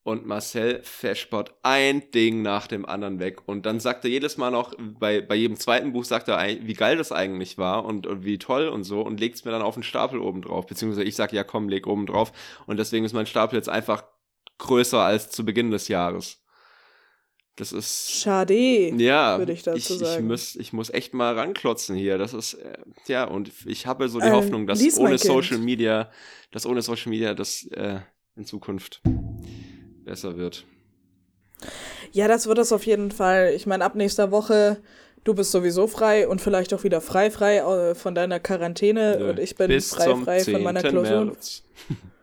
Und 0.01 0.25
Marcel 0.25 0.81
verspott 0.81 1.53
ein 1.61 2.09
Ding 2.11 2.41
nach 2.41 2.67
dem 2.67 2.85
anderen 2.85 3.19
weg. 3.19 3.47
Und 3.47 3.65
dann 3.65 3.79
sagt 3.79 4.05
er 4.05 4.09
jedes 4.09 4.37
Mal 4.37 4.49
noch, 4.49 4.73
bei, 4.77 5.21
bei 5.21 5.35
jedem 5.35 5.57
zweiten 5.57 5.91
Buch 5.91 6.05
sagt 6.05 6.29
er, 6.29 6.39
wie 6.47 6.73
geil 6.73 6.97
das 6.97 7.11
eigentlich 7.11 7.57
war 7.57 7.85
und, 7.85 8.07
und 8.07 8.23
wie 8.23 8.39
toll 8.39 8.69
und 8.69 8.85
so 8.85 9.01
und 9.01 9.19
legt 9.19 9.35
es 9.35 9.45
mir 9.45 9.51
dann 9.51 9.61
auf 9.61 9.75
den 9.75 9.83
Stapel 9.83 10.19
oben 10.19 10.41
drauf. 10.41 10.65
Beziehungsweise 10.65 11.03
ich 11.03 11.15
sag, 11.15 11.33
ja 11.33 11.43
komm, 11.43 11.69
leg 11.69 11.85
oben 11.85 12.05
drauf. 12.05 12.31
Und 12.65 12.77
deswegen 12.77 13.05
ist 13.05 13.13
mein 13.13 13.27
Stapel 13.27 13.57
jetzt 13.57 13.69
einfach 13.69 14.03
größer 14.57 14.99
als 14.99 15.29
zu 15.29 15.45
Beginn 15.45 15.69
des 15.69 15.89
Jahres. 15.89 16.38
Das 17.59 17.73
ist. 17.73 18.09
Schade. 18.09 18.53
Ja, 18.53 19.37
würde 19.37 19.51
ich 19.51 19.63
dazu 19.63 19.77
ich, 19.77 19.89
ich, 19.89 19.97
sagen. 19.99 20.27
muss, 20.27 20.55
ich 20.55 20.71
muss 20.71 20.89
echt 20.89 21.13
mal 21.13 21.37
ranklotzen 21.37 21.93
hier. 21.97 22.17
Das 22.17 22.33
ist, 22.33 22.53
äh, 22.53 22.77
ja, 23.07 23.25
und 23.25 23.51
ich 23.65 23.85
habe 23.85 24.07
so 24.07 24.19
die 24.19 24.27
Ähm, 24.27 24.33
Hoffnung, 24.33 24.65
dass 24.65 24.79
ohne 24.97 25.09
Kind. 25.09 25.19
Social 25.19 25.57
Media, 25.57 26.09
dass 26.51 26.65
ohne 26.65 26.81
Social 26.81 27.09
Media 27.09 27.33
das 27.33 27.65
äh, 27.71 27.99
in 28.37 28.45
Zukunft 28.45 29.01
besser 30.05 30.37
wird. 30.37 30.63
Ja, 32.13 32.29
das 32.29 32.47
wird 32.47 32.59
es 32.59 32.71
auf 32.71 32.85
jeden 32.85 33.11
Fall. 33.11 33.51
Ich 33.53 33.67
meine, 33.67 33.83
ab 33.83 33.93
nächster 33.93 34.31
Woche, 34.31 34.81
du 35.25 35.33
bist 35.33 35.51
sowieso 35.51 35.87
frei 35.87 36.29
und 36.29 36.39
vielleicht 36.39 36.73
auch 36.73 36.85
wieder 36.85 37.01
frei, 37.01 37.29
frei 37.29 37.57
äh, 37.57 37.93
von 37.93 38.15
deiner 38.15 38.39
Quarantäne 38.39 39.17
Nö, 39.19 39.29
und 39.31 39.39
ich 39.39 39.57
bin 39.57 39.67
Bis 39.67 39.93
frei, 39.93 40.15
frei 40.15 40.39
von 40.45 40.63
meiner 40.63 40.79
10. 40.79 40.91
Klausur. 40.91 41.25
März. 41.25 41.63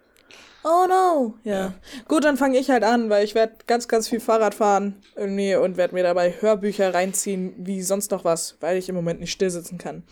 Oh 0.69 0.85
no, 0.89 1.35
ja. 1.45 1.53
Ja. 1.55 1.75
Gut, 2.09 2.25
dann 2.25 2.37
fange 2.37 2.59
ich 2.59 2.71
halt 2.71 2.83
an, 2.83 3.09
weil 3.09 3.25
ich 3.25 3.37
werde 3.37 3.55
ganz, 3.69 3.87
ganz 3.87 4.09
viel 4.09 4.19
Fahrrad 4.19 4.53
fahren 4.53 5.01
irgendwie 5.15 5.55
und 5.55 5.77
werde 5.77 5.95
mir 5.95 6.03
dabei 6.03 6.35
Hörbücher 6.41 6.93
reinziehen, 6.93 7.55
wie 7.59 7.83
sonst 7.83 8.11
noch 8.11 8.25
was, 8.25 8.57
weil 8.61 8.77
ich 8.77 8.89
im 8.89 8.97
Moment 8.97 9.21
nicht 9.21 9.31
still 9.31 9.49
sitzen 9.51 9.79
kann. 9.79 10.03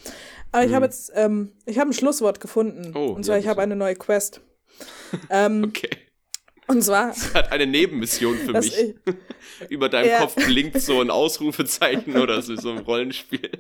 Aber 0.53 0.65
ich 0.65 0.73
habe 0.73 0.85
jetzt, 0.85 1.11
ähm, 1.17 1.51
ich 1.67 1.81
habe 1.81 1.91
ein 1.91 1.93
Schlusswort 1.93 2.39
gefunden. 2.41 2.85
Hm. 2.85 2.97
Oh, 2.97 3.07
und 3.09 3.25
zwar, 3.25 3.35
ja, 3.35 3.41
ich 3.43 3.49
habe 3.49 3.63
eine 3.63 3.75
neue 3.75 3.97
Quest. 3.97 4.41
ähm, 5.31 5.65
Okay. 5.65 5.91
Und 6.69 6.83
zwar, 6.83 7.15
Hat 7.35 7.51
eine 7.53 7.67
Nebenmission 7.67 8.37
für 8.39 8.53
mich. 8.53 8.79
ich, 8.79 8.95
Über 9.71 9.89
deinem 9.89 10.09
Ja. 10.09 10.21
Kopf 10.21 10.37
blinkt 10.37 10.81
so 10.81 11.01
ein 11.01 11.11
Ausrufezeichen 11.11 12.17
oder 12.17 12.41
so, 12.41 12.55
so 12.57 12.71
ein 12.71 12.79
Rollenspiel. 12.79 13.51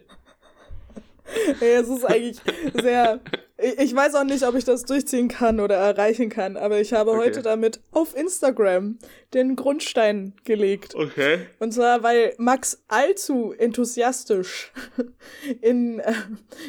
Ja, 1.60 1.66
es 1.66 1.88
ist 1.88 2.04
eigentlich 2.04 2.40
sehr. 2.80 3.20
Ich 3.56 3.78
ich 3.78 3.94
weiß 3.94 4.16
auch 4.16 4.24
nicht, 4.24 4.42
ob 4.44 4.56
ich 4.56 4.64
das 4.64 4.84
durchziehen 4.84 5.28
kann 5.28 5.60
oder 5.60 5.76
erreichen 5.76 6.28
kann, 6.28 6.56
aber 6.56 6.80
ich 6.80 6.92
habe 6.92 7.12
Okay. 7.12 7.20
heute 7.20 7.42
damit 7.42 7.80
auf 7.92 8.16
Instagram 8.16 8.98
den 9.32 9.56
Grundstein 9.56 10.32
gelegt. 10.44 10.94
Okay. 10.94 11.46
Und 11.58 11.72
zwar, 11.72 12.02
weil 12.02 12.34
Max 12.38 12.82
allzu 12.88 13.52
enthusiastisch 13.56 14.72
in, 15.60 15.98
äh, 16.00 16.12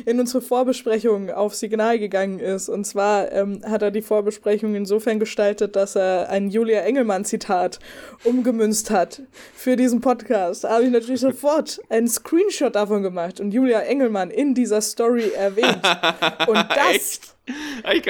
in 0.05 0.19
unsere 0.19 0.41
Vorbesprechung 0.41 1.29
auf 1.31 1.55
Signal 1.55 1.99
gegangen 1.99 2.39
ist. 2.39 2.69
Und 2.69 2.85
zwar 2.85 3.31
ähm, 3.31 3.61
hat 3.67 3.81
er 3.81 3.91
die 3.91 4.01
Vorbesprechung 4.01 4.75
insofern 4.75 5.19
gestaltet, 5.19 5.75
dass 5.75 5.95
er 5.95 6.29
ein 6.29 6.49
Julia 6.49 6.81
Engelmann-Zitat 6.81 7.79
umgemünzt 8.23 8.89
hat 8.91 9.21
für 9.55 9.75
diesen 9.75 10.01
Podcast. 10.01 10.63
Da 10.63 10.69
habe 10.71 10.83
ich 10.83 10.91
natürlich 10.91 11.21
sofort 11.21 11.79
einen 11.89 12.07
Screenshot 12.07 12.75
davon 12.75 13.03
gemacht 13.03 13.39
und 13.39 13.53
Julia 13.53 13.81
Engelmann 13.81 14.31
in 14.31 14.53
dieser 14.53 14.81
Story 14.81 15.31
erwähnt. 15.35 15.81
Und 16.47 16.65
das 16.75 17.19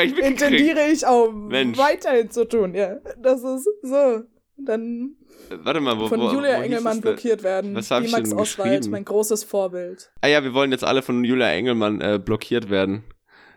ich 0.05 0.17
intendiere 0.17 0.87
ich 0.91 1.05
auch 1.05 1.31
Mensch. 1.31 1.77
weiterhin 1.77 2.29
zu 2.31 2.45
tun. 2.47 2.73
Ja, 2.75 2.95
das 3.21 3.43
ist 3.43 3.67
so. 3.81 4.23
Dann 4.57 5.15
Warte 5.49 5.81
mal, 5.81 5.99
wo, 5.99 6.07
von 6.07 6.21
wo, 6.21 6.31
Julia 6.31 6.57
wo 6.59 6.61
Engelmann 6.63 7.01
blockiert 7.01 7.43
werden. 7.43 7.75
Was 7.75 7.91
hab 7.91 8.01
wie 8.03 8.05
ich 8.07 8.11
Max 8.13 8.29
denn 8.29 8.39
Oswald, 8.39 8.87
mein 8.87 9.03
großes 9.03 9.43
Vorbild. 9.43 10.11
Ah 10.21 10.27
ja, 10.27 10.43
wir 10.43 10.53
wollen 10.53 10.71
jetzt 10.71 10.85
alle 10.85 11.01
von 11.01 11.23
Julia 11.25 11.49
Engelmann 11.51 11.99
äh, 11.99 12.19
blockiert 12.23 12.69
werden. 12.69 13.03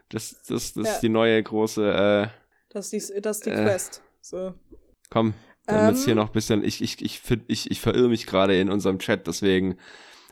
Das, 0.08 0.42
das, 0.48 0.72
das 0.74 0.86
Ja. 0.86 0.92
ist 0.94 1.00
die 1.00 1.08
neue 1.08 1.40
große, 1.42 1.92
äh, 1.92 2.26
Das 2.70 2.92
ist 2.92 3.10
die, 3.14 3.20
das 3.20 3.36
ist 3.38 3.46
die 3.46 3.50
Äh. 3.50 3.62
Quest. 3.62 4.02
So. 4.20 4.54
komm, 5.10 5.34
damit 5.66 5.96
Ähm. 5.96 6.04
hier 6.04 6.14
noch 6.16 6.26
ein 6.26 6.32
bisschen, 6.32 6.64
ich, 6.64 6.82
ich, 6.82 7.00
ich, 7.00 7.20
find- 7.20 7.44
ich, 7.46 7.70
ich 7.70 7.80
verirre 7.80 8.08
mich 8.08 8.26
gerade 8.26 8.58
in 8.58 8.68
unserem 8.70 8.98
Chat, 8.98 9.26
deswegen. 9.28 9.78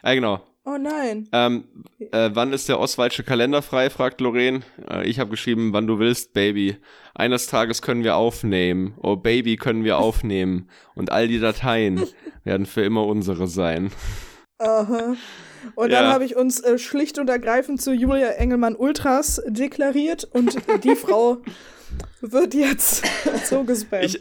Ah, 0.03 0.14
genau. 0.14 0.41
Oh 0.69 0.77
nein. 0.79 1.29
Ähm, 1.33 1.64
äh, 2.11 2.31
wann 2.33 2.53
ist 2.53 2.69
der 2.69 2.81
Oswaldsche 2.81 3.23
Kalender 3.23 3.62
frei, 3.62 3.89
fragt 3.89 4.21
Lorraine. 4.21 4.62
Äh, 4.91 5.07
ich 5.09 5.21
habe 5.21 5.31
geschrieben, 5.31 5.73
wann 5.73 5.87
du 5.87 6.01
willst, 6.01 6.33
Baby. 6.33 6.77
Eines 7.14 7.47
Tages 7.47 7.83
können 7.83 8.03
wir 8.03 8.17
aufnehmen. 8.17 8.95
Oh, 9.01 9.14
Baby, 9.14 9.57
können 9.57 9.85
wir 9.85 9.99
aufnehmen. 9.99 10.69
Und 10.97 11.12
all 11.12 11.29
die 11.29 11.39
Dateien 11.39 12.05
werden 12.45 12.67
für 12.67 12.83
immer 12.83 13.07
unsere 13.07 13.47
sein. 13.47 13.93
Aha. 14.59 15.14
Und 15.77 15.93
dann 15.93 16.05
Ja. 16.07 16.12
habe 16.12 16.25
ich 16.25 16.35
uns 16.35 16.61
äh, 16.61 16.79
schlicht 16.79 17.19
und 17.21 17.31
ergreifend 17.31 17.81
zu 17.81 17.93
Julia 17.93 18.31
Engelmann 18.31 18.75
Ultras 18.75 19.41
deklariert 19.47 20.25
und 20.25 20.57
die 20.83 20.95
Frau 20.97 21.39
wird 22.21 22.55
jetzt 22.55 23.05
so 23.45 23.62
gespammt. 23.64 24.05
Ich, 24.05 24.19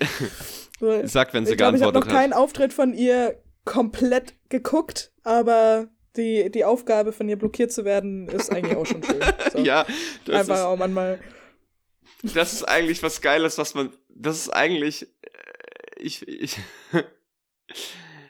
So, 0.80 1.02
sag, 1.08 1.34
wenn 1.34 1.46
sie 1.46 1.54
ich 1.54 1.58
glaube, 1.58 1.78
ich 1.78 1.82
habe 1.84 1.92
geantwortet 1.94 2.08
noch 2.14 2.14
keinen 2.22 2.34
Auftritt 2.34 2.74
von 2.74 2.94
ihr 2.94 3.42
komplett 3.64 4.36
geguckt, 4.50 5.12
aber 5.24 5.88
die, 6.18 6.50
die 6.52 6.66
Aufgabe 6.66 7.12
von 7.12 7.28
ihr 7.30 7.38
blockiert 7.38 7.72
zu 7.72 7.86
werden, 7.86 8.28
ist 8.30 8.52
eigentlich 8.52 8.76
auch 8.78 8.86
schon 8.86 9.04
schön. 9.04 9.20
So. 9.52 9.60
Ja, 9.60 9.86
das 10.26 10.36
Einfach 10.42 10.56
ist, 10.56 10.62
auch 10.62 10.78
manchmal. 10.78 11.20
das 12.24 12.54
ist 12.54 12.64
eigentlich 12.64 13.02
was 13.04 13.22
Geiles, 13.22 13.58
was 13.58 13.74
man. 13.76 13.92
Das 14.10 14.38
ist 14.38 14.50
eigentlich. 14.50 15.04
äh, 15.04 15.08
Ich. 16.00 16.28
ich 16.28 16.58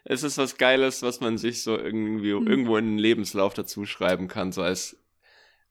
es 0.04 0.24
ist 0.24 0.38
was 0.38 0.58
Geiles, 0.58 1.02
was 1.02 1.20
man 1.20 1.38
sich 1.38 1.64
so 1.64 1.78
irgendwie 1.78 2.32
Hm. 2.34 2.48
irgendwo 2.48 2.78
in 2.78 2.86
den 2.86 2.98
Lebenslauf 2.98 3.54
dazu 3.54 3.86
schreiben 3.86 4.28
kann, 4.28 4.52
so 4.52 4.62
als 4.62 4.98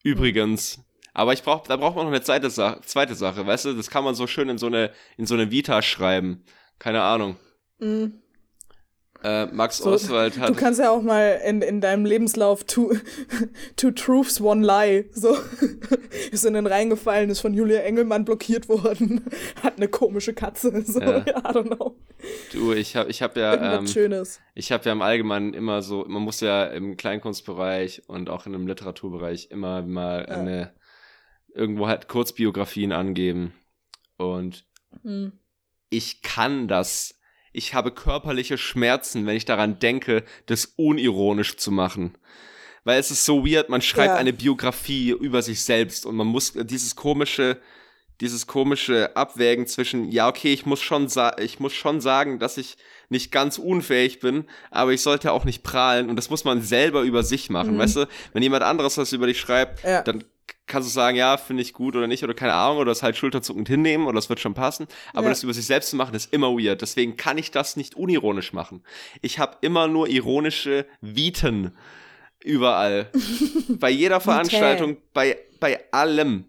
übrigens. 0.03 0.81
Aber 1.13 1.33
ich 1.33 1.45
brauch, 1.45 1.63
da 1.69 1.77
braucht 1.77 1.95
man 1.95 2.07
noch 2.07 2.13
eine 2.13 2.23
zweite 2.23 2.51
Sache, 2.51 2.81
zweite 2.83 3.15
Sache, 3.15 3.47
weißt 3.47 3.67
du? 3.67 3.75
Das 3.75 3.89
kann 3.91 4.03
man 4.03 4.17
so 4.17 4.27
schön 4.27 4.49
in 4.49 4.59
so 4.59 4.67
eine, 4.67 4.91
in 5.17 5.27
so 5.27 5.35
eine 5.35 5.53
Vita 5.53 5.81
schreiben. 5.81 6.45
Keine 6.81 7.03
Ahnung. 7.03 7.37
Mm. 7.79 8.07
Äh, 9.25 9.47
Max 9.47 9.79
So, 9.79 9.91
Oswald 9.91 10.37
Du 10.37 10.41
hat. 10.43 10.57
kannst 10.59 10.79
ja 10.81 10.91
auch 10.91 11.01
mal 11.03 11.41
in, 11.47 11.63
in 11.63 11.81
deinem 11.81 12.05
Lebenslauf 12.05 12.65
two, 12.65 12.93
two 13.77 13.91
Truths, 13.91 14.39
One 14.41 14.67
Lie. 14.67 15.09
So 15.13 15.37
ist 16.31 16.45
in 16.45 16.53
den 16.55 16.67
reingefallen, 16.67 17.31
ist 17.31 17.41
von 17.41 17.55
Julia 17.55 17.81
Engelmann 17.81 18.25
blockiert 18.27 18.69
worden, 18.69 19.25
hat 19.63 19.79
eine 19.79 19.89
komische 19.89 20.35
Katze. 20.35 20.83
So, 20.85 21.01
Ja. 21.01 21.19
I 21.19 21.23
don't 21.53 21.75
know. 21.75 21.97
Du, 22.53 22.73
ich 22.75 22.97
hab, 22.97 23.09
ich 23.09 23.23
hab 23.23 23.37
ja. 23.37 23.79
Ähm, 23.79 23.87
Schönes. 23.87 24.41
Ich 24.55 24.71
habe 24.73 24.85
ja 24.85 24.93
im 24.93 25.01
Allgemeinen 25.03 25.55
immer 25.55 25.81
so, 25.83 26.05
man 26.07 26.23
muss 26.23 26.41
ja 26.41 26.65
im 26.67 26.97
Kleinkunstbereich 26.99 28.03
und 28.09 28.29
auch 28.29 28.45
in 28.47 28.53
dem 28.53 28.67
Literaturbereich 28.67 29.49
immer 29.51 29.81
mal 29.83 30.27
Ja. 30.29 30.35
eine, 30.37 30.75
irgendwo 31.55 31.87
halt 31.89 32.09
Kurzbiografien 32.09 32.93
angeben. 32.93 33.55
Und 34.19 34.67
Hm. 35.03 35.33
ich 35.91 36.21
kann 36.23 36.69
das. 36.69 37.19
Ich 37.57 37.73
habe 37.73 37.91
körperliche 37.93 38.59
Schmerzen, 38.59 39.27
wenn 39.27 39.37
ich 39.37 39.45
daran 39.47 39.79
denke, 39.79 40.25
das 40.47 40.75
unironisch 40.77 41.57
zu 41.57 41.71
machen. 41.71 42.19
Weil 42.83 42.99
es 43.01 43.11
ist 43.11 43.25
so 43.25 43.47
weird, 43.47 43.69
man 43.71 43.81
schreibt 43.81 44.09
Ja. 44.11 44.17
eine 44.17 44.33
Biografie 44.35 45.11
über 45.11 45.41
sich 45.41 45.63
selbst 45.63 46.05
und 46.05 46.17
man 46.17 46.27
muss 46.27 46.53
dieses 46.55 46.97
komische, 46.97 47.59
dieses 48.21 48.47
komische 48.47 49.17
Abwägen 49.17 49.67
zwischen, 49.67 50.11
ja, 50.11 50.29
okay, 50.29 50.53
ich 50.53 50.67
muss 50.67 50.83
schon, 50.83 51.09
ich 51.39 51.61
muss 51.61 51.73
schon 51.73 52.01
sagen, 52.01 52.39
dass 52.41 52.59
ich 52.59 52.77
nicht 53.09 53.31
ganz 53.33 53.59
unfähig 53.59 54.19
bin, 54.21 54.45
aber 54.71 54.93
ich 54.93 55.01
sollte 55.03 55.31
auch 55.33 55.45
nicht 55.45 55.63
prahlen 55.63 56.11
und 56.11 56.17
das 56.17 56.31
muss 56.31 56.45
man 56.45 56.61
selber 56.61 57.03
über 57.03 57.23
sich 57.23 57.51
machen, 57.51 57.75
Mhm. 57.75 57.79
weißt 57.79 57.97
du? 57.97 58.09
Wenn 58.33 58.43
jemand 58.43 58.65
anderes 58.65 58.99
was 58.99 59.13
über 59.13 59.27
dich 59.29 59.39
schreibt, 59.41 59.83
Ja. 59.85 60.03
dann 60.03 60.25
kannst 60.75 60.89
du 60.89 60.93
sagen, 60.93 61.17
ja, 61.17 61.37
finde 61.37 61.63
ich 61.63 61.73
gut 61.73 61.95
oder 61.95 62.07
nicht 62.09 62.25
oder 62.25 62.35
keine 62.35 62.53
Ahnung 62.53 62.79
oder 62.79 62.91
es 62.93 63.03
halt 63.05 63.17
schulterzuckend 63.17 63.69
hinnehmen 63.69 64.07
oder 64.07 64.19
es 64.19 64.29
wird 64.29 64.41
schon 64.41 64.55
passen, 64.55 64.87
aber 65.13 65.25
Ja. 65.25 65.31
das 65.31 65.43
über 65.45 65.55
sich 65.55 65.67
selbst 65.67 65.91
zu 65.91 65.97
machen, 65.97 66.15
ist 66.15 66.33
immer 66.33 66.49
weird, 66.51 66.83
deswegen 66.83 67.17
kann 67.17 67.39
ich 67.39 67.51
das 67.53 67.77
nicht 67.77 67.95
unironisch 67.95 68.53
machen. 68.53 68.83
Ich 69.23 69.39
habe 69.39 69.57
immer 69.61 69.87
nur 69.87 70.09
ironische 70.09 70.85
Viten 71.01 71.73
überall. 72.41 73.11
bei 73.69 73.91
jeder 73.91 74.21
Veranstaltung, 74.21 74.97
bei, 75.13 75.39
bei 75.61 75.81
allem. 75.93 76.47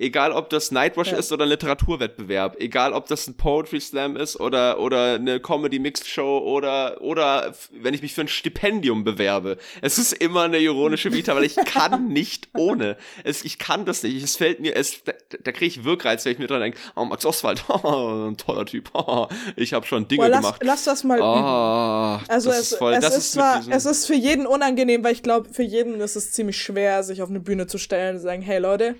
Egal, 0.00 0.30
ob 0.30 0.48
das 0.48 0.70
Nightwatch 0.70 1.10
Ja. 1.10 1.18
ist 1.18 1.32
oder 1.32 1.44
ein 1.44 1.48
Literaturwettbewerb, 1.48 2.60
egal, 2.60 2.92
ob 2.92 3.06
das 3.08 3.26
ein 3.26 3.36
Poetry 3.36 3.80
Slam 3.80 4.16
ist 4.16 4.38
oder, 4.38 4.78
oder 4.78 5.14
eine 5.14 5.40
Comedy 5.40 5.80
Mixed 5.80 6.06
Show 6.06 6.38
oder, 6.38 7.00
oder 7.00 7.52
wenn 7.72 7.94
ich 7.94 8.02
mich 8.02 8.14
für 8.14 8.20
ein 8.20 8.28
Stipendium 8.28 9.02
bewerbe. 9.02 9.56
Es 9.82 9.98
ist 9.98 10.12
immer 10.12 10.42
eine 10.42 10.58
ironische 10.58 11.12
Vita, 11.12 11.34
weil 11.34 11.42
ich 11.42 11.56
kann 11.66 12.08
nicht 12.08 12.48
ohne. 12.56 12.96
Es, 13.24 13.44
ich 13.44 13.58
kann 13.58 13.84
das 13.86 14.04
nicht. 14.04 14.22
Es 14.22 14.36
fällt 14.36 14.60
mir, 14.60 14.76
es, 14.76 15.02
da, 15.02 15.12
da 15.42 15.50
kriege 15.50 15.66
ich 15.66 15.82
Wirkreiz, 15.84 16.24
wenn 16.24 16.32
ich 16.32 16.38
mir 16.38 16.46
dran 16.46 16.60
denke, 16.60 16.78
oh, 16.94 17.04
Max 17.04 17.26
Oswald, 17.26 17.64
oh, 17.68 18.28
ein 18.28 18.36
toller 18.36 18.66
Typ, 18.66 18.90
oh, 18.94 19.26
ich 19.56 19.72
habe 19.72 19.84
schon 19.84 20.06
Dinge 20.06 20.22
Boah, 20.22 20.28
lass, 20.28 20.40
gemacht. 20.42 20.62
lass 20.64 20.84
das 20.84 21.02
mal 21.02 21.18
üben. 21.18 21.26
Oh, 21.26 22.20
Also 22.32 22.50
das 22.50 22.60
es, 22.60 22.72
ist 22.72 22.78
voll, 22.78 22.92
es 22.94 23.04
ist, 23.04 23.14
mit 23.14 23.22
zwar, 23.44 23.62
es 23.68 23.84
ist 23.84 24.06
für 24.06 24.14
jeden 24.14 24.46
unangenehm, 24.46 25.02
weil 25.02 25.12
ich 25.12 25.24
glaube, 25.24 25.48
für 25.52 25.64
jeden 25.64 26.00
ist 26.00 26.14
es 26.14 26.30
ziemlich 26.30 26.56
schwer, 26.56 27.02
sich 27.02 27.20
auf 27.20 27.30
eine 27.30 27.40
Bühne 27.40 27.66
zu 27.66 27.78
stellen 27.78 28.14
und 28.14 28.20
zu 28.20 28.24
sagen, 28.26 28.42
hey 28.42 28.58
Leute, 28.60 28.94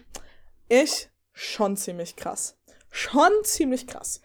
ich 0.69 1.09
schon 1.33 1.77
ziemlich 1.77 2.17
krass. 2.17 2.57
Schon 2.91 3.31
ziemlich 3.43 3.87
krass. 3.87 4.21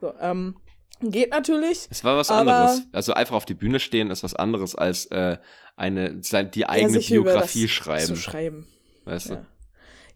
So, 0.00 0.14
ähm, 0.20 0.56
geht 1.00 1.30
natürlich. 1.30 1.86
Es 1.90 2.04
war 2.04 2.16
was 2.16 2.30
anderes. 2.30 2.82
Also 2.92 3.12
einfach 3.14 3.34
auf 3.36 3.44
die 3.44 3.54
Bühne 3.54 3.80
stehen 3.80 4.10
ist 4.10 4.22
was 4.22 4.34
anderes 4.34 4.74
als 4.74 5.06
äh, 5.06 5.38
eine 5.76 6.14
die 6.14 6.66
eigene 6.66 6.98
über 6.98 7.06
Biografie 7.06 7.68
schreiben. 7.68 8.06
Zu 8.06 8.16
schreiben. 8.16 8.66
weißt 9.04 9.30
du? 9.30 9.34
Ja. 9.34 9.46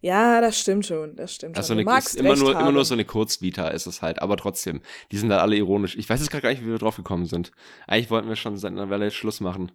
Ja, 0.00 0.40
das 0.40 0.60
stimmt 0.60 0.86
schon, 0.86 1.16
das 1.16 1.34
stimmt 1.34 1.56
Also 1.56 1.74
schon. 1.74 1.84
ist 1.98 2.14
immer 2.14 2.36
nur 2.36 2.52
immer 2.52 2.60
haben. 2.66 2.74
nur 2.74 2.84
so 2.84 2.94
eine 2.94 3.04
Kurzvita 3.04 3.68
ist 3.68 3.86
es 3.86 4.00
halt, 4.00 4.22
aber 4.22 4.36
trotzdem, 4.36 4.80
die 5.10 5.18
sind 5.18 5.28
da 5.28 5.38
alle 5.38 5.56
ironisch. 5.56 5.96
Ich 5.96 6.08
weiß 6.08 6.20
jetzt 6.20 6.30
gerade 6.30 6.42
gar 6.42 6.50
nicht, 6.50 6.62
wie 6.62 6.68
wir 6.68 6.78
drauf 6.78 6.94
gekommen 6.96 7.26
sind. 7.26 7.50
Eigentlich 7.88 8.08
wollten 8.10 8.28
wir 8.28 8.36
schon 8.36 8.56
seit 8.58 8.70
einer 8.70 8.90
Weile 8.90 9.10
Schluss 9.10 9.40
machen. 9.40 9.72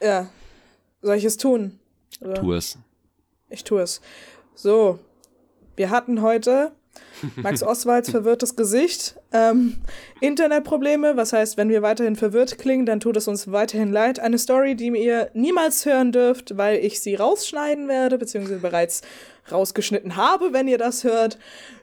Ja. 0.00 0.30
Soll 1.02 1.16
ich 1.16 1.24
es 1.24 1.36
tun? 1.38 1.80
Oder? 2.20 2.34
Tu 2.34 2.52
es. 2.52 2.78
Ich 3.50 3.64
tue 3.64 3.82
es. 3.82 4.00
So, 4.54 5.00
wir 5.76 5.90
hatten 5.90 6.22
heute 6.22 6.72
Max 7.36 7.62
Oswalds 7.62 8.10
verwirrtes 8.10 8.56
Gesicht. 8.56 9.16
Ähm, 9.32 9.76
Internetprobleme, 10.20 11.16
was 11.16 11.32
heißt, 11.32 11.56
wenn 11.56 11.68
wir 11.68 11.82
weiterhin 11.82 12.16
verwirrt 12.16 12.58
klingen, 12.58 12.86
dann 12.86 13.00
tut 13.00 13.16
es 13.16 13.28
uns 13.28 13.50
weiterhin 13.50 13.92
leid. 13.92 14.20
Eine 14.20 14.38
Story, 14.38 14.74
die 14.74 14.88
ihr 14.88 15.30
niemals 15.34 15.84
hören 15.86 16.12
dürft, 16.12 16.56
weil 16.56 16.78
ich 16.84 17.00
sie 17.00 17.14
rausschneiden 17.14 17.88
werde, 17.88 18.18
beziehungsweise 18.18 18.60
bereits 18.60 19.02
rausgeschnitten 19.50 20.16
habe, 20.16 20.52
wenn 20.52 20.68
ihr 20.68 20.78
das 20.78 21.04
hört. 21.04 21.38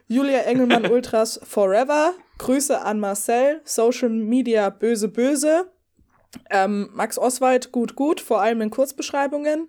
Julia 0.08 0.40
Engelmann 0.40 0.86
Ultras 0.90 1.40
Forever. 1.44 2.14
Grüße 2.38 2.80
an 2.80 3.00
Marcel. 3.00 3.60
Social 3.64 4.08
Media 4.08 4.70
böse 4.70 5.08
böse. 5.08 5.70
Ähm, 6.50 6.88
Max 6.92 7.18
Oswald 7.18 7.72
gut 7.72 7.94
gut, 7.94 8.20
vor 8.20 8.40
allem 8.40 8.62
in 8.62 8.70
Kurzbeschreibungen. 8.70 9.68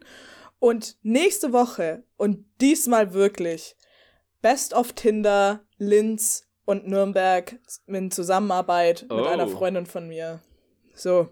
Und 0.59 0.95
nächste 1.03 1.51
Woche, 1.51 2.03
und 2.15 2.45
diesmal 2.61 3.13
wirklich, 3.13 3.75
Best 4.43 4.73
of 4.75 4.93
Tinder, 4.93 5.61
Linz 5.79 6.45
und 6.65 6.85
Nürnberg 6.87 7.57
in 7.87 8.11
Zusammenarbeit 8.11 9.03
mit 9.03 9.11
Oh. 9.11 9.23
einer 9.23 9.47
Freundin 9.47 9.85
von 9.87 10.07
mir. 10.07 10.41
So, 10.93 11.29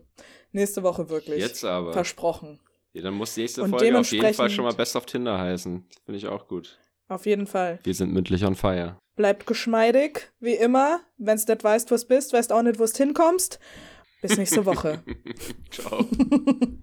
nächste 0.53 0.81
Woche 0.81 1.09
wirklich. 1.09 1.39
Jetzt 1.39 1.63
aber. 1.63 1.93
Versprochen. 1.93 2.59
Ja, 2.93 3.03
dann 3.03 3.13
muss 3.13 3.35
die 3.35 3.41
nächste 3.41 3.63
Und 3.63 3.69
Folge 3.69 3.99
auf 3.99 4.11
jeden 4.11 4.33
Fall 4.33 4.49
schon 4.49 4.63
mal 4.65 4.73
Best 4.73 4.95
of 4.95 5.05
Tinder 5.05 5.37
heißen. 5.37 5.85
Finde 6.05 6.17
ich 6.17 6.27
auch 6.27 6.47
gut. 6.47 6.79
Auf 7.09 7.25
jeden 7.25 7.47
Fall. 7.47 7.79
Wir 7.83 7.93
sind 7.93 8.13
mündlich 8.13 8.45
on 8.45 8.55
fire. 8.55 8.97
Bleibt 9.17 9.45
geschmeidig, 9.45 10.31
wie 10.39 10.53
immer. 10.55 11.01
Wenn's 11.17 11.45
nicht 11.47 11.63
weißt, 11.63 11.91
wo's 11.91 12.05
bist, 12.05 12.31
weißt 12.33 12.51
auch 12.53 12.61
nicht, 12.63 12.79
wo's 12.79 12.95
hinkommst. 12.95 13.59
Bis 14.21 14.37
nächste 14.37 14.65
Woche. 14.65 15.03
Ciao. 15.69 16.05